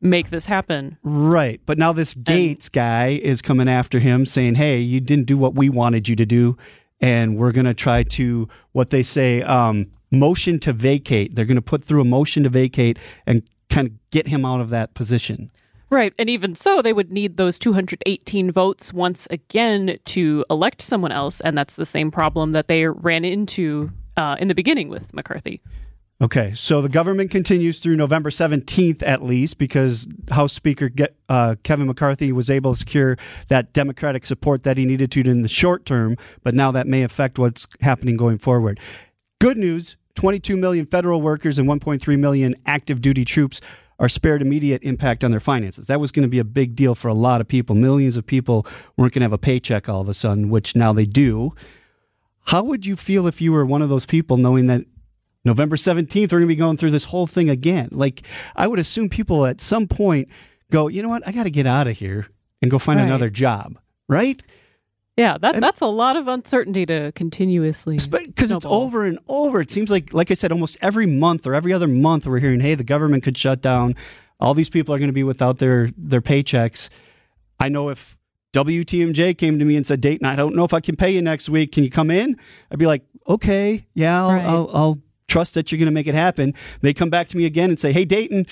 make 0.00 0.30
this 0.30 0.46
happen. 0.46 0.98
Right. 1.02 1.60
But 1.64 1.78
now 1.78 1.92
this 1.92 2.14
Gaetz 2.14 2.70
guy 2.70 3.20
is 3.22 3.42
coming 3.42 3.68
after 3.68 3.98
him 3.98 4.26
saying, 4.26 4.56
hey, 4.56 4.78
you 4.78 5.00
didn't 5.00 5.26
do 5.26 5.36
what 5.36 5.54
we 5.54 5.68
wanted 5.68 6.08
you 6.08 6.16
to 6.16 6.26
do. 6.26 6.56
And 7.00 7.36
we're 7.36 7.52
going 7.52 7.66
to 7.66 7.74
try 7.74 8.04
to, 8.04 8.48
what 8.70 8.90
they 8.90 9.02
say, 9.02 9.42
um, 9.42 9.90
motion 10.12 10.60
to 10.60 10.72
vacate. 10.72 11.34
They're 11.34 11.44
going 11.44 11.56
to 11.56 11.62
put 11.62 11.82
through 11.82 12.00
a 12.00 12.04
motion 12.04 12.44
to 12.44 12.48
vacate 12.48 12.98
and 13.26 13.42
kind 13.70 13.88
of 13.88 14.10
get 14.10 14.28
him 14.28 14.44
out 14.44 14.60
of 14.60 14.70
that 14.70 14.94
position. 14.94 15.50
Right. 15.92 16.14
And 16.18 16.30
even 16.30 16.54
so, 16.54 16.80
they 16.80 16.94
would 16.94 17.12
need 17.12 17.36
those 17.36 17.58
218 17.58 18.50
votes 18.50 18.94
once 18.94 19.28
again 19.30 19.98
to 20.06 20.42
elect 20.48 20.80
someone 20.80 21.12
else. 21.12 21.42
And 21.42 21.56
that's 21.56 21.74
the 21.74 21.84
same 21.84 22.10
problem 22.10 22.52
that 22.52 22.66
they 22.66 22.86
ran 22.86 23.26
into 23.26 23.90
uh, 24.16 24.36
in 24.40 24.48
the 24.48 24.54
beginning 24.54 24.88
with 24.88 25.12
McCarthy. 25.12 25.60
Okay, 26.22 26.54
so 26.54 26.80
the 26.80 26.88
government 26.88 27.30
continues 27.30 27.80
through 27.80 27.96
November 27.96 28.30
17th 28.30 29.02
at 29.02 29.22
least 29.22 29.58
because 29.58 30.08
House 30.30 30.54
Speaker 30.54 30.88
uh, 31.28 31.56
Kevin 31.62 31.88
McCarthy 31.88 32.32
was 32.32 32.48
able 32.48 32.72
to 32.72 32.78
secure 32.78 33.18
that 33.48 33.74
Democratic 33.74 34.24
support 34.24 34.62
that 34.62 34.78
he 34.78 34.86
needed 34.86 35.10
to 35.12 35.20
in 35.20 35.42
the 35.42 35.48
short 35.48 35.84
term, 35.84 36.16
but 36.42 36.54
now 36.54 36.70
that 36.70 36.86
may 36.86 37.02
affect 37.02 37.38
what's 37.38 37.66
happening 37.82 38.16
going 38.16 38.38
forward. 38.38 38.80
Good 39.40 39.58
news 39.58 39.98
22 40.14 40.56
million 40.56 40.86
federal 40.86 41.20
workers 41.20 41.58
and 41.58 41.68
1.3 41.68 42.18
million 42.18 42.54
active 42.66 43.00
duty 43.00 43.24
troops 43.24 43.60
are 44.02 44.08
spared 44.08 44.42
immediate 44.42 44.82
impact 44.82 45.24
on 45.24 45.30
their 45.30 45.40
finances. 45.40 45.86
That 45.86 46.00
was 46.00 46.10
going 46.10 46.24
to 46.24 46.28
be 46.28 46.38
a 46.40 46.44
big 46.44 46.74
deal 46.76 46.94
for 46.94 47.08
a 47.08 47.14
lot 47.14 47.40
of 47.40 47.48
people. 47.48 47.74
Millions 47.74 48.16
of 48.18 48.26
people 48.26 48.66
weren't 48.98 49.14
going 49.14 49.20
to 49.20 49.24
have 49.24 49.32
a 49.32 49.38
paycheck 49.38 49.88
all 49.88 50.02
of 50.02 50.08
a 50.10 50.14
sudden, 50.14 50.50
which 50.50 50.76
now 50.76 50.92
they 50.92 51.06
do. 51.06 51.54
How 52.46 52.62
would 52.64 52.84
you 52.84 52.96
feel 52.96 53.26
if 53.26 53.40
you 53.40 53.52
were 53.52 53.64
one 53.64 53.80
of 53.80 53.88
those 53.88 54.04
people 54.04 54.36
knowing 54.36 54.66
that 54.66 54.84
November 55.44 55.76
17th, 55.76 56.32
we're 56.32 56.38
going 56.38 56.42
to 56.42 56.46
be 56.48 56.56
going 56.56 56.76
through 56.76 56.90
this 56.92 57.04
whole 57.04 57.26
thing 57.26 57.50
again. 57.50 57.88
Like, 57.90 58.22
I 58.54 58.66
would 58.68 58.78
assume 58.78 59.08
people 59.08 59.44
at 59.46 59.60
some 59.60 59.88
point 59.88 60.28
go, 60.70 60.86
you 60.88 61.02
know 61.02 61.08
what? 61.08 61.26
I 61.26 61.32
got 61.32 61.44
to 61.44 61.50
get 61.50 61.66
out 61.66 61.86
of 61.88 61.98
here 61.98 62.28
and 62.60 62.70
go 62.70 62.78
find 62.78 62.98
Right. 62.98 63.06
another 63.06 63.28
job, 63.28 63.78
right? 64.08 64.40
Yeah, 65.16 65.36
that 65.38 65.60
that's 65.60 65.82
a 65.82 65.86
lot 65.86 66.16
of 66.16 66.26
uncertainty 66.26 66.86
to 66.86 67.12
continuously. 67.12 67.98
Because 68.10 68.50
it's 68.50 68.64
over 68.64 69.04
and 69.04 69.18
over. 69.28 69.60
It 69.60 69.70
seems 69.70 69.90
like, 69.90 70.14
like 70.14 70.30
I 70.30 70.34
said, 70.34 70.52
almost 70.52 70.78
every 70.80 71.06
month 71.06 71.46
or 71.46 71.54
every 71.54 71.72
other 71.72 71.88
month, 71.88 72.26
we're 72.26 72.38
hearing, 72.38 72.60
"Hey, 72.60 72.74
the 72.74 72.84
government 72.84 73.22
could 73.22 73.36
shut 73.36 73.60
down. 73.60 73.94
All 74.40 74.54
these 74.54 74.70
people 74.70 74.94
are 74.94 74.98
going 74.98 75.10
to 75.10 75.14
be 75.14 75.22
without 75.22 75.58
their 75.58 75.90
their 75.98 76.22
paychecks." 76.22 76.88
I 77.60 77.68
know 77.68 77.90
if 77.90 78.16
WTMJ 78.54 79.36
came 79.36 79.58
to 79.58 79.66
me 79.66 79.76
and 79.76 79.86
said, 79.86 80.00
"Dayton, 80.00 80.26
I 80.26 80.34
don't 80.34 80.56
know 80.56 80.64
if 80.64 80.72
I 80.72 80.80
can 80.80 80.96
pay 80.96 81.10
you 81.10 81.20
next 81.20 81.50
week. 81.50 81.72
Can 81.72 81.84
you 81.84 81.90
come 81.90 82.10
in?" 82.10 82.36
I'd 82.70 82.78
be 82.78 82.86
like, 82.86 83.04
"Okay, 83.28 83.84
yeah, 83.92 84.18
I'll, 84.18 84.32
right. 84.32 84.46
I'll, 84.46 84.70
I'll 84.72 85.02
trust 85.28 85.54
that 85.54 85.70
you're 85.70 85.78
going 85.78 85.86
to 85.86 85.92
make 85.92 86.06
it 86.06 86.14
happen." 86.14 86.54
They 86.80 86.94
come 86.94 87.10
back 87.10 87.28
to 87.28 87.36
me 87.36 87.44
again 87.44 87.68
and 87.68 87.78
say, 87.78 87.92
"Hey, 87.92 88.06
Dayton, 88.06 88.46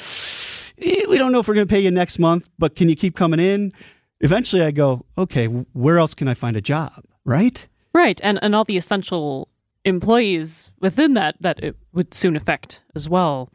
eh, 0.79 1.07
we 1.09 1.17
don't 1.17 1.33
know 1.33 1.41
if 1.41 1.49
we're 1.49 1.55
going 1.55 1.67
to 1.67 1.73
pay 1.73 1.81
you 1.81 1.91
next 1.91 2.19
month, 2.19 2.51
but 2.59 2.77
can 2.77 2.91
you 2.91 2.97
keep 2.97 3.17
coming 3.17 3.41
in?" 3.41 3.73
Eventually 4.21 4.63
I 4.63 4.71
go, 4.71 5.05
okay, 5.17 5.47
where 5.47 5.99
else 5.99 6.15
can 6.15 6.29
I 6.29 6.35
find 6.35 6.57
a 6.57 6.61
job? 6.61 7.05
Right? 7.25 7.67
Right. 7.93 8.21
And 8.23 8.39
and 8.43 8.55
all 8.55 8.65
the 8.65 8.77
essential 8.77 9.49
employees 9.85 10.71
within 10.81 11.15
that 11.15 11.37
that 11.41 11.63
it 11.63 11.77
would 11.93 12.15
soon 12.15 12.37
affect 12.37 12.83
as 12.95 13.09
well. 13.09 13.51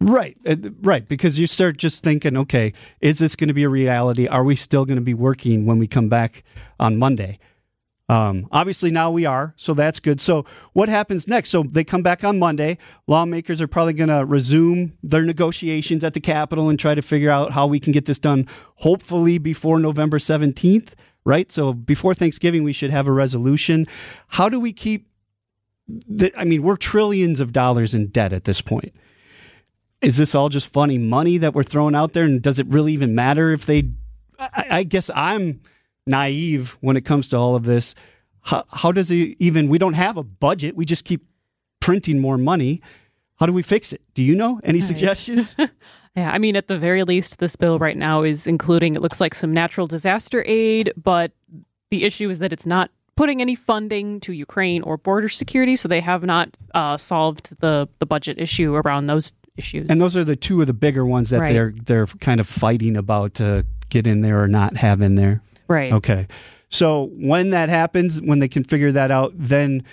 Right, 0.00 0.36
uh, 0.46 0.56
right. 0.80 1.08
Because 1.08 1.40
you 1.40 1.48
start 1.48 1.76
just 1.76 2.04
thinking, 2.04 2.36
okay, 2.36 2.72
is 3.00 3.18
this 3.18 3.34
going 3.34 3.48
to 3.48 3.54
be 3.54 3.64
a 3.64 3.68
reality? 3.68 4.28
Are 4.28 4.44
we 4.44 4.54
still 4.54 4.84
going 4.84 4.96
to 4.98 5.04
be 5.04 5.14
working 5.14 5.66
when 5.66 5.78
we 5.78 5.88
come 5.88 6.08
back 6.08 6.44
on 6.78 6.98
Monday? 6.98 7.40
Um, 8.10 8.48
obviously, 8.50 8.90
now 8.90 9.10
we 9.10 9.26
are, 9.26 9.52
so 9.56 9.74
that's 9.74 10.00
good. 10.00 10.18
So, 10.18 10.46
what 10.72 10.88
happens 10.88 11.28
next? 11.28 11.50
So, 11.50 11.62
they 11.62 11.84
come 11.84 12.02
back 12.02 12.24
on 12.24 12.38
Monday. 12.38 12.78
Lawmakers 13.06 13.60
are 13.60 13.68
probably 13.68 13.92
going 13.92 14.08
to 14.08 14.24
resume 14.24 14.96
their 15.02 15.22
negotiations 15.22 16.02
at 16.02 16.14
the 16.14 16.20
Capitol 16.20 16.70
and 16.70 16.78
try 16.78 16.94
to 16.94 17.02
figure 17.02 17.30
out 17.30 17.52
how 17.52 17.66
we 17.66 17.78
can 17.78 17.92
get 17.92 18.06
this 18.06 18.18
done, 18.18 18.46
hopefully 18.76 19.36
before 19.36 19.78
November 19.78 20.18
17th, 20.18 20.92
right? 21.26 21.52
So, 21.52 21.74
before 21.74 22.14
Thanksgiving, 22.14 22.64
we 22.64 22.72
should 22.72 22.90
have 22.90 23.08
a 23.08 23.12
resolution. 23.12 23.86
How 24.28 24.48
do 24.48 24.58
we 24.58 24.72
keep 24.72 25.08
the, 25.88 26.32
I 26.38 26.44
mean, 26.44 26.62
we're 26.62 26.76
trillions 26.76 27.40
of 27.40 27.52
dollars 27.52 27.94
in 27.94 28.08
debt 28.08 28.32
at 28.32 28.44
this 28.44 28.60
point. 28.60 28.94
Is 30.00 30.16
this 30.16 30.34
all 30.34 30.48
just 30.48 30.66
funny 30.68 30.98
money 30.98 31.38
that 31.38 31.54
we're 31.54 31.62
throwing 31.62 31.94
out 31.94 32.12
there? 32.12 32.24
And 32.24 32.40
does 32.40 32.58
it 32.58 32.66
really 32.68 32.92
even 32.92 33.14
matter 33.14 33.52
if 33.52 33.66
they? 33.66 33.90
I, 34.38 34.66
I 34.70 34.82
guess 34.84 35.10
I'm 35.14 35.60
naive 36.08 36.76
when 36.80 36.96
it 36.96 37.02
comes 37.02 37.28
to 37.28 37.36
all 37.36 37.54
of 37.54 37.64
this. 37.64 37.94
How, 38.42 38.64
how 38.70 38.92
does 38.92 39.08
he 39.08 39.36
even? 39.38 39.68
We 39.68 39.78
don't 39.78 39.94
have 39.94 40.16
a 40.16 40.24
budget. 40.24 40.74
We 40.76 40.84
just 40.84 41.04
keep 41.04 41.24
printing 41.80 42.18
more 42.18 42.38
money. 42.38 42.80
How 43.36 43.46
do 43.46 43.52
we 43.52 43.62
fix 43.62 43.92
it? 43.92 44.02
Do 44.14 44.22
you 44.22 44.34
know 44.34 44.60
any 44.64 44.78
right. 44.78 44.84
suggestions? 44.86 45.56
yeah, 46.16 46.30
I 46.32 46.38
mean, 46.38 46.56
at 46.56 46.66
the 46.66 46.78
very 46.78 47.04
least, 47.04 47.38
this 47.38 47.54
bill 47.54 47.78
right 47.78 47.96
now 47.96 48.22
is 48.22 48.46
including, 48.46 48.96
it 48.96 49.02
looks 49.02 49.20
like, 49.20 49.34
some 49.34 49.52
natural 49.52 49.86
disaster 49.86 50.42
aid, 50.46 50.92
but 50.96 51.30
the 51.90 52.02
issue 52.02 52.30
is 52.30 52.40
that 52.40 52.52
it's 52.52 52.66
not 52.66 52.90
putting 53.16 53.40
any 53.40 53.54
funding 53.54 54.18
to 54.20 54.32
Ukraine 54.32 54.82
or 54.82 54.96
border 54.96 55.28
security, 55.28 55.76
so 55.76 55.88
they 55.88 56.00
have 56.00 56.24
not 56.24 56.56
uh, 56.74 56.96
solved 56.96 57.58
the, 57.60 57.88
the 58.00 58.06
budget 58.06 58.40
issue 58.40 58.74
around 58.74 59.06
those 59.06 59.32
issues. 59.56 59.88
And 59.90 60.00
those 60.00 60.16
are 60.16 60.24
the 60.24 60.36
two 60.36 60.60
of 60.60 60.66
the 60.66 60.72
bigger 60.72 61.04
ones 61.04 61.30
that 61.30 61.40
right. 61.40 61.52
they're 61.52 61.74
they're 61.84 62.06
kind 62.06 62.40
of 62.40 62.46
fighting 62.46 62.96
about 62.96 63.34
to 63.34 63.66
get 63.88 64.06
in 64.06 64.20
there 64.20 64.42
or 64.42 64.48
not 64.48 64.76
have 64.76 65.02
in 65.02 65.16
there. 65.16 65.42
Right. 65.68 65.92
Okay. 65.92 66.26
So 66.68 67.10
when 67.14 67.50
that 67.50 67.68
happens, 67.68 68.20
when 68.20 68.38
they 68.40 68.48
can 68.48 68.64
figure 68.64 68.92
that 68.92 69.10
out, 69.10 69.32
then 69.36 69.84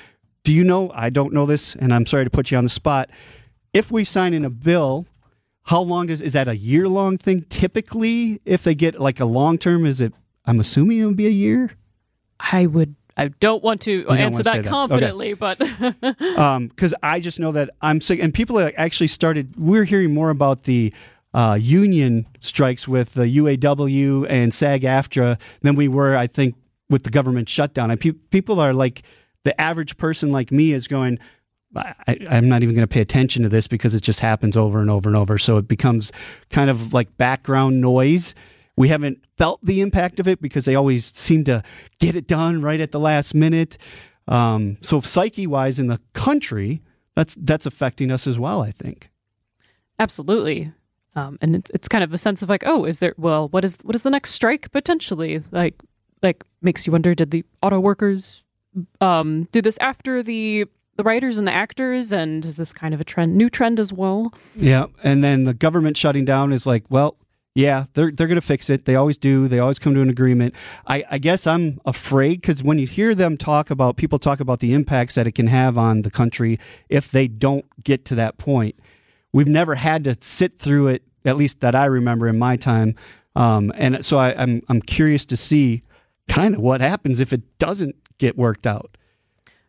do 0.44 0.54
you 0.54 0.64
know? 0.64 0.92
I 0.94 1.10
don't 1.10 1.34
know 1.34 1.46
this, 1.46 1.76
and 1.76 1.94
I'm 1.94 2.06
sorry 2.06 2.24
to 2.24 2.30
put 2.30 2.52
you 2.52 2.58
on 2.58 2.64
the 2.64 2.70
spot. 2.70 3.10
If 3.74 3.92
we 3.92 4.04
sign 4.04 4.34
in 4.34 4.46
a 4.46 4.50
bill, 4.50 5.06
how 5.64 5.82
long 5.82 6.08
does 6.08 6.22
is 6.22 6.34
that 6.34 6.48
a 6.48 6.56
year 6.56 6.88
long 6.88 7.18
thing? 7.18 7.42
Typically, 7.50 8.40
if 8.46 8.64
they 8.64 8.76
get 8.76 9.00
like 9.00 9.20
a 9.20 9.26
long 9.26 9.58
term, 9.58 9.86
is 9.86 10.00
it? 10.00 10.14
I'm 10.46 10.60
assuming 10.60 11.00
it 11.00 11.06
would 11.06 11.18
be 11.18 11.28
a 11.28 11.32
year. 11.32 11.72
I 12.40 12.68
would. 12.68 12.96
I 13.18 13.30
don't 13.30 13.64
want 13.64 13.82
to 13.84 14.04
don't 14.04 14.18
answer 14.18 14.44
that, 14.44 14.64
that, 14.64 14.70
confidently, 14.70 15.34
okay. 15.34 15.40
but 15.40 15.58
because 16.70 16.94
um, 16.94 17.00
I 17.02 17.22
just 17.22 17.40
know 17.40 17.54
that 17.54 17.70
I'm 17.82 18.02
sick, 18.02 18.22
and 18.22 18.34
people 18.34 18.60
are 18.60 18.72
actually 18.78 19.08
started. 19.08 19.56
We're 19.58 19.86
hearing 19.86 20.14
more 20.14 20.30
about 20.30 20.64
the 20.64 20.94
uh, 21.36 21.58
union 21.60 22.26
strikes 22.40 22.88
with 22.88 23.14
the 23.14 23.26
UAW 23.26 24.26
and 24.30 24.54
SAG 24.54 24.84
AFTRA 24.84 25.38
than 25.62 25.76
we 25.76 25.90
were, 25.90 26.16
I 26.16 26.28
think, 26.28 26.56
with 26.90 27.04
the 27.04 27.10
government 27.10 27.50
shutdown. 27.50 27.92
And 27.92 28.00
pe- 28.00 28.12
people 28.12 28.62
are 28.62 28.74
like, 28.74 29.04
the 29.44 29.60
average 29.60 29.98
person 29.98 30.32
like 30.32 30.50
me 30.50 30.72
is 30.72 30.88
going, 30.88 31.20
I, 31.76 31.94
am 32.08 32.48
not 32.48 32.64
even 32.64 32.74
going 32.74 32.88
to 32.88 32.92
pay 32.92 33.02
attention 33.02 33.44
to 33.44 33.50
this 33.50 33.68
because 33.68 33.94
it 33.94 34.02
just 34.02 34.22
happens 34.22 34.56
over 34.56 34.80
and 34.80 34.90
over 34.90 35.10
and 35.10 35.18
over. 35.18 35.38
So 35.38 35.58
it 35.58 35.68
becomes 35.68 36.14
kind 36.50 36.70
of 36.70 36.94
like 36.94 37.18
background 37.18 37.82
noise. 37.82 38.34
We 38.78 38.88
haven't 38.88 39.22
felt 39.38 39.60
the 39.62 39.82
impact 39.82 40.22
of 40.22 40.30
it 40.30 40.42
because 40.42 40.64
they 40.64 40.76
always 40.76 41.06
seem 41.06 41.44
to 41.46 41.64
get 42.00 42.16
it 42.16 42.28
done 42.28 42.62
right 42.62 42.80
at 42.80 42.94
the 42.94 43.00
last 43.00 43.36
minute. 43.36 43.78
Um, 44.30 44.78
so 44.80 45.02
psyche 45.02 45.48
wise 45.48 45.80
in 45.80 45.88
the 45.88 46.00
country, 46.14 46.82
that's 47.14 47.36
that's 47.36 47.66
affecting 47.66 48.10
us 48.10 48.26
as 48.26 48.40
well. 48.40 48.62
I 48.62 48.72
think. 48.72 49.10
Absolutely. 50.00 50.72
Um, 51.16 51.38
and 51.42 51.56
it's, 51.56 51.72
it's 51.72 51.88
kind 51.88 52.04
of 52.04 52.14
a 52.14 52.18
sense 52.18 52.42
of 52.42 52.50
like, 52.50 52.64
oh, 52.66 52.86
is 52.86 53.00
there? 53.00 53.14
Well, 53.18 53.48
what 53.50 53.64
is 53.64 53.78
what 53.84 53.96
is 53.96 54.04
the 54.04 54.10
next 54.10 54.32
strike 54.32 54.72
potentially? 54.72 55.42
Like, 55.52 55.76
like 56.22 56.44
makes 56.62 56.86
you 56.86 56.92
wonder: 56.92 57.16
Did 57.16 57.32
the 57.32 57.46
auto 57.62 57.80
workers 57.80 58.44
um, 59.00 59.48
do 59.52 59.62
this 59.62 59.78
after 59.78 60.22
the 60.22 60.66
the 60.98 61.04
writers 61.04 61.38
and 61.38 61.48
the 61.48 61.54
actors? 61.54 62.12
And 62.12 62.44
is 62.46 62.58
this 62.58 62.74
kind 62.74 62.94
of 62.94 63.00
a 63.00 63.06
trend, 63.06 63.36
new 63.36 63.50
trend 63.50 63.80
as 63.80 63.94
well? 63.94 64.34
Yeah, 64.56 64.88
and 65.04 65.24
then 65.24 65.46
the 65.46 65.54
government 65.54 65.96
shutting 65.96 66.26
down 66.26 66.52
is 66.52 66.68
like, 66.68 66.84
well, 66.90 67.16
yeah, 67.54 67.86
they're 67.94 68.12
they're 68.12 68.28
going 68.28 68.36
to 68.36 68.42
fix 68.42 68.70
it. 68.70 68.84
They 68.84 68.96
always 68.96 69.18
do. 69.18 69.48
They 69.48 69.60
always 69.60 69.80
come 69.80 69.94
to 69.94 70.02
an 70.02 70.10
agreement. 70.10 70.54
I, 70.86 71.06
I 71.10 71.18
guess 71.18 71.48
I'm 71.48 71.80
afraid 71.86 72.42
because 72.42 72.62
when 72.62 72.78
you 72.78 72.88
hear 72.88 73.16
them 73.16 73.38
talk 73.38 73.70
about 73.70 73.96
people 73.96 74.20
talk 74.20 74.42
about 74.42 74.60
the 74.60 74.74
impacts 74.74 75.16
that 75.16 75.28
it 75.28 75.32
can 75.32 75.48
have 75.48 75.78
on 75.78 76.02
the 76.02 76.12
country 76.12 76.60
if 76.90 77.10
they 77.10 77.30
don't 77.30 77.66
get 77.82 78.04
to 78.06 78.16
that 78.16 78.38
point 78.38 78.76
we've 79.36 79.50
never 79.50 79.76
had 79.76 80.06
to 80.06 80.16
sit 80.22 80.58
through 80.58 80.88
it, 80.88 81.04
at 81.26 81.36
least 81.36 81.60
that 81.60 81.76
I 81.76 81.86
remember 81.86 82.30
in 82.30 82.40
my 82.40 82.56
time. 82.56 82.96
Um, 83.36 83.74
and 83.76 84.04
so 84.04 84.18
I, 84.18 84.34
I'm 84.42 84.62
I'm 84.70 84.82
curious 84.82 85.26
to 85.26 85.36
see 85.36 85.84
kind 86.30 86.56
of 86.56 86.62
what 86.62 86.80
happens 86.80 87.20
if 87.20 87.34
it 87.34 87.58
doesn't 87.60 87.98
get 88.18 88.38
worked 88.38 88.66
out. 88.66 88.98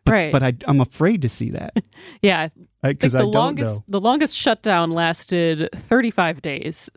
But, 0.05 0.11
right. 0.11 0.31
But 0.31 0.41
I, 0.41 0.53
am 0.67 0.79
afraid 0.79 1.21
to 1.23 1.29
see 1.29 1.49
that. 1.49 1.83
yeah. 2.21 2.47
Because 2.81 3.13
I, 3.13 3.19
I, 3.19 3.21
don't 3.23 3.33
longest, 3.33 3.79
know. 3.81 3.85
The 3.89 3.99
longest 3.99 4.37
shutdown 4.37 4.91
lasted 4.91 5.69
35 5.75 6.41
days 6.41 6.89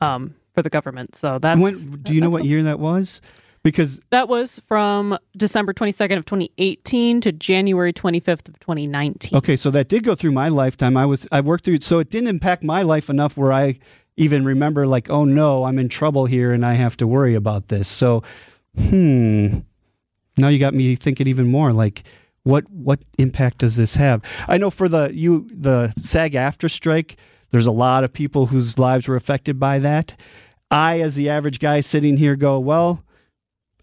um, 0.00 0.34
for 0.52 0.62
the 0.62 0.70
government. 0.70 1.14
So 1.14 1.38
that's. 1.38 1.60
When, 1.60 1.74
do 2.02 2.12
you 2.12 2.20
know 2.20 2.30
what 2.30 2.42
a, 2.42 2.46
year 2.46 2.64
that 2.64 2.80
was? 2.80 3.20
Because 3.64 3.98
that 4.10 4.28
was 4.28 4.60
from 4.60 5.18
December 5.36 5.72
22nd 5.72 6.18
of 6.18 6.26
2018 6.26 7.22
to 7.22 7.32
January 7.32 7.94
25th 7.94 8.46
of 8.48 8.60
2019. 8.60 9.36
Okay, 9.38 9.56
so 9.56 9.70
that 9.70 9.88
did 9.88 10.04
go 10.04 10.14
through 10.14 10.32
my 10.32 10.48
lifetime. 10.48 10.96
I 10.98 11.06
was 11.06 11.26
I 11.32 11.40
worked 11.40 11.64
through 11.64 11.74
it, 11.74 11.82
so 11.82 11.98
it 11.98 12.10
didn't 12.10 12.28
impact 12.28 12.62
my 12.62 12.82
life 12.82 13.08
enough 13.08 13.36
where 13.38 13.52
I 13.52 13.78
even 14.16 14.44
remember 14.44 14.86
like, 14.86 15.08
oh 15.10 15.24
no, 15.24 15.64
I'm 15.64 15.78
in 15.78 15.88
trouble 15.88 16.26
here 16.26 16.52
and 16.52 16.64
I 16.64 16.74
have 16.74 16.96
to 16.98 17.06
worry 17.06 17.34
about 17.34 17.68
this. 17.68 17.88
So, 17.88 18.22
hmm. 18.76 19.60
Now 20.36 20.48
you 20.48 20.58
got 20.58 20.74
me 20.74 20.94
thinking 20.94 21.26
even 21.26 21.50
more 21.50 21.72
like 21.72 22.02
what 22.42 22.68
what 22.70 23.04
impact 23.18 23.58
does 23.58 23.76
this 23.76 23.96
have? 23.96 24.22
I 24.46 24.58
know 24.58 24.70
for 24.70 24.88
the 24.88 25.10
you 25.12 25.48
the 25.50 25.92
SAG 25.96 26.32
AFTRA 26.32 26.70
strike, 26.70 27.16
there's 27.50 27.66
a 27.66 27.72
lot 27.72 28.04
of 28.04 28.12
people 28.12 28.46
whose 28.46 28.78
lives 28.78 29.08
were 29.08 29.16
affected 29.16 29.58
by 29.58 29.78
that. 29.78 30.14
I, 30.70 31.00
as 31.00 31.14
the 31.14 31.28
average 31.28 31.60
guy 31.60 31.80
sitting 31.80 32.16
here, 32.16 32.34
go, 32.34 32.58
well, 32.58 33.03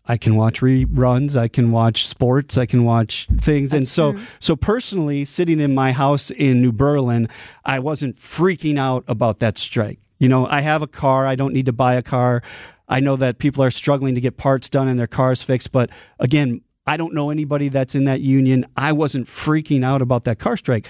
I 0.06 0.18
can 0.18 0.36
watch 0.36 0.62
reruns, 0.62 1.36
I 1.36 1.48
can 1.48 1.72
watch 1.72 2.08
sports, 2.08 2.58
I 2.58 2.66
can 2.66 2.84
watch 2.84 3.28
things. 3.32 3.72
That's 3.72 3.80
and 3.80 3.88
so 3.88 4.14
true. 4.14 4.22
so 4.40 4.56
personally 4.56 5.26
sitting 5.26 5.60
in 5.60 5.76
my 5.76 5.92
house 5.92 6.32
in 6.32 6.62
New 6.62 6.72
Berlin, 6.72 7.30
I 7.64 7.80
wasn't 7.80 8.16
freaking 8.16 8.78
out 8.78 9.04
about 9.08 9.40
that 9.40 9.58
strike. 9.58 10.00
You 10.20 10.28
know, 10.28 10.48
I 10.48 10.62
have 10.62 10.82
a 10.82 10.88
car, 10.88 11.26
I 11.26 11.36
don't 11.36 11.54
need 11.54 11.68
to 11.68 11.74
buy 11.74 11.96
a 11.96 12.04
car. 12.04 12.42
I 12.88 13.00
know 13.00 13.16
that 13.16 13.40
people 13.40 13.64
are 13.64 13.72
struggling 13.72 14.16
to 14.16 14.22
get 14.22 14.38
parts 14.38 14.70
done 14.70 14.88
and 14.88 15.00
their 15.00 15.08
cars 15.08 15.42
fixed, 15.42 15.72
but 15.72 15.90
again, 16.20 16.62
I 16.86 16.98
don't 16.98 17.14
know 17.14 17.30
anybody 17.30 17.70
that's 17.70 17.96
in 17.96 18.06
that 18.06 18.22
union. 18.22 18.66
I 18.76 18.92
wasn't 18.92 19.28
freaking 19.28 19.84
out 19.86 20.02
about 20.02 20.26
that 20.26 20.40
car 20.40 20.58
strike. 20.58 20.88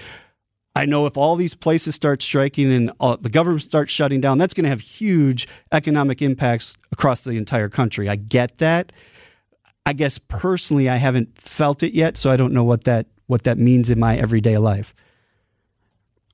I 0.74 0.86
know 0.86 1.06
if 1.06 1.18
all 1.18 1.36
these 1.36 1.54
places 1.54 1.94
start 1.94 2.22
striking 2.22 2.72
and 2.72 2.92
all, 2.98 3.18
the 3.18 3.28
government 3.28 3.62
starts 3.62 3.92
shutting 3.92 4.20
down, 4.20 4.38
that's 4.38 4.54
going 4.54 4.64
to 4.64 4.70
have 4.70 4.80
huge 4.80 5.46
economic 5.70 6.22
impacts 6.22 6.76
across 6.90 7.22
the 7.22 7.32
entire 7.32 7.68
country. 7.68 8.08
I 8.08 8.16
get 8.16 8.58
that. 8.58 8.92
I 9.84 9.92
guess 9.92 10.18
personally, 10.18 10.88
I 10.88 10.96
haven't 10.96 11.36
felt 11.38 11.82
it 11.82 11.92
yet, 11.92 12.16
so 12.16 12.30
I 12.30 12.36
don't 12.36 12.52
know 12.52 12.64
what 12.64 12.84
that 12.84 13.06
what 13.26 13.42
that 13.44 13.58
means 13.58 13.90
in 13.90 13.98
my 13.98 14.16
everyday 14.16 14.56
life. 14.58 14.94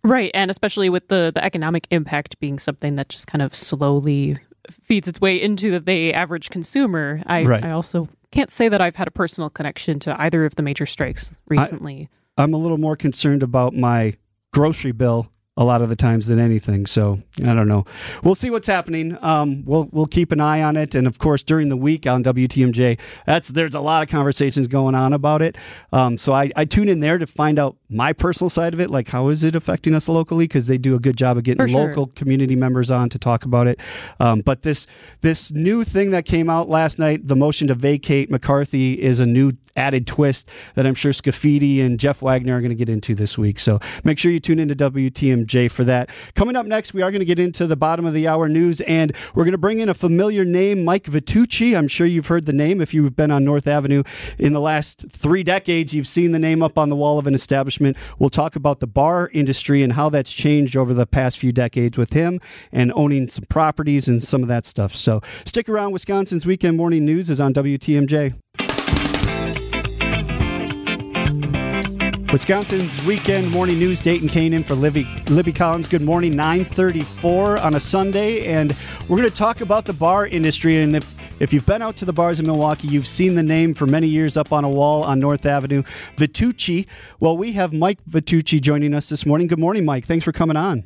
Right, 0.04 0.30
and 0.34 0.50
especially 0.50 0.88
with 0.88 1.08
the 1.08 1.32
the 1.34 1.44
economic 1.44 1.86
impact 1.90 2.38
being 2.40 2.58
something 2.58 2.96
that 2.96 3.08
just 3.08 3.26
kind 3.26 3.42
of 3.42 3.54
slowly 3.54 4.38
feeds 4.70 5.08
its 5.08 5.20
way 5.20 5.40
into 5.40 5.80
the 5.80 6.12
average 6.14 6.50
consumer. 6.50 7.22
I, 7.26 7.44
right. 7.44 7.64
I 7.64 7.70
also 7.70 8.08
can't 8.30 8.50
say 8.50 8.68
that 8.68 8.80
I've 8.80 8.96
had 8.96 9.08
a 9.08 9.10
personal 9.10 9.50
connection 9.50 9.98
to 10.00 10.20
either 10.20 10.44
of 10.44 10.56
the 10.56 10.62
major 10.62 10.86
strikes 10.86 11.32
recently. 11.48 12.10
I, 12.36 12.42
I'm 12.42 12.52
a 12.52 12.58
little 12.58 12.78
more 12.78 12.96
concerned 12.96 13.42
about 13.42 13.74
my 13.74 14.14
grocery 14.52 14.92
bill 14.92 15.30
a 15.58 15.64
lot 15.64 15.82
of 15.82 15.88
the 15.88 15.96
times 15.96 16.28
than 16.28 16.38
anything. 16.38 16.86
So 16.86 17.18
I 17.40 17.52
don't 17.52 17.66
know. 17.66 17.84
We'll 18.22 18.36
see 18.36 18.48
what's 18.48 18.68
happening. 18.68 19.18
Um, 19.20 19.64
we'll 19.64 19.88
we'll 19.90 20.06
keep 20.06 20.30
an 20.30 20.40
eye 20.40 20.62
on 20.62 20.76
it, 20.76 20.94
and 20.94 21.06
of 21.06 21.18
course 21.18 21.42
during 21.42 21.68
the 21.68 21.76
week 21.76 22.06
on 22.06 22.22
WTMJ, 22.22 22.98
that's 23.26 23.48
there's 23.48 23.74
a 23.74 23.80
lot 23.80 24.04
of 24.04 24.08
conversations 24.08 24.68
going 24.68 24.94
on 24.94 25.12
about 25.12 25.42
it. 25.42 25.58
Um, 25.92 26.16
so 26.16 26.32
I, 26.32 26.52
I 26.54 26.64
tune 26.64 26.88
in 26.88 27.00
there 27.00 27.18
to 27.18 27.26
find 27.26 27.58
out 27.58 27.76
my 27.90 28.12
personal 28.12 28.48
side 28.48 28.72
of 28.72 28.80
it, 28.80 28.88
like 28.88 29.08
how 29.08 29.28
is 29.28 29.42
it 29.42 29.56
affecting 29.56 29.94
us 29.94 30.08
locally? 30.08 30.44
Because 30.44 30.68
they 30.68 30.78
do 30.78 30.94
a 30.94 31.00
good 31.00 31.16
job 31.16 31.36
of 31.36 31.42
getting 31.42 31.66
sure. 31.66 31.86
local 31.86 32.06
community 32.06 32.54
members 32.54 32.88
on 32.88 33.08
to 33.08 33.18
talk 33.18 33.44
about 33.44 33.66
it. 33.66 33.80
Um, 34.20 34.42
but 34.42 34.62
this 34.62 34.86
this 35.22 35.50
new 35.50 35.82
thing 35.82 36.12
that 36.12 36.24
came 36.24 36.48
out 36.48 36.68
last 36.68 37.00
night, 37.00 37.26
the 37.26 37.36
motion 37.36 37.66
to 37.66 37.74
vacate 37.74 38.30
McCarthy, 38.30 38.92
is 39.02 39.18
a 39.18 39.26
new 39.26 39.54
added 39.78 40.06
twist 40.06 40.50
that 40.74 40.86
I'm 40.86 40.94
sure 40.94 41.12
Scaffidi 41.12 41.80
and 41.82 41.98
Jeff 41.98 42.20
Wagner 42.20 42.56
are 42.56 42.60
going 42.60 42.70
to 42.70 42.74
get 42.74 42.88
into 42.88 43.14
this 43.14 43.38
week. 43.38 43.60
So 43.60 43.78
make 44.04 44.18
sure 44.18 44.30
you 44.30 44.40
tune 44.40 44.58
into 44.58 44.74
WTMJ 44.74 45.70
for 45.70 45.84
that. 45.84 46.10
Coming 46.34 46.56
up 46.56 46.66
next, 46.66 46.92
we 46.92 47.02
are 47.02 47.10
going 47.10 47.20
to 47.20 47.24
get 47.24 47.38
into 47.38 47.66
the 47.66 47.76
bottom 47.76 48.04
of 48.04 48.12
the 48.12 48.26
hour 48.26 48.48
news, 48.48 48.80
and 48.82 49.14
we're 49.34 49.44
going 49.44 49.52
to 49.52 49.58
bring 49.58 49.78
in 49.78 49.88
a 49.88 49.94
familiar 49.94 50.44
name, 50.44 50.84
Mike 50.84 51.04
Vitucci. 51.04 51.76
I'm 51.76 51.88
sure 51.88 52.06
you've 52.06 52.26
heard 52.26 52.46
the 52.46 52.52
name 52.52 52.80
if 52.80 52.92
you've 52.92 53.16
been 53.16 53.30
on 53.30 53.44
North 53.44 53.66
Avenue 53.66 54.02
in 54.38 54.52
the 54.52 54.60
last 54.60 55.06
three 55.10 55.42
decades. 55.42 55.94
You've 55.94 56.08
seen 56.08 56.32
the 56.32 56.38
name 56.38 56.62
up 56.62 56.76
on 56.76 56.88
the 56.88 56.96
wall 56.96 57.18
of 57.18 57.26
an 57.26 57.34
establishment. 57.34 57.96
We'll 58.18 58.30
talk 58.30 58.56
about 58.56 58.80
the 58.80 58.86
bar 58.86 59.30
industry 59.32 59.82
and 59.82 59.92
how 59.92 60.08
that's 60.10 60.32
changed 60.32 60.76
over 60.76 60.92
the 60.92 61.06
past 61.06 61.38
few 61.38 61.52
decades 61.52 61.96
with 61.96 62.12
him 62.12 62.40
and 62.72 62.92
owning 62.94 63.28
some 63.28 63.44
properties 63.48 64.08
and 64.08 64.22
some 64.22 64.42
of 64.42 64.48
that 64.48 64.66
stuff. 64.66 64.94
So 64.94 65.20
stick 65.44 65.68
around. 65.68 65.92
Wisconsin's 65.92 66.44
Weekend 66.44 66.76
Morning 66.76 67.04
News 67.04 67.30
is 67.30 67.40
on 67.40 67.54
WTMJ. 67.54 68.34
Wisconsin's 72.32 73.02
weekend 73.06 73.50
morning 73.50 73.78
news. 73.78 74.02
Dayton 74.02 74.28
Kane 74.28 74.52
in 74.52 74.62
for 74.62 74.74
Libby, 74.74 75.04
Libby 75.30 75.52
Collins. 75.52 75.88
Good 75.88 76.02
morning, 76.02 76.36
934 76.36 77.58
on 77.58 77.74
a 77.74 77.80
Sunday. 77.80 78.46
And 78.46 78.76
we're 79.08 79.16
going 79.16 79.30
to 79.30 79.34
talk 79.34 79.62
about 79.62 79.86
the 79.86 79.94
bar 79.94 80.26
industry. 80.26 80.76
And 80.82 80.94
if, 80.94 81.40
if 81.40 81.54
you've 81.54 81.64
been 81.64 81.80
out 81.80 81.96
to 81.96 82.04
the 82.04 82.12
bars 82.12 82.38
in 82.38 82.44
Milwaukee, 82.44 82.88
you've 82.88 83.06
seen 83.06 83.34
the 83.34 83.42
name 83.42 83.72
for 83.72 83.86
many 83.86 84.08
years 84.08 84.36
up 84.36 84.52
on 84.52 84.62
a 84.62 84.68
wall 84.68 85.04
on 85.04 85.18
North 85.20 85.46
Avenue, 85.46 85.82
Vitucci. 86.16 86.86
Well, 87.18 87.34
we 87.34 87.52
have 87.52 87.72
Mike 87.72 88.04
Vitucci 88.04 88.60
joining 88.60 88.92
us 88.92 89.08
this 89.08 89.24
morning. 89.24 89.46
Good 89.46 89.58
morning, 89.58 89.86
Mike. 89.86 90.04
Thanks 90.04 90.26
for 90.26 90.32
coming 90.32 90.56
on. 90.56 90.84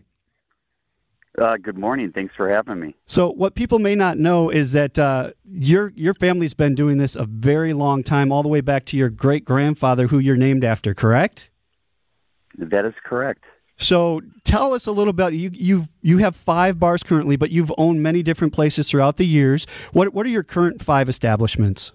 Uh, 1.40 1.56
good 1.56 1.78
morning. 1.78 2.12
Thanks 2.12 2.34
for 2.36 2.48
having 2.48 2.78
me. 2.78 2.94
So, 3.06 3.30
what 3.30 3.54
people 3.54 3.78
may 3.78 3.94
not 3.94 4.18
know 4.18 4.50
is 4.50 4.72
that 4.72 4.98
uh, 4.98 5.30
your 5.44 5.92
your 5.96 6.12
family's 6.12 6.52
been 6.52 6.74
doing 6.74 6.98
this 6.98 7.16
a 7.16 7.24
very 7.24 7.72
long 7.72 8.02
time, 8.02 8.30
all 8.30 8.42
the 8.42 8.50
way 8.50 8.60
back 8.60 8.84
to 8.86 8.98
your 8.98 9.08
great 9.08 9.44
grandfather, 9.44 10.08
who 10.08 10.18
you're 10.18 10.36
named 10.36 10.62
after. 10.62 10.92
Correct? 10.92 11.50
That 12.58 12.84
is 12.84 12.92
correct. 13.02 13.44
So, 13.78 14.20
tell 14.44 14.74
us 14.74 14.86
a 14.86 14.92
little 14.92 15.14
bit. 15.14 15.32
You 15.32 15.50
you 15.54 15.84
you 16.02 16.18
have 16.18 16.36
five 16.36 16.78
bars 16.78 17.02
currently, 17.02 17.36
but 17.36 17.50
you've 17.50 17.72
owned 17.78 18.02
many 18.02 18.22
different 18.22 18.52
places 18.52 18.90
throughout 18.90 19.16
the 19.16 19.26
years. 19.26 19.66
What 19.92 20.12
what 20.12 20.26
are 20.26 20.30
your 20.30 20.42
current 20.42 20.82
five 20.82 21.08
establishments? 21.08 21.92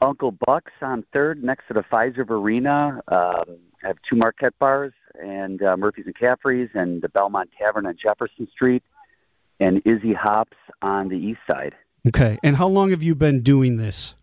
Uncle 0.00 0.30
Buck's 0.46 0.72
on 0.80 1.04
Third, 1.12 1.42
next 1.42 1.66
to 1.68 1.74
the 1.74 1.82
Fiserv 1.82 2.30
Arena. 2.30 3.00
Um, 3.08 3.56
I 3.82 3.88
have 3.88 3.96
two 4.08 4.14
Marquette 4.14 4.56
bars 4.60 4.92
and 5.22 5.62
uh, 5.62 5.76
Murphy's 5.76 6.06
and 6.06 6.16
Caffrey's 6.16 6.68
and 6.74 7.02
the 7.02 7.08
Belmont 7.08 7.50
Tavern 7.58 7.86
on 7.86 7.96
Jefferson 8.00 8.48
Street 8.52 8.82
and 9.60 9.80
Izzy 9.84 10.12
Hops 10.12 10.56
on 10.82 11.08
the 11.08 11.16
east 11.16 11.40
side. 11.50 11.74
Okay. 12.06 12.38
And 12.42 12.56
how 12.56 12.68
long 12.68 12.90
have 12.90 13.02
you 13.02 13.14
been 13.14 13.42
doing 13.42 13.76
this? 13.76 14.14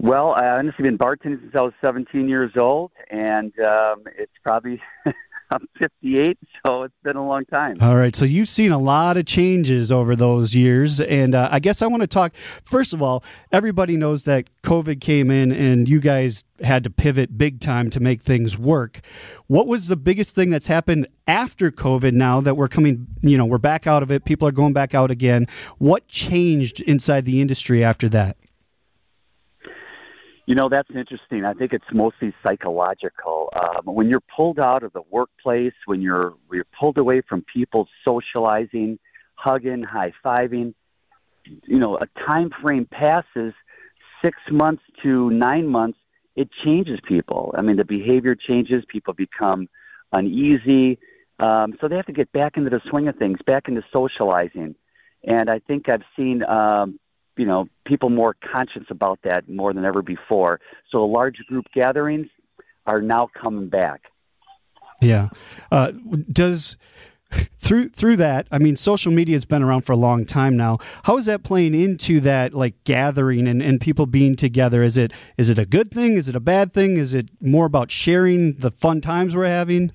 Well, 0.00 0.34
I 0.36 0.46
honestly 0.50 0.84
been 0.84 0.98
bartending 0.98 1.40
since 1.40 1.54
I 1.56 1.62
was 1.62 1.72
17 1.84 2.28
years 2.28 2.52
old, 2.56 2.92
and 3.10 3.52
um, 3.66 4.04
it's 4.16 4.32
probably 4.44 4.80
I'm 5.50 5.66
58, 5.78 6.38
so 6.66 6.82
it's 6.82 6.94
been 7.02 7.16
a 7.16 7.26
long 7.26 7.44
time. 7.46 7.78
All 7.80 7.96
right, 7.96 8.14
so 8.14 8.24
you've 8.24 8.48
seen 8.48 8.70
a 8.70 8.78
lot 8.78 9.16
of 9.16 9.24
changes 9.24 9.90
over 9.90 10.14
those 10.14 10.54
years, 10.54 11.00
and 11.00 11.34
uh, 11.34 11.48
I 11.50 11.58
guess 11.58 11.80
I 11.80 11.86
want 11.86 12.02
to 12.02 12.06
talk. 12.06 12.34
First 12.34 12.92
of 12.92 13.00
all, 13.00 13.24
everybody 13.50 13.96
knows 13.96 14.24
that 14.24 14.48
COVID 14.62 15.00
came 15.00 15.30
in, 15.30 15.50
and 15.50 15.88
you 15.88 16.00
guys 16.00 16.44
had 16.62 16.84
to 16.84 16.90
pivot 16.90 17.38
big 17.38 17.60
time 17.60 17.88
to 17.90 18.00
make 18.00 18.20
things 18.20 18.58
work. 18.58 19.00
What 19.46 19.66
was 19.66 19.88
the 19.88 19.96
biggest 19.96 20.34
thing 20.34 20.50
that's 20.50 20.66
happened 20.66 21.08
after 21.26 21.70
COVID? 21.70 22.12
Now 22.12 22.40
that 22.42 22.56
we're 22.56 22.68
coming, 22.68 23.06
you 23.22 23.38
know, 23.38 23.46
we're 23.46 23.58
back 23.58 23.86
out 23.86 24.02
of 24.02 24.10
it. 24.10 24.26
People 24.26 24.46
are 24.46 24.52
going 24.52 24.74
back 24.74 24.94
out 24.94 25.10
again. 25.10 25.46
What 25.78 26.06
changed 26.08 26.80
inside 26.82 27.24
the 27.24 27.40
industry 27.40 27.82
after 27.82 28.08
that? 28.10 28.36
You 30.48 30.54
know, 30.54 30.70
that's 30.70 30.88
interesting. 30.94 31.44
I 31.44 31.52
think 31.52 31.74
it's 31.74 31.84
mostly 31.92 32.32
psychological. 32.42 33.52
Um, 33.54 33.94
when 33.94 34.08
you're 34.08 34.22
pulled 34.34 34.58
out 34.58 34.82
of 34.82 34.94
the 34.94 35.02
workplace, 35.10 35.74
when 35.84 36.00
you're 36.00 36.36
you're 36.50 36.64
pulled 36.80 36.96
away 36.96 37.20
from 37.20 37.44
people 37.52 37.86
socializing, 38.02 38.98
hugging, 39.34 39.82
high 39.82 40.14
fiving, 40.24 40.72
you 41.44 41.78
know, 41.78 41.98
a 41.98 42.06
time 42.26 42.48
frame 42.62 42.86
passes 42.90 43.52
six 44.24 44.38
months 44.50 44.82
to 45.02 45.28
nine 45.28 45.66
months. 45.68 45.98
It 46.34 46.48
changes 46.64 46.98
people. 47.06 47.54
I 47.54 47.60
mean, 47.60 47.76
the 47.76 47.84
behavior 47.84 48.34
changes. 48.34 48.86
People 48.88 49.12
become 49.12 49.68
uneasy, 50.14 50.98
um, 51.40 51.74
so 51.78 51.88
they 51.88 51.96
have 51.96 52.06
to 52.06 52.12
get 52.14 52.32
back 52.32 52.56
into 52.56 52.70
the 52.70 52.80
swing 52.88 53.06
of 53.08 53.16
things, 53.16 53.38
back 53.44 53.68
into 53.68 53.82
socializing. 53.92 54.76
And 55.24 55.50
I 55.50 55.58
think 55.58 55.90
I've 55.90 56.04
seen 56.16 56.42
um, 56.44 56.98
you 57.38 57.46
know 57.46 57.68
people 57.86 58.10
more 58.10 58.34
conscious 58.52 58.84
about 58.90 59.20
that 59.22 59.48
more 59.48 59.72
than 59.72 59.84
ever 59.84 60.02
before. 60.02 60.60
So 60.90 61.04
large 61.06 61.36
group 61.48 61.66
gatherings 61.74 62.26
are 62.86 63.00
now 63.00 63.28
coming 63.40 63.68
back. 63.68 64.02
Yeah. 65.00 65.28
Uh, 65.70 65.92
does 66.30 66.76
through 67.58 67.90
through 67.90 68.16
that, 68.16 68.46
I 68.50 68.58
mean, 68.58 68.76
social 68.76 69.12
media 69.12 69.34
has 69.34 69.44
been 69.44 69.62
around 69.62 69.82
for 69.82 69.92
a 69.92 69.96
long 69.96 70.24
time 70.24 70.56
now. 70.56 70.78
How 71.04 71.16
is 71.18 71.26
that 71.26 71.42
playing 71.42 71.74
into 71.74 72.20
that 72.20 72.54
like 72.54 72.82
gathering 72.84 73.46
and, 73.46 73.62
and 73.62 73.80
people 73.80 74.06
being 74.06 74.36
together? 74.36 74.82
Is 74.82 74.96
it 74.96 75.12
is 75.36 75.50
it 75.50 75.58
a 75.58 75.66
good 75.66 75.90
thing? 75.90 76.16
Is 76.16 76.28
it 76.28 76.36
a 76.36 76.40
bad 76.40 76.72
thing? 76.72 76.96
Is 76.96 77.14
it 77.14 77.28
more 77.40 77.66
about 77.66 77.90
sharing 77.90 78.54
the 78.54 78.70
fun 78.70 79.00
times 79.00 79.36
we're 79.36 79.46
having? 79.46 79.92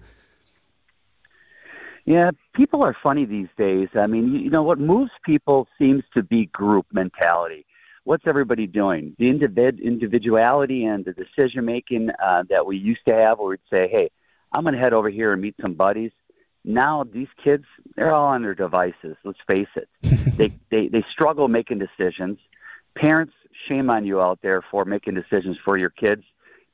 Yeah, 2.05 2.31
people 2.53 2.83
are 2.83 2.95
funny 3.01 3.25
these 3.25 3.47
days. 3.57 3.87
I 3.95 4.07
mean, 4.07 4.33
you, 4.33 4.49
know 4.49 4.63
what 4.63 4.79
moves 4.79 5.11
people 5.25 5.67
seems 5.79 6.03
to 6.15 6.23
be 6.23 6.47
group 6.47 6.85
mentality. 6.91 7.65
What's 8.03 8.27
everybody 8.27 8.67
doing? 8.67 9.15
The 9.17 9.31
individ- 9.31 9.81
individuality 9.81 10.83
and 10.83 11.05
the 11.05 11.13
decision 11.13 11.63
making 11.63 12.09
uh, 12.21 12.43
that 12.49 12.65
we 12.65 12.75
used 12.77 13.05
to 13.07 13.15
have, 13.15 13.39
where 13.39 13.51
we'd 13.51 13.59
say, 13.71 13.87
"Hey, 13.89 14.11
I'm 14.51 14.63
going 14.63 14.73
to 14.73 14.81
head 14.81 14.91
over 14.91 15.09
here 15.09 15.31
and 15.31 15.41
meet 15.41 15.55
some 15.61 15.75
buddies." 15.75 16.11
Now 16.65 17.05
these 17.05 17.29
kids, 17.41 17.63
they're 17.95 18.13
all 18.13 18.27
on 18.27 18.41
their 18.41 18.55
devices. 18.55 19.15
Let's 19.23 19.39
face 19.49 19.67
it. 19.75 19.87
they, 20.37 20.51
they 20.69 20.89
they 20.89 21.05
struggle 21.09 21.47
making 21.47 21.79
decisions. 21.79 22.37
Parents, 22.95 23.33
shame 23.69 23.89
on 23.89 24.05
you 24.05 24.21
out 24.21 24.39
there 24.41 24.61
for 24.69 24.83
making 24.83 25.13
decisions 25.13 25.57
for 25.63 25.77
your 25.77 25.89
kids. 25.89 26.23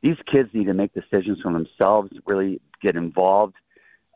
These 0.01 0.17
kids 0.31 0.49
need 0.53 0.65
to 0.65 0.73
make 0.73 0.93
decisions 0.93 1.39
for 1.41 1.53
themselves. 1.53 2.09
Really 2.25 2.61
get 2.81 2.95
involved 2.95 3.55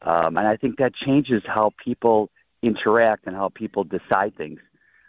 um, 0.04 0.38
and 0.38 0.48
I 0.48 0.58
think 0.58 0.78
that 0.78 0.94
changes 0.94 1.42
how 1.46 1.72
people 1.84 2.30
interact 2.62 3.26
and 3.26 3.36
how 3.36 3.50
people 3.50 3.84
decide 3.84 4.36
things. 4.38 4.60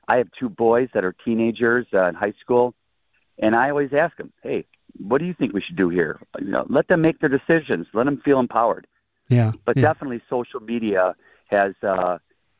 I 0.06 0.18
have 0.18 0.28
two 0.38 0.48
boys 0.48 0.88
that 0.94 1.04
are 1.04 1.14
teenagers 1.24 1.86
uh, 1.94 2.08
in 2.08 2.14
high 2.14 2.34
school, 2.40 2.74
and 3.38 3.54
I 3.56 3.70
always 3.70 3.90
ask 3.92 4.16
them, 4.16 4.32
"Hey, 4.42 4.66
what 4.98 5.18
do 5.18 5.24
you 5.24 5.34
think 5.34 5.52
we 5.52 5.62
should 5.62 5.76
do 5.76 5.88
here?" 5.88 6.20
You 6.38 6.48
know, 6.48 6.66
let 6.68 6.88
them 6.88 7.00
make 7.00 7.20
their 7.20 7.30
decisions. 7.30 7.86
Let 7.92 8.04
them 8.04 8.20
feel 8.24 8.38
empowered. 8.38 8.86
Yeah, 9.28 9.52
but 9.64 9.76
yeah. 9.76 9.82
definitely, 9.82 10.20
social 10.28 10.60
media 10.60 11.16
has 11.46 11.72
uh, 11.82 12.18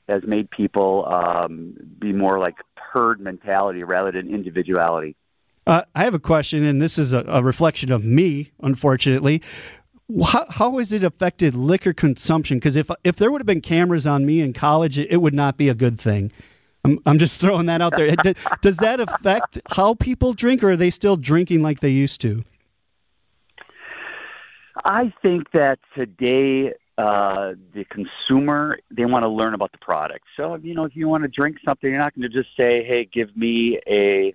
has 0.09 0.23
made 0.27 0.51
people 0.51 1.07
um, 1.07 1.75
be 1.99 2.13
more 2.13 2.39
like 2.39 2.57
herd 2.77 3.21
mentality 3.21 3.85
rather 3.85 4.11
than 4.11 4.33
individuality. 4.33 5.17
Uh, 5.67 5.83
I 5.95 6.05
have 6.05 6.15
a 6.15 6.19
question, 6.19 6.65
and 6.65 6.81
this 6.81 6.99
is 6.99 7.13
a, 7.13 7.25
a 7.27 7.43
reflection 7.43 7.93
of 7.93 8.05
me, 8.05 8.53
unfortunately 8.63 9.43
how, 10.25 10.47
how 10.51 10.79
has 10.79 10.93
it 10.93 11.03
affected 11.03 11.57
liquor 11.57 11.93
consumption? 11.93 12.59
Because 12.59 12.77
if 12.77 12.91
if 13.05 13.17
there 13.17 13.31
would 13.31 13.41
have 13.41 13.47
been 13.47 13.61
cameras 13.61 14.07
on 14.07 14.27
me 14.27 14.41
in 14.41 14.53
college, 14.53 14.99
it, 14.99 15.11
it 15.11 15.17
would 15.19 15.35
not 15.35 15.57
be 15.57 15.69
a 15.69 15.75
good 15.75 15.99
thing. 15.99 16.31
I'm, 16.85 16.99
I'm 17.07 17.19
just 17.19 17.41
throwing 17.41 17.67
that 17.67 17.81
out 17.81 17.97
there. 17.97 18.15
Does 18.61 18.77
that 18.79 19.01
affect 19.01 19.61
how 19.71 19.95
people 19.95 20.33
drink, 20.33 20.63
or 20.63 20.73
are 20.73 20.77
they 20.77 20.91
still 20.91 21.17
drinking 21.17 21.63
like 21.63 21.81
they 21.81 21.91
used 21.91 22.21
to? 22.23 22.45
I 24.85 25.13
think 25.23 25.51
that 25.53 25.79
today 25.95 26.75
uh, 26.99 27.55
the 27.73 27.85
consumer 27.87 28.79
they 28.91 29.07
want 29.07 29.25
to 29.25 29.29
learn 29.29 29.55
about 29.55 29.73
the 29.73 29.79
product. 29.79 30.27
So 30.37 30.57
you 30.57 30.75
know, 30.75 30.85
if 30.85 30.95
you 30.95 31.09
want 31.09 31.23
to 31.23 31.29
drink 31.29 31.57
something, 31.65 31.91
you're 31.91 31.99
not 31.99 32.15
going 32.15 32.31
to 32.31 32.43
just 32.43 32.55
say, 32.57 32.85
"Hey, 32.85 33.09
give 33.11 33.35
me 33.37 33.81
a 33.87 34.35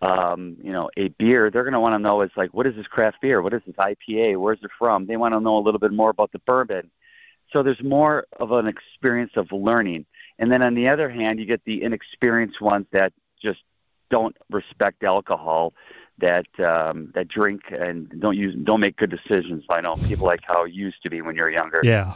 um, 0.00 0.56
you 0.62 0.72
know, 0.72 0.90
a 0.96 1.08
beer, 1.08 1.50
they're 1.50 1.64
going 1.64 1.72
to 1.72 1.80
want 1.80 1.94
to 1.94 1.98
know 1.98 2.22
is 2.22 2.30
like, 2.36 2.54
what 2.54 2.66
is 2.66 2.76
this 2.76 2.86
craft 2.86 3.20
beer? 3.20 3.42
What 3.42 3.52
is 3.54 3.62
this 3.66 3.74
IPA? 3.76 4.38
Where's 4.38 4.60
it 4.62 4.70
from? 4.78 5.06
They 5.06 5.16
want 5.16 5.34
to 5.34 5.40
know 5.40 5.58
a 5.58 5.64
little 5.64 5.80
bit 5.80 5.92
more 5.92 6.10
about 6.10 6.32
the 6.32 6.38
bourbon. 6.40 6.90
So 7.52 7.62
there's 7.62 7.82
more 7.82 8.26
of 8.38 8.52
an 8.52 8.68
experience 8.68 9.32
of 9.36 9.50
learning. 9.50 10.06
And 10.38 10.52
then 10.52 10.62
on 10.62 10.74
the 10.74 10.88
other 10.88 11.08
hand, 11.08 11.40
you 11.40 11.46
get 11.46 11.64
the 11.64 11.82
inexperienced 11.82 12.60
ones 12.60 12.86
that 12.92 13.12
just 13.42 13.60
don't 14.10 14.36
respect 14.50 15.02
alcohol. 15.02 15.72
that 16.18 16.46
um, 16.64 17.10
that 17.14 17.28
drink 17.28 17.62
and 17.70 18.08
don't 18.20 18.36
use 18.36 18.54
don't 18.64 18.80
make 18.80 18.96
good 18.96 19.10
decisions. 19.10 19.64
I 19.70 19.80
know 19.80 19.94
people 19.94 20.26
like 20.26 20.40
how 20.42 20.64
it 20.64 20.72
used 20.72 21.02
to 21.04 21.10
be 21.10 21.22
when 21.22 21.36
you're 21.36 21.50
younger. 21.50 21.80
Yeah. 21.82 22.14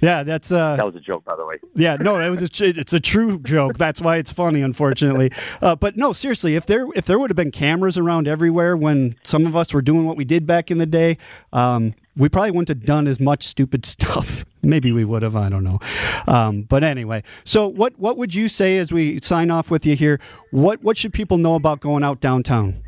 Yeah, 0.00 0.22
that's 0.22 0.50
uh 0.50 0.76
That 0.76 0.86
was 0.86 0.94
a 0.96 1.00
joke, 1.00 1.24
by 1.24 1.36
the 1.36 1.44
way. 1.44 1.58
Yeah, 1.74 1.96
no, 1.96 2.18
that 2.18 2.28
was 2.28 2.42
a, 2.42 2.64
it's 2.64 2.92
a 2.92 3.00
true 3.00 3.38
joke. 3.40 3.76
That's 3.76 4.00
why 4.00 4.16
it's 4.16 4.32
funny, 4.32 4.62
unfortunately. 4.62 5.30
Uh, 5.62 5.74
but 5.76 5.96
no, 5.96 6.12
seriously, 6.12 6.54
if 6.54 6.64
there 6.64 6.86
if 6.94 7.04
there 7.04 7.18
would 7.18 7.28
have 7.30 7.36
been 7.36 7.50
cameras 7.50 7.98
around 7.98 8.26
everywhere 8.26 8.76
when 8.76 9.16
some 9.22 9.46
of 9.46 9.56
us 9.56 9.74
were 9.74 9.82
doing 9.82 10.06
what 10.06 10.16
we 10.16 10.24
did 10.24 10.46
back 10.46 10.70
in 10.70 10.78
the 10.78 10.86
day, 10.86 11.18
um, 11.52 11.94
we 12.16 12.28
probably 12.28 12.50
wouldn't 12.50 12.68
have 12.68 12.82
done 12.82 13.06
as 13.06 13.20
much 13.20 13.46
stupid 13.46 13.84
stuff. 13.94 14.44
Maybe 14.62 14.92
we 14.92 15.04
would 15.04 15.22
have. 15.22 15.36
I 15.36 15.48
don't 15.48 15.64
know. 15.64 15.78
Um, 16.26 16.62
but 16.62 16.82
anyway, 16.82 17.22
so 17.44 17.68
what 17.68 17.98
what 17.98 18.16
would 18.16 18.34
you 18.34 18.48
say 18.48 18.78
as 18.78 18.92
we 18.92 19.18
sign 19.22 19.50
off 19.50 19.70
with 19.70 19.84
you 19.84 19.96
here? 19.96 20.18
What 20.50 20.82
what 20.82 20.96
should 20.96 21.12
people 21.12 21.36
know 21.36 21.54
about 21.56 21.80
going 21.80 22.04
out 22.04 22.20
downtown? 22.20 22.82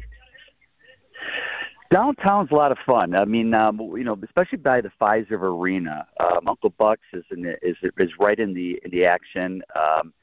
Downtown's 1.92 2.50
a 2.50 2.54
lot 2.54 2.72
of 2.72 2.78
fun. 2.86 3.14
I 3.14 3.26
mean, 3.26 3.52
um, 3.52 3.78
you 3.78 4.02
know, 4.02 4.18
especially 4.24 4.56
by 4.56 4.80
the 4.80 4.90
Fiserv 4.98 5.42
Arena. 5.42 6.06
Um, 6.18 6.48
Uncle 6.48 6.70
Bucks 6.70 7.02
is 7.12 7.24
in 7.30 7.42
the, 7.42 7.56
is 7.62 7.76
is 7.98 8.10
right 8.18 8.38
in 8.38 8.54
the 8.54 8.80
in 8.82 8.90
the 8.90 9.04
action. 9.04 9.62
Um, 9.76 10.14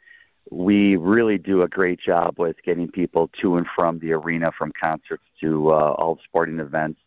we 0.50 0.96
really 0.96 1.38
do 1.38 1.62
a 1.62 1.68
great 1.68 2.00
job 2.00 2.40
with 2.40 2.56
getting 2.66 2.90
people 2.90 3.30
to 3.44 3.58
and 3.58 3.68
from 3.78 4.00
the 4.00 4.14
arena, 4.14 4.52
from 4.58 4.72
concerts 4.84 5.24
to 5.42 5.70
uh, 5.70 5.92
all 5.92 6.18
sporting 6.24 6.60
events. 6.60 7.00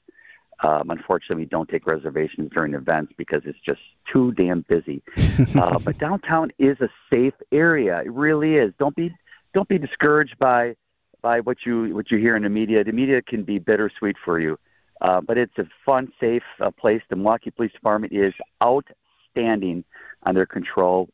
Um, 0.62 0.90
unfortunately, 0.90 1.42
we 1.42 1.46
don't 1.46 1.68
take 1.68 1.84
reservations 1.88 2.48
during 2.54 2.74
events 2.74 3.12
because 3.18 3.42
it's 3.44 3.58
just 3.66 3.80
too 4.12 4.30
damn 4.30 4.64
busy. 4.68 5.02
uh, 5.56 5.80
but 5.80 5.98
downtown 5.98 6.52
is 6.60 6.76
a 6.80 6.88
safe 7.12 7.34
area. 7.50 8.00
It 8.04 8.12
really 8.12 8.54
is. 8.54 8.72
Don't 8.78 8.94
be 8.94 9.12
don't 9.54 9.68
be 9.68 9.78
discouraged 9.78 10.38
by 10.38 10.76
by 11.22 11.40
what 11.40 11.58
you 11.64 11.94
what 11.94 12.10
you 12.10 12.18
hear 12.18 12.36
in 12.36 12.42
the 12.42 12.50
media. 12.50 12.84
The 12.84 12.92
media 12.92 13.22
can 13.22 13.44
be 13.44 13.58
bittersweet 13.58 14.16
for 14.22 14.40
you, 14.40 14.58
uh, 15.00 15.20
but 15.20 15.38
it's 15.38 15.56
a 15.58 15.64
fun, 15.86 16.12
safe 16.20 16.42
uh, 16.60 16.70
place. 16.70 17.00
The 17.08 17.16
Milwaukee 17.16 17.50
Police 17.50 17.72
Department 17.72 18.12
is 18.12 18.34
outstanding 18.62 19.84
on 20.24 20.34
their 20.34 20.46
control, 20.46 21.08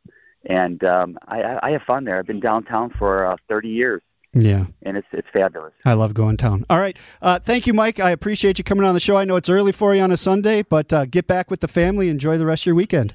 and 0.45 0.83
um, 0.85 1.19
I, 1.29 1.43
I, 1.43 1.69
I 1.69 1.71
have 1.73 1.83
fun 1.83 2.05
there. 2.05 2.19
I've 2.19 2.27
been 2.27 2.41
downtown 2.41 2.93
for 2.99 3.27
uh, 3.27 3.37
30 3.49 3.69
years. 3.69 4.03
Yeah. 4.35 4.67
And 4.83 4.97
it's 4.97 5.07
it's 5.13 5.29
fabulous. 5.33 5.73
I 5.85 5.95
love 5.95 6.15
going 6.15 6.37
town. 6.37 6.65
All 6.69 6.79
right. 6.79 6.97
Uh, 7.23 7.39
thank 7.39 7.67
you, 7.67 7.73
Mike. 7.73 7.99
I 7.99 8.11
appreciate 8.11 8.59
you 8.59 8.65
coming 8.65 8.85
on 8.85 8.95
the 8.95 9.01
show. 9.01 9.17
I 9.17 9.25
know 9.25 9.37
it's 9.37 9.49
early 9.49 9.73
for 9.73 9.95
you 9.95 10.03
on 10.03 10.13
a 10.13 10.17
Sunday, 10.17 10.63
but 10.63 10.93
uh, 10.93 11.07
get 11.07 11.27
back 11.27 11.51
with 11.51 11.61
the 11.61 11.69
family. 11.69 12.09
Enjoy 12.09 12.37
the 12.37 12.47
rest 12.47 12.63
of 12.63 12.67
your 12.67 12.75
weekend. 12.75 13.15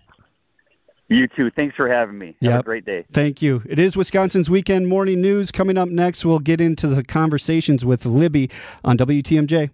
You 1.09 1.27
too. 1.27 1.51
Thanks 1.51 1.75
for 1.75 1.87
having 1.87 2.17
me. 2.17 2.35
Have 2.41 2.61
a 2.61 2.63
great 2.63 2.85
day. 2.85 3.05
Thank 3.11 3.41
you. 3.41 3.61
It 3.67 3.77
is 3.77 3.97
Wisconsin's 3.97 4.49
Weekend 4.49 4.87
Morning 4.87 5.21
News. 5.21 5.51
Coming 5.51 5.77
up 5.77 5.89
next, 5.89 6.25
we'll 6.25 6.39
get 6.39 6.61
into 6.61 6.87
the 6.87 7.03
conversations 7.03 7.85
with 7.85 8.05
Libby 8.05 8.49
on 8.83 8.97
WTMJ. 8.97 9.69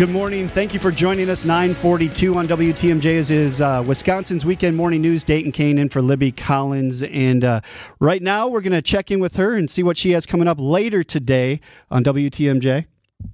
Good 0.00 0.08
morning. 0.08 0.48
Thank 0.48 0.72
you 0.72 0.80
for 0.80 0.90
joining 0.90 1.28
us. 1.28 1.44
942 1.44 2.34
on 2.34 2.48
WTMJ 2.48 3.04
is, 3.04 3.30
is 3.30 3.60
uh, 3.60 3.84
Wisconsin's 3.86 4.46
Weekend 4.46 4.74
Morning 4.74 5.02
News. 5.02 5.24
Dayton 5.24 5.52
Kane 5.52 5.78
in 5.78 5.90
for 5.90 6.00
Libby 6.00 6.32
Collins. 6.32 7.02
And 7.02 7.44
uh, 7.44 7.60
right 7.98 8.22
now, 8.22 8.48
we're 8.48 8.62
going 8.62 8.72
to 8.72 8.80
check 8.80 9.10
in 9.10 9.20
with 9.20 9.36
her 9.36 9.54
and 9.54 9.70
see 9.70 9.82
what 9.82 9.98
she 9.98 10.12
has 10.12 10.24
coming 10.24 10.48
up 10.48 10.56
later 10.58 11.02
today 11.02 11.60
on 11.90 12.02
WTMJ. 12.02 12.86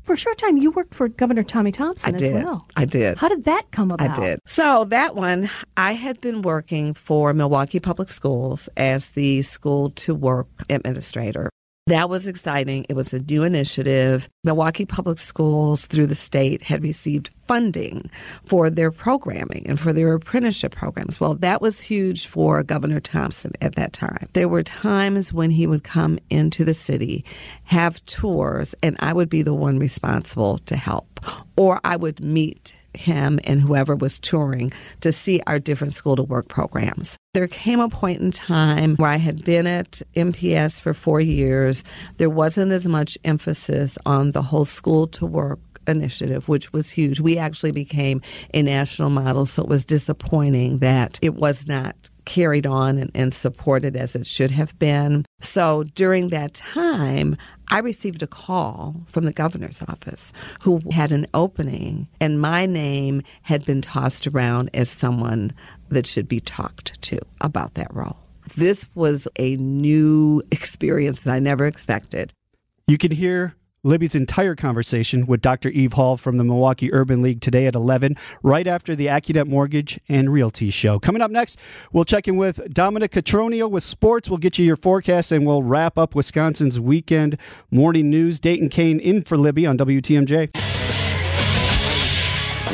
For 0.02 0.12
a 0.12 0.16
short 0.16 0.38
time, 0.38 0.56
you 0.56 0.70
worked 0.70 0.94
for 0.94 1.08
Governor 1.08 1.42
Tommy 1.42 1.72
Thompson 1.72 2.14
I 2.14 2.14
as 2.14 2.20
did. 2.20 2.34
well. 2.44 2.66
I 2.76 2.84
did. 2.84 3.18
How 3.18 3.28
did 3.28 3.44
that 3.44 3.70
come 3.72 3.90
about? 3.90 4.16
I 4.16 4.20
did. 4.20 4.40
So 4.46 4.84
that 4.86 5.16
one, 5.16 5.50
I 5.76 5.92
had 5.92 6.20
been 6.20 6.42
working 6.42 6.94
for 6.94 7.32
Milwaukee 7.32 7.80
Public 7.80 8.08
Schools 8.08 8.68
as 8.76 9.10
the 9.10 9.42
school 9.42 9.90
to 9.90 10.14
work 10.14 10.48
administrator. 10.70 11.50
That 11.88 12.10
was 12.10 12.26
exciting. 12.26 12.84
It 12.88 12.94
was 12.94 13.14
a 13.14 13.20
new 13.20 13.44
initiative. 13.44 14.28
Milwaukee 14.42 14.86
Public 14.86 15.18
Schools 15.18 15.86
through 15.86 16.06
the 16.06 16.16
state 16.16 16.64
had 16.64 16.82
received 16.82 17.30
funding 17.46 18.10
for 18.44 18.70
their 18.70 18.90
programming 18.90 19.64
and 19.66 19.78
for 19.78 19.92
their 19.92 20.14
apprenticeship 20.14 20.74
programs. 20.74 21.20
Well, 21.20 21.34
that 21.36 21.60
was 21.60 21.80
huge 21.80 22.26
for 22.26 22.62
Governor 22.62 23.00
Thompson 23.00 23.52
at 23.60 23.74
that 23.76 23.92
time. 23.92 24.28
There 24.32 24.48
were 24.48 24.62
times 24.62 25.32
when 25.32 25.50
he 25.50 25.66
would 25.66 25.84
come 25.84 26.18
into 26.30 26.64
the 26.64 26.74
city, 26.74 27.24
have 27.64 28.04
tours, 28.06 28.74
and 28.82 28.96
I 29.00 29.12
would 29.12 29.28
be 29.28 29.42
the 29.42 29.54
one 29.54 29.78
responsible 29.78 30.58
to 30.58 30.76
help. 30.76 31.20
Or 31.56 31.80
I 31.82 31.96
would 31.96 32.20
meet 32.20 32.74
him 32.96 33.38
and 33.44 33.60
whoever 33.60 33.94
was 33.94 34.18
touring 34.18 34.70
to 35.00 35.12
see 35.12 35.40
our 35.46 35.58
different 35.58 35.92
school 35.92 36.16
to 36.16 36.22
work 36.22 36.48
programs. 36.48 37.16
There 37.34 37.48
came 37.48 37.80
a 37.80 37.88
point 37.88 38.20
in 38.20 38.32
time 38.32 38.96
where 38.96 39.10
I 39.10 39.18
had 39.18 39.44
been 39.44 39.66
at 39.66 40.00
MPS 40.14 40.80
for 40.80 40.94
four 40.94 41.20
years. 41.20 41.84
There 42.16 42.30
wasn't 42.30 42.72
as 42.72 42.86
much 42.86 43.18
emphasis 43.24 43.98
on 44.06 44.32
the 44.32 44.42
whole 44.42 44.64
school 44.64 45.06
to 45.08 45.26
work 45.26 45.60
initiative, 45.88 46.48
which 46.48 46.72
was 46.72 46.90
huge. 46.90 47.20
We 47.20 47.38
actually 47.38 47.72
became 47.72 48.22
a 48.54 48.62
national 48.62 49.10
model, 49.10 49.46
so 49.46 49.62
it 49.62 49.68
was 49.68 49.84
disappointing 49.84 50.78
that 50.78 51.18
it 51.22 51.34
was 51.34 51.66
not 51.66 52.10
carried 52.24 52.66
on 52.66 52.98
and, 52.98 53.10
and 53.14 53.32
supported 53.32 53.96
as 53.96 54.14
it 54.14 54.26
should 54.26 54.50
have 54.50 54.78
been. 54.78 55.24
So 55.40 55.84
during 55.94 56.28
that 56.30 56.54
time, 56.54 57.36
I 57.68 57.78
received 57.78 58.22
a 58.22 58.26
call 58.26 59.02
from 59.06 59.24
the 59.24 59.32
governor's 59.32 59.82
office 59.82 60.32
who 60.62 60.80
had 60.92 61.12
an 61.12 61.26
opening, 61.34 62.08
and 62.20 62.40
my 62.40 62.66
name 62.66 63.22
had 63.42 63.64
been 63.64 63.80
tossed 63.80 64.26
around 64.26 64.70
as 64.74 64.90
someone 64.90 65.52
that 65.88 66.06
should 66.06 66.28
be 66.28 66.40
talked 66.40 67.00
to 67.02 67.18
about 67.40 67.74
that 67.74 67.92
role. 67.94 68.18
This 68.56 68.88
was 68.94 69.26
a 69.38 69.56
new 69.56 70.42
experience 70.52 71.20
that 71.20 71.32
I 71.32 71.38
never 71.38 71.66
expected. 71.66 72.32
You 72.86 72.98
can 72.98 73.10
hear 73.10 73.56
Libby's 73.86 74.16
entire 74.16 74.56
conversation 74.56 75.26
with 75.26 75.40
Dr. 75.40 75.68
Eve 75.68 75.92
Hall 75.92 76.16
from 76.16 76.38
the 76.38 76.44
Milwaukee 76.44 76.92
Urban 76.92 77.22
League 77.22 77.40
today 77.40 77.66
at 77.66 77.76
11, 77.76 78.16
right 78.42 78.66
after 78.66 78.96
the 78.96 79.06
AccuNet 79.06 79.46
Mortgage 79.46 80.00
and 80.08 80.32
Realty 80.32 80.70
Show. 80.70 80.98
Coming 80.98 81.22
up 81.22 81.30
next, 81.30 81.60
we'll 81.92 82.04
check 82.04 82.26
in 82.26 82.36
with 82.36 82.74
Dominic 82.74 83.12
Cotroneo 83.12 83.70
with 83.70 83.84
sports. 83.84 84.28
We'll 84.28 84.38
get 84.38 84.58
you 84.58 84.64
your 84.64 84.74
forecast 84.74 85.30
and 85.30 85.46
we'll 85.46 85.62
wrap 85.62 85.96
up 85.96 86.16
Wisconsin's 86.16 86.80
weekend 86.80 87.38
morning 87.70 88.10
news. 88.10 88.40
Dayton 88.40 88.70
Kane 88.70 88.98
in 88.98 89.22
for 89.22 89.36
Libby 89.36 89.64
on 89.64 89.78
WTMJ. 89.78 90.50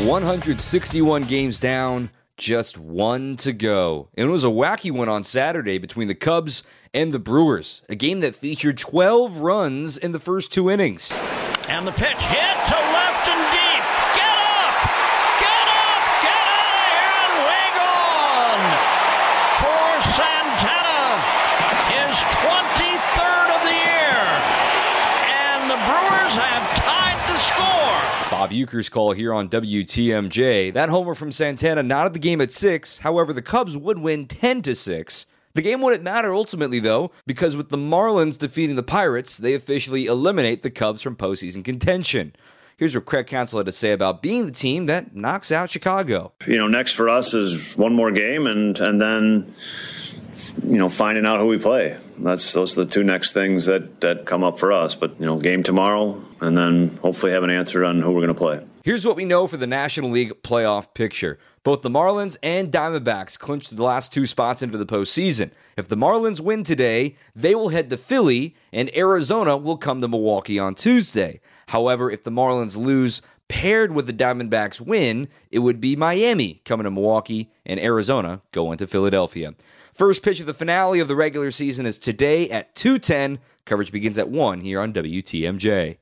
161 0.07 1.25
games 1.25 1.59
down, 1.59 2.09
just 2.37 2.79
one 2.79 3.37
to 3.37 3.53
go. 3.53 4.09
And 4.17 4.29
it 4.29 4.33
was 4.33 4.45
a 4.45 4.49
wacky 4.49 4.91
one 4.91 5.09
on 5.09 5.25
Saturday 5.25 5.79
between 5.79 6.09
the 6.09 6.15
Cubs 6.15 6.63
and 6.95 7.13
the 7.13 7.19
Brewers, 7.19 7.83
a 7.89 7.95
game 7.95 8.21
that 8.21 8.35
featured 8.35 8.79
12 8.79 9.39
runs 9.39 9.97
in 9.97 10.13
the 10.13 10.21
first 10.21 10.53
two 10.53 10.71
innings. 10.71 11.13
And 11.69 11.87
the 11.87 11.93
pitch 11.93 12.09
hit 12.09 12.67
to 12.67 12.75
left 12.75 13.12
Uecker's 28.53 28.89
call 28.89 29.13
here 29.13 29.33
on 29.33 29.49
WTMJ. 29.49 30.73
That 30.73 30.89
homer 30.89 31.15
from 31.15 31.33
Santana 31.33 31.83
not 31.83 32.07
at 32.07 32.13
the 32.13 32.19
game 32.19 32.41
at 32.41 32.53
6. 32.53 32.99
However, 32.99 33.33
the 33.33 33.43
Cubs 33.43 33.77
would 33.77 33.99
win 33.99 34.27
10 34.27 34.63
to 34.63 34.75
6. 34.75 35.27
The 35.55 35.63
game 35.63 35.83
wouldn't 35.83 36.03
matter 36.03 36.33
ultimately, 36.33 36.79
though, 36.79 37.13
because 37.27 37.57
with 37.57 37.69
the 37.69 37.77
Marlins 37.77 38.39
defeating 38.39 38.77
the 38.77 38.83
Pirates, 38.83 39.37
they 39.37 39.55
officially 39.55 40.07
eliminate 40.07 40.63
the 40.63 40.71
Cubs 40.71 41.03
from 41.03 41.17
postseason 41.17 41.65
contention. 41.65 42.35
Here's 42.77 42.95
what 42.95 43.05
Craig 43.05 43.27
Counsell 43.27 43.59
had 43.59 43.67
to 43.67 43.73
say 43.73 43.93
about 43.93 44.23
being 44.23 44.47
the 44.47 44.53
team 44.53 44.87
that 44.87 45.15
knocks 45.15 45.53
out 45.53 45.71
Chicago. 45.71 46.33
You 46.47 46.57
know, 46.57 46.67
next 46.67 46.95
for 46.95 47.09
us 47.09 47.35
is 47.35 47.77
one 47.77 47.95
more 47.95 48.11
game, 48.11 48.47
and 48.47 48.79
and 48.81 49.01
then 49.01 49.55
you 50.65 50.79
know 50.79 50.89
finding 50.89 51.27
out 51.27 51.39
who 51.39 51.47
we 51.47 51.59
play. 51.59 51.97
That's 52.19 52.53
those 52.53 52.77
are 52.77 52.85
the 52.85 52.91
two 52.91 53.05
next 53.05 53.33
things 53.33 53.67
that 53.67 54.01
that 54.01 54.27
come 54.27 54.45
up 54.45 54.59
for 54.59 54.73
us. 54.73 54.95
But 54.95 55.19
you 55.19 55.27
know, 55.27 55.39
game 55.39 55.63
tomorrow, 55.63 56.23
and 56.41 56.57
then 56.57 56.99
hopefully 57.03 57.33
have 57.33 57.45
an 57.45 57.51
answer 57.51 57.85
on 57.85 58.01
who 58.03 58.13
we're 58.13 58.21
going 58.21 58.29
to 58.29 58.35
play. 58.35 58.67
Here's 58.85 59.07
what 59.07 59.17
we 59.17 59.25
know 59.25 59.47
for 59.47 59.57
the 59.57 59.67
National 59.67 60.11
League 60.11 60.43
playoff 60.43 60.93
picture. 60.95 61.39
Both 61.65 61.83
the 61.83 61.91
Marlins 61.91 62.37
and 62.43 62.73
Diamondbacks 62.73 63.39
clinched 63.39 63.77
the 63.77 63.85
last 63.85 64.13
two 64.13 64.27
spots 64.27 64.63
into 64.63 64.77
the 64.77 64.87
postseason. 64.87 65.53
If 65.77 65.87
the 65.87 65.97
Marlins 65.97 66.41
win 66.41 66.65
today, 66.65 67.17
they 67.37 67.55
will 67.55 67.69
head 67.69 67.89
to 67.91 67.97
Philly, 67.97 68.57
and 68.73 68.95
Arizona 68.97 69.57
will 69.57 69.77
come 69.77 70.01
to 70.01 70.09
Milwaukee 70.09 70.59
on 70.59 70.75
Tuesday. 70.75 71.41
However, 71.69 72.11
if 72.11 72.25
the 72.25 72.33
Marlins 72.33 72.77
lose, 72.77 73.23
paired 73.47 73.93
with 73.93 74.07
the 74.07 74.13
Diamondbacks 74.13 74.81
win, 74.81 75.29
it 75.51 75.61
would 75.61 75.81
be 75.81 75.95
Miami 75.95 76.61
coming 76.65 76.85
to 76.85 76.91
Milwaukee 76.91 77.53
and 77.65 77.79
Arizona 77.79 78.41
going 78.51 78.79
to 78.79 78.87
Philadelphia. 78.89 79.55
First 79.93 80.23
pitch 80.23 80.41
of 80.41 80.47
the 80.47 80.55
finale 80.55 81.01
of 81.01 81.09
the 81.09 81.17
regular 81.17 81.51
season 81.51 81.85
is 81.85 81.99
today 81.99 82.49
at 82.49 82.75
2:10. 82.75 83.39
Coverage 83.67 83.93
begins 83.93 84.19
at 84.19 84.31
1 84.31 84.63
here 84.63 84.81
on 84.81 84.93
WTMJ. 84.93 85.99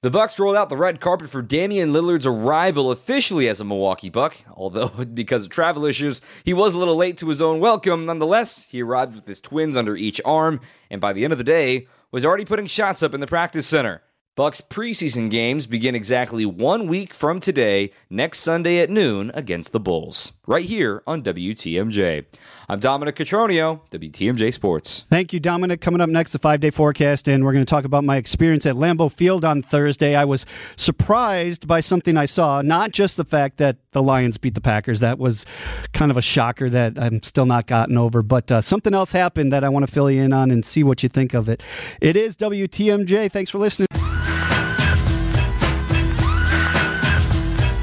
The 0.00 0.10
Bucks 0.10 0.38
rolled 0.38 0.54
out 0.54 0.68
the 0.68 0.76
red 0.76 1.00
carpet 1.00 1.28
for 1.30 1.42
Damian 1.42 1.92
Lillard's 1.92 2.26
arrival 2.26 2.90
officially 2.90 3.48
as 3.48 3.60
a 3.60 3.64
Milwaukee 3.64 4.10
Buck. 4.10 4.36
Although, 4.54 4.88
because 5.14 5.44
of 5.44 5.50
travel 5.50 5.86
issues, 5.86 6.20
he 6.44 6.52
was 6.52 6.74
a 6.74 6.78
little 6.78 6.96
late 6.96 7.16
to 7.16 7.28
his 7.28 7.42
own 7.42 7.60
welcome. 7.60 8.04
Nonetheless, 8.04 8.64
he 8.64 8.82
arrived 8.82 9.14
with 9.14 9.26
his 9.26 9.40
twins 9.40 9.76
under 9.76 9.96
each 9.96 10.20
arm, 10.24 10.60
and 10.90 11.00
by 11.00 11.14
the 11.14 11.24
end 11.24 11.32
of 11.32 11.38
the 11.38 11.44
day, 11.44 11.88
was 12.12 12.24
already 12.24 12.44
putting 12.44 12.66
shots 12.66 13.02
up 13.02 13.14
in 13.14 13.20
the 13.20 13.26
practice 13.26 13.66
center. 13.66 14.02
Bucks 14.38 14.60
preseason 14.60 15.30
games 15.30 15.66
begin 15.66 15.96
exactly 15.96 16.46
one 16.46 16.86
week 16.86 17.12
from 17.12 17.40
today, 17.40 17.90
next 18.08 18.38
Sunday 18.38 18.78
at 18.78 18.88
noon 18.88 19.32
against 19.34 19.72
the 19.72 19.80
Bulls, 19.80 20.30
right 20.46 20.64
here 20.64 21.02
on 21.08 21.24
WTMJ. 21.24 22.24
I'm 22.68 22.78
Dominic 22.78 23.16
Cotroneo, 23.16 23.80
WTMJ 23.90 24.52
Sports. 24.54 25.06
Thank 25.10 25.32
you, 25.32 25.40
Dominic. 25.40 25.80
Coming 25.80 26.00
up 26.00 26.08
next, 26.08 26.30
the 26.30 26.38
five 26.38 26.60
day 26.60 26.70
forecast, 26.70 27.26
and 27.26 27.44
we're 27.44 27.52
going 27.52 27.64
to 27.64 27.68
talk 27.68 27.84
about 27.84 28.04
my 28.04 28.16
experience 28.16 28.64
at 28.64 28.76
Lambeau 28.76 29.10
Field 29.10 29.44
on 29.44 29.60
Thursday. 29.60 30.14
I 30.14 30.24
was 30.24 30.46
surprised 30.76 31.66
by 31.66 31.80
something 31.80 32.16
I 32.16 32.26
saw, 32.26 32.62
not 32.62 32.92
just 32.92 33.16
the 33.16 33.24
fact 33.24 33.56
that 33.56 33.78
the 33.90 34.04
Lions 34.04 34.38
beat 34.38 34.54
the 34.54 34.60
Packers. 34.60 35.00
That 35.00 35.18
was 35.18 35.46
kind 35.92 36.12
of 36.12 36.16
a 36.16 36.22
shocker 36.22 36.70
that 36.70 36.96
I'm 36.96 37.24
still 37.24 37.46
not 37.46 37.66
gotten 37.66 37.98
over, 37.98 38.22
but 38.22 38.52
uh, 38.52 38.60
something 38.60 38.94
else 38.94 39.10
happened 39.10 39.52
that 39.52 39.64
I 39.64 39.68
want 39.68 39.84
to 39.84 39.92
fill 39.92 40.08
you 40.08 40.22
in 40.22 40.32
on 40.32 40.52
and 40.52 40.64
see 40.64 40.84
what 40.84 41.02
you 41.02 41.08
think 41.08 41.34
of 41.34 41.48
it. 41.48 41.60
It 42.00 42.14
is 42.14 42.36
WTMJ. 42.36 43.32
Thanks 43.32 43.50
for 43.50 43.58
listening. 43.58 43.88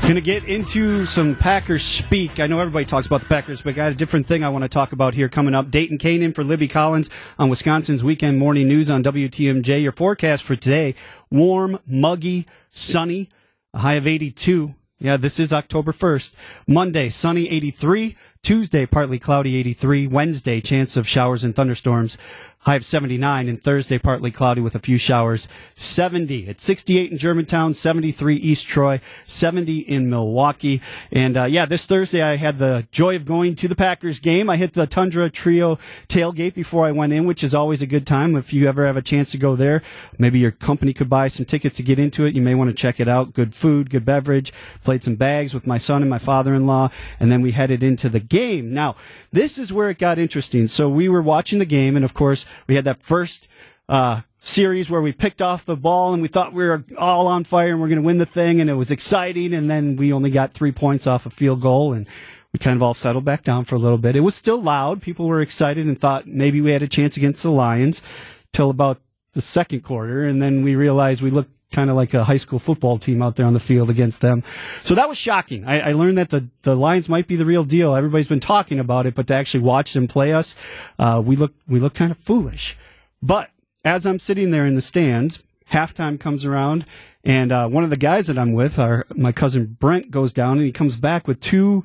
Going 0.05 0.13
to 0.13 0.21
get 0.21 0.43
into 0.43 1.07
some 1.07 1.35
Packers 1.35 1.81
speak. 1.81 2.39
I 2.39 2.45
know 2.45 2.59
everybody 2.59 2.85
talks 2.85 3.07
about 3.07 3.21
the 3.21 3.25
Packers, 3.25 3.63
but 3.63 3.71
I 3.71 3.73
got 3.73 3.91
a 3.91 3.95
different 3.95 4.27
thing 4.27 4.43
I 4.43 4.49
want 4.49 4.61
to 4.61 4.69
talk 4.69 4.91
about 4.91 5.15
here 5.15 5.27
coming 5.29 5.55
up. 5.55 5.71
Dayton 5.71 5.97
Kane 5.97 6.21
in 6.21 6.31
for 6.31 6.43
Libby 6.43 6.67
Collins 6.67 7.09
on 7.39 7.49
Wisconsin's 7.49 8.03
Weekend 8.03 8.37
Morning 8.37 8.67
News 8.67 8.87
on 8.87 9.03
WTMJ. 9.03 9.81
Your 9.81 9.91
forecast 9.91 10.43
for 10.43 10.55
today 10.55 10.93
warm, 11.31 11.79
muggy, 11.87 12.45
sunny, 12.69 13.31
a 13.73 13.79
high 13.79 13.95
of 13.95 14.05
82. 14.05 14.75
Yeah, 14.99 15.17
this 15.17 15.39
is 15.39 15.51
October 15.51 15.91
1st. 15.91 16.35
Monday, 16.67 17.09
sunny 17.09 17.49
83. 17.49 18.15
Tuesday, 18.43 18.85
partly 18.85 19.17
cloudy 19.17 19.55
83. 19.55 20.05
Wednesday, 20.05 20.61
chance 20.61 20.95
of 20.95 21.07
showers 21.07 21.43
and 21.43 21.55
thunderstorms 21.55 22.19
high 22.65 22.75
of 22.75 22.83
79, 22.83 23.47
and 23.47 23.61
Thursday 23.61 23.99
partly 23.99 24.31
cloudy 24.31 24.59
with 24.59 24.73
a 24.73 24.79
few 24.79 24.97
showers, 24.97 25.47
70. 25.75 26.47
It's 26.47 26.63
68 26.63 27.11
in 27.11 27.17
Germantown, 27.19 27.75
73 27.75 28.35
East 28.37 28.65
Troy, 28.65 28.99
70 29.23 29.79
in 29.79 30.09
Milwaukee. 30.09 30.81
And 31.11 31.37
uh, 31.37 31.43
yeah, 31.43 31.67
this 31.67 31.85
Thursday 31.85 32.23
I 32.23 32.37
had 32.37 32.57
the 32.57 32.87
joy 32.91 33.15
of 33.15 33.25
going 33.25 33.53
to 33.55 33.67
the 33.67 33.75
Packers 33.75 34.19
game. 34.19 34.49
I 34.49 34.57
hit 34.57 34.73
the 34.73 34.87
Tundra 34.87 35.29
Trio 35.29 35.77
tailgate 36.07 36.55
before 36.55 36.87
I 36.87 36.91
went 36.91 37.13
in, 37.13 37.25
which 37.25 37.43
is 37.43 37.53
always 37.53 37.83
a 37.83 37.87
good 37.87 38.07
time. 38.07 38.35
If 38.35 38.51
you 38.51 38.67
ever 38.67 38.85
have 38.87 38.97
a 38.97 39.01
chance 39.01 39.29
to 39.31 39.37
go 39.37 39.55
there, 39.55 39.83
maybe 40.17 40.39
your 40.39 40.51
company 40.51 40.91
could 40.91 41.09
buy 41.09 41.27
some 41.27 41.45
tickets 41.45 41.75
to 41.75 41.83
get 41.83 41.99
into 41.99 42.25
it. 42.25 42.33
You 42.33 42.41
may 42.41 42.55
want 42.55 42.71
to 42.71 42.75
check 42.75 42.99
it 42.99 43.07
out. 43.07 43.33
Good 43.33 43.53
food, 43.53 43.91
good 43.91 44.05
beverage. 44.05 44.51
Played 44.83 45.03
some 45.03 45.15
bags 45.15 45.53
with 45.53 45.67
my 45.67 45.77
son 45.77 46.01
and 46.01 46.09
my 46.09 46.17
father-in-law, 46.17 46.89
and 47.19 47.31
then 47.31 47.41
we 47.41 47.51
headed 47.51 47.83
into 47.83 48.09
the 48.09 48.19
game. 48.19 48.73
Now, 48.73 48.95
this 49.31 49.59
is 49.59 49.71
where 49.71 49.91
it 49.91 49.99
got 49.99 50.17
interesting. 50.17 50.67
So 50.67 50.89
we 50.89 51.07
were 51.07 51.21
watching 51.21 51.59
the 51.59 51.65
game, 51.65 51.95
and 51.95 52.03
of 52.03 52.15
course, 52.15 52.45
we 52.67 52.75
had 52.75 52.85
that 52.85 53.01
first 53.01 53.47
uh, 53.87 54.21
series 54.39 54.89
where 54.89 55.01
we 55.01 55.11
picked 55.11 55.41
off 55.41 55.65
the 55.65 55.75
ball 55.75 56.13
and 56.13 56.21
we 56.21 56.27
thought 56.27 56.53
we 56.53 56.65
were 56.65 56.83
all 56.97 57.27
on 57.27 57.43
fire 57.43 57.71
and 57.71 57.81
we're 57.81 57.87
going 57.87 58.01
to 58.01 58.05
win 58.05 58.17
the 58.17 58.25
thing, 58.25 58.61
and 58.61 58.69
it 58.69 58.75
was 58.75 58.91
exciting. 58.91 59.53
And 59.53 59.69
then 59.69 59.95
we 59.95 60.13
only 60.13 60.31
got 60.31 60.53
three 60.53 60.71
points 60.71 61.07
off 61.07 61.25
a 61.25 61.29
field 61.29 61.61
goal, 61.61 61.93
and 61.93 62.07
we 62.53 62.59
kind 62.59 62.75
of 62.75 62.83
all 62.83 62.93
settled 62.93 63.25
back 63.25 63.43
down 63.43 63.65
for 63.65 63.75
a 63.75 63.79
little 63.79 63.97
bit. 63.97 64.15
It 64.15 64.21
was 64.21 64.35
still 64.35 64.61
loud. 64.61 65.01
People 65.01 65.27
were 65.27 65.41
excited 65.41 65.85
and 65.85 65.99
thought 65.99 66.27
maybe 66.27 66.61
we 66.61 66.71
had 66.71 66.83
a 66.83 66.87
chance 66.87 67.17
against 67.17 67.43
the 67.43 67.51
Lions 67.51 68.01
till 68.53 68.69
about 68.69 69.01
the 69.33 69.41
second 69.41 69.81
quarter, 69.81 70.25
and 70.25 70.41
then 70.41 70.63
we 70.63 70.75
realized 70.75 71.21
we 71.21 71.29
looked 71.29 71.51
kind 71.71 71.89
of 71.89 71.95
like 71.95 72.13
a 72.13 72.23
high 72.23 72.37
school 72.37 72.59
football 72.59 72.97
team 72.97 73.21
out 73.21 73.35
there 73.35 73.45
on 73.45 73.53
the 73.53 73.59
field 73.59 73.89
against 73.89 74.21
them. 74.21 74.43
So 74.81 74.95
that 74.95 75.09
was 75.09 75.17
shocking. 75.17 75.65
I, 75.65 75.89
I, 75.89 75.91
learned 75.93 76.17
that 76.17 76.29
the, 76.29 76.47
the 76.61 76.75
Lions 76.75 77.09
might 77.09 77.27
be 77.27 77.35
the 77.35 77.45
real 77.45 77.63
deal. 77.63 77.95
Everybody's 77.95 78.27
been 78.27 78.39
talking 78.39 78.79
about 78.79 79.05
it, 79.05 79.15
but 79.15 79.27
to 79.27 79.33
actually 79.33 79.63
watch 79.63 79.93
them 79.93 80.07
play 80.07 80.31
us, 80.31 80.55
uh, 80.99 81.21
we 81.25 81.35
look 81.35 81.53
we 81.67 81.79
look 81.79 81.93
kind 81.93 82.11
of 82.11 82.17
foolish. 82.17 82.77
But 83.21 83.49
as 83.83 84.05
I'm 84.05 84.19
sitting 84.19 84.51
there 84.51 84.65
in 84.65 84.75
the 84.75 84.81
stands, 84.81 85.43
halftime 85.71 86.19
comes 86.19 86.45
around, 86.45 86.85
and 87.23 87.51
uh, 87.51 87.67
one 87.67 87.83
of 87.83 87.89
the 87.89 87.97
guys 87.97 88.27
that 88.27 88.37
I'm 88.37 88.53
with, 88.53 88.79
our 88.79 89.05
my 89.15 89.31
cousin 89.31 89.77
Brent, 89.79 90.11
goes 90.11 90.31
down 90.31 90.57
and 90.57 90.65
he 90.65 90.71
comes 90.71 90.95
back 90.95 91.27
with 91.27 91.39
two 91.39 91.83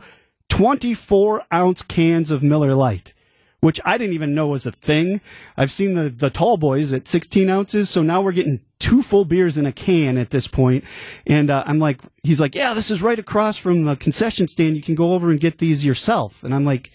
24 0.48 1.44
ounce 1.52 1.82
cans 1.82 2.30
of 2.30 2.42
Miller 2.42 2.74
Lite 2.74 3.14
which 3.60 3.80
I 3.84 3.98
didn't 3.98 4.14
even 4.14 4.34
know 4.34 4.48
was 4.48 4.66
a 4.66 4.72
thing. 4.72 5.20
I've 5.56 5.70
seen 5.70 5.94
the, 5.94 6.08
the 6.08 6.30
tall 6.30 6.56
boys 6.56 6.92
at 6.92 7.06
16 7.06 7.48
ounces, 7.48 7.90
so 7.90 8.02
now 8.02 8.20
we're 8.22 8.32
getting 8.32 8.60
two 8.80 9.02
full 9.02 9.24
beers 9.24 9.56
in 9.56 9.66
a 9.66 9.72
can 9.72 10.18
at 10.18 10.30
this 10.30 10.48
point. 10.48 10.82
And 11.26 11.50
uh, 11.50 11.62
I'm 11.66 11.78
like, 11.78 12.00
he's 12.24 12.40
like, 12.40 12.56
yeah, 12.56 12.74
this 12.74 12.90
is 12.90 13.02
right 13.02 13.18
across 13.18 13.56
from 13.56 13.84
the 13.84 13.94
concession 13.94 14.48
stand. 14.48 14.74
You 14.74 14.82
can 14.82 14.96
go 14.96 15.12
over 15.12 15.30
and 15.30 15.38
get 15.38 15.58
these 15.58 15.84
yourself. 15.84 16.42
And 16.42 16.52
I'm 16.52 16.64
like, 16.64 16.90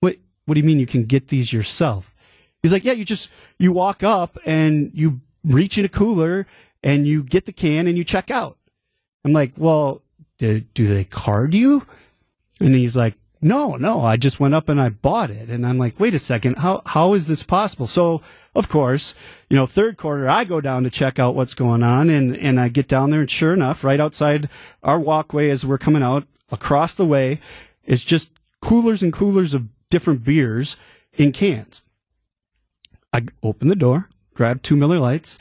what? 0.00 0.16
What 0.44 0.54
do 0.54 0.60
you 0.60 0.66
mean 0.66 0.80
you 0.80 0.86
can 0.86 1.04
get 1.04 1.28
these 1.28 1.52
yourself? 1.52 2.14
He's 2.62 2.72
like, 2.72 2.84
yeah, 2.84 2.92
you 2.92 3.04
just 3.04 3.30
you 3.58 3.72
walk 3.72 4.02
up 4.02 4.36
and 4.44 4.90
you 4.92 5.20
reach 5.44 5.78
in 5.78 5.84
a 5.84 5.88
cooler 5.88 6.46
and 6.82 7.06
you 7.06 7.22
get 7.22 7.46
the 7.46 7.52
can 7.52 7.86
and 7.86 7.96
you 7.96 8.04
check 8.04 8.30
out. 8.30 8.58
I'm 9.24 9.32
like, 9.32 9.52
well, 9.56 10.02
do, 10.38 10.60
do 10.60 10.92
they 10.92 11.04
card 11.04 11.54
you? 11.54 11.86
And 12.60 12.74
he's 12.74 12.96
like, 12.96 13.14
no, 13.40 13.76
no, 13.76 14.00
I 14.00 14.16
just 14.16 14.38
went 14.38 14.54
up 14.54 14.68
and 14.68 14.80
I 14.80 14.88
bought 14.88 15.30
it. 15.30 15.48
And 15.48 15.66
I'm 15.66 15.78
like, 15.78 15.98
wait 15.98 16.14
a 16.14 16.18
second, 16.18 16.58
how, 16.58 16.82
how 16.86 17.14
is 17.14 17.26
this 17.26 17.42
possible? 17.42 17.86
So, 17.86 18.22
of 18.54 18.68
course, 18.68 19.14
you 19.48 19.56
know, 19.56 19.66
third 19.66 19.96
quarter, 19.96 20.28
I 20.28 20.44
go 20.44 20.60
down 20.60 20.84
to 20.84 20.90
check 20.90 21.18
out 21.18 21.34
what's 21.34 21.54
going 21.54 21.82
on 21.82 22.10
and, 22.10 22.36
and 22.36 22.60
I 22.60 22.68
get 22.68 22.88
down 22.88 23.10
there 23.10 23.20
and 23.20 23.30
sure 23.30 23.54
enough, 23.54 23.82
right 23.82 24.00
outside 24.00 24.48
our 24.82 25.00
walkway 25.00 25.48
as 25.50 25.64
we're 25.64 25.78
coming 25.78 26.02
out 26.02 26.26
across 26.50 26.92
the 26.92 27.06
way 27.06 27.40
is 27.84 28.04
just 28.04 28.32
coolers 28.60 29.02
and 29.02 29.12
coolers 29.12 29.54
of 29.54 29.68
different 29.90 30.22
beers 30.24 30.76
in 31.14 31.32
cans. 31.32 31.82
I 33.12 33.26
open 33.42 33.68
the 33.68 33.76
door, 33.76 34.08
grab 34.34 34.62
two 34.62 34.76
Miller 34.76 34.98
Lites, 34.98 35.38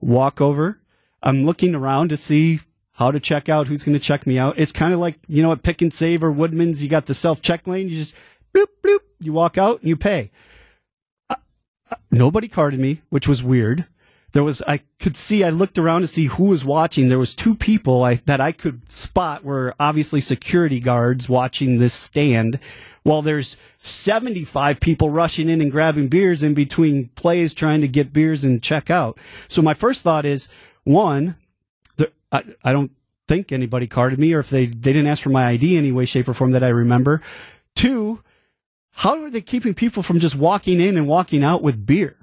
walk 0.00 0.40
over. 0.40 0.78
I'm 1.22 1.44
looking 1.44 1.74
around 1.74 2.08
to 2.08 2.16
see 2.16 2.60
how 2.94 3.10
to 3.10 3.20
check 3.20 3.48
out, 3.48 3.68
who's 3.68 3.84
going 3.84 3.96
to 3.96 4.04
check 4.04 4.26
me 4.26 4.38
out. 4.38 4.58
It's 4.58 4.72
kind 4.72 4.92
of 4.92 5.00
like, 5.00 5.18
you 5.28 5.42
know, 5.42 5.52
at 5.52 5.62
Pick 5.62 5.82
'n 5.82 5.90
Save 5.90 6.22
or 6.22 6.32
Woodman's, 6.32 6.82
you 6.82 6.88
got 6.88 7.06
the 7.06 7.14
self 7.14 7.40
check 7.42 7.66
lane. 7.66 7.88
You 7.88 7.96
just 7.96 8.14
bloop, 8.52 8.66
bloop, 8.82 9.00
you 9.20 9.32
walk 9.32 9.56
out 9.56 9.80
and 9.80 9.88
you 9.88 9.96
pay. 9.96 10.30
Nobody 12.10 12.48
carded 12.48 12.80
me, 12.80 13.00
which 13.10 13.28
was 13.28 13.42
weird. 13.42 13.86
There 14.32 14.44
was, 14.44 14.62
I 14.62 14.80
could 14.98 15.16
see, 15.16 15.44
I 15.44 15.50
looked 15.50 15.78
around 15.78 16.00
to 16.00 16.06
see 16.06 16.26
who 16.26 16.44
was 16.44 16.64
watching. 16.64 17.08
There 17.08 17.18
was 17.18 17.34
two 17.34 17.54
people 17.54 18.02
I, 18.02 18.14
that 18.24 18.40
I 18.40 18.52
could 18.52 18.90
spot 18.90 19.44
were 19.44 19.74
obviously 19.78 20.22
security 20.22 20.80
guards 20.80 21.28
watching 21.28 21.78
this 21.78 21.92
stand 21.92 22.58
while 23.02 23.20
there's 23.20 23.56
75 23.76 24.80
people 24.80 25.10
rushing 25.10 25.50
in 25.50 25.60
and 25.60 25.70
grabbing 25.70 26.08
beers 26.08 26.42
in 26.42 26.54
between 26.54 27.08
plays 27.08 27.52
trying 27.52 27.82
to 27.82 27.88
get 27.88 28.12
beers 28.12 28.42
and 28.42 28.62
check 28.62 28.88
out. 28.88 29.18
So 29.48 29.60
my 29.60 29.74
first 29.74 30.00
thought 30.00 30.24
is, 30.24 30.48
one, 30.84 31.36
I, 32.32 32.42
I 32.64 32.72
don't 32.72 32.90
think 33.28 33.52
anybody 33.52 33.86
carded 33.86 34.18
me 34.18 34.32
or 34.32 34.40
if 34.40 34.50
they, 34.50 34.66
they 34.66 34.92
didn't 34.92 35.06
ask 35.06 35.22
for 35.22 35.30
my 35.30 35.46
ID 35.48 35.76
any 35.76 35.92
way, 35.92 36.06
shape, 36.06 36.28
or 36.28 36.34
form 36.34 36.52
that 36.52 36.64
I 36.64 36.68
remember. 36.68 37.20
Two, 37.74 38.22
how 38.92 39.22
are 39.22 39.30
they 39.30 39.40
keeping 39.40 39.74
people 39.74 40.02
from 40.02 40.20
just 40.20 40.36
walking 40.36 40.80
in 40.80 40.96
and 40.96 41.08
walking 41.08 41.42
out 41.42 41.62
with 41.62 41.86
beer? 41.86 42.16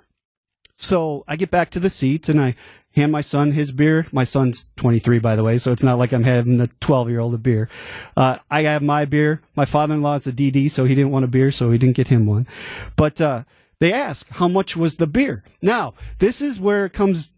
So 0.78 1.26
I 1.28 1.36
get 1.36 1.51
back 1.51 1.72
to 1.72 1.80
the 1.80 1.89
seats 1.89 2.30
and 2.30 2.39
I 2.39 2.55
hand 2.95 3.11
my 3.11 3.22
son 3.22 3.51
his 3.51 3.72
beer. 3.72 4.07
My 4.11 4.24
son's 4.24 4.70
23, 4.78 5.20
by 5.20 5.36
the 5.36 5.43
way, 5.43 5.57
so 5.57 5.72
it's 5.72 5.84
not 5.84 5.97
like 5.97 6.11
I'm 6.11 6.24
having 6.24 6.59
a 6.61 6.67
12 6.80 7.09
year 7.09 7.20
old 7.20 7.34
a 7.34 7.38
beer. 7.38 7.70
Uh, 8.15 8.38
I 8.49 8.61
have 8.63 8.82
my 8.82 9.05
beer. 9.05 9.41
My 9.55 9.65
father 9.65 9.95
in 9.95 10.01
law 10.01 10.15
is 10.15 10.28
a 10.28 10.32
DD, 10.32 10.72
so 10.72 10.86
he 10.86 10.95
didn't 10.95 11.11
want 11.11 11.26
a 11.26 11.30
beer, 11.30 11.51
so 11.51 11.72
he 11.72 11.78
didn't 11.78 11.95
get 11.95 12.07
him 12.07 12.26
one. 12.26 12.47
But 12.95 13.20
uh, 13.20 13.43
they 13.80 13.93
ask, 13.93 14.28
how 14.30 14.47
much 14.47 14.78
was 14.78 14.95
the 14.95 15.07
beer? 15.07 15.43
Now, 15.61 15.93
this 16.20 16.41
is 16.41 16.59
where 16.59 16.86
it 16.86 16.93
comes 16.93 17.30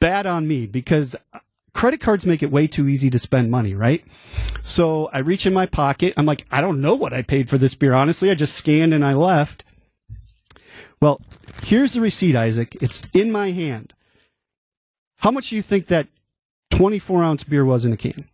bad 0.00 0.26
on 0.26 0.48
me 0.48 0.66
because 0.66 1.16
credit 1.72 2.00
cards 2.00 2.26
make 2.26 2.42
it 2.42 2.50
way 2.50 2.66
too 2.66 2.88
easy 2.88 3.10
to 3.10 3.18
spend 3.18 3.50
money, 3.50 3.74
right? 3.74 4.04
So 4.62 5.08
I 5.12 5.18
reach 5.18 5.46
in 5.46 5.54
my 5.54 5.66
pocket. 5.66 6.14
I'm 6.16 6.26
like, 6.26 6.46
I 6.50 6.60
don't 6.60 6.80
know 6.80 6.94
what 6.94 7.12
I 7.12 7.22
paid 7.22 7.48
for 7.48 7.58
this 7.58 7.74
beer. 7.74 7.92
Honestly, 7.92 8.30
I 8.30 8.34
just 8.34 8.54
scanned 8.54 8.94
and 8.94 9.04
I 9.04 9.14
left. 9.14 9.64
Well, 11.00 11.20
here's 11.62 11.94
the 11.94 12.00
receipt, 12.00 12.36
Isaac. 12.36 12.76
It's 12.80 13.08
in 13.12 13.32
my 13.32 13.52
hand. 13.52 13.94
How 15.18 15.30
much 15.30 15.50
do 15.50 15.56
you 15.56 15.62
think 15.62 15.86
that 15.86 16.08
24 16.70 17.24
ounce 17.24 17.44
beer 17.44 17.64
was 17.64 17.84
in 17.84 17.92
a 17.92 17.96
can? 17.96 18.26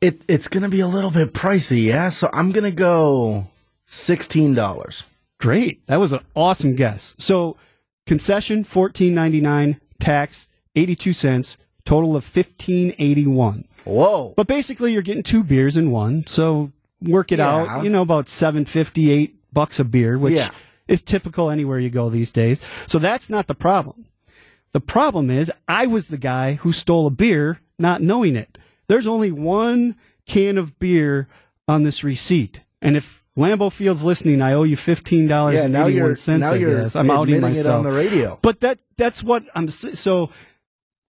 It, 0.00 0.22
it's 0.28 0.48
going 0.48 0.62
to 0.62 0.68
be 0.68 0.80
a 0.80 0.86
little 0.86 1.10
bit 1.10 1.32
pricey, 1.32 1.84
yeah? 1.84 2.10
So 2.10 2.28
I'm 2.32 2.52
going 2.52 2.64
to 2.64 2.70
go 2.70 3.46
$16. 3.88 5.02
Great. 5.38 5.86
That 5.86 5.96
was 5.96 6.12
an 6.12 6.20
awesome 6.34 6.74
guess. 6.74 7.14
So 7.18 7.56
concession, 8.06 8.64
$14.99, 8.64 9.80
tax, 9.98 10.48
82 10.76 11.12
cents, 11.12 11.58
total 11.84 12.10
of 12.16 12.24
1581. 12.24 13.66
Whoa. 13.84 14.34
But 14.36 14.46
basically 14.46 14.92
you're 14.92 15.02
getting 15.02 15.22
two 15.22 15.42
beers 15.44 15.76
in 15.76 15.90
one. 15.90 16.26
So 16.26 16.72
work 17.02 17.32
it 17.32 17.38
Yeah. 17.38 17.48
out, 17.76 17.84
you 17.84 17.90
know, 17.90 18.02
about 18.02 18.28
758 18.28 19.34
bucks 19.52 19.78
a 19.80 19.84
beer, 19.84 20.18
which 20.18 20.34
Yeah. 20.34 20.50
is 20.88 21.02
typical 21.02 21.50
anywhere 21.50 21.78
you 21.78 21.90
go 21.90 22.08
these 22.10 22.30
days. 22.30 22.60
So 22.86 22.98
that's 22.98 23.30
not 23.30 23.46
the 23.46 23.54
problem. 23.54 24.04
The 24.72 24.80
problem 24.80 25.30
is, 25.30 25.50
I 25.68 25.86
was 25.86 26.08
the 26.08 26.18
guy 26.18 26.54
who 26.54 26.72
stole 26.72 27.06
a 27.06 27.10
beer 27.10 27.60
not 27.78 28.02
knowing 28.02 28.36
it. 28.36 28.58
There's 28.88 29.06
only 29.06 29.32
one 29.32 29.94
can 30.26 30.58
of 30.58 30.78
beer 30.78 31.28
on 31.68 31.82
this 31.84 32.02
receipt. 32.04 32.60
And 32.82 32.96
if 32.96 33.24
Lambeau 33.36 33.70
Field's 33.70 34.04
listening, 34.04 34.40
I 34.42 34.52
owe 34.54 34.62
you 34.64 34.76
fifteen 34.76 35.26
dollars 35.28 35.56
Yeah, 35.56 35.64
and 35.64 35.76
eighty 35.76 36.00
one 36.00 36.16
cents. 36.16 36.44
I 36.44 36.58
guess 36.58 36.96
I'm 36.96 37.10
outing 37.10 37.40
myself 37.40 37.76
on 37.78 37.84
the 37.84 37.92
radio. 37.92 38.38
But 38.42 38.60
that 38.60 38.78
that's 38.96 39.22
what 39.22 39.44
I'm 39.54 39.68
so. 39.68 40.30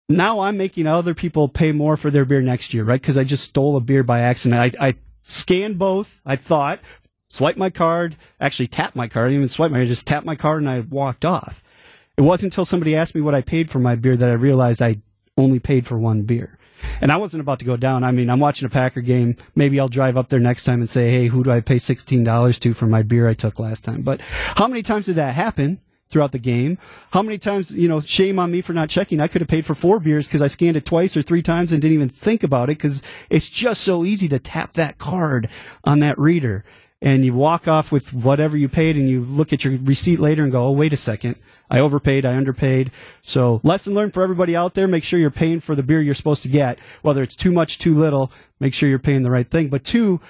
Now 0.08 0.40
I'm 0.40 0.58
making 0.58 0.86
other 0.86 1.14
people 1.14 1.48
pay 1.48 1.72
more 1.72 1.96
for 1.96 2.10
their 2.10 2.24
beer 2.24 2.42
next 2.42 2.74
year, 2.74 2.84
right? 2.84 3.00
Because 3.00 3.16
I 3.16 3.24
just 3.24 3.44
stole 3.44 3.76
a 3.76 3.80
beer 3.80 4.02
by 4.02 4.20
accident. 4.20 4.76
I, 4.78 4.88
I 4.88 4.94
scanned 5.22 5.78
both. 5.78 6.20
I 6.26 6.36
thought, 6.36 6.80
swiped 7.30 7.58
my 7.58 7.70
card, 7.70 8.16
actually 8.38 8.66
tapped 8.66 8.94
my 8.94 9.08
card. 9.08 9.26
I 9.26 9.28
didn't 9.30 9.40
even 9.40 9.48
swipe 9.48 9.70
my, 9.70 9.80
I 9.80 9.86
just 9.86 10.06
tapped 10.06 10.26
my 10.26 10.36
card 10.36 10.60
and 10.60 10.68
I 10.68 10.80
walked 10.80 11.24
off. 11.24 11.62
It 12.16 12.22
wasn't 12.22 12.52
until 12.52 12.66
somebody 12.66 12.94
asked 12.94 13.14
me 13.14 13.22
what 13.22 13.34
I 13.34 13.40
paid 13.40 13.70
for 13.70 13.78
my 13.78 13.96
beer 13.96 14.16
that 14.16 14.28
I 14.28 14.34
realized 14.34 14.82
I 14.82 14.96
only 15.38 15.58
paid 15.58 15.86
for 15.86 15.98
one 15.98 16.22
beer. 16.22 16.58
And 17.00 17.10
I 17.10 17.16
wasn't 17.16 17.40
about 17.40 17.58
to 17.60 17.64
go 17.64 17.78
down. 17.78 18.04
I 18.04 18.12
mean, 18.12 18.28
I'm 18.28 18.40
watching 18.40 18.66
a 18.66 18.70
Packer 18.70 19.00
game. 19.00 19.36
Maybe 19.54 19.80
I'll 19.80 19.88
drive 19.88 20.18
up 20.18 20.28
there 20.28 20.38
next 20.38 20.64
time 20.64 20.80
and 20.80 20.90
say, 20.90 21.10
hey, 21.10 21.26
who 21.28 21.42
do 21.42 21.50
I 21.50 21.60
pay 21.60 21.76
$16 21.76 22.60
to 22.60 22.74
for 22.74 22.86
my 22.86 23.02
beer 23.02 23.26
I 23.26 23.34
took 23.34 23.58
last 23.58 23.84
time? 23.84 24.02
But 24.02 24.20
how 24.20 24.68
many 24.68 24.82
times 24.82 25.06
did 25.06 25.16
that 25.16 25.34
happen 25.34 25.80
throughout 26.10 26.32
the 26.32 26.38
game? 26.38 26.78
How 27.10 27.22
many 27.22 27.38
times, 27.38 27.72
you 27.72 27.88
know, 27.88 28.00
shame 28.00 28.38
on 28.38 28.50
me 28.50 28.60
for 28.60 28.72
not 28.72 28.88
checking. 28.88 29.20
I 29.20 29.28
could 29.28 29.40
have 29.40 29.48
paid 29.48 29.66
for 29.66 29.74
four 29.74 30.00
beers 30.00 30.26
because 30.26 30.42
I 30.42 30.46
scanned 30.46 30.76
it 30.76 30.84
twice 30.84 31.16
or 31.16 31.22
three 31.22 31.42
times 31.42 31.72
and 31.72 31.80
didn't 31.80 31.94
even 31.94 32.08
think 32.08 32.42
about 32.42 32.70
it 32.70 32.78
because 32.78 33.02
it's 33.30 33.48
just 33.48 33.82
so 33.82 34.04
easy 34.04 34.28
to 34.28 34.38
tap 34.38 34.74
that 34.74 34.98
card 34.98 35.48
on 35.84 36.00
that 36.00 36.18
reader. 36.18 36.64
And 37.02 37.24
you 37.24 37.34
walk 37.34 37.68
off 37.68 37.92
with 37.92 38.14
whatever 38.14 38.56
you 38.56 38.68
paid 38.68 38.96
and 38.96 39.08
you 39.10 39.20
look 39.20 39.52
at 39.52 39.62
your 39.62 39.76
receipt 39.82 40.20
later 40.20 40.42
and 40.42 40.50
go, 40.50 40.68
oh, 40.68 40.72
wait 40.72 40.94
a 40.94 40.96
second. 40.96 41.36
I 41.70 41.80
overpaid, 41.80 42.24
I 42.24 42.36
underpaid. 42.36 42.92
So 43.20 43.60
lesson 43.62 43.94
learned 43.94 44.14
for 44.14 44.22
everybody 44.22 44.56
out 44.56 44.74
there. 44.74 44.88
Make 44.88 45.04
sure 45.04 45.18
you're 45.18 45.30
paying 45.30 45.60
for 45.60 45.74
the 45.74 45.82
beer 45.82 46.00
you're 46.00 46.14
supposed 46.14 46.42
to 46.44 46.48
get. 46.48 46.78
Whether 47.02 47.22
it's 47.22 47.36
too 47.36 47.52
much, 47.52 47.78
too 47.78 47.94
little, 47.94 48.32
make 48.60 48.72
sure 48.72 48.88
you're 48.88 48.98
paying 48.98 49.22
the 49.22 49.30
right 49.30 49.46
thing. 49.46 49.68
But 49.68 49.84
two, 49.84 50.20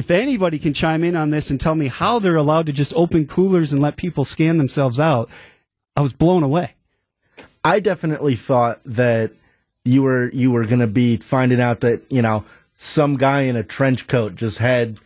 if 0.00 0.10
anybody 0.10 0.58
can 0.58 0.72
chime 0.72 1.04
in 1.04 1.14
on 1.14 1.28
this 1.28 1.50
and 1.50 1.60
tell 1.60 1.74
me 1.74 1.88
how 1.88 2.18
they're 2.18 2.34
allowed 2.34 2.64
to 2.64 2.72
just 2.72 2.94
open 2.96 3.26
coolers 3.26 3.70
and 3.70 3.82
let 3.82 3.96
people 3.96 4.24
scan 4.24 4.56
themselves 4.56 4.98
out, 4.98 5.28
I 5.94 6.00
was 6.00 6.14
blown 6.14 6.42
away. 6.42 6.72
I 7.62 7.80
definitely 7.80 8.34
thought 8.34 8.80
that 8.86 9.32
you 9.84 10.02
were 10.02 10.30
you 10.30 10.52
were 10.52 10.64
going 10.64 10.80
to 10.80 10.86
be 10.86 11.18
finding 11.18 11.60
out 11.60 11.80
that 11.80 12.00
you 12.10 12.22
know 12.22 12.46
some 12.72 13.18
guy 13.18 13.42
in 13.42 13.56
a 13.56 13.62
trench 13.62 14.06
coat 14.06 14.36
just 14.36 14.56
had 14.56 14.96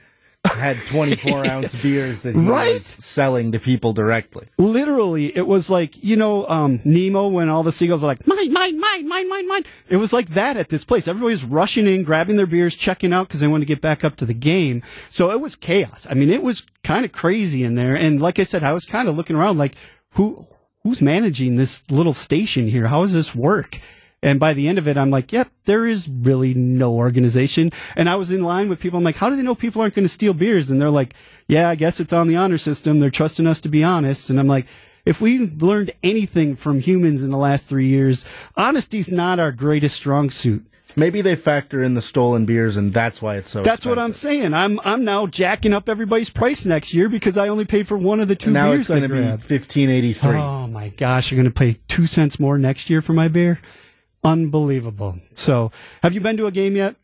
had 0.54 0.76
24 0.86 1.46
ounce 1.50 1.74
beers 1.82 2.20
that 2.22 2.34
he 2.34 2.40
Right? 2.40 2.74
was 2.74 2.84
selling 2.84 3.52
to 3.52 3.58
people 3.58 3.92
directly. 3.92 4.46
Literally, 4.58 5.36
it 5.36 5.46
was 5.46 5.70
like, 5.70 6.02
you 6.02 6.16
know, 6.16 6.46
um, 6.48 6.80
Nemo 6.84 7.28
when 7.28 7.48
all 7.48 7.62
the 7.62 7.72
seagulls 7.72 8.04
are 8.04 8.08
like, 8.08 8.26
mine, 8.26 8.52
mine, 8.52 8.78
mine, 8.78 9.08
mine, 9.08 9.28
mine, 9.28 9.48
mine. 9.48 9.64
It 9.88 9.96
was 9.96 10.12
like 10.12 10.28
that 10.30 10.56
at 10.56 10.68
this 10.68 10.84
place. 10.84 11.08
Everybody's 11.08 11.44
rushing 11.44 11.86
in, 11.86 12.02
grabbing 12.02 12.36
their 12.36 12.46
beers, 12.46 12.74
checking 12.74 13.12
out 13.12 13.28
because 13.28 13.40
they 13.40 13.46
want 13.48 13.62
to 13.62 13.66
get 13.66 13.80
back 13.80 14.04
up 14.04 14.16
to 14.16 14.26
the 14.26 14.34
game. 14.34 14.82
So 15.08 15.30
it 15.30 15.40
was 15.40 15.56
chaos. 15.56 16.06
I 16.10 16.14
mean, 16.14 16.30
it 16.30 16.42
was 16.42 16.66
kind 16.82 17.04
of 17.04 17.12
crazy 17.12 17.64
in 17.64 17.74
there. 17.74 17.94
And 17.96 18.20
like 18.20 18.38
I 18.38 18.42
said, 18.42 18.62
I 18.62 18.72
was 18.72 18.84
kind 18.84 19.08
of 19.08 19.16
looking 19.16 19.36
around 19.36 19.58
like, 19.58 19.74
who, 20.12 20.46
who's 20.82 21.00
managing 21.00 21.56
this 21.56 21.90
little 21.90 22.12
station 22.12 22.68
here? 22.68 22.86
How 22.88 23.00
does 23.00 23.12
this 23.12 23.34
work? 23.34 23.78
And 24.24 24.40
by 24.40 24.54
the 24.54 24.68
end 24.68 24.78
of 24.78 24.88
it, 24.88 24.96
I'm 24.96 25.10
like, 25.10 25.32
yep, 25.32 25.50
there 25.66 25.86
is 25.86 26.08
really 26.08 26.54
no 26.54 26.94
organization. 26.94 27.70
And 27.94 28.08
I 28.08 28.16
was 28.16 28.32
in 28.32 28.42
line 28.42 28.70
with 28.70 28.80
people. 28.80 28.96
I'm 28.96 29.04
like, 29.04 29.16
how 29.16 29.28
do 29.28 29.36
they 29.36 29.42
know 29.42 29.54
people 29.54 29.82
aren't 29.82 29.94
going 29.94 30.06
to 30.06 30.08
steal 30.08 30.32
beers? 30.32 30.70
And 30.70 30.80
they're 30.80 30.88
like, 30.88 31.12
yeah, 31.46 31.68
I 31.68 31.74
guess 31.74 32.00
it's 32.00 32.12
on 32.12 32.26
the 32.26 32.36
honor 32.36 32.56
system. 32.56 33.00
They're 33.00 33.10
trusting 33.10 33.46
us 33.46 33.60
to 33.60 33.68
be 33.68 33.84
honest. 33.84 34.30
And 34.30 34.40
I'm 34.40 34.46
like, 34.46 34.66
if 35.04 35.20
we 35.20 35.50
learned 35.50 35.92
anything 36.02 36.56
from 36.56 36.80
humans 36.80 37.22
in 37.22 37.28
the 37.28 37.36
last 37.36 37.66
three 37.66 37.86
years, 37.86 38.24
honesty's 38.56 39.12
not 39.12 39.38
our 39.38 39.52
greatest 39.52 39.96
strong 39.96 40.30
suit. 40.30 40.64
Maybe 40.96 41.20
they 41.20 41.36
factor 41.36 41.82
in 41.82 41.94
the 41.94 42.00
stolen 42.00 42.46
beers, 42.46 42.76
and 42.76 42.94
that's 42.94 43.20
why 43.20 43.36
it's 43.36 43.50
so. 43.50 43.62
That's 43.62 43.84
what 43.84 43.98
I'm 43.98 44.12
saying. 44.12 44.54
I'm 44.54 44.78
I'm 44.84 45.04
now 45.04 45.26
jacking 45.26 45.74
up 45.74 45.88
everybody's 45.88 46.30
price 46.30 46.64
next 46.64 46.94
year 46.94 47.08
because 47.08 47.36
I 47.36 47.48
only 47.48 47.64
paid 47.64 47.88
for 47.88 47.98
one 47.98 48.20
of 48.20 48.28
the 48.28 48.36
two 48.36 48.50
And 48.50 48.54
now 48.54 48.70
beers 48.70 48.82
it's 48.82 48.88
going 48.90 49.02
to 49.02 49.08
be 49.08 49.20
1583. 49.20 50.36
Oh 50.36 50.68
my 50.68 50.90
gosh, 50.90 51.30
you're 51.30 51.36
going 51.36 51.52
to 51.52 51.58
pay 51.58 51.80
two 51.88 52.06
cents 52.06 52.38
more 52.38 52.58
next 52.58 52.88
year 52.88 53.02
for 53.02 53.12
my 53.12 53.26
beer? 53.26 53.60
Unbelievable. 54.24 55.18
So, 55.34 55.70
have 56.02 56.14
you 56.14 56.20
been 56.20 56.36
to 56.38 56.46
a 56.46 56.50
game 56.50 56.76
yet? 56.76 56.96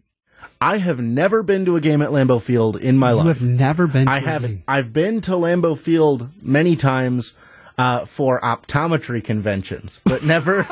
I 0.60 0.78
have 0.78 1.00
never 1.00 1.42
been 1.42 1.64
to 1.66 1.76
a 1.76 1.80
game 1.80 2.02
at 2.02 2.10
Lambeau 2.10 2.40
Field 2.40 2.76
in 2.76 2.96
my 2.98 3.12
life. 3.12 3.24
You 3.24 3.28
life. 3.28 3.38
have 3.40 3.48
never 3.48 3.86
been. 3.86 4.06
To 4.06 4.12
I 4.12 4.16
a 4.18 4.20
haven't. 4.20 4.50
game. 4.50 4.64
I've 4.68 4.92
been 4.92 5.20
to 5.22 5.32
Lambeau 5.32 5.78
Field 5.78 6.28
many 6.42 6.76
times 6.76 7.32
uh, 7.78 8.04
for 8.04 8.40
optometry 8.40 9.22
conventions, 9.24 10.00
but 10.04 10.22
never, 10.24 10.66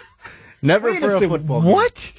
never 0.62 0.90
Wait 0.90 1.00
for 1.00 1.08
a, 1.08 1.12
second, 1.12 1.28
football. 1.30 1.62
game. 1.62 1.72
What? 1.72 2.12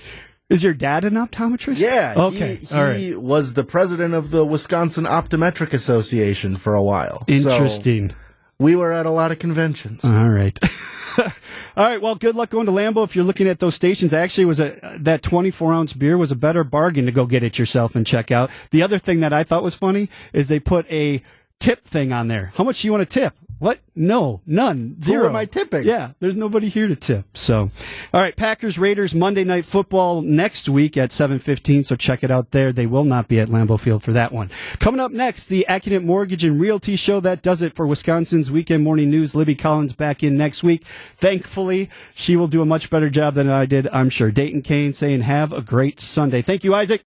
Is 0.50 0.64
your 0.64 0.74
dad 0.74 1.04
an 1.04 1.14
optometrist? 1.14 1.80
Yeah. 1.80 2.14
Okay. 2.16 2.56
He, 2.56 2.66
he 2.66 2.76
right. 2.76 3.20
was 3.22 3.54
the 3.54 3.64
president 3.64 4.14
of 4.14 4.30
the 4.30 4.46
Wisconsin 4.46 5.06
Optometric 5.06 5.74
Association 5.74 6.58
for 6.58 6.76
a 6.76 6.84
while. 6.84 7.26
So 7.28 7.34
Interesting. 7.34 8.12
we 8.60 8.76
were 8.76 8.92
at 8.92 9.06
a 9.06 9.12
lot 9.12 9.32
of 9.32 9.40
conventions. 9.40 10.06
All 10.06 10.30
right. 10.30 10.60
All 11.78 11.86
right. 11.88 12.02
Well, 12.02 12.16
good 12.16 12.36
luck 12.36 12.50
going 12.50 12.66
to 12.66 12.72
Lambeau 12.72 13.04
if 13.04 13.16
you're 13.16 13.26
looking 13.26 13.48
at 13.48 13.60
those 13.60 13.76
stations. 13.76 14.14
Actually, 14.14 14.46
was 14.46 14.60
a 14.60 14.98
that 15.00 15.22
24 15.22 15.74
ounce 15.74 15.94
beer 15.94 16.18
was 16.18 16.32
a 16.32 16.36
better 16.36 16.64
bargain 16.64 17.06
to 17.06 17.12
go 17.12 17.26
get 17.26 17.44
it 17.44 17.60
yourself 17.60 17.96
and 17.96 18.06
check 18.06 18.32
out. 18.32 18.50
The 18.72 18.82
other 18.82 18.98
thing 18.98 19.20
that 19.22 19.34
I 19.34 19.44
thought 19.44 19.64
was 19.64 19.76
funny 19.76 20.10
is 20.34 20.48
they 20.48 20.60
put 20.60 20.90
a 20.92 21.22
tip 21.60 21.86
thing 21.86 22.12
on 22.12 22.28
there. 22.28 22.52
How 22.56 22.64
much 22.64 22.82
do 22.82 22.88
you 22.88 22.92
want 22.92 23.10
to 23.10 23.20
tip? 23.20 23.34
What? 23.64 23.80
No, 23.96 24.42
none, 24.46 25.02
zero. 25.02 25.30
am 25.30 25.38
I 25.38 25.46
tipping? 25.46 25.86
Yeah, 25.86 26.12
there's 26.20 26.36
nobody 26.36 26.68
here 26.68 26.90
to 26.90 26.98
tip. 26.98 27.38
So, 27.38 27.70
all 28.14 28.20
right, 28.20 28.36
Packers 28.36 28.78
Raiders 28.78 29.16
Monday 29.16 29.46
Night 29.46 29.64
Football 29.64 30.22
next 30.22 30.68
week 30.68 30.98
at 30.98 31.12
7:15. 31.12 31.86
So 31.86 31.96
check 31.96 32.26
it 32.26 32.32
out 32.32 32.52
there. 32.52 32.74
They 32.74 32.88
will 32.88 33.06
not 33.06 33.30
be 33.30 33.40
at 33.40 33.48
Lambeau 33.48 33.80
Field 33.80 34.04
for 34.04 34.12
that 34.12 34.34
one. 34.34 34.50
Coming 34.80 35.00
up 35.00 35.14
next, 35.14 35.46
the 35.46 35.66
Accident 35.68 36.04
Mortgage 36.04 36.44
and 36.44 36.60
Realty 36.60 36.98
Show. 36.98 37.22
That 37.22 37.42
does 37.42 37.62
it 37.62 37.74
for 37.74 37.88
Wisconsin's 37.88 38.52
weekend 38.52 38.84
morning 38.84 39.10
news. 39.10 39.34
Libby 39.34 39.56
Collins 39.56 39.94
back 39.94 40.24
in 40.24 40.36
next 40.36 40.62
week. 40.62 40.84
Thankfully, 41.16 41.90
she 42.14 42.36
will 42.36 42.48
do 42.48 42.62
a 42.62 42.66
much 42.66 42.90
better 42.90 43.10
job 43.10 43.36
than 43.36 43.50
I 43.50 43.66
did. 43.66 43.88
I'm 43.94 44.10
sure. 44.10 44.30
Dayton 44.30 44.62
Kane 44.64 44.92
saying, 44.92 45.22
"Have 45.22 45.54
a 45.54 45.62
great 45.62 46.02
Sunday." 46.02 46.42
Thank 46.42 46.66
you, 46.66 46.76
Isaac. 46.76 47.02